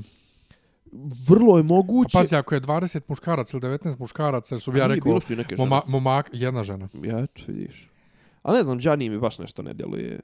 Vrlo 1.27 1.57
je 1.57 1.63
moguće... 1.63 2.09
Pa 2.13 2.19
pazi, 2.19 2.35
ako 2.35 2.55
je 2.55 2.61
20 2.61 3.01
muškaraca 3.07 3.57
ili 3.57 3.67
19 3.67 3.99
muškaraca, 3.99 4.59
su 4.59 4.71
bi 4.71 4.79
ja 4.79 4.87
rekao... 4.87 5.19
Moma, 5.57 5.81
momak, 5.87 6.29
jedna 6.33 6.63
žena. 6.63 6.89
Ja, 7.03 7.27
to 7.27 7.41
vidiš. 7.47 7.89
A 8.43 8.53
ne 8.53 8.63
znam, 8.63 8.77
Gianni 8.77 9.09
mi 9.09 9.19
baš 9.19 9.39
nešto 9.39 9.61
ne 9.61 9.73
djeluje 9.73 10.19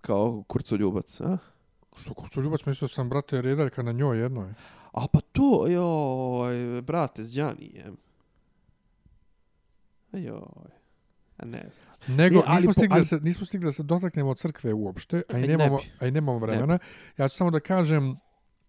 kao 0.00 0.44
kurco 0.46 0.76
ljubac, 0.76 1.20
a? 1.20 1.38
Što 1.96 2.14
kurco 2.14 2.40
ljubac, 2.40 2.66
mislio 2.66 2.88
sam, 2.88 3.08
brate, 3.08 3.42
redarka 3.42 3.82
na 3.82 3.92
njoj 3.92 4.22
jedno 4.22 4.42
je. 4.42 4.54
A 4.92 5.06
pa 5.12 5.20
to, 5.32 5.66
joj, 5.68 6.82
brate, 6.82 7.24
s 7.24 7.32
Gianni, 7.32 7.70
je. 7.74 7.92
Joj. 10.12 10.70
Ne 11.44 11.68
znam. 11.72 12.16
Nego, 12.16 12.42
ne, 12.48 12.54
nismo, 12.54 12.72
stigli 12.72 12.88
po, 12.88 12.94
ali... 12.94 13.00
da 13.00 13.04
se, 13.04 13.20
nismo 13.20 13.46
stigli 13.46 13.64
da 13.64 13.72
se 13.72 13.82
dotaknemo 13.82 14.34
crkve 14.34 14.72
uopšte, 14.74 15.22
a 15.28 15.38
i 15.38 15.46
nemamo, 15.46 15.78
a 15.98 16.06
i 16.06 16.10
nemamo 16.10 16.38
vremena. 16.38 16.78
Ja 17.18 17.28
ću 17.28 17.36
samo 17.36 17.50
da 17.50 17.60
kažem, 17.60 18.16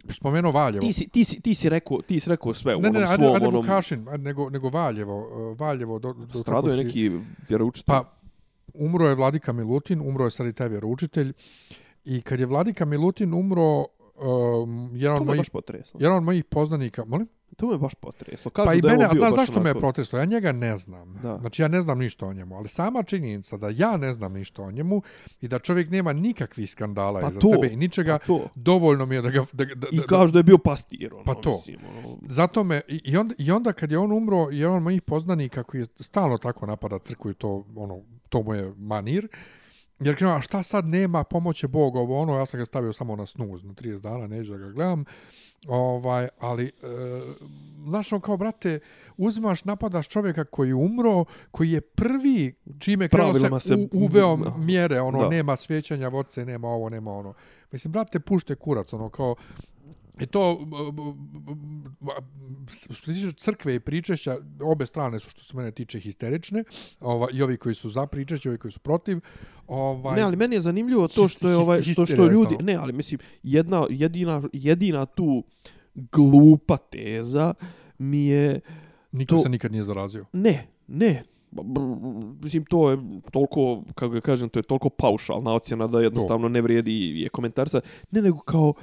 spomenuo 0.09 0.51
Valjevo. 0.51 0.87
Ti 0.87 0.93
si, 0.93 1.07
ti 1.07 1.25
si, 1.25 1.41
ti 1.41 1.55
si, 1.55 1.69
rekao, 1.69 2.01
ti 2.01 2.19
si 2.19 2.29
rekao 2.29 2.53
sve 2.53 2.75
u 2.75 2.81
ne, 2.81 2.89
onom 2.89 3.01
ne, 3.01 3.07
svom... 3.07 3.33
Ne, 3.33 3.39
ne, 3.39 3.47
Vukašin, 3.47 4.07
nego, 4.17 4.49
nego 4.49 4.69
Valjevo. 4.69 5.49
Uh, 5.51 5.59
Valjevo 5.59 5.99
do, 5.99 6.13
do, 6.13 6.39
Strado 6.39 6.71
je 6.71 6.83
neki 6.83 7.11
vjeroučitelj. 7.49 7.85
Pa, 7.85 8.13
umro 8.73 9.07
je 9.07 9.15
Vladika 9.15 9.53
Milutin, 9.53 10.01
umro 10.01 10.25
je 10.25 10.31
sad 10.31 10.47
i 10.47 10.53
taj 10.53 10.69
vjeroučitelj. 10.69 11.33
I 12.05 12.21
kad 12.21 12.39
je 12.39 12.45
Vladika 12.45 12.85
Milutin 12.85 13.33
umro, 13.33 13.77
um, 13.79 14.89
jedan, 14.93 15.17
od 15.17 15.25
mojih, 15.25 15.49
jedan 15.99 16.17
od 16.17 16.23
mojih 16.23 16.43
poznanika, 16.43 17.05
molim? 17.05 17.27
To 17.57 17.67
me 17.67 17.77
baš 17.77 17.95
potreslo. 17.95 18.51
Kažu 18.51 18.65
pa 18.65 18.73
i 18.73 18.81
mene, 18.81 19.05
a 19.05 19.13
znaš 19.13 19.35
zašto 19.35 19.59
onako... 19.59 19.63
me 19.63 19.69
je 19.69 19.79
potreslo? 19.79 20.19
Ja 20.19 20.25
njega 20.25 20.51
ne 20.51 20.77
znam. 20.77 21.13
Da. 21.23 21.37
Znači 21.37 21.61
ja 21.61 21.67
ne 21.67 21.81
znam 21.81 21.99
ništa 21.99 22.25
o 22.25 22.33
njemu, 22.33 22.55
ali 22.55 22.67
sama 22.67 23.03
činjenica 23.03 23.57
da 23.57 23.69
ja 23.69 23.97
ne 23.97 24.13
znam 24.13 24.33
ništa 24.33 24.63
o 24.63 24.71
njemu 24.71 25.01
i 25.41 25.47
da 25.47 25.59
čovjek 25.59 25.89
nema 25.89 26.13
nikakvih 26.13 26.71
skandala 26.71 27.21
pa 27.21 27.27
iza 27.29 27.39
to, 27.39 27.49
sebe 27.49 27.73
i 27.73 27.77
ničega, 27.77 28.17
pa 28.19 28.25
to. 28.25 28.49
dovoljno 28.55 29.05
mi 29.05 29.15
je 29.15 29.21
da 29.21 29.29
ga... 29.29 29.45
Da, 29.51 29.65
da, 29.65 29.87
I 29.91 29.99
kažu 29.99 30.31
da 30.31 30.39
je 30.39 30.43
bio 30.43 30.57
pastir. 30.57 31.09
Ono, 31.13 31.23
pa 31.23 31.33
to. 31.33 31.49
Mislim, 31.49 31.79
ono... 32.05 32.17
Zato 32.29 32.63
me, 32.63 32.81
i, 32.87 33.01
i, 33.03 33.17
onda, 33.17 33.35
i 33.37 33.51
onda 33.51 33.73
kad 33.73 33.91
je 33.91 33.97
on 33.97 34.11
umro, 34.11 34.47
je 34.51 34.67
on 34.67 34.83
mojih 34.83 35.01
poznanika 35.01 35.63
koji 35.63 35.81
je 35.81 35.87
stalno 35.99 36.37
tako 36.37 36.65
napada 36.65 36.99
crku 36.99 37.29
i 37.29 37.33
to, 37.33 37.65
ono, 37.75 38.01
to 38.29 38.43
mu 38.43 38.53
je 38.53 38.73
manir, 38.77 39.27
Jer 40.01 40.15
krenuo, 40.15 40.35
a 40.35 40.41
šta 40.41 40.63
sad 40.63 40.85
nema, 40.85 41.23
pomoće 41.23 41.67
Bog, 41.67 41.95
ovo 41.95 42.21
ono, 42.21 42.37
ja 42.37 42.45
sam 42.45 42.57
ga 42.57 42.65
stavio 42.65 42.93
samo 42.93 43.15
na 43.15 43.25
snuz, 43.25 43.63
na 43.63 43.73
30 43.73 44.01
dana, 44.01 44.27
neću 44.27 44.51
da 44.51 44.57
ga 44.57 44.69
gledam. 44.69 45.05
Ovaj, 45.67 46.27
ali, 46.39 46.65
e, 46.65 46.71
znaš, 47.87 48.13
ono 48.13 48.19
kao, 48.21 48.37
brate, 48.37 48.79
uzmaš, 49.17 49.63
napadaš 49.63 50.07
čovjeka 50.07 50.45
koji 50.45 50.67
je 50.67 50.75
umro, 50.75 51.25
koji 51.51 51.71
je 51.71 51.81
prvi, 51.81 52.55
čime 52.79 53.07
krenuo 53.07 53.59
se, 53.59 53.67
se 53.67 53.75
u, 53.75 53.89
uveo 53.91 54.37
mjere, 54.67 55.01
ono, 55.01 55.21
da. 55.21 55.29
nema 55.29 55.55
svećanja 55.55 56.07
vodce, 56.07 56.45
nema 56.45 56.67
ovo, 56.67 56.89
nema 56.89 57.11
ono. 57.11 57.33
Mislim, 57.71 57.91
brate, 57.91 58.19
pušte 58.19 58.55
kurac, 58.55 58.93
ono, 58.93 59.09
kao, 59.09 59.35
I 60.21 60.25
to, 60.25 60.59
što 62.67 62.93
se 62.93 63.13
tiče 63.13 63.31
crkve 63.31 63.75
i 63.75 63.79
pričešća, 63.79 64.37
obe 64.63 64.85
strane 64.85 65.19
su 65.19 65.29
što 65.29 65.43
se 65.43 65.57
mene 65.57 65.71
tiče 65.71 65.99
histerične, 65.99 66.63
ova, 66.99 67.27
i 67.33 67.41
ovi 67.41 67.57
koji 67.57 67.75
su 67.75 67.89
za 67.89 68.07
pričešće, 68.07 68.49
ovi 68.49 68.57
koji 68.57 68.71
su 68.71 68.79
protiv. 68.79 69.19
Ovaj, 69.67 70.15
ne, 70.15 70.21
ali 70.21 70.35
meni 70.35 70.55
je 70.55 70.61
zanimljivo 70.61 71.07
to 71.07 71.27
što 71.27 71.49
je 71.49 71.55
ovaj, 71.55 71.81
što, 71.81 72.05
što 72.05 72.25
ljudi, 72.27 72.55
ne, 72.61 72.75
ali 72.75 72.93
mislim, 72.93 73.19
jedna, 73.43 73.85
jedina, 73.89 74.41
jedina 74.53 75.05
tu 75.05 75.43
glupa 75.95 76.77
teza 76.77 77.53
mi 77.97 78.25
je... 78.25 78.59
Niko 79.11 79.35
to, 79.35 79.41
se 79.41 79.49
nikad 79.49 79.71
nije 79.71 79.83
zarazio. 79.83 80.25
Ne, 80.33 80.67
ne, 80.87 81.23
mislim 82.41 82.65
to 82.65 82.91
je 82.91 82.97
toliko 83.31 83.83
kako 83.95 84.13
ga 84.13 84.21
kažem 84.21 84.49
to 84.49 84.59
je 84.59 84.63
toliko 84.63 84.89
paušalna 84.89 85.53
ocjena 85.53 85.87
da 85.87 86.01
jednostavno 86.01 86.49
ne 86.49 86.61
vrijedi 86.61 87.21
je 87.21 87.29
komentarsa 87.29 87.81
ne 88.11 88.21
nego 88.21 88.39
kao 88.39 88.73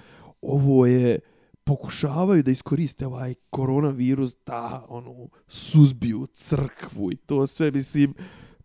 ovo 0.43 0.87
je 0.87 1.19
pokušavaju 1.65 2.43
da 2.43 2.51
iskoriste 2.51 3.07
ovaj 3.07 3.35
koronavirus 3.51 4.37
da 4.47 4.87
ono 4.89 5.29
suzbiju 5.49 6.27
crkvu 6.27 7.13
i 7.13 7.17
to 7.17 7.47
sve 7.47 7.71
mislim 7.71 8.15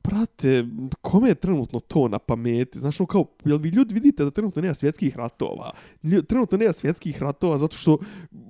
prate, 0.04 0.66
kome 1.02 1.30
je 1.30 1.36
trenutno 1.36 1.80
to 1.80 2.08
na 2.08 2.20
pameti? 2.20 2.80
Znaš, 2.80 3.00
ono 3.00 3.08
kao, 3.08 3.26
jel 3.46 3.58
vi 3.58 3.70
ljudi 3.70 3.94
vidite 3.94 4.24
da 4.24 4.32
trenutno 4.32 4.62
nema 4.62 4.74
svjetskih 4.74 5.18
ratova? 5.18 5.72
Trenutno 6.28 6.58
nema 6.58 6.74
svjetskih 6.74 7.22
ratova 7.22 7.58
zato 7.58 7.78
što... 7.78 7.98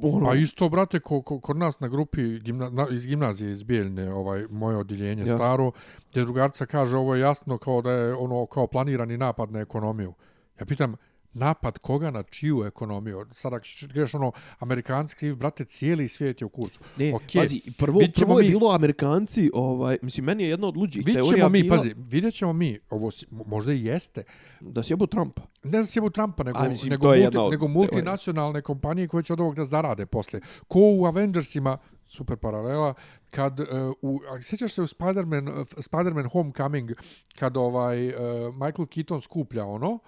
Ono... 0.02 0.30
A 0.30 0.36
isto, 0.36 0.70
brate, 0.70 1.00
ko, 1.00 1.22
ko, 1.22 1.40
kod 1.40 1.58
nas 1.58 1.80
na 1.80 1.88
grupi 1.88 2.40
gimna, 2.40 2.70
na, 2.70 2.88
iz 2.92 3.08
gimnazije 3.08 3.52
iz 3.52 3.64
Bijeljne, 3.64 4.14
ovaj, 4.14 4.46
moje 4.50 4.78
odjeljenje 4.78 5.22
ja. 5.22 5.36
staro, 5.36 5.72
gdje 6.10 6.24
drugarca 6.24 6.66
kaže 6.66 6.98
ovo 6.98 7.16
je 7.16 7.22
jasno 7.22 7.58
kao 7.58 7.82
da 7.82 7.92
je 7.92 8.16
ono 8.16 8.46
kao 8.46 8.68
planirani 8.68 9.18
napad 9.18 9.52
na 9.52 9.60
ekonomiju. 9.60 10.14
Ja 10.60 10.66
pitam, 10.66 10.96
napad 11.34 11.78
koga 11.78 12.12
na 12.12 12.24
čiju 12.24 12.64
ekonomiju. 12.64 13.26
Sada 13.32 13.60
kažeš 13.88 14.14
ono, 14.14 14.32
Amerikanci 14.60 15.16
krivi, 15.16 15.36
brate, 15.36 15.66
cijeli 15.66 16.08
svijet 16.08 16.42
je 16.42 16.46
u 16.46 16.50
kursu. 16.50 16.80
Ne, 16.98 17.14
Okej, 17.16 17.42
pazi, 17.42 17.62
prvo, 17.78 18.02
prvo 18.16 18.40
je 18.40 18.46
mi- 18.46 18.50
bilo 18.50 18.72
Amerikanci, 18.72 19.50
ovaj, 19.54 19.98
mislim, 20.02 20.26
meni 20.26 20.44
je 20.44 20.50
jedna 20.50 20.68
od 20.68 20.78
luđih 20.78 21.06
Vidjet 21.06 21.24
teorija 21.24 21.50
mi, 21.50 21.62
bila 21.64 21.76
pazi, 21.78 21.94
vidjet 22.00 22.34
ćemo 22.34 22.54
mi, 22.54 22.80
ovo 22.90 23.12
si- 23.12 23.26
možda 23.32 23.74
i 23.74 23.86
jeste, 23.86 24.24
da 24.62 24.84
sjebu 24.84 25.08
Trumpa. 25.08 25.42
ne 25.64 25.78
da 25.78 25.86
sjebu 25.86 26.10
Trumpa, 26.10 26.44
nego, 26.44 26.60
A, 26.60 26.70
mislim, 26.70 26.90
nego, 26.90 27.08
multi, 27.08 27.22
nego 27.22 27.34
teorija. 27.50 27.68
multinacionalne 27.70 28.62
kompanije 28.62 29.08
koje 29.08 29.24
će 29.24 29.34
od 29.34 29.40
ovog 29.40 29.56
da 29.56 29.66
zarade 29.66 30.06
posle. 30.06 30.40
Ko 30.68 30.80
u 30.92 31.06
Avengersima, 31.06 31.78
super 32.04 32.38
paralela, 32.38 32.94
kad 33.32 33.60
uh, 33.60 33.66
u, 34.02 34.20
a 34.30 34.42
sjećaš 34.42 34.74
se 34.74 34.82
u 34.82 34.88
Spider-Man, 34.88 35.50
uh, 35.50 35.56
Spider-Man 35.68 36.28
Homecoming, 36.28 36.92
kad 37.36 37.58
ovaj 37.58 38.08
uh, 38.08 38.14
Michael 38.56 38.86
Keaton 38.86 39.22
skuplja 39.22 39.66
ono, 39.66 40.00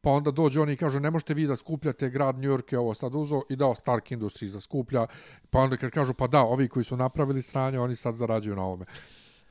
pa 0.00 0.10
onda 0.10 0.30
dođu 0.30 0.62
oni 0.62 0.72
i 0.72 0.76
kažu 0.76 1.00
ne 1.00 1.10
možete 1.10 1.34
vi 1.34 1.46
da 1.46 1.56
skupljate 1.56 2.10
grad 2.10 2.38
New 2.38 2.50
York 2.50 2.72
je 2.72 2.78
ovo 2.78 2.94
sad 2.94 3.14
uzo 3.14 3.42
i 3.50 3.56
dao 3.56 3.74
Stark 3.74 4.12
Industries 4.12 4.52
da 4.52 4.60
skuplja, 4.60 5.06
pa 5.50 5.58
onda 5.58 5.76
kad 5.76 5.90
kažu 5.90 6.14
pa 6.14 6.26
da, 6.26 6.40
ovi 6.40 6.68
koji 6.68 6.84
su 6.84 6.96
napravili 6.96 7.42
sranje, 7.42 7.80
oni 7.80 7.96
sad 7.96 8.14
zarađuju 8.14 8.56
na 8.56 8.62
ovome. 8.62 8.84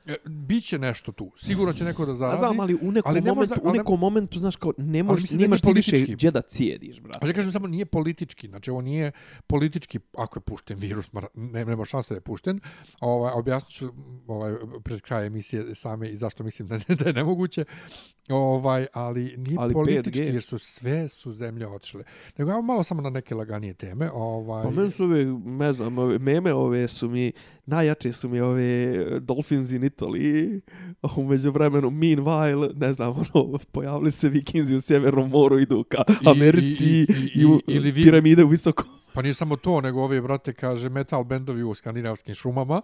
E, 0.09 0.15
Biće 0.25 0.79
nešto 0.79 1.11
tu. 1.11 1.31
Sigurno 1.37 1.73
će 1.73 1.83
neko 1.83 2.05
da 2.05 2.13
zaradi. 2.13 2.37
znam, 2.37 2.59
ali 2.59 2.75
u 2.75 2.91
nekom, 2.91 3.09
ali 3.11 3.21
ne 3.21 3.33
momentu, 3.33 3.53
u 3.53 3.61
ali 3.63 3.71
ne- 3.71 3.77
nekom 3.77 3.99
momentu, 3.99 4.39
znaš, 4.39 4.55
kao, 4.55 4.73
ne 4.77 5.03
možeš, 5.03 5.29
da 5.29 5.37
nemaš 5.37 5.61
ti 5.61 5.73
više 5.75 5.97
gdje 5.97 6.31
da 6.31 6.41
cijediš, 6.41 6.99
brate. 6.99 7.19
A 7.21 7.27
ja 7.27 7.33
kažem 7.33 7.51
samo 7.51 7.67
nije 7.67 7.85
politički, 7.85 8.47
znači 8.47 8.71
ovo 8.71 8.81
nije 8.81 9.11
politički, 9.47 9.99
ako 10.17 10.37
je 10.37 10.41
pušten 10.41 10.77
virus, 10.77 11.11
ne, 11.33 11.65
nema 11.65 11.85
šanse 11.85 12.13
da 12.13 12.17
je 12.17 12.21
pušten. 12.21 12.59
Ovaj, 12.99 13.33
objasnit 13.33 13.71
ću 13.73 13.89
ovaj, 14.27 14.53
pred 14.83 15.01
kraj 15.01 15.27
emisije 15.27 15.75
same 15.75 16.09
i 16.09 16.15
zašto 16.15 16.43
mislim 16.43 16.67
da, 16.67 16.77
da 16.95 17.05
je 17.05 17.13
nemoguće. 17.13 17.65
Ovaj, 18.29 18.87
ali 18.93 19.23
nije 19.37 19.57
Ali 19.59 19.65
ali 19.65 19.73
politički 19.73 20.23
5G. 20.23 20.33
jer 20.33 20.43
su 20.43 20.59
sve 20.59 21.07
su 21.07 21.31
zemlje 21.31 21.67
otišle. 21.67 22.03
Nego 22.37 22.51
ja 22.51 22.61
malo 22.61 22.83
samo 22.83 23.01
na 23.01 23.09
neke 23.09 23.35
laganije 23.35 23.73
teme. 23.73 24.09
Ovaj, 24.13 24.63
Pa 24.63 24.69
meni 24.71 24.91
su 24.91 25.03
ove, 25.03 25.25
ne 25.45 25.73
znam, 25.73 25.97
ove 25.97 26.19
meme 26.19 26.53
ove 26.53 26.87
su 26.87 27.09
mi, 27.09 27.31
najjače 27.69 28.13
su 28.13 28.29
mi 28.29 28.39
ove 28.41 28.95
Dolphins 29.19 29.71
in 29.71 29.81
Italy, 29.81 30.59
umeđu 31.15 31.51
vremenu, 31.51 31.89
meanwhile, 31.89 32.69
ne 32.75 32.93
znam, 32.93 33.09
ono, 33.33 33.57
pojavili 33.71 34.11
se 34.11 34.29
vikinzi 34.29 34.75
u 34.75 34.81
Sjevernom 34.81 35.29
moru, 35.29 35.59
idu 35.59 35.83
ka 35.83 36.03
I- 36.21 36.29
Americi 36.29 36.85
i- 36.85 37.05
i, 37.09 37.31
i- 37.35 37.45
u 37.45 37.55
i- 37.57 37.61
ili 37.67 37.91
vi- 37.91 38.03
piramide 38.03 38.43
u 38.43 38.47
visoko. 38.47 38.83
Pa 39.13 39.21
nije 39.21 39.33
samo 39.33 39.55
to, 39.55 39.81
nego 39.81 40.03
ove, 40.03 40.21
brate, 40.21 40.53
kaže 40.53 40.89
metal 40.89 41.23
bendovi 41.23 41.63
u 41.63 41.75
skandinavskim 41.75 42.35
šumama. 42.35 42.81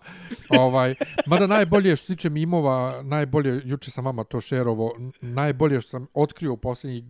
ovaj, 0.49 0.95
mada 1.28 1.48
najbolje 1.48 1.95
što 1.95 2.07
tiče 2.07 2.30
mimova, 2.30 3.02
najbolje, 3.03 3.62
juče 3.66 3.91
sam 3.91 4.06
vama 4.06 4.24
to 4.24 4.41
šerovo, 4.41 4.95
najbolje 5.22 5.82
što 5.82 5.90
sam 5.90 6.07
otkrio 6.14 6.53
u 6.53 6.57
posljednjih 6.57 7.03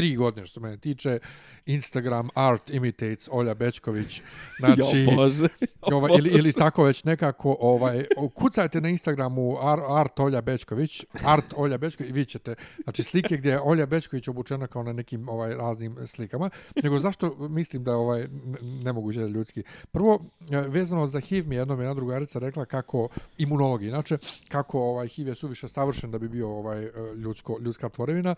tri 0.00 0.16
godine 0.16 0.46
što 0.46 0.60
mene 0.60 0.76
tiče, 0.76 1.18
Instagram 1.66 2.28
Art 2.34 2.70
Imitates 2.70 3.28
Olja 3.32 3.54
Bečković. 3.54 4.20
Znači, 4.58 4.98
jo 4.98 5.16
Bože. 5.16 5.48
jo 5.90 5.96
ovaj, 5.96 6.10
ili, 6.18 6.30
ili 6.30 6.52
tako 6.52 6.84
već 6.84 7.04
nekako, 7.04 7.56
ovaj, 7.60 8.04
kucajte 8.34 8.80
na 8.80 8.88
Instagramu 8.88 9.56
Ar, 9.60 9.78
Art 9.88 10.20
Olja 10.20 10.40
Bečković, 10.40 11.04
Art 11.24 11.54
Olja 11.56 11.78
Bečković 11.78 12.10
i 12.10 12.12
vi 12.12 12.24
ćete, 12.24 12.54
znači 12.82 13.02
slike 13.02 13.36
gdje 13.36 13.50
je 13.50 13.60
Olja 13.60 13.86
Bečković 13.86 14.28
obučena 14.28 14.66
kao 14.66 14.82
na 14.82 14.92
nekim 14.92 15.28
ovaj 15.28 15.54
raznim 15.54 15.96
slikama, 16.06 16.50
nego 16.82 16.98
zašto 16.98 17.36
mislim 17.48 17.84
da 17.84 17.96
ovaj 17.96 18.28
nemoguće 18.62 19.20
ljudski. 19.20 19.62
Prvo, 19.92 20.24
e, 20.50 20.60
vezano 20.60 21.06
za 21.06 21.20
HIV 21.20 21.48
mi 21.48 21.54
je 21.54 21.58
jednom 21.58 21.80
jedna 21.80 21.94
drugarica 21.94 22.38
rekla 22.38 22.64
kako, 22.64 23.08
imunologi, 23.38 23.86
inače, 23.86 24.18
kako 24.48 24.80
ovaj 24.80 25.08
HIV 25.08 25.28
je 25.28 25.34
suviše 25.34 25.68
savršen 25.68 26.10
da 26.10 26.18
bi 26.18 26.28
bio 26.28 26.48
ovaj 26.48 26.84
e, 26.84 26.90
ljudsko, 27.16 27.58
ljudska 27.60 27.88
tvorevina. 27.88 28.34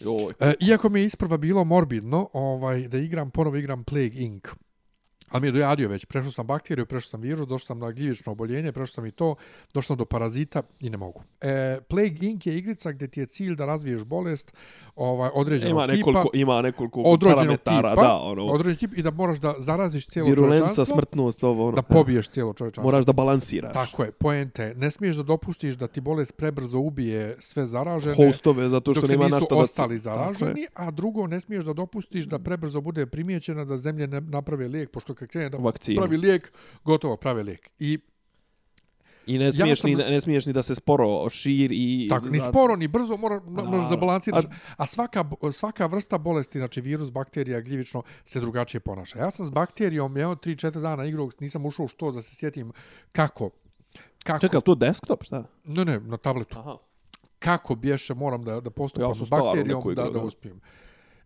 Joj. 0.00 0.34
E, 0.40 0.54
iako 0.60 0.88
mi 0.88 1.00
je 1.00 1.06
isprva 1.06 1.36
bilo 1.36 1.64
morbidno 1.64 2.28
ovaj, 2.32 2.88
da 2.88 2.98
igram, 2.98 3.30
ponovo 3.30 3.56
igram 3.56 3.84
Plague 3.84 4.14
Inc. 4.14 4.48
Ali 5.28 5.40
mi 5.40 5.48
je 5.48 5.52
dojadio 5.52 5.88
već, 5.88 6.04
prešao 6.04 6.30
sam 6.30 6.46
bakteriju, 6.46 6.86
prešao 6.86 7.08
sam 7.08 7.20
virus, 7.20 7.48
došao 7.48 7.66
sam 7.66 7.78
na 7.78 7.90
gljivično 7.90 8.32
oboljenje, 8.32 8.72
prešao 8.72 8.86
sam 8.86 9.06
i 9.06 9.10
to, 9.10 9.34
došao 9.74 9.86
sam 9.86 9.96
do 9.96 10.04
parazita 10.04 10.62
i 10.80 10.90
ne 10.90 10.96
mogu. 10.96 11.22
E, 11.40 11.78
Plague 11.88 12.28
Inc. 12.28 12.46
je 12.46 12.58
igrica 12.58 12.92
gdje 12.92 13.08
ti 13.08 13.20
je 13.20 13.26
cilj 13.26 13.54
da 13.54 13.66
razviješ 13.66 14.04
bolest 14.04 14.54
ovaj, 14.96 15.30
određenog 15.34 15.70
Ima 15.70 15.86
tipa, 15.86 15.96
nekoliko, 15.96 16.30
ima 16.34 16.62
nekoliko 16.62 17.00
određenog 17.00 17.38
parametara, 17.38 17.90
tipa, 17.90 18.02
da, 18.02 18.16
ono, 18.16 18.44
određen 18.46 18.78
tip 18.78 18.98
i 18.98 19.02
da 19.02 19.10
moraš 19.10 19.38
da 19.38 19.54
zaraziš 19.58 20.06
cijelo 20.06 20.28
virulenca, 20.28 20.56
čovječanstvo, 20.56 20.94
smrtnost, 20.94 21.44
ovo, 21.44 21.66
ono. 21.66 21.76
da 21.76 21.82
pobiješ 21.82 22.28
cijelo 22.28 22.52
čovječanstvo. 22.52 22.90
Moraš 22.90 23.04
da 23.04 23.12
balansiraš. 23.12 23.72
Tako 23.72 24.04
je, 24.04 24.12
poente. 24.12 24.74
Ne 24.76 24.90
smiješ 24.90 25.16
da 25.16 25.22
dopustiš 25.22 25.74
da 25.74 25.86
ti 25.86 26.00
bolest 26.00 26.36
prebrzo 26.36 26.78
ubije 26.78 27.36
sve 27.38 27.66
zaražene. 27.66 28.16
Hostove, 28.16 28.68
zato 28.68 28.94
što 28.94 29.06
nema 29.06 29.24
nisu 29.24 29.34
našta 29.34 29.54
da... 29.54 29.60
ostali 29.60 29.98
zaraženi, 29.98 30.66
a 30.74 30.90
drugo 30.90 31.26
ne 31.26 31.40
smiješ 31.40 31.64
da 31.64 31.72
dopustiš 31.72 32.24
da 32.24 32.38
prebrzo 32.38 32.80
bude 32.80 33.06
primijećena 33.06 33.64
da 33.64 33.78
zemlje 33.78 34.06
ne 34.06 34.20
naprave 34.20 34.68
lijek, 34.68 34.90
pošto 34.90 35.14
kad 35.14 35.28
krene 35.28 35.48
da 35.48 35.56
Vakcinu. 35.56 35.96
pravi 35.96 36.16
lijek, 36.16 36.52
gotovo 36.84 37.16
prave 37.16 37.42
lijek. 37.42 37.70
I 37.78 37.98
I 39.26 39.38
ne 39.38 39.52
smiješ, 39.52 39.80
sam- 39.80 39.90
ni, 39.90 39.96
ne 39.96 40.20
smiješ 40.20 40.46
ni 40.46 40.52
da 40.52 40.62
se 40.62 40.74
sporo 40.74 41.30
širi 41.30 41.76
i... 41.76 42.08
tako, 42.08 42.28
ni 42.28 42.40
sporo, 42.40 42.76
ni 42.76 42.88
brzo 42.88 43.16
mora, 43.16 43.40
možeš 43.40 43.90
da 43.90 43.96
balansiraš. 43.96 44.44
A- 44.44 44.48
A 44.76 44.86
svaka, 44.86 45.24
svaka 45.52 45.86
vrsta 45.86 46.18
bolesti, 46.18 46.58
znači 46.58 46.80
virus, 46.80 47.10
bakterija, 47.10 47.60
gljivično, 47.60 48.02
se 48.24 48.40
drugačije 48.40 48.80
ponaša. 48.80 49.18
Ja 49.18 49.30
sam 49.30 49.46
s 49.46 49.50
bakterijom, 49.50 50.16
evo, 50.16 50.34
3-4 50.34 50.80
dana 50.80 51.04
igrao, 51.04 51.28
nisam 51.40 51.66
ušao 51.66 51.84
u 51.84 51.88
što 51.88 52.10
da 52.10 52.22
se 52.22 52.36
sjetim 52.36 52.72
kako. 53.12 53.50
Kako? 54.24 54.38
Čekaj, 54.40 54.60
to 54.60 54.74
desktop, 54.74 55.22
šta? 55.24 55.44
Ne, 55.64 55.84
ne, 55.84 56.00
na 56.00 56.16
tabletu. 56.16 56.58
Aha. 56.58 56.76
kako 57.38 57.74
bješe 57.74 58.14
moram 58.14 58.44
da, 58.44 58.60
da 58.60 58.70
postupam 58.70 59.04
Ja 59.04 59.08
ja 59.10 59.26
s 59.26 59.28
bakterijom 59.28 59.82
da, 59.86 60.02
da 60.02 60.10
da. 60.10 60.20
uspijem. 60.20 60.60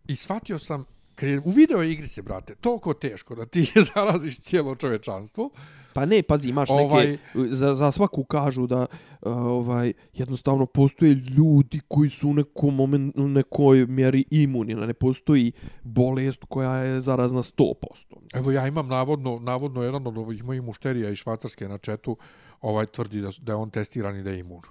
I 0.07 0.15
shvatio 0.15 0.59
sam, 0.59 0.85
kre- 1.19 1.41
u 1.45 1.49
video 1.49 1.83
igri 1.83 2.07
se, 2.07 2.21
brate, 2.21 2.55
toliko 2.55 2.93
teško 2.93 3.35
da 3.35 3.45
ti 3.45 3.71
zaraziš 3.95 4.39
cijelo 4.39 4.75
čovečanstvo. 4.75 5.49
Pa 5.93 6.05
ne, 6.05 6.23
pazi, 6.23 6.49
imaš 6.49 6.69
Ovaj- 6.69 7.07
neke, 7.07 7.19
za, 7.55 7.73
za 7.73 7.91
svaku 7.91 8.23
kažu 8.23 8.67
da 8.67 8.79
uh, 8.81 8.87
ovaj 9.31 9.93
jednostavno 10.13 10.65
postoje 10.65 11.13
ljudi 11.13 11.81
koji 11.87 12.09
su 12.09 12.29
u 12.29 12.33
nekom 12.33 12.75
moment, 12.75 13.17
u 13.17 13.27
nekoj 13.27 13.85
mjeri 13.85 14.25
imuni, 14.31 14.75
ne 14.75 14.93
postoji 14.93 15.51
bolest 15.83 16.39
koja 16.49 16.75
je 16.75 16.99
zarazna 16.99 17.41
100%. 17.41 17.73
Evo 18.33 18.51
ja 18.51 18.67
imam 18.67 18.87
navodno, 18.87 19.39
navodno 19.39 19.83
jedan 19.83 20.07
od 20.07 20.17
ovih 20.17 20.43
mojih 20.43 20.61
mušterija 20.61 21.09
iz 21.09 21.17
Švacarske 21.17 21.67
na 21.67 21.77
četu 21.77 22.17
ovaj 22.61 22.85
tvrdi 22.85 23.21
da, 23.21 23.29
da 23.41 23.51
je 23.51 23.55
on 23.55 23.69
testiran 23.69 24.15
i 24.15 24.23
da 24.23 24.29
je 24.29 24.39
imun. 24.39 24.61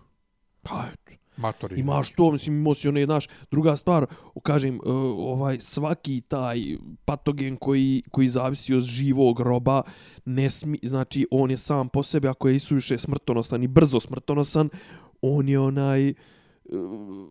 Pa 0.62 0.85
eto. 0.93 1.28
Matori. 1.39 1.81
Imaš 1.81 2.10
to, 2.10 2.31
mislim, 2.32 2.56
imao 2.56 2.74
si 2.74 2.89
one, 2.89 3.05
znaš, 3.05 3.28
druga 3.51 3.77
stvar, 3.77 4.06
kažem, 4.43 4.74
uh, 4.74 4.94
ovaj, 5.19 5.60
svaki 5.60 6.20
taj 6.20 6.59
patogen 7.05 7.56
koji, 7.56 8.02
koji 8.10 8.28
zavisi 8.28 8.74
od 8.74 8.82
živog 8.82 9.40
roba, 9.40 9.82
ne 10.24 10.51
smi, 10.51 10.78
znači, 10.82 11.27
on 11.31 11.51
je 11.51 11.59
sam 11.59 11.89
po 11.89 12.02
sebi, 12.02 12.28
ako 12.28 12.48
je 12.48 12.56
isuviše 12.56 12.98
smrtonosan 12.98 13.62
i 13.62 13.69
brzo 13.69 14.01
smrtonosan, 14.01 14.69
on 15.23 15.48
je 15.48 15.59
onaj, 15.59 16.10
uh, 16.10 16.16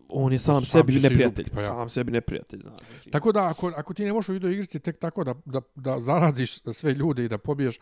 on 0.08 0.32
je 0.32 0.38
sam, 0.38 0.54
Sam 0.54 0.64
sebi 0.64 0.92
neprijatelj. 0.92 1.50
pa 1.54 1.60
ja. 1.60 1.66
Sam 1.66 1.88
sebi 1.88 2.12
neprijatelj, 2.12 2.60
znaš. 2.60 2.78
mislim. 2.94 3.12
Tako 3.12 3.32
da, 3.32 3.48
ako, 3.48 3.72
ako 3.76 3.94
ti 3.94 4.04
ne 4.04 4.12
možeš 4.12 4.28
u 4.28 4.32
video 4.32 4.50
igrici 4.50 4.80
tek 4.80 4.98
tako 4.98 5.24
da, 5.24 5.34
da, 5.44 5.60
da 5.74 6.00
zaraziš 6.00 6.62
sve 6.72 6.92
ljude 6.94 7.24
i 7.24 7.28
da 7.28 7.38
pobiješ, 7.38 7.78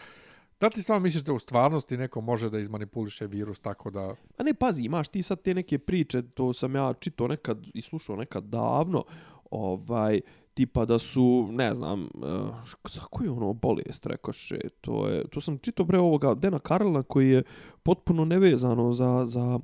da 0.60 0.70
ti 0.70 0.82
samo 0.82 1.00
misliš 1.00 1.24
da 1.24 1.32
u 1.32 1.38
stvarnosti 1.38 1.96
neko 1.96 2.20
može 2.20 2.50
da 2.50 2.58
izmanipuliše 2.58 3.26
virus 3.26 3.60
tako 3.60 3.90
da... 3.90 4.14
A 4.38 4.42
ne, 4.42 4.54
pazi, 4.54 4.82
imaš 4.82 5.08
ti 5.08 5.22
sad 5.22 5.42
te 5.42 5.54
neke 5.54 5.78
priče, 5.78 6.22
to 6.22 6.52
sam 6.52 6.74
ja 6.74 6.94
čitao 7.00 7.28
nekad 7.28 7.66
i 7.74 7.82
slušao 7.82 8.16
nekad 8.16 8.44
davno, 8.44 9.04
ovaj, 9.50 10.20
tipa 10.54 10.84
da 10.84 10.98
su, 10.98 11.48
ne 11.50 11.74
znam, 11.74 12.02
uh, 12.02 12.90
za 12.90 13.00
koju 13.00 13.36
ono 13.36 13.52
bolest 13.52 14.06
rekoše, 14.06 14.58
to 14.80 15.08
je, 15.08 15.28
to 15.28 15.40
sam 15.40 15.58
čitao 15.58 15.86
bre 15.86 15.98
ovoga 15.98 16.34
Dena 16.34 16.58
Karlina 16.58 17.02
koji 17.02 17.30
je 17.30 17.42
potpuno 17.82 18.24
nevezano 18.24 18.92
za, 18.92 19.24
za, 19.26 19.60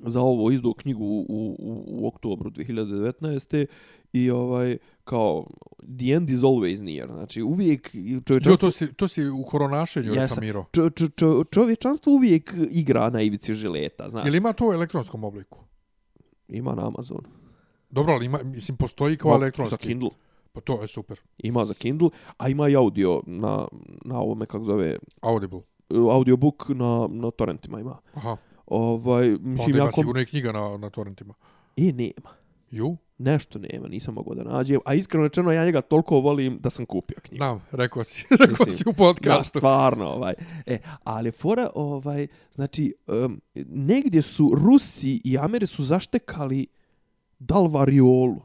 za 0.00 0.20
ovo 0.20 0.50
izdao 0.50 0.74
knjigu 0.74 1.04
u, 1.04 1.24
u, 1.28 1.84
u 1.88 2.08
oktobru 2.08 2.50
2019. 2.50 3.66
I 4.12 4.30
ovaj, 4.30 4.76
kao, 5.04 5.46
the 5.98 6.12
end 6.12 6.30
is 6.30 6.40
always 6.40 6.82
near. 6.82 7.08
Znači, 7.08 7.42
uvijek 7.42 7.90
Jo, 7.94 8.20
čovječanstvo, 8.20 8.66
to, 8.66 8.70
si, 8.70 8.92
to 8.94 9.08
si 9.08 9.26
u 9.28 9.44
koronašenju 9.44 10.06
Jesam. 10.08 10.22
reklamirao. 10.22 10.64
čo, 10.72 10.90
čo, 10.90 11.08
čo, 11.08 11.44
čovječanstvo 11.44 12.12
uvijek 12.12 12.54
igra 12.70 13.10
na 13.10 13.22
ivici 13.22 13.54
žileta, 13.54 14.08
znaš. 14.08 14.26
Ili 14.28 14.36
ima 14.36 14.52
to 14.52 14.68
u 14.68 14.72
elektronskom 14.72 15.24
obliku? 15.24 15.58
Ima 16.48 16.74
na 16.74 16.86
Amazonu. 16.86 17.28
Dobro, 17.90 18.12
ali 18.14 18.26
ima, 18.26 18.38
mislim, 18.44 18.76
postoji 18.76 19.16
kao 19.16 19.30
Ma, 19.30 19.36
elektronski. 19.36 19.74
Za 19.74 19.88
Kindle. 19.88 20.10
Pa 20.52 20.60
to 20.60 20.82
je 20.82 20.88
super. 20.88 21.20
Ima 21.38 21.64
za 21.64 21.74
Kindle, 21.74 22.08
a 22.36 22.48
ima 22.48 22.68
i 22.68 22.76
audio 22.76 23.22
na, 23.26 23.66
na 24.04 24.18
ovome, 24.20 24.46
kako 24.46 24.64
zove, 24.64 24.98
Audible. 25.20 25.60
audiobook 26.12 26.68
na, 26.68 27.08
na 27.10 27.30
torrentima 27.30 27.80
ima. 27.80 27.98
Aha. 28.14 28.36
Ovaj, 28.66 29.36
Pa 29.36 29.48
mislim, 29.48 29.64
onda 29.66 29.78
ima 29.78 29.86
jako... 29.86 30.00
sigurno 30.00 30.20
i 30.20 30.26
knjiga 30.26 30.52
na, 30.52 30.76
na 30.76 30.90
torrentima. 30.90 31.34
E, 31.76 31.92
nema. 31.92 32.30
Ju? 32.70 32.96
Nešto 33.18 33.58
nema, 33.58 33.88
nisam 33.88 34.14
mogao 34.14 34.34
da 34.34 34.44
nađem. 34.44 34.80
A 34.84 34.94
iskreno 34.94 35.24
rečeno, 35.24 35.52
ja 35.52 35.64
njega 35.64 35.80
toliko 35.80 36.20
volim 36.20 36.58
da 36.60 36.70
sam 36.70 36.86
kupio 36.86 37.16
knjigu. 37.22 37.36
Znam, 37.36 37.64
rekao 37.72 38.04
si. 38.04 38.26
rekao 38.40 38.46
Mislim, 38.48 38.70
si 38.70 38.84
u 38.86 38.92
Da, 38.92 38.96
podcastu. 38.96 39.58
stvarno, 39.58 40.06
ovaj. 40.08 40.34
E, 40.66 40.78
ali 41.04 41.30
fora, 41.30 41.70
ovaj, 41.74 42.26
znači, 42.50 42.94
um, 43.06 43.40
negdje 43.68 44.22
su 44.22 44.52
Rusi 44.54 45.20
i 45.24 45.38
Ameri 45.38 45.66
su 45.66 45.84
zaštekali 45.84 46.66
da 47.38 47.58
li 47.58 47.68
variolu. 47.72 48.42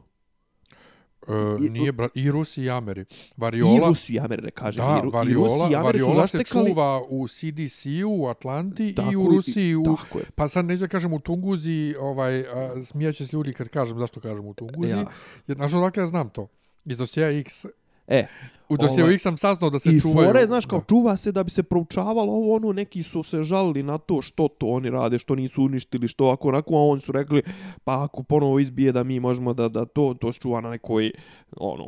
E, 1.32 1.66
I- 1.66 1.70
nije 1.70 1.92
bra, 1.92 2.10
i 2.16 2.32
Rusi 2.32 2.64
i 2.64 2.70
Ameri. 2.70 3.02
I 3.02 3.06
Variola, 3.38 3.88
Rusi 3.88 4.14
i 4.14 4.20
Ameri, 4.20 4.42
ne 4.42 4.52
kažem. 4.52 4.86
da, 4.86 4.98
i, 4.98 5.02
Ru- 5.02 5.08
i 5.08 5.12
Variola, 5.12 5.48
Rusi 5.48 5.74
i 5.74 5.76
Ameri 5.76 6.00
su 6.00 6.06
Variola 6.06 6.28
se 6.28 6.44
čuva 6.44 7.02
u 7.10 7.28
CDC-u, 7.28 8.16
u 8.16 8.28
Atlanti 8.28 8.90
i 8.90 8.96
Tako 8.96 9.20
u 9.20 9.28
Rusiji, 9.28 9.76
u, 9.76 9.84
Tako 9.98 10.20
je. 10.20 10.26
pa 10.36 10.48
sad 10.48 10.66
neću 10.66 10.80
da 10.80 10.88
kažem 10.88 11.14
u 11.14 11.20
Tunguzi, 11.20 11.96
ovaj, 12.00 12.40
a, 12.40 12.84
smijeće 12.84 13.28
se 13.28 13.38
ljudi 13.38 13.54
kad 13.54 13.70
kažem 13.70 14.00
zašto 14.00 14.20
kažem 14.20 14.46
u 14.46 14.54
Tunguzi. 14.54 14.92
Ja. 14.92 15.06
Jer, 15.48 15.58
znaš, 15.58 15.74
odakle 15.74 16.04
ja 16.04 16.08
znam 16.08 16.30
to? 16.30 16.48
Iz 16.86 16.98
dosjeja 16.98 17.40
X. 17.40 17.66
E, 18.08 18.28
U 18.72 18.78
dosjeu 18.78 19.04
Ovaj, 19.04 19.14
X 19.14 19.24
sam 19.24 19.38
saznao 19.38 19.70
da 19.70 19.80
se 19.80 19.90
I 19.90 20.00
čuvaju. 20.00 20.28
fore, 20.28 20.46
znaš, 20.46 20.66
kao 20.66 20.80
da. 20.80 20.86
čuva 20.86 21.18
se 21.18 21.32
da 21.32 21.44
bi 21.44 21.52
se 21.52 21.64
proučavalo 21.64 22.34
ovo, 22.34 22.56
ono, 22.56 22.74
neki 22.74 23.04
su 23.04 23.24
se 23.24 23.44
žalili 23.44 23.84
na 23.84 23.98
to 23.98 24.22
što 24.22 24.48
to 24.48 24.66
oni 24.66 24.90
rade, 24.90 25.20
što 25.20 25.36
nisu 25.36 25.64
uništili, 25.64 26.08
što 26.08 26.26
ako 26.26 26.48
onako, 26.48 26.76
a 26.76 26.82
oni 26.82 27.02
su 27.02 27.12
rekli, 27.12 27.42
pa 27.84 28.04
ako 28.04 28.24
ponovo 28.24 28.60
izbije 28.60 28.92
da 28.92 29.04
mi 29.04 29.20
možemo 29.20 29.54
da, 29.54 29.68
da 29.68 29.86
to, 29.86 30.16
to 30.22 30.32
se 30.32 30.40
čuva 30.40 30.62
na 30.62 30.70
nekoj, 30.70 31.12
ono, 31.58 31.86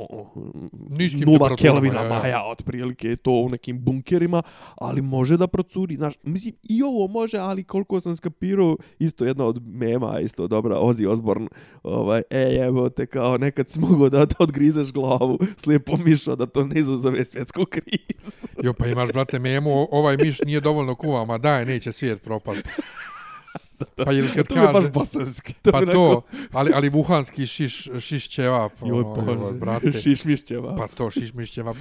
Niskim 0.89 1.21
nula 1.21 1.55
kelvina 1.55 2.01
ja, 2.01 2.03
ja. 2.03 2.09
maja, 2.09 2.43
otprilike 2.51 3.07
je 3.07 3.15
to 3.15 3.31
u 3.31 3.49
nekim 3.49 3.83
bunkerima, 3.83 4.41
ali 4.77 5.01
može 5.01 5.37
da 5.37 5.47
procuri, 5.47 5.95
znaš, 5.95 6.13
mislim, 6.23 6.55
i 6.63 6.83
ovo 6.83 7.07
može, 7.07 7.37
ali 7.37 7.63
koliko 7.63 7.99
sam 7.99 8.15
skapirao, 8.15 8.77
isto 8.99 9.25
jedna 9.25 9.45
od 9.45 9.67
mema, 9.67 10.19
isto 10.19 10.47
dobra, 10.47 10.75
Ozzy 10.75 11.07
Osbourne, 11.07 11.47
ovaj, 11.83 12.21
e, 12.29 12.55
evo 12.55 12.89
te, 12.89 13.05
kao, 13.05 13.37
nekad 13.37 13.69
si 13.69 13.79
mogao 13.79 14.09
da, 14.09 14.25
da 14.25 14.35
odgrizeš 14.39 14.91
glavu 14.91 15.39
slijepo 15.57 15.97
mišo, 15.97 16.35
da 16.35 16.45
to 16.45 16.63
ne 16.73 16.79
izazove 16.79 17.25
svjetsku 17.25 17.65
krizu. 17.65 18.47
Jo, 18.63 18.73
pa 18.73 18.87
imaš, 18.87 19.11
brate, 19.11 19.39
memu, 19.39 19.87
ovaj 19.91 20.17
miš 20.17 20.41
nije 20.41 20.59
dovoljno 20.59 20.95
kuva, 20.95 21.25
ma 21.25 21.37
daj, 21.37 21.65
neće 21.65 21.91
svijet 21.91 22.23
propast. 22.23 22.65
Pa 23.95 24.11
ili 24.11 24.29
kad 24.35 24.47
to 24.47 24.55
mi 24.55 24.61
je 24.61 24.67
baš 24.67 24.73
kaže, 24.73 24.89
bosanski. 24.89 25.53
pa 25.63 25.85
to, 25.85 26.21
ali, 26.51 26.71
ali 26.75 26.89
vuhanski 26.89 27.47
šiš, 27.47 27.89
šiš 27.99 28.29
ćevap, 28.29 28.71
Joj, 28.81 28.89
ono, 28.91 29.31
joj, 29.31 29.37
bože, 29.37 29.53
brate. 29.53 29.91
šišmišćeva. 29.93 30.75
Pa 30.75 30.87
to 30.87 31.09
šiš 31.09 31.33
miš 31.33 31.51
ćevap. 31.51 31.75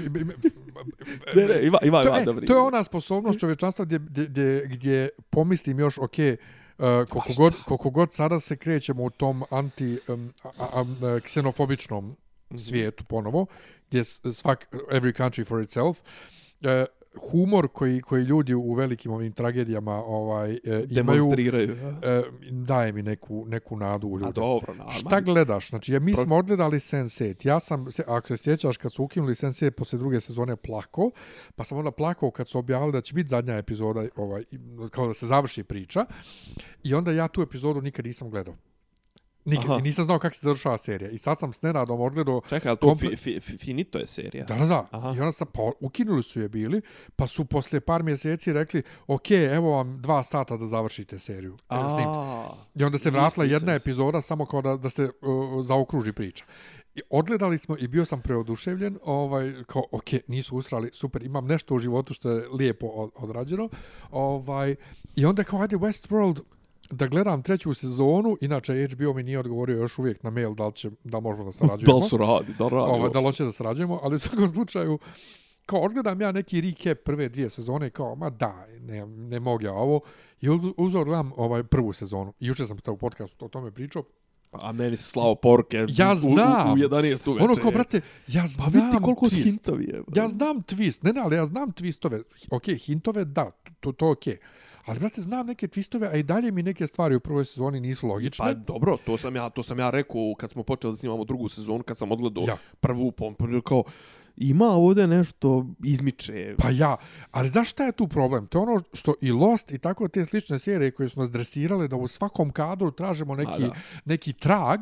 ne, 1.35 1.45
ne, 1.47 1.61
ima, 1.63 1.79
ima, 1.83 2.03
to, 2.03 2.09
ima 2.09 2.19
e, 2.19 2.25
dobri. 2.25 2.47
to 2.47 2.55
je 2.55 2.61
ona 2.61 2.85
sposobnost 2.85 3.41
čovječanstva 3.41 3.85
gdje, 3.85 3.99
gdje, 3.99 4.27
gdje, 4.27 4.67
gdje 4.67 5.09
pomislim 5.31 5.79
još, 5.81 5.99
ok, 5.99 6.17
Uh, 6.79 6.85
koliko, 7.09 7.33
god, 7.37 7.55
koliko 7.65 7.91
god 7.91 8.13
sada 8.13 8.41
se 8.41 8.57
krećemo 8.57 9.05
u 9.05 9.11
tom 9.11 9.45
anti 9.51 9.99
um, 10.09 10.33
a, 10.43 10.49
a, 10.59 10.85
a, 11.03 11.21
ksenofobičnom 11.21 12.17
Mhm. 12.51 12.59
svijetu 12.59 13.05
ponovo, 13.05 13.47
gdje 13.93 14.05
svak, 14.33 14.67
every 14.91 15.13
country 15.13 15.47
for 15.47 15.63
itself, 15.63 16.01
uh, 16.01 16.69
humor 17.31 17.69
koji, 17.69 18.01
koji 18.01 18.23
ljudi 18.23 18.55
u 18.55 18.75
velikim 18.75 19.13
ovim 19.13 19.33
tragedijama 19.33 19.95
ovaj, 19.95 20.59
imaju, 20.65 20.87
Demonstriraju. 20.87 21.77
a? 21.83 21.89
uh, 22.21 22.27
daje 22.51 22.93
mi 22.93 23.03
neku, 23.03 23.45
neku 23.47 23.77
nadu 23.77 24.09
u 24.09 24.17
A 24.17 24.21
ljude. 24.21 24.33
dobro, 24.33 24.75
naravno. 24.75 24.93
Šta 24.93 25.21
gledaš? 25.21 25.69
Znači, 25.69 25.93
ja, 25.93 26.01
mi 26.01 26.13
Pro- 26.13 26.25
smo 26.25 26.37
odgledali 26.37 26.77
Sense8. 26.77 27.47
Ja 27.47 27.61
sam, 27.61 27.93
se- 27.93 28.05
ako 28.07 28.29
se 28.29 28.37
sjećaš, 28.37 28.77
kad 28.77 28.93
su 28.93 29.05
ukinuli 29.05 29.35
Sense8 29.35 29.71
posle 29.71 29.99
druge 29.99 30.21
sezone 30.21 30.57
plako, 30.57 31.11
pa 31.57 31.65
sam 31.65 31.79
onda 31.79 31.91
plakao 31.91 32.31
kad 32.31 32.49
su 32.49 32.59
objavili 32.59 32.93
da 32.93 33.01
će 33.01 33.15
biti 33.15 33.29
zadnja 33.29 33.55
epizoda, 33.55 34.05
ovaj, 34.17 34.45
kao 34.91 35.07
da 35.07 35.15
se 35.15 35.27
završi 35.27 35.65
priča. 35.65 36.07
I 36.83 36.95
onda 36.95 37.13
ja 37.13 37.29
tu 37.29 37.43
epizodu 37.43 37.81
nikad 37.81 38.07
nisam 38.07 38.31
gledao. 38.31 38.55
Nikad. 39.45 39.71
Aha. 39.71 39.79
Nisam 39.79 40.05
znao 40.05 40.19
kako 40.19 40.35
se 40.35 40.41
završava 40.43 40.79
serija. 40.79 41.11
I 41.11 41.19
sad 41.19 41.39
sam 41.39 41.53
s 41.53 41.63
nenadom 41.63 42.01
odgledao 42.01 42.41
Čekaj, 42.49 42.69
ali 42.69 42.79
to 42.79 42.87
Komple- 42.87 43.11
fi, 43.11 43.17
fi, 43.17 43.41
fi, 43.41 43.57
finito 43.57 43.99
je 43.99 44.07
serija. 44.07 44.45
Da, 44.45 44.55
da, 44.55 44.67
da. 44.67 44.89
Aha. 44.91 45.15
I 45.17 45.21
onda 45.21 45.33
sam, 45.33 45.47
pa 45.53 45.71
ukinuli 45.81 46.23
su 46.23 46.41
je 46.41 46.49
bili, 46.49 46.83
pa 47.17 47.27
su 47.27 47.45
posle 47.45 47.81
par 47.81 48.03
mjeseci 48.03 48.53
rekli, 48.53 48.83
ok, 49.07 49.31
evo 49.31 49.71
vam 49.71 50.03
dva 50.03 50.23
sata 50.23 50.57
da 50.57 50.67
završite 50.67 51.19
seriju. 51.19 51.57
A... 51.69 51.91
S 51.91 51.97
tim. 51.97 52.09
A, 52.09 52.49
I 52.75 52.85
onda 52.85 52.99
se 52.99 53.11
vratila 53.11 53.47
jedna 53.47 53.75
epizoda 53.75 54.21
samo 54.21 54.47
kao 54.47 54.63
da, 54.63 54.77
da 54.77 54.91
se 54.91 55.05
uh, 55.05 55.65
zaokruži 55.65 56.13
priča. 56.13 56.45
I 56.95 57.01
odgledali 57.11 57.59
smo 57.59 57.77
i 57.79 57.89
bio 57.89 58.05
sam 58.05 58.23
preoduševljen, 58.23 58.99
ovaj, 59.05 59.53
kao, 59.67 59.83
ok, 59.91 60.09
nisu 60.29 60.57
usrali, 60.57 60.91
super, 60.93 61.23
imam 61.23 61.47
nešto 61.47 61.75
u 61.75 61.79
životu 61.79 62.15
što 62.15 62.31
je 62.31 62.49
lijepo 62.49 62.87
od, 62.87 63.11
odrađeno. 63.15 63.69
Ovaj, 64.11 64.77
I 65.17 65.27
onda 65.27 65.45
kao, 65.45 65.63
ajde, 65.63 65.77
Westworld, 65.77 66.41
da 66.93 67.07
gledam 67.07 67.43
treću 67.43 67.75
sezonu, 67.75 68.37
inače 68.41 68.87
HBO 68.87 69.13
mi 69.15 69.23
nije 69.23 69.39
odgovorio 69.39 69.77
još 69.77 69.99
uvijek 69.99 70.23
na 70.23 70.31
mail 70.31 70.55
da 70.55 70.67
li, 70.67 70.73
će, 70.73 70.91
da 71.05 71.21
možemo 71.21 71.45
da 71.45 71.49
da 71.49 71.53
sarađujemo. 71.53 71.99
li 71.99 72.09
su 72.09 72.17
radi, 72.17 72.55
da 72.59 72.65
radi. 72.65 72.91
ovaj, 72.91 73.11
da 73.11 73.19
li 73.19 73.25
hoće 73.25 73.45
da 73.45 73.53
sarađujemo, 73.53 74.01
ali 74.03 74.17
u 74.17 74.19
svakom 74.19 74.49
slučaju, 74.49 74.99
kao 75.67 75.81
odgledam 75.81 76.21
ja 76.21 76.33
neki 76.33 76.61
recap 76.61 76.99
prve 77.05 77.29
dvije 77.29 77.51
sezone, 77.51 77.91
kao, 77.91 78.15
ma 78.15 78.31
da, 78.31 78.67
ne, 78.81 79.07
ne 79.07 79.41
mogu 79.41 79.65
ja 79.65 79.73
ovo. 79.73 80.01
I 80.41 80.49
uz- 80.49 80.73
uzor 80.77 81.05
gledam 81.05 81.33
ovaj 81.37 81.63
prvu 81.63 81.93
sezonu. 81.93 82.33
I 82.41 82.47
juče 82.47 82.67
sam 82.67 82.79
u 82.89 82.97
podcastu 82.97 83.45
o 83.45 83.49
tome 83.49 83.71
pričao. 83.71 84.03
A 84.53 84.73
meni 84.73 84.97
se 84.97 85.03
slao 85.05 85.35
poruke 85.35 85.87
Ja 85.89 86.09
u, 86.09 86.13
u, 86.13 86.17
znam. 86.17 86.73
u 86.73 86.77
11 86.77 87.29
uveče. 87.31 87.45
Ono 87.45 87.55
kao, 87.55 87.71
brate, 87.71 88.01
ja 88.29 88.43
Pa 88.43 88.47
znam 88.47 88.71
vidite 88.73 88.97
koliko 89.03 89.29
su 89.29 89.37
twist. 89.37 89.45
hintovi 89.45 89.85
je. 89.85 90.03
Ja 90.15 90.29
znam 90.29 90.57
twist. 90.59 91.05
Ne, 91.05 91.13
ne, 91.13 91.21
ali 91.21 91.37
ja 91.37 91.47
znam 91.47 91.73
twistove. 91.73 92.23
Ok, 92.51 92.65
hintove, 92.79 93.25
da, 93.25 93.51
to, 93.81 93.93
to 93.93 94.11
ok. 94.11 94.25
Ali, 94.87 94.99
brate, 95.01 95.21
znam 95.21 95.47
neke 95.47 95.67
twistove, 95.67 96.13
a 96.13 96.17
i 96.17 96.23
dalje 96.23 96.51
mi 96.51 96.63
neke 96.63 96.87
stvari 96.87 97.17
u 97.17 97.21
prvoj 97.21 97.45
sezoni 97.45 97.81
nisu 97.81 98.07
logične. 98.07 98.45
Pa 98.45 98.55
dobro, 98.55 98.97
to 99.07 99.17
sam 99.17 99.37
ja, 99.37 99.51
to 99.51 99.63
sam 99.63 99.79
ja 99.79 99.91
rekao 99.91 100.35
kad 100.39 100.51
smo 100.51 100.63
počeli 100.63 100.93
da 100.93 100.97
snimamo 100.97 101.25
drugu 101.25 101.49
sezonu, 101.49 101.83
kad 101.83 101.99
sam 101.99 102.13
odgledao 102.13 102.45
Ja. 102.49 102.57
prvu 102.81 103.13
pompu, 103.13 103.45
kao 103.65 103.85
ima 104.37 104.67
ovdje 104.67 105.07
nešto 105.07 105.67
izmiče. 105.85 106.55
Pa 106.59 106.71
ja, 106.71 106.97
ali 107.31 107.49
znaš 107.49 107.71
šta 107.71 107.85
je 107.85 107.93
tu 107.93 108.09
problem? 108.09 108.47
To 108.47 108.59
je 108.59 108.63
ono 108.63 108.81
što 108.93 109.15
i 109.21 109.33
Lost 109.33 109.73
i 109.73 109.79
tako 109.79 110.09
te 110.09 110.25
slične 110.25 110.59
serije 110.59 110.91
koje 110.91 111.09
su 111.09 111.21
nas 111.21 111.33
dresirale 111.33 111.89
da 111.89 111.97
u 111.97 112.09
svakom 112.09 112.51
kadru 112.51 112.91
tražimo 112.91 113.35
neki, 113.35 113.63
da. 113.63 113.75
neki 114.05 114.33
trag, 114.33 114.81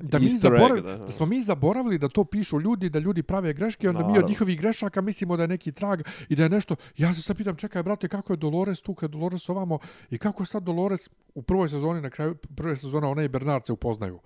da, 0.00 0.18
mi 0.18 0.26
easter 0.26 0.52
egg, 0.54 0.60
zaborav, 0.60 0.80
da. 0.82 0.96
da, 0.96 1.12
smo 1.12 1.26
mi 1.26 1.42
zaboravili 1.42 1.98
da 1.98 2.08
to 2.08 2.24
pišu 2.24 2.60
ljudi, 2.60 2.90
da 2.90 2.98
ljudi 2.98 3.22
prave 3.22 3.52
greške, 3.52 3.88
onda 3.88 4.00
mi 4.00 4.04
od 4.04 4.08
Naravno. 4.08 4.28
njihovih 4.28 4.60
grešaka 4.60 5.00
mislimo 5.00 5.36
da 5.36 5.42
je 5.42 5.48
neki 5.48 5.72
trag 5.72 6.00
i 6.28 6.36
da 6.36 6.42
je 6.42 6.48
nešto... 6.48 6.76
Ja 6.96 7.14
se 7.14 7.22
sad 7.22 7.36
pitam, 7.36 7.56
čekaj, 7.56 7.82
brate, 7.82 8.08
kako 8.08 8.32
je 8.32 8.36
Dolores 8.36 8.82
tu, 8.82 8.94
kad 8.94 9.10
Dolores 9.10 9.48
ovamo 9.48 9.78
i 10.10 10.18
kako 10.18 10.44
sad 10.44 10.62
Dolores 10.62 11.10
u 11.34 11.42
prvoj 11.42 11.68
sezoni, 11.68 12.00
na 12.00 12.10
kraju 12.10 12.34
prve 12.34 12.76
sezone, 12.76 13.06
ona 13.06 13.22
i 13.22 13.28
Bernard 13.28 13.66
se 13.66 13.72
upoznaju. 13.72 14.20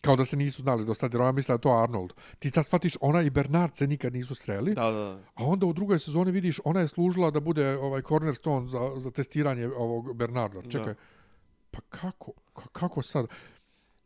Kao 0.00 0.16
da 0.16 0.24
se 0.24 0.36
nisu 0.36 0.62
znali 0.62 0.84
do 0.84 0.94
sad, 0.94 1.12
jer 1.14 1.22
ona 1.22 1.32
misla 1.32 1.52
da 1.52 1.58
je 1.58 1.62
to 1.62 1.82
Arnold. 1.82 2.12
Ti 2.38 2.50
sad 2.50 2.66
shvatiš, 2.66 2.94
ona 3.00 3.22
i 3.22 3.30
Bernard 3.30 3.76
se 3.76 3.86
nikad 3.86 4.12
nisu 4.12 4.34
sreli. 4.34 4.74
Da, 4.74 4.84
da, 4.84 4.98
da. 4.98 5.18
A 5.34 5.44
onda 5.44 5.66
u 5.66 5.72
drugoj 5.72 5.98
sezoni 5.98 6.32
vidiš, 6.32 6.60
ona 6.64 6.80
je 6.80 6.88
služila 6.88 7.30
da 7.30 7.40
bude 7.40 7.76
ovaj 7.78 8.02
cornerstone 8.02 8.68
za, 8.68 8.90
za 8.96 9.10
testiranje 9.10 9.66
ovog 9.76 10.14
Bernarda. 10.16 10.62
Čekaj, 10.62 10.94
pa 11.70 11.78
kako? 11.88 12.32
Ka- 12.54 12.68
Kako 12.72 13.02
sad? 13.02 13.26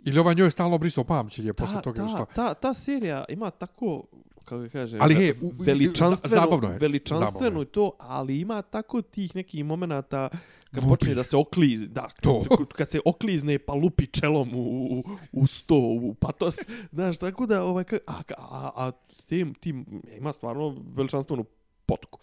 Ili 0.05 0.19
ovaj 0.19 0.35
njoj 0.35 0.51
stalno 0.51 0.79
brisao 0.79 1.05
pamćenje 1.05 1.53
posle 1.53 1.83
toga 1.83 2.03
ta, 2.03 2.09
šta? 2.09 2.25
ta, 2.25 2.55
ta 2.55 2.75
serija 2.75 3.25
ima 3.29 3.51
tako 3.51 4.05
kako 4.45 4.69
kažem, 4.69 4.99
Ali 5.03 5.33
u- 5.33 5.53
veličanstveno, 5.57 6.29
za- 6.29 6.35
zabavno 6.37 6.69
je, 6.69 6.79
veličanstveno 6.79 7.31
zabavno 7.33 7.61
je. 7.61 7.67
to, 7.67 7.93
ali 7.99 8.41
ima 8.41 8.63
tako 8.63 9.03
tih 9.03 9.37
nekih 9.37 9.65
momenata 9.65 10.29
kad 10.71 10.75
Lupi. 10.77 10.89
počne 10.91 11.15
da 11.15 11.23
se 11.23 11.37
oklizi, 11.37 11.87
da, 11.87 12.09
To. 12.23 12.45
kad 12.69 12.91
se 12.91 13.01
oklizne 13.05 13.59
pa 13.59 13.73
lupi 13.75 14.07
čelom 14.07 14.55
u, 14.55 14.59
u, 14.59 15.05
u 15.33 15.47
sto, 15.47 15.77
u 15.77 16.15
patos, 16.15 16.57
znaš, 16.93 17.19
tako 17.19 17.47
da, 17.47 17.65
ovaj, 17.65 17.85
ka- 17.85 17.99
a, 18.07 18.21
a, 18.31 18.71
a 18.77 18.93
tim, 19.27 19.55
tim, 19.55 19.87
ima 20.13 20.33
stvarno 20.33 20.77
veličanstvenu 20.87 21.45
potku. 21.87 22.19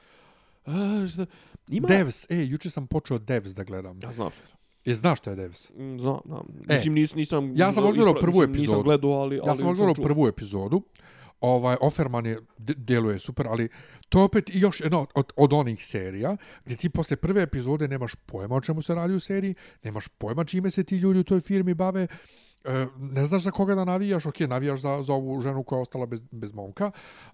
A, 0.65 0.71
šta, 1.07 1.25
ima... 1.67 1.87
Devs, 1.87 2.25
e, 2.25 2.37
juče 2.39 2.69
sam 2.69 2.87
počeo 2.87 3.17
Devs 3.19 3.49
da 3.49 3.63
gledam. 3.63 3.99
Ja 4.03 4.13
znam. 4.13 4.29
Je 4.85 4.95
znaš 4.95 5.19
što 5.19 5.29
je 5.29 5.35
Devs? 5.35 5.69
Mm, 5.69 5.97
Znam, 5.99 6.19
znam. 6.25 6.45
E, 6.69 6.73
Mislim, 6.73 6.93
nis, 6.93 7.15
nisam... 7.15 7.53
ja 7.55 7.73
sam 7.73 7.85
odgledao 7.85 8.13
prvu 8.13 8.31
mislim, 8.31 8.49
Nisam 8.49 8.61
epizodu. 8.61 8.83
gledao, 8.83 9.11
ali... 9.11 9.39
ali 9.39 9.47
Ja 9.47 9.55
sam 9.55 9.67
odgledao 9.67 9.93
prvu 9.95 10.27
epizodu. 10.27 10.81
Ovaj 11.41 11.75
Offerman 11.81 12.25
je 12.25 12.39
djeluje 12.57 13.19
super, 13.19 13.47
ali 13.47 13.69
to 14.09 14.23
opet 14.23 14.49
i 14.49 14.59
još 14.59 14.81
jedno 14.81 15.07
od, 15.15 15.33
od 15.35 15.53
onih 15.53 15.85
serija 15.85 16.37
gdje 16.65 16.77
ti 16.77 16.89
posle 16.89 17.17
prve 17.17 17.41
epizode 17.41 17.87
nemaš 17.87 18.15
pojma 18.15 18.55
o 18.55 18.61
čemu 18.61 18.81
se 18.81 18.95
radi 18.95 19.13
u 19.13 19.19
seriji, 19.19 19.55
nemaš 19.83 20.07
pojma 20.07 20.43
čime 20.43 20.71
se 20.71 20.83
ti 20.83 20.97
ljudi 20.97 21.19
u 21.19 21.23
toj 21.23 21.39
firmi 21.39 21.73
bave, 21.73 22.07
e, 22.63 22.87
ne 22.97 23.25
znaš 23.25 23.41
za 23.41 23.51
koga 23.51 23.75
da 23.75 23.85
navijaš, 23.85 24.25
ok, 24.25 24.39
navijaš 24.39 24.79
za, 24.79 25.01
za 25.03 25.13
ovu 25.13 25.41
ženu 25.41 25.63
koja 25.63 25.77
je 25.77 25.81
ostala 25.81 26.05
bez, 26.05 26.21
bez 26.31 26.53
momka, 26.53 26.91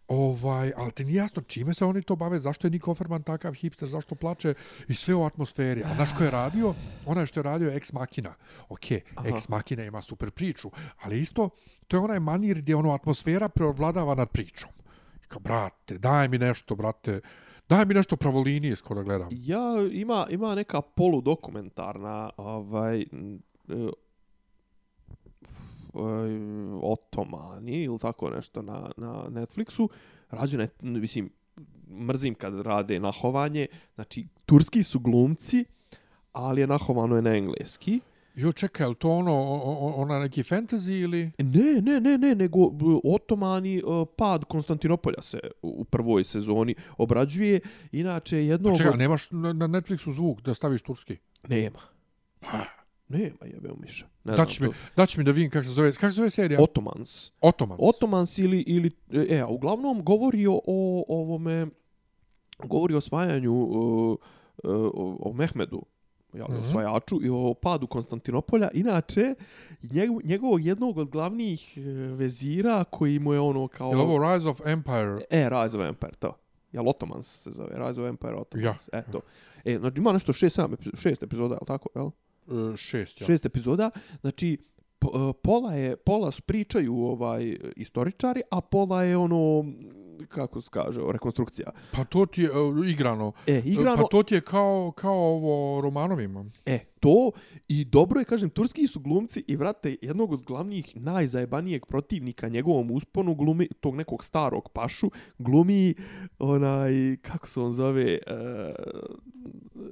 ovaj, 0.07 0.71
ali 0.77 0.91
ti 0.91 1.05
nije 1.05 1.17
jasno 1.17 1.41
čime 1.41 1.73
se 1.73 1.85
oni 1.85 2.01
to 2.01 2.15
bave, 2.15 2.39
zašto 2.39 2.67
je 2.67 2.71
Nick 2.71 2.87
Offerman 2.87 3.23
takav 3.23 3.53
hipster, 3.53 3.89
zašto 3.89 4.15
plače 4.15 4.53
i 4.87 4.93
sve 4.93 5.15
u 5.15 5.25
atmosferi. 5.25 5.83
A 5.83 5.95
znaš 5.95 6.13
ko 6.17 6.23
je 6.23 6.31
radio? 6.31 6.73
Onaj 7.05 7.25
što 7.25 7.39
je 7.39 7.43
radio 7.43 7.69
je 7.69 7.75
Ex 7.75 7.93
Machina. 7.93 8.33
Ok, 8.69 8.85
Aha. 9.15 9.29
Ex 9.29 9.49
Machina 9.49 9.83
ima 9.83 10.01
super 10.01 10.31
priču, 10.31 10.71
ali 11.01 11.19
isto 11.19 11.49
to 11.87 11.97
je 11.97 12.01
onaj 12.01 12.19
manir 12.19 12.57
gdje 12.57 12.75
ono 12.75 12.93
atmosfera 12.93 13.49
preovladava 13.49 14.15
nad 14.15 14.29
pričom. 14.29 14.69
Kao, 15.27 15.39
brate, 15.39 15.97
daj 15.97 16.27
mi 16.27 16.37
nešto, 16.37 16.75
brate, 16.75 17.19
daj 17.69 17.85
mi 17.85 17.93
nešto 17.93 18.15
pravolinijsko 18.17 18.95
da 18.95 19.03
gledam. 19.03 19.29
Ja, 19.31 19.87
ima, 19.91 20.27
ima 20.29 20.55
neka 20.55 20.81
poludokumentarna, 20.81 22.29
ovaj, 22.37 23.01
e, 23.01 23.05
otomani 26.81 27.83
ili 27.83 27.99
tako 27.99 28.29
nešto 28.29 28.61
na, 28.61 28.91
na 28.97 29.13
Netflixu. 29.29 29.87
Rađena 30.29 30.63
je, 30.63 30.69
mislim, 30.81 31.29
mrzim 31.89 32.35
kad 32.35 32.59
rade 32.61 32.99
nahovanje. 32.99 33.67
Znači, 33.95 34.27
turski 34.45 34.83
su 34.83 34.99
glumci, 34.99 35.65
ali 36.31 36.61
je 36.61 36.67
nahovano 36.67 37.15
je 37.15 37.21
na 37.21 37.35
engleski. 37.35 37.99
Jo, 38.35 38.51
čekaj, 38.51 38.93
to 38.93 39.09
ono, 39.09 39.41
ona 39.95 40.19
neki 40.19 40.43
fantasy 40.43 41.03
ili... 41.03 41.31
Ne, 41.39 41.81
ne, 41.81 41.99
ne, 42.01 42.17
ne, 42.17 42.35
nego 42.35 42.59
otomani 43.03 43.83
uh, 43.83 44.07
pad 44.17 44.45
Konstantinopolja 44.45 45.21
se 45.21 45.39
u 45.61 45.83
prvoj 45.83 46.23
sezoni 46.23 46.75
obrađuje. 46.97 47.59
Inače, 47.91 48.45
jedno... 48.45 48.71
A 48.71 48.75
čekaj, 48.75 48.97
nemaš 48.97 49.31
na 49.31 49.53
na 49.53 49.67
Netflixu 49.67 50.11
zvuk 50.11 50.41
da 50.41 50.53
staviš 50.53 50.81
turski? 50.81 51.17
Nema. 51.47 51.79
Pa, 52.39 52.65
Nema, 53.07 53.37
jebeo 53.53 53.75
miša. 53.75 54.05
Ne 54.23 54.33
daći 54.35 54.63
mi, 54.63 54.69
to. 54.69 54.73
daći 54.97 55.19
mi 55.19 55.23
da 55.23 55.31
vidim 55.31 55.49
kako 55.51 55.63
se 55.63 55.69
zove, 55.69 55.91
kako 55.91 56.11
se 56.11 56.15
zove 56.15 56.29
serija? 56.29 56.61
Ottomans. 56.61 57.31
Otoman. 57.41 57.77
Ottomans 57.81 58.37
ili, 58.37 58.59
ili, 58.59 58.91
e, 59.29 59.39
a 59.39 59.47
uglavnom 59.47 60.03
govori 60.03 60.47
o, 60.47 60.61
o 60.67 61.05
ovome, 61.07 61.67
govori 62.59 62.93
o 62.93 62.97
osvajanju, 62.97 63.53
uh, 63.53 64.11
uh, 64.11 64.17
o, 64.93 65.17
o 65.19 65.33
Mehmedu, 65.33 65.81
jel, 66.33 66.45
Mhm. 66.49 66.63
osvajaču 66.63 67.19
i 67.23 67.29
o 67.29 67.53
padu 67.53 67.87
Konstantinopolja. 67.87 68.69
Inače, 68.73 69.35
njegov, 69.91 70.19
njegovog 70.23 70.65
jednog 70.65 70.97
od 70.97 71.09
glavnih 71.09 71.77
e, 71.77 71.81
vezira 72.15 72.83
koji 72.83 73.19
mu 73.19 73.33
je 73.33 73.39
ono 73.39 73.67
kao... 73.67 73.91
Je 73.91 73.97
ovo 73.97 74.33
Rise 74.33 74.47
of 74.49 74.61
Empire? 74.65 75.21
E, 75.29 75.49
Rise 75.49 75.77
of 75.77 75.83
Empire, 75.83 76.13
to. 76.19 76.37
Jel 76.71 76.89
Ottomans 76.89 77.27
se 77.43 77.51
zove? 77.51 77.69
Rise 77.87 78.01
of 78.01 78.07
Empire 78.09 78.35
Ottomans. 78.35 78.87
Ja. 78.93 78.99
Eto. 78.99 79.21
E, 79.65 79.77
znači 79.79 79.97
ima 79.99 80.11
nešto 80.13 80.33
šest, 80.33 80.55
sedam, 80.55 80.75
šest 80.93 81.23
epizoda, 81.23 81.53
jel 81.55 81.65
tako? 81.67 81.89
Jel? 81.95 82.09
E, 82.47 82.77
šest, 82.77 83.21
ja. 83.21 83.27
Šest 83.27 83.45
epizoda. 83.45 83.89
Znači, 84.21 84.53
e, 84.53 85.07
pola 85.43 85.73
je, 85.73 85.95
pola 85.95 86.31
pričaju 86.41 86.95
ovaj 86.97 87.57
istoričari, 87.75 88.41
a 88.51 88.61
pola 88.61 89.03
je 89.03 89.17
ono, 89.17 89.65
kako 90.27 90.61
se 90.61 90.69
kaže, 90.71 91.01
rekonstrukcija. 91.11 91.71
Pa 91.91 92.03
to 92.03 92.25
ti 92.25 92.41
je 92.41 92.47
e, 92.47 92.89
igrano. 92.89 93.31
E, 93.47 93.61
igrano, 93.65 94.03
Pa 94.03 94.07
to 94.11 94.23
ti 94.23 94.35
je 94.35 94.41
kao, 94.41 94.93
kao 94.95 95.15
ovo 95.15 95.81
romanovima. 95.81 96.45
e, 96.65 96.79
to 96.99 97.31
i 97.67 97.85
dobro 97.85 98.19
je, 98.19 98.25
kažem, 98.25 98.49
turski 98.49 98.87
su 98.87 98.99
glumci 98.99 99.43
i 99.47 99.55
vrate 99.55 99.97
jednog 100.01 100.31
od 100.31 100.43
glavnih 100.43 100.95
najzajebanijeg 100.95 101.85
protivnika 101.85 102.49
njegovom 102.49 102.91
usponu 102.91 103.35
glumi 103.35 103.67
tog 103.79 103.95
nekog 103.95 104.23
starog 104.23 104.69
pašu, 104.73 105.11
glumi 105.37 105.95
onaj, 106.39 107.17
kako 107.21 107.47
se 107.47 107.59
on 107.59 107.71
zove, 107.71 108.19
uh, 108.27 109.25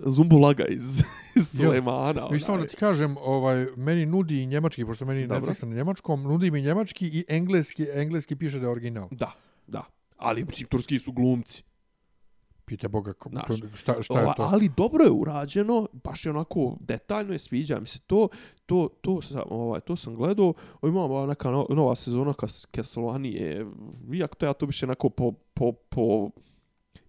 Zumbulaga 0.06 0.66
iz, 0.66 1.02
iz 1.36 1.48
Sulemana. 1.58 2.28
Vi 2.28 2.40
samo 2.40 2.58
da 2.58 2.68
ti 2.68 2.76
kažem, 2.76 3.18
ovaj, 3.18 3.66
meni 3.76 4.06
nudi 4.06 4.42
i 4.42 4.46
njemački, 4.46 4.86
pošto 4.86 5.06
meni. 5.06 5.28
Netflix 5.28 5.66
na 5.66 5.76
njemačkom, 5.76 6.24
nudi 6.24 6.52
mi 6.52 6.62
njemački 6.62 7.08
i 7.08 7.26
engleski, 7.28 7.86
engleski 7.94 8.36
piše 8.36 8.60
da 8.60 8.66
je 8.66 8.72
original. 8.72 9.08
Da, 9.12 9.32
da. 9.68 9.84
Ali, 10.24 10.46
mislim, 10.46 10.68
turski 10.68 11.00
su 11.00 11.12
glumci. 11.12 11.64
Pite 12.66 12.88
Boga, 12.88 13.14
ko- 13.14 13.30
Znaš, 13.30 13.46
šta, 13.76 14.04
šta 14.04 14.20
je 14.20 14.34
to? 14.38 14.44
Ali 14.52 14.70
dobro 14.78 15.04
je 15.04 15.12
urađeno, 15.12 15.88
baš 15.94 16.26
je 16.26 16.30
onako 16.30 16.78
detaljno 16.80 17.34
je 17.34 17.40
sviđa 17.40 17.80
mi 17.80 17.88
se 17.88 18.00
to, 18.00 18.28
to, 18.66 18.90
to, 19.02 19.22
sam, 19.22 19.42
ovaj, 19.50 19.82
to 19.82 19.96
sam 19.96 20.16
gledao, 20.16 20.54
o, 20.82 20.88
ima 20.88 21.04
ova 21.04 21.26
neka 21.26 21.52
no, 21.52 21.68
nova 21.70 21.96
sezona 21.96 22.34
Kas- 22.34 22.68
Castlevania, 22.76 23.66
iako 24.14 24.36
to 24.36 24.46
ja 24.46 24.54
to 24.54 24.66
više 24.66 24.86
onako 24.86 25.10
po, 25.10 25.32
po, 25.32 25.72
po 25.72 26.30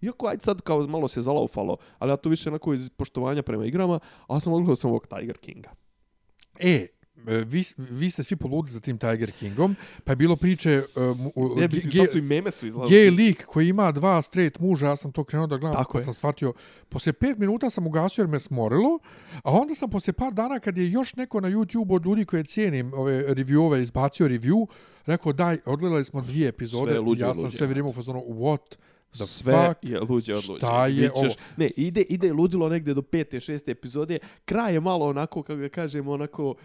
Iako 0.01 0.27
ajde 0.27 0.41
sad 0.41 0.61
kao 0.61 0.87
malo 0.87 1.07
se 1.07 1.21
zalaufalo, 1.21 1.77
ali 1.99 2.11
ja 2.11 2.17
to 2.17 2.29
više 2.29 2.49
onako 2.49 2.73
iz 2.73 2.89
poštovanja 2.89 3.41
prema 3.41 3.65
igrama, 3.65 3.99
ali 4.27 4.41
sam 4.41 4.53
odgledao 4.53 4.75
sam 4.75 4.89
ovog 4.89 5.07
Tiger 5.07 5.37
Kinga. 5.37 5.69
E, 6.59 6.87
vi, 7.27 7.63
vi 7.79 8.09
ste 8.09 8.23
svi 8.23 8.35
poludili 8.35 8.71
za 8.71 8.79
tim 8.79 8.97
Tiger 8.97 9.31
Kingom, 9.31 9.75
pa 10.03 10.11
je 10.11 10.15
bilo 10.15 10.35
priče 10.35 10.83
um, 10.95 11.31
u- 11.35 11.55
Ne, 11.55 11.67
mislim, 11.67 11.91
ge- 11.93 12.11
su 12.11 12.17
i 12.17 12.21
meme 12.21 12.51
su 12.51 12.67
izlazili. 12.67 12.99
gay 13.01 13.15
lik 13.17 13.45
koji 13.45 13.67
ima 13.67 13.91
dva 13.91 14.21
straight 14.21 14.59
muža, 14.59 14.87
ja 14.87 14.95
sam 14.95 15.11
to 15.11 15.23
krenuo 15.23 15.47
da 15.47 15.57
gledam, 15.57 15.73
Tako 15.73 15.93
pa 15.93 15.99
je. 15.99 16.03
sam 16.03 16.13
shvatio, 16.13 16.53
poslije 16.89 17.13
pet 17.13 17.37
minuta 17.37 17.69
sam 17.69 17.87
ugasio 17.87 18.21
jer 18.21 18.29
me 18.29 18.39
smorilo, 18.39 18.99
a 19.35 19.51
onda 19.51 19.75
sam 19.75 19.89
poslije 19.89 20.13
par 20.13 20.33
dana 20.33 20.59
kad 20.59 20.77
je 20.77 20.91
još 20.91 21.15
neko 21.15 21.41
na 21.41 21.49
YouTube 21.49 21.65
od 21.89 22.05
ljudi 22.05 22.25
koje 22.25 22.43
cijenim 22.45 22.93
ove 22.93 23.25
reviewove 23.27 23.55
izbacio 23.77 24.27
review, 24.27 24.65
rekao 25.05 25.33
daj, 25.33 25.57
odgledali 25.65 26.05
smo 26.05 26.21
dvije 26.21 26.47
epizode, 26.47 26.91
Sve 26.91 26.99
luđe 26.99 27.25
ja 27.25 27.33
sam 27.33 27.43
luđe. 27.43 27.57
sve 27.57 27.67
vrijeme 27.67 27.89
u 27.89 27.93
fazonu, 27.93 28.19
what 28.19 28.75
the 29.11 29.25
sve 29.25 29.67
fuck? 29.67 29.79
je 29.83 29.99
luđe 29.99 30.33
od 30.33 30.43
luđe. 30.49 30.57
Šta 30.57 30.87
je 30.87 31.01
Bit 31.01 31.11
ćeš- 31.11 31.17
ovo? 31.17 31.33
Ne, 31.57 31.67
ide, 31.67 32.01
ide 32.01 32.33
ludilo 32.33 32.69
negde 32.69 32.93
do 32.93 33.01
pete, 33.01 33.39
šeste 33.39 33.71
epizode. 33.71 34.17
Kraj 34.45 34.73
je 34.73 34.79
malo 34.79 35.05
onako, 35.07 35.43
kako 35.43 35.57
ga 35.57 35.69
kažemo, 35.69 36.11
onako 36.11 36.55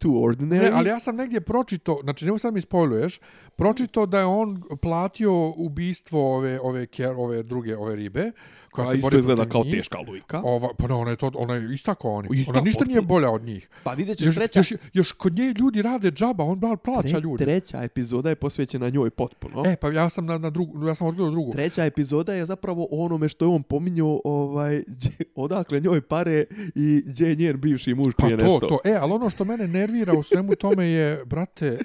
too 0.00 0.12
ordinary. 0.12 0.62
Ne, 0.62 0.70
ali 0.72 0.88
ja 0.88 1.00
sam 1.00 1.16
negdje 1.16 1.40
pročito, 1.40 2.00
znači 2.02 2.24
nemoj 2.24 2.38
sad 2.38 2.54
mi 2.54 2.60
spojluješ, 2.60 3.20
pročito 3.56 4.06
da 4.06 4.18
je 4.18 4.24
on 4.24 4.62
platio 4.82 5.32
ubistvo 5.56 6.36
ove, 6.36 6.60
ove, 6.60 6.86
ker, 6.86 7.14
ove 7.16 7.42
druge, 7.42 7.76
ove 7.76 7.96
ribe, 7.96 8.30
koja 8.70 8.88
A 8.88 8.90
se 8.90 8.96
bori 8.96 9.18
izgleda 9.18 9.46
kao 9.46 9.64
njih. 9.64 9.74
teška 9.74 9.98
lujka. 9.98 10.40
Ova, 10.44 10.68
pa 10.78 10.86
ne, 10.88 10.94
ona 10.94 11.10
je, 11.10 11.16
to, 11.16 11.30
ona 11.34 11.54
je 11.54 11.74
ista 11.74 11.94
kao 11.94 12.12
oni. 12.12 12.28
Ista, 12.32 12.52
ona 12.52 12.60
ništa 12.60 12.84
nije 12.84 13.00
bolja 13.00 13.30
od 13.30 13.42
njih. 13.42 13.68
Pa 13.82 13.92
vidjet 13.92 14.18
ćeš 14.18 14.26
Još, 14.26 14.34
treća, 14.34 14.58
još, 14.60 14.72
još 14.92 15.12
kod 15.12 15.34
nje 15.34 15.54
ljudi 15.58 15.82
rade 15.82 16.10
džaba, 16.10 16.44
on 16.44 16.58
bar 16.58 16.76
plaća 16.76 17.08
tre, 17.08 17.20
ljudi. 17.20 17.44
treća 17.44 17.82
epizoda 17.82 18.28
je 18.28 18.34
posvećena 18.34 18.88
njoj 18.88 19.10
potpuno. 19.10 19.62
E, 19.66 19.76
pa 19.76 19.90
ja 19.90 20.10
sam 20.10 20.26
na, 20.26 20.38
na 20.38 20.50
drugu, 20.50 20.86
ja 20.86 20.94
sam 20.94 21.06
odgledao 21.06 21.30
drugu. 21.30 21.52
Treća 21.52 21.84
epizoda 21.84 22.34
je 22.34 22.44
zapravo 22.46 22.88
onome 22.90 23.28
što 23.28 23.44
je 23.44 23.48
on 23.48 23.62
pominjao, 23.62 24.20
ovaj, 24.24 24.82
gdje- 24.86 25.10
odakle 25.34 25.80
njoj 25.80 26.00
pare 26.00 26.44
i 26.74 27.02
gdje 27.06 27.28
je 27.28 27.34
njen 27.36 27.60
bivši 27.60 27.94
muž 27.94 28.14
Pa 28.18 28.24
prije 28.24 28.38
to, 28.38 28.58
to. 28.60 28.78
E, 28.84 28.92
ali 28.94 29.12
ono 29.12 29.30
što 29.30 29.44
mene 29.44 29.68
nervira 29.68 30.12
u 30.12 30.22
svemu 30.22 30.54
tome 30.54 30.86
je, 30.86 31.24
brate, 31.24 31.78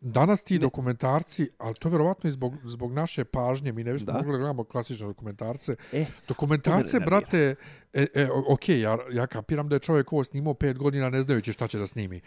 danas 0.00 0.44
ti 0.44 0.58
dokumentarci, 0.58 1.48
ali 1.58 1.74
to 1.74 1.88
vjerovatno 1.88 2.28
i 2.28 2.32
zbog, 2.32 2.54
zbog 2.64 2.92
naše 2.92 3.24
pažnje, 3.24 3.72
mi 3.72 3.84
ne 3.84 3.92
bismo 3.92 4.06
Da. 4.06 4.18
mogli 4.18 4.32
da 4.32 4.38
gledamo 4.38 4.64
klasične 4.64 5.06
dokumentarce. 5.06 5.76
E, 5.92 6.06
Dokumentarce, 6.28 7.00
brate, 7.00 7.54
e, 7.92 8.06
e, 8.14 8.28
ok, 8.48 8.68
ja, 8.68 8.98
ja 9.12 9.26
kapiram 9.26 9.68
da 9.68 9.76
je 9.76 9.80
čovjek 9.80 10.12
ovo 10.12 10.24
snimao 10.24 10.54
pet 10.54 10.78
godina 10.78 11.10
ne 11.10 11.22
znajući 11.22 11.52
šta 11.52 11.68
će 11.68 11.78
da 11.78 11.86
snimi. 11.86 12.20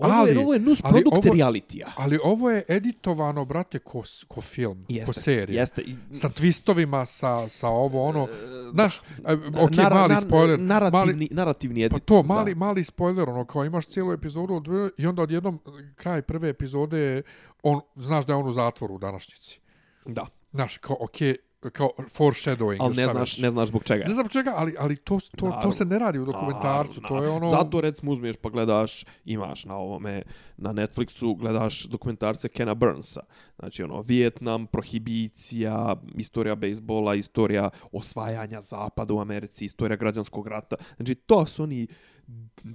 Ovo, 0.00 0.14
ali, 0.14 0.30
je, 0.30 0.38
ovo 0.38 0.52
je 0.52 0.60
nus 0.60 0.82
produkt 0.82 1.26
realitija. 1.34 1.92
ali 1.96 2.18
ovo 2.24 2.50
je 2.50 2.64
editovano, 2.68 3.44
brate, 3.44 3.78
ko, 3.78 4.02
ko 4.28 4.40
film, 4.40 4.86
ko 5.06 5.12
serija. 5.12 5.60
Jeste. 5.60 5.82
I, 5.82 5.96
Sa 6.12 6.28
twistovima, 6.28 7.04
sa, 7.04 7.48
sa 7.48 7.68
ovo, 7.68 8.04
ono, 8.04 8.28
znaš, 8.72 8.96
e, 8.98 9.32
ok, 9.58 9.70
nara- 9.70 9.94
mali 9.94 10.14
nar- 10.14 10.20
spoiler, 10.20 10.60
Narativni, 10.60 10.98
mali, 11.12 11.28
narativni 11.30 11.82
edit. 11.82 11.92
Pa 11.92 11.98
to, 11.98 12.22
mali, 12.22 12.54
mali 12.54 12.84
spoiler, 12.84 13.28
ono, 13.28 13.44
kao 13.44 13.64
imaš 13.64 13.86
cijelu 13.86 14.12
epizodu 14.12 14.54
od, 14.54 14.68
i 14.98 15.06
onda 15.06 15.22
odjednom 15.22 15.60
kraj 15.94 16.22
prve 16.22 16.48
epizode, 16.48 17.22
on, 17.62 17.80
znaš 17.96 18.26
da 18.26 18.32
je 18.32 18.36
on 18.36 18.48
u 18.48 18.52
zatvoru 18.52 18.94
u 18.94 18.98
današnjici. 18.98 19.60
Da. 20.06 20.12
da. 20.12 20.26
Znaš, 20.52 20.76
kao, 20.76 20.96
okej, 21.00 21.36
kao 21.68 21.90
foreshadowing. 21.98 22.76
Ali 22.80 22.96
ne 22.96 23.06
znaš, 23.06 23.32
već. 23.32 23.42
ne 23.42 23.50
znaš 23.50 23.68
zbog 23.68 23.84
čega. 23.84 24.04
Ne 24.08 24.14
znam 24.14 24.28
čega, 24.28 24.54
ali, 24.56 24.74
ali 24.78 24.96
to, 24.96 25.18
to, 25.20 25.36
to 25.36 25.48
Naravno. 25.48 25.72
se 25.72 25.84
ne 25.84 25.98
radi 25.98 26.18
u 26.18 26.24
dokumentarcu. 26.24 27.00
Naravno, 27.00 27.08
to 27.08 27.24
je 27.24 27.30
ono... 27.30 27.48
Zato 27.48 27.80
recimo 27.80 28.12
uzmeš 28.12 28.36
pa 28.36 28.48
gledaš, 28.48 29.04
imaš 29.24 29.64
na 29.64 29.76
ovome, 29.76 30.22
na 30.56 30.72
Netflixu, 30.72 31.38
gledaš 31.38 31.84
dokumentarce 31.84 32.48
Kena 32.48 32.74
Burnsa. 32.74 33.20
Znači 33.58 33.82
ono, 33.82 34.00
Vijetnam, 34.00 34.66
prohibicija, 34.66 35.96
istorija 36.16 36.54
bejsbola, 36.54 37.14
istorija 37.14 37.70
osvajanja 37.92 38.60
zapada 38.60 39.14
u 39.14 39.20
Americi, 39.20 39.64
istorija 39.64 39.96
građanskog 39.96 40.46
rata. 40.46 40.76
Znači 40.96 41.14
to 41.14 41.46
su 41.46 41.62
oni 41.62 41.86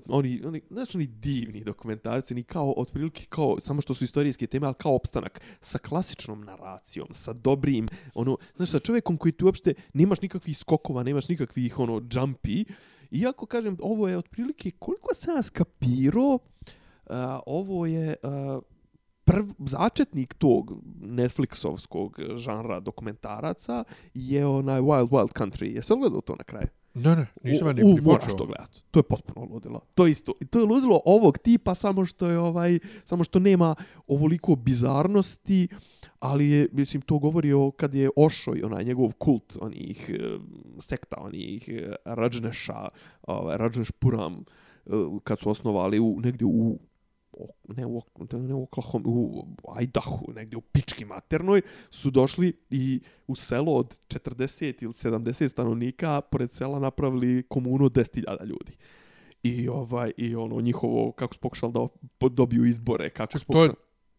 oni, 0.07 0.41
oni, 0.45 0.61
znaš, 0.69 0.95
oni 0.95 1.07
divni 1.07 1.64
dokumentarci, 1.64 2.36
ni 2.36 2.44
kao, 2.44 2.73
otprilike, 2.77 3.26
kao, 3.30 3.60
samo 3.60 3.82
što 3.82 3.94
su 3.94 4.03
istorijske 4.03 4.48
teme, 4.48 4.68
ali 4.68 4.76
kao 4.80 4.95
opstanak, 4.95 5.41
sa 5.61 5.77
klasičnom 5.77 6.41
naracijom, 6.41 7.07
sa 7.11 7.34
dobrim, 7.34 7.88
ono, 8.14 8.38
znaš, 8.56 8.69
sa 8.69 8.80
čovjekom 8.80 9.18
koji 9.18 9.32
tu 9.32 9.45
uopšte 9.45 9.73
nemaš 9.94 10.22
nikakvih 10.22 10.57
skokova, 10.57 11.03
nemaš 11.03 11.30
nikakvih, 11.30 11.80
ono, 11.80 11.94
jumpy, 11.94 12.65
iako, 13.11 13.45
kažem, 13.45 13.77
ovo 13.82 14.07
je 14.07 14.18
otprilike, 14.18 14.72
koliko 14.72 15.14
sam 15.14 15.36
ja 15.36 15.41
skapirao, 15.41 16.34
uh, 16.34 17.15
ovo 17.45 17.86
je 17.86 18.15
uh, 18.23 18.64
prv, 19.26 19.45
začetnik 19.60 20.34
tog 20.34 20.72
Netflixovskog 21.02 22.38
žanra 22.38 22.80
dokumentaraca 22.80 23.84
je 24.14 24.45
onaj 24.45 24.82
Wild 24.82 25.10
Wild 25.10 25.34
Country. 25.34 25.76
Jesi 25.76 25.94
gledao 25.99 26.22
to 26.22 26.36
na 26.36 26.44
kraju? 26.44 26.68
Ne, 26.96 27.16
ne, 27.16 27.28
nisam 27.44 27.68
ja 27.68 27.74
ni, 27.74 27.84
ni 27.84 28.02
moraš 28.02 28.24
počeo. 28.24 28.38
to 28.38 28.46
gledat. 28.46 28.84
To 28.92 29.00
je 29.00 29.04
potpuno 29.04 29.48
ludilo. 29.54 29.82
To 29.96 30.06
je 30.06 30.12
isto. 30.12 30.34
To 30.50 30.60
je 30.60 30.66
ludilo 30.66 31.02
ovog 31.06 31.38
tipa 31.38 31.76
samo 31.76 32.06
što 32.06 32.28
je 32.28 32.40
ovaj 32.40 32.80
samo 33.06 33.24
što 33.24 33.40
nema 33.40 33.76
ovoliko 34.08 34.56
bizarnosti, 34.56 35.68
ali 36.20 36.50
je 36.50 36.68
mislim 36.72 37.02
to 37.02 37.20
govori 37.20 37.54
o 37.54 37.72
kad 37.72 37.94
je 37.94 38.10
Ošo 38.16 38.56
i 38.56 38.64
onaj 38.64 38.84
njegov 38.84 39.12
kult 39.18 39.58
onih 39.62 40.10
eh, 40.10 40.40
sekta 40.80 41.18
onih 41.20 41.70
eh, 41.70 41.96
Rajneša, 42.06 42.88
ovaj 43.28 43.58
Rajneš 43.58 43.92
Puram 43.92 44.44
eh, 44.86 44.90
kad 45.24 45.40
su 45.40 45.50
osnovali 45.50 46.00
u 46.00 46.20
negdje 46.24 46.46
u 46.48 46.80
ne 47.68 47.86
u, 47.86 48.02
ne 48.32 48.53
u 48.53 48.64
Oklahoma, 48.64 49.06
u 49.07 49.45
Idahu, 49.82 50.26
negdje 50.36 50.57
u 50.57 50.62
pički 50.62 51.06
maternoj, 51.06 51.62
su 51.90 52.12
došli 52.12 52.53
i 52.70 53.02
u 53.28 53.36
selo 53.36 53.74
od 53.74 53.99
40 54.07 54.84
ili 54.84 54.94
70 54.94 55.48
stanovnika, 55.48 56.22
pored 56.22 56.53
sela 56.53 56.80
napravili 56.80 57.44
komunu 57.44 57.86
od 57.86 57.91
10.000 57.91 58.45
ljudi. 58.45 58.78
I 59.44 59.68
ovaj 59.68 60.12
i 60.18 60.36
ono 60.36 60.62
njihovo 60.62 61.12
kako 61.12 61.34
su 61.34 61.40
pokušali 61.40 61.74
da 61.74 61.88
dobiju 62.30 62.66
izbore, 62.66 63.10
kako 63.10 63.40
su 63.40 63.45
To 63.45 63.53
pokušali 63.53 63.76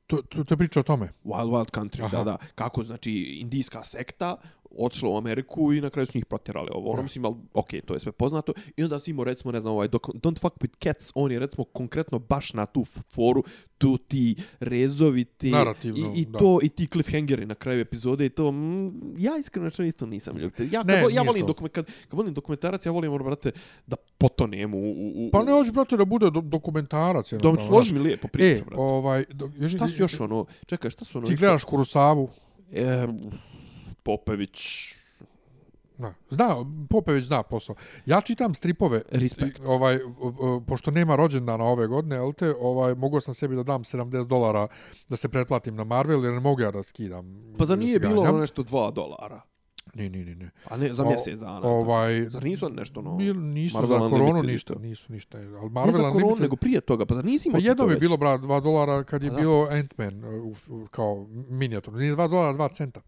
to, 0.06 0.22
to, 0.22 0.44
to 0.44 0.54
je 0.54 0.58
priča 0.58 0.80
o 0.80 0.82
tome. 0.82 1.12
Wild 1.24 1.50
Wild 1.50 1.70
Country, 1.70 2.04
Aha. 2.04 2.16
da, 2.16 2.24
da. 2.24 2.36
Kako, 2.54 2.82
znači, 2.82 3.12
indijska 3.12 3.82
sekta, 3.82 4.36
otišlo 4.70 5.12
u 5.12 5.18
Ameriku 5.18 5.72
i 5.72 5.80
na 5.80 5.90
kraju 5.90 6.06
su 6.06 6.12
njih 6.14 6.26
protjerali 6.26 6.68
ovo. 6.72 6.90
Ono, 6.90 7.02
mislim, 7.02 7.24
ali, 7.24 7.34
ok, 7.54 7.68
to 7.86 7.94
je 7.94 8.00
sve 8.00 8.12
poznato. 8.12 8.52
I 8.76 8.84
onda 8.84 8.98
si 8.98 9.10
imao, 9.10 9.24
recimo, 9.24 9.52
ne 9.52 9.60
znam, 9.60 9.72
ovaj, 9.72 9.88
dok, 9.88 10.06
Don't 10.06 10.40
Fuck 10.40 10.56
With 10.56 10.84
Cats, 10.84 11.12
on 11.14 11.32
je, 11.32 11.38
recimo, 11.38 11.64
konkretno 11.64 12.18
baš 12.18 12.52
na 12.52 12.66
tu 12.66 12.84
foru, 12.84 13.44
tu 13.78 13.98
ti 13.98 14.36
rezovi, 14.60 15.24
ti, 15.24 15.50
Narativno, 15.50 16.12
i, 16.14 16.20
i 16.20 16.24
da. 16.24 16.38
to, 16.38 16.58
i 16.62 16.68
ti 16.68 16.86
cliffhangeri 16.86 17.46
na 17.46 17.54
kraju 17.54 17.80
epizode 17.80 18.26
i 18.26 18.30
to, 18.30 18.52
mm, 18.52 18.92
ja 19.18 19.36
iskreno 19.36 19.64
rečeno 19.64 19.88
isto 19.88 20.06
nisam 20.06 20.36
ljubitelj. 20.36 20.66
Ja, 20.66 20.80
kad, 20.80 20.86
Ne, 20.86 21.02
vo- 21.02 21.10
ja 21.10 21.22
volim, 21.22 21.42
to. 21.42 21.46
dokument, 21.46 21.74
kad, 21.74 21.86
kad 21.86 22.12
volim 22.12 22.34
dokumentarac, 22.34 22.86
ja 22.86 22.92
volim, 22.92 23.12
ono, 23.12 23.24
brate, 23.24 23.52
da 23.86 23.96
potonem 24.18 24.74
u... 24.74 24.78
u, 24.78 24.92
u 25.16 25.30
Pa 25.32 25.42
ne 25.42 25.52
hoću, 25.52 25.72
brate, 25.72 25.96
da 25.96 26.04
bude 26.04 26.30
do, 26.30 26.40
dokumentarac. 26.40 27.30
da 27.30 27.36
jednostavno, 27.36 27.68
složi 27.68 27.94
mi 27.94 28.00
lijepo 28.00 28.26
E, 28.26 28.30
priču, 28.30 28.64
brate. 28.64 28.74
ovaj, 28.78 29.24
do, 29.30 29.48
još, 29.56 29.72
Šta 29.72 29.88
su 29.88 30.02
još 30.02 30.20
ono, 30.20 30.46
čekaj, 30.66 30.90
šta 30.90 31.04
su 31.04 31.18
ono? 31.18 31.26
Ti 31.26 31.36
gledaš 31.36 31.64
Kurosavu, 31.64 32.28
E, 32.72 33.06
Popević, 34.06 34.94
Da. 35.98 36.14
Zna, 36.30 36.56
Popević 36.90 37.24
zna 37.24 37.42
posao. 37.42 37.74
Ja 38.06 38.20
čitam 38.20 38.54
stripove. 38.54 39.02
Respekt. 39.10 39.60
Ovaj, 39.66 39.98
pošto 40.66 40.90
nema 40.90 41.16
rođendana 41.16 41.64
ove 41.64 41.86
godine, 41.86 42.16
jel 42.16 42.32
te, 42.32 42.54
ovaj, 42.60 42.94
mogao 42.94 43.20
sam 43.20 43.34
sebi 43.34 43.56
da 43.56 43.62
dam 43.62 43.84
70 43.84 44.26
dolara 44.26 44.66
da 45.08 45.16
se 45.16 45.28
pretplatim 45.28 45.74
na 45.76 45.84
Marvel, 45.84 46.24
jer 46.24 46.34
ne 46.34 46.40
mogu 46.40 46.60
ja 46.60 46.70
da 46.70 46.82
skidam. 46.82 47.54
pa 47.58 47.64
zar 47.64 47.78
da 47.78 47.84
nije 47.84 47.98
bilo 47.98 48.22
ono 48.22 48.38
nešto 48.40 48.62
2 48.62 48.92
dolara? 48.92 49.40
Ni, 49.94 50.08
ni, 50.08 50.24
ni, 50.24 50.34
ni. 50.34 50.48
A 50.64 50.76
ne, 50.76 50.92
za 50.92 51.04
mjesec 51.04 51.38
dana. 51.38 51.68
Ovaj, 51.68 52.24
Zar 52.24 52.44
nisu 52.44 52.66
oni 52.66 52.76
nešto 52.76 53.02
no? 53.02 53.16
Bil, 53.16 53.40
nisu 53.40 53.76
Marvel 53.78 53.98
za 53.98 54.10
koronu 54.10 54.42
ništa, 54.42 54.74
nisu 54.74 55.12
ništa. 55.12 55.38
Ali 55.38 55.46
Ne 55.46 55.68
Marvel 55.70 55.92
za 55.92 55.98
koronu, 55.98 56.14
Unlimited, 56.16 56.42
nego 56.42 56.56
prije 56.56 56.80
toga. 56.80 57.06
Pa 57.06 57.14
zar 57.14 57.24
nisi 57.24 57.48
imao 57.48 57.60
Pa 57.60 57.66
jedno 57.66 57.84
to 57.84 57.88
bi 57.88 57.96
bilo, 57.96 58.16
brat, 58.16 58.40
2 58.40 58.62
dolara 58.62 59.04
kad 59.04 59.22
je 59.22 59.30
da. 59.30 59.36
bilo 59.36 59.68
Ant-Man 59.70 60.24
uh, 60.24 60.88
kao 60.90 61.26
minijaturno. 61.48 61.98
Nije 61.98 62.16
2 62.16 62.28
dolara, 62.30 62.58
2 62.58 62.72
centa. 62.72 63.00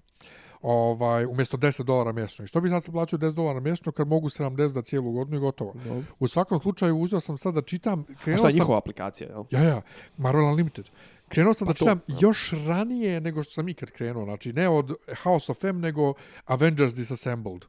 Ovaj, 0.63 1.25
umjesto 1.27 1.57
10 1.57 1.83
dolara 1.83 2.13
mjesečno. 2.13 2.45
I 2.45 2.49
što 2.49 2.61
bi 2.61 2.69
sad 2.69 2.85
se 2.85 2.93
plaćao 2.93 3.19
10 3.19 3.35
dolara 3.35 3.61
mjesečno 3.61 3.93
kad 3.93 4.09
mogu 4.09 4.29
70 4.29 4.67
za 4.67 4.83
cijelu 4.83 5.13
godinu 5.13 5.37
i 5.37 5.41
gotovo. 5.41 5.73
Dobro. 5.85 6.03
U 6.19 6.29
svakom 6.29 6.61
slučaju 6.61 6.99
uzeo 6.99 7.21
sam 7.21 7.39
sad 7.39 7.55
da 7.55 7.63
čitam, 7.63 8.01
A 8.01 8.05
krenuo 8.25 8.39
šta 8.39 8.47
je 8.49 8.53
sam, 8.53 8.59
njihova 8.61 8.79
aplikacija, 8.79 9.29
jel? 9.31 9.45
ja, 9.51 9.63
ja, 9.63 9.83
Marvel 10.17 10.45
Unlimited. 10.47 10.89
Krenuo 11.29 11.55
sam 11.55 11.67
Pa 11.67 11.73
da 11.73 11.79
to, 11.79 11.85
čitam 11.85 12.01
da. 12.07 12.15
još 12.21 12.53
ranije 12.67 13.21
nego 13.21 13.43
što 13.43 13.53
sam 13.53 13.69
ikad 13.69 13.91
krenuo. 13.91 14.25
Znači, 14.25 14.53
ne 14.53 14.69
od 14.69 14.95
House 15.23 15.53
of 15.53 15.65
M, 15.65 15.81
nego 15.81 16.15
Avengers 16.45 16.95
Disassembled. 16.95 17.65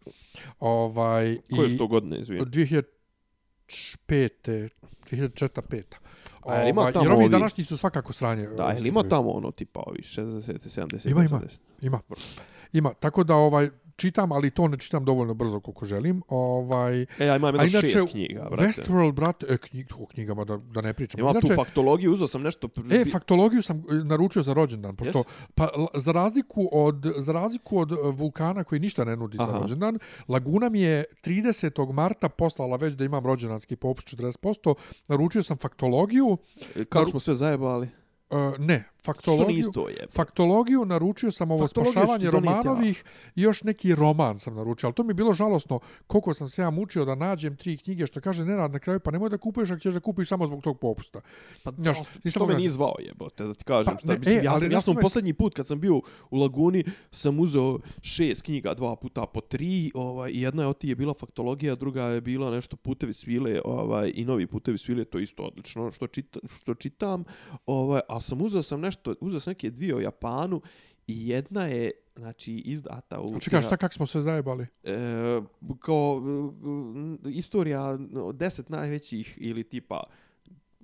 Ovaj, 0.60 1.38
Koje 1.56 1.68
i 1.68 1.72
su 1.72 1.78
to 1.78 1.88
godine, 1.88 2.20
izvijem? 2.20 2.42
od 2.42 2.48
2005. 2.48 2.84
2004. 3.68 5.62
5. 5.62 5.84
A 6.46 6.56
jel 6.56 6.68
ima 6.68 6.82
Ovaj, 6.82 6.94
tamo 6.94 7.06
jer 7.06 7.14
ovi 7.14 7.30
današnji 7.30 7.64
su 7.64 7.78
svakako 7.78 8.14
sranje. 8.14 8.48
Da, 8.48 8.66
ovi 8.66 8.76
je 8.76 8.82
li 8.82 8.90
ima 8.90 9.04
tamo 9.04 9.30
ono 9.32 9.52
tipa 9.52 9.84
ovi 9.86 10.00
60, 10.02 10.80
70, 10.82 11.12
Ima, 11.12 11.24
ima. 11.26 11.40
80? 11.40 11.58
Ima. 11.82 12.00
Ima. 12.08 12.18
Tako 13.00 13.24
da 13.24 13.36
ovaj 13.36 13.70
čitam, 13.96 14.32
ali 14.32 14.52
to 14.52 14.68
ne 14.68 14.78
čitam 14.78 15.06
dovoljno 15.06 15.34
brzo 15.34 15.60
koliko 15.60 15.86
želim. 15.86 16.22
Ovaj, 16.28 17.02
E, 17.02 17.08
ja 17.20 17.36
imam 17.36 17.56
a 17.56 17.64
jedno 17.64 17.78
inače, 17.80 17.88
šest 17.88 18.08
knjiga, 18.12 18.48
brate. 18.52 18.64
Westworld, 18.64 19.12
brate, 19.12 19.46
e, 19.50 19.58
knjig, 19.58 19.88
o 20.00 20.06
knjigama 20.06 20.46
da, 20.46 20.58
da 20.58 20.82
ne 20.82 20.94
pričam. 20.94 21.20
Imam 21.20 21.32
inače, 21.32 21.48
tu 21.48 21.56
faktologiju, 21.56 22.14
uzeo 22.14 22.28
sam 22.28 22.42
nešto... 22.42 22.70
E, 22.92 23.06
faktologiju 23.12 23.62
sam 23.62 23.78
e, 23.78 23.94
naručio 23.94 24.44
za 24.44 24.54
rođendan, 24.54 24.96
pošto 24.96 25.18
Jes? 25.18 25.28
pa 25.56 25.68
za 25.94 26.12
razliku 26.12 26.70
od 26.72 27.06
za 27.18 27.32
razliku 27.32 27.80
od 27.80 27.92
e, 27.92 27.96
vulkana 28.12 28.64
koji 28.64 28.80
ništa 28.80 29.06
ne 29.06 29.16
nudi 29.16 29.38
Aha. 29.40 29.52
za 29.52 29.58
rođendan, 29.60 30.00
Laguna 30.28 30.70
mi 30.70 30.82
je 30.82 31.04
30. 31.24 31.92
marta 31.94 32.30
poslala 32.30 32.78
već 32.78 32.94
da 32.94 33.04
imam 33.04 33.26
rođendanski 33.26 33.76
popust 33.76 34.08
40%, 34.08 34.74
naručio 35.08 35.44
sam 35.44 35.58
faktologiju, 35.58 36.38
Kako 36.74 37.00
naru- 37.00 37.10
smo 37.10 37.20
sve 37.20 37.34
zajebali? 37.36 37.88
e, 38.32 38.36
ne, 38.60 38.90
faktologiju. 39.06 39.58
nisi 39.58 39.72
to 39.74 39.90
je? 39.90 40.08
Faktologiju 40.12 40.86
naručio 40.86 41.32
sam 41.32 41.52
ovo 41.52 41.68
Faktologiju 41.68 41.92
spašavanje 41.92 42.26
ti 42.26 42.32
romanovih 42.32 43.04
i 43.36 43.42
još 43.42 43.64
neki 43.64 43.96
roman 43.96 44.40
sam 44.40 44.56
naručio, 44.56 44.88
ali 44.88 44.94
to 44.94 45.04
mi 45.04 45.10
je 45.10 45.14
bilo 45.14 45.34
žalosno 45.34 45.80
koliko 46.08 46.34
sam 46.34 46.50
se 46.50 46.62
ja 46.62 46.70
mučio 46.70 47.06
da 47.06 47.16
nađem 47.16 47.56
tri 47.56 47.78
knjige 47.78 48.08
što 48.08 48.22
kaže 48.22 48.46
Nenad 48.46 48.72
na 48.72 48.80
kraju, 48.80 49.00
pa 49.00 49.12
nemoj 49.12 49.30
da 49.30 49.38
kupuješ 49.38 49.72
ako 49.72 49.80
ćeš 49.80 49.94
da 49.94 50.00
kupiš 50.00 50.28
samo 50.28 50.48
zbog 50.48 50.64
tog 50.64 50.80
popusta. 50.80 51.22
Pa, 51.64 51.72
Znaš, 51.72 51.98
Znaš, 51.98 52.08
nisam 52.24 52.40
što 52.40 52.48
me 52.48 52.56
nije 52.56 52.70
zvao 52.70 52.96
jebote, 53.00 53.44
da 53.44 53.54
ti 53.54 53.64
kažem. 53.64 53.94
Pa, 53.94 54.00
šta, 54.00 54.08
ne, 54.08 54.20
mislim, 54.20 54.40
e, 54.40 54.44
ja, 54.44 54.58
sam, 54.60 54.72
ja 54.72 54.82
sam 54.82 54.96
me- 54.96 55.02
posljednji 55.02 55.34
put 55.34 55.54
kad 55.54 55.68
sam 55.68 55.80
bio 55.80 56.02
u 56.30 56.38
Laguni, 56.38 56.84
sam 57.12 57.40
uzeo 57.40 57.80
šest 58.02 58.42
knjiga, 58.42 58.74
dva 58.74 58.96
puta 58.96 59.26
po 59.26 59.42
tri, 59.42 59.92
ovaj, 59.94 60.32
jedna 60.34 60.64
je 60.64 60.68
od 60.68 60.78
tih 60.78 60.90
je 60.90 60.96
bila 60.96 61.14
faktologija, 61.14 61.76
druga 61.76 62.04
je 62.04 62.22
bila 62.22 62.52
nešto 62.52 62.76
putevi 62.76 63.14
svile, 63.14 63.62
ovaj, 63.66 64.12
i 64.16 64.26
novi 64.26 64.48
putevi 64.48 64.78
svile, 64.78 65.06
to 65.06 65.18
je 65.18 65.24
isto 65.24 65.44
odlično 65.44 65.92
što, 65.92 66.08
čita, 66.08 66.40
što 66.62 66.74
čitam, 66.74 67.24
ovaj, 67.66 68.02
a 68.10 68.22
sam 68.22 68.42
uzeo 68.42 68.62
sam 68.62 68.82
nešto, 68.82 68.89
uzeo 69.22 69.40
sam 69.40 69.52
neke 69.52 69.70
dvije 69.70 69.96
o 69.96 70.00
Japanu, 70.00 70.62
i 71.10 71.30
jedna 71.30 71.66
je, 71.66 71.92
znači, 72.16 72.54
izdata 72.54 73.22
u... 73.22 73.40
Čekaj, 73.40 73.62
šta 73.62 73.78
kak 73.78 73.94
smo 73.94 74.06
se 74.06 74.22
zajebali? 74.22 74.68
e, 74.84 75.42
kao 75.80 76.22
e, 77.26 77.30
istorija 77.30 77.98
no, 77.98 78.32
deset 78.32 78.70
najvećih 78.70 79.38
ili 79.42 79.64
tipa 79.64 80.04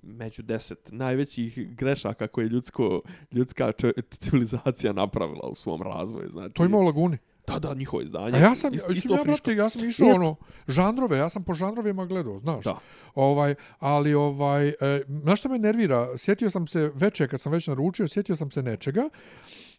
među 0.02 0.42
deset 0.42 0.92
najvećih 0.92 1.76
grešaka 1.76 2.28
koje 2.28 2.44
je 2.44 2.48
ljudsko, 2.48 3.00
ljudska 3.32 3.72
civilizacija 4.18 4.92
napravila 4.92 5.48
u 5.48 5.54
svom 5.54 5.82
razvoju. 5.82 6.30
Znači, 6.30 6.54
To 6.54 6.64
ima 6.64 6.78
u 6.78 6.82
Laguni. 6.82 7.18
Da, 7.46 7.58
da, 7.58 7.74
njihovo 7.74 8.02
izdanje. 8.02 8.38
A 8.38 8.40
ja 8.40 8.54
sam, 8.54 8.74
isto, 8.74 9.14
ja, 9.14 9.22
brate, 9.24 9.54
ja 9.54 9.70
sam 9.70 9.84
išao 9.84 10.08
ono, 10.08 10.36
žanrove, 10.68 11.18
ja 11.18 11.30
sam 11.30 11.44
po 11.44 11.54
žanrovima 11.54 12.06
gledao, 12.06 12.38
znaš. 12.38 12.64
Da. 12.64 12.78
Ovaj, 13.14 13.54
ali 13.78 14.14
ovaj, 14.14 14.68
e, 14.68 14.74
znaš 15.22 15.38
što 15.40 15.48
me 15.48 15.58
nervira? 15.58 16.18
Sjetio 16.18 16.50
sam 16.50 16.66
se 16.66 16.90
veče 16.94 17.28
kad 17.28 17.40
sam 17.40 17.52
već 17.52 17.66
naručio, 17.66 18.08
sjetio 18.08 18.36
sam 18.36 18.50
se 18.50 18.62
nečega, 18.62 19.08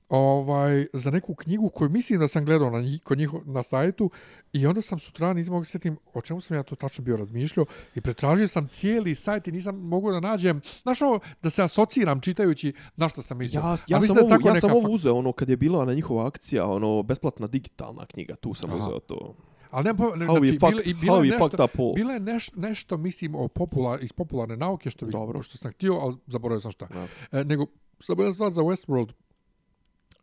ovaj, 0.10 0.86
za 0.94 1.12
neku 1.12 1.36
knjigu 1.36 1.70
koju 1.70 1.90
mislim 1.90 2.20
da 2.20 2.28
sam 2.28 2.46
gledao 2.46 2.70
na, 2.70 2.82
njih, 2.82 3.02
kod 3.04 3.18
njih 3.18 3.30
na 3.46 3.64
sajtu 3.64 4.10
i 4.54 4.68
onda 4.68 4.82
sam 4.82 5.00
sutra 5.00 5.34
nisam 5.34 5.54
mogu 5.54 5.66
sjetim 5.66 5.98
o 6.14 6.22
čemu 6.22 6.42
sam 6.42 6.58
ja 6.58 6.64
to 6.64 6.76
tačno 6.76 7.04
bio 7.04 7.18
razmišljao 7.18 7.66
i 7.96 8.02
pretražio 8.02 8.48
sam 8.48 8.68
cijeli 8.68 9.16
sajt 9.16 9.48
i 9.48 9.52
nisam 9.52 9.76
mogao 9.76 10.12
da 10.12 10.20
nađem, 10.20 10.62
znaš 10.84 11.02
ovo, 11.02 11.20
da 11.42 11.50
se 11.50 11.64
asociram 11.64 12.22
čitajući 12.22 12.74
na 12.96 13.10
što 13.10 13.22
sam 13.22 13.38
mislio. 13.38 13.60
Ja, 13.60 13.78
ja, 13.88 14.00
mislim 14.00 14.18
sam, 14.18 14.28
da 14.28 14.34
je 14.34 14.40
ovu, 14.40 14.48
ja 14.48 14.54
neka 14.54 14.68
sam 14.68 14.78
ovo 14.78 14.90
uzeo, 14.90 15.16
ono, 15.16 15.32
kad 15.32 15.50
je 15.50 15.58
bila 15.58 15.86
na 15.86 15.94
njihova 15.94 16.28
akcija, 16.28 16.66
ono, 16.66 17.04
besplatna 17.04 17.48
digitalna 17.48 18.06
knjiga, 18.06 18.36
tu 18.36 18.54
sam 18.54 18.70
Aha. 18.70 18.80
uzeo 18.80 19.00
to. 19.00 19.36
Ali 19.72 19.84
ne, 19.84 19.94
ne 19.94 20.26
How 20.28 20.40
we 20.40 20.48
znači, 20.48 20.60
fucked, 20.60 20.60
bila, 20.60 20.82
i 20.86 20.94
bila, 20.94 21.26
je 21.26 21.38
fucked 21.38 21.60
nešto, 21.60 21.84
all. 21.84 21.94
bila 21.94 22.14
je 22.14 22.20
neš, 22.20 22.52
nešto, 22.56 22.98
mislim, 22.98 23.36
o 23.36 23.48
popular, 23.48 24.04
iz 24.04 24.14
popularne 24.14 24.58
nauke, 24.58 24.90
što, 24.90 25.06
bih, 25.06 25.12
Dobro. 25.12 25.42
što 25.44 25.58
sam 25.58 25.72
htio, 25.72 25.94
ali 25.94 26.16
zaboravio 26.28 26.62
sam 26.62 26.72
šta. 26.72 26.88
Da. 26.88 27.40
E, 27.40 27.44
nego, 27.44 27.66
jedna 28.08 28.34
stvar 28.34 28.52
za 28.52 28.62
Westworld. 28.62 29.12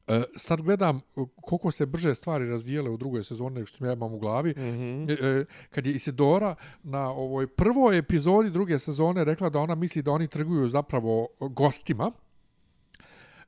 E, 0.09 0.23
sad 0.37 0.63
gledam 0.63 0.97
e, 0.97 1.01
koliko 1.43 1.71
se 1.71 1.87
brže 1.87 2.15
stvari 2.15 2.49
razvijele 2.49 2.91
u 2.91 2.97
drugoj 2.97 3.25
sezoni 3.25 3.55
nego 3.55 3.67
što 3.67 3.87
ja 3.87 3.93
imam 3.93 4.13
u 4.15 4.19
glavi. 4.19 4.51
Mhm. 4.51 5.11
E, 5.11 5.13
e, 5.13 5.45
kad 5.71 5.87
je 5.87 5.95
Isidora 5.95 6.55
na 6.83 7.11
ovoj 7.11 7.47
prvoj 7.47 7.99
epizodi 7.99 8.51
druge 8.51 8.79
sezone 8.79 9.25
rekla 9.25 9.49
da 9.49 9.61
ona 9.61 9.75
misli 9.75 10.03
da 10.03 10.13
oni 10.13 10.29
trguju 10.29 10.69
zapravo 10.69 11.29
gostima, 11.41 12.13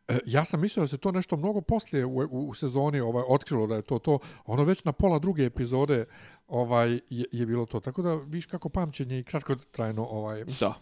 E, 0.09 0.19
ja 0.27 0.45
sam 0.45 0.61
mislio 0.61 0.85
da 0.85 0.89
se 0.89 0.99
to 0.99 1.13
nešto 1.13 1.37
mnogo 1.37 1.61
poslije 1.61 2.05
u, 2.05 2.17
u, 2.17 2.49
u 2.49 2.55
sezoni 2.55 3.01
ovaj 3.01 3.25
otkrilo 3.29 3.67
da 3.67 3.75
je 3.75 3.83
to 3.83 3.99
to. 3.99 4.19
Ono 4.47 4.65
već 4.65 4.85
na 4.85 4.93
pola 4.93 5.19
druge 5.19 5.45
epizode 5.45 6.05
ovaj 6.49 6.93
je, 7.11 7.25
je 7.33 7.47
bilo 7.47 7.67
to. 7.67 7.81
Tako 7.81 8.03
da 8.03 8.15
viš 8.15 8.47
kako 8.47 8.69
pamćenje 8.69 9.19
i 9.19 9.23
kratko 9.23 9.55
trajno 9.55 10.05
ovaj. 10.05 10.45
Da. 10.61 10.75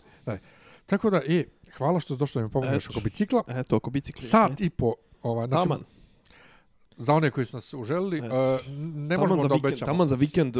Tako 0.86 1.10
da 1.10 1.20
e 1.28 1.44
hvala 1.76 2.00
što 2.00 2.14
si 2.14 2.18
došao 2.18 2.40
da 2.40 2.46
mi 2.46 2.52
pomogneš 2.52 2.90
oko 2.90 3.00
bicikla. 3.00 3.42
Eto, 3.48 3.76
oko 3.76 3.90
bicikli. 3.90 4.22
Sat 4.22 4.60
i 4.60 4.70
po 4.70 4.94
ovaj 5.24 5.46
znači 5.46 5.62
Taman. 5.62 5.80
za 6.96 7.14
one 7.14 7.30
koji 7.30 7.46
su 7.46 7.56
nas 7.56 7.74
uželili, 7.74 8.18
Eto. 8.18 8.26
e, 8.26 8.58
ne 8.68 9.08
Taman 9.08 9.20
možemo 9.20 9.42
za 9.42 9.48
da 9.48 9.54
vikend, 9.54 9.66
obećamo. 9.66 9.86
Taman 9.86 10.08
za 10.08 10.14
vikend, 10.16 10.56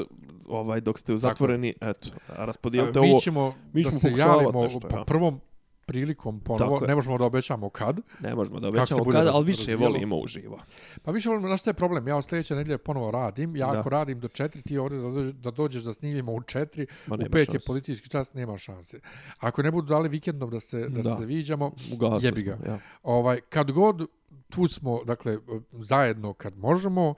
ovaj, 0.49 0.81
dok 0.81 0.99
ste 0.99 1.15
u 1.15 1.19
zatvoreni, 1.19 1.75
eto, 1.81 2.09
raspodijelite 2.29 2.99
E, 2.99 3.03
ovo. 3.03 3.09
mi 3.09 3.21
ćemo 3.21 3.55
mi 3.73 3.83
da 3.83 3.91
ćemo 3.91 3.99
se 3.99 4.09
pokušavati 4.09 4.45
javimo 4.45 4.63
nešto, 4.63 4.81
po 4.81 4.97
ja. 4.97 5.05
prvom 5.05 5.41
prilikom 5.87 6.41
ponovo. 6.41 6.71
Tako 6.71 6.85
je. 6.85 6.89
Ne 6.89 6.95
možemo 6.95 7.19
da 7.19 7.25
obećamo 7.25 7.71
kad. 7.71 8.01
Ne 8.21 8.35
možemo 8.35 8.61
da 8.61 8.65
se 8.67 8.69
obećamo 8.71 9.05
kada, 9.05 9.19
raz- 9.21 9.35
ali 9.35 9.47
više 9.47 9.61
razvijalo? 9.63 9.87
volimo 9.87 10.17
uživo. 10.17 10.59
Pa 11.03 11.11
više 11.11 11.29
volim, 11.29 11.43
znaš 11.43 11.61
šta 11.61 11.71
je 11.71 11.75
problem? 11.75 12.09
Ja 12.09 12.17
od 12.17 12.25
sljedeće 12.25 12.55
nedelje 12.55 12.79
ponovo 12.79 13.11
radim. 13.11 13.57
Ja 13.57 13.67
Da. 13.67 13.79
ako 13.79 13.89
radim 13.89 14.21
do 14.21 14.29
četiri, 14.29 14.63
ti 14.63 14.79
ovdje 14.79 14.99
da 14.99 15.05
dođeš, 15.05 15.33
da 15.33 15.51
dođeš 15.51 15.83
da 15.83 15.93
snimimo 15.93 16.33
u 16.33 16.43
četiri, 16.43 16.87
Ma 17.07 17.15
u 17.17 17.19
pet 17.21 17.35
je 17.39 17.45
šanse. 17.47 17.67
politički 17.67 18.09
čas, 18.09 18.35
nema 18.35 18.59
šanse. 18.59 19.01
Ako 19.39 19.63
ne 19.63 19.71
budu 19.71 19.87
dali 19.87 20.09
vikendom 20.09 20.51
da 20.51 20.61
se, 20.61 20.79
da, 20.81 21.03
Da. 21.03 21.17
se 21.17 21.27
viđamo, 21.27 21.73
jebi 22.21 22.43
ga. 22.43 22.57
smo, 22.57 22.67
ja. 22.67 22.79
ovaj, 23.03 23.41
kad 23.41 23.71
god 23.71 24.07
tu 24.51 24.69
smo, 24.69 25.05
dakle, 25.05 25.39
zajedno 25.73 26.33
kad 26.33 26.59
možemo, 26.59 27.15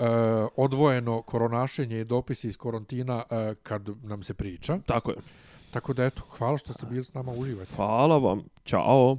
Uh, 0.00 0.04
odvojeno 0.56 1.22
koronašenje 1.22 2.00
i 2.00 2.04
dopisi 2.04 2.48
iz 2.48 2.56
korontina 2.56 3.16
uh, 3.16 3.56
kad 3.62 3.88
nam 4.02 4.22
se 4.22 4.34
priča. 4.34 4.78
Tako 4.86 5.10
je. 5.10 5.16
Tako 5.70 5.92
da 5.92 6.04
eto, 6.04 6.22
hvala 6.38 6.58
što 6.58 6.72
ste 6.72 6.86
bili 6.86 7.04
s 7.04 7.14
nama, 7.14 7.32
uživajte. 7.32 7.74
Hvala 7.74 8.18
vam. 8.18 8.44
Ćao. 8.64 9.18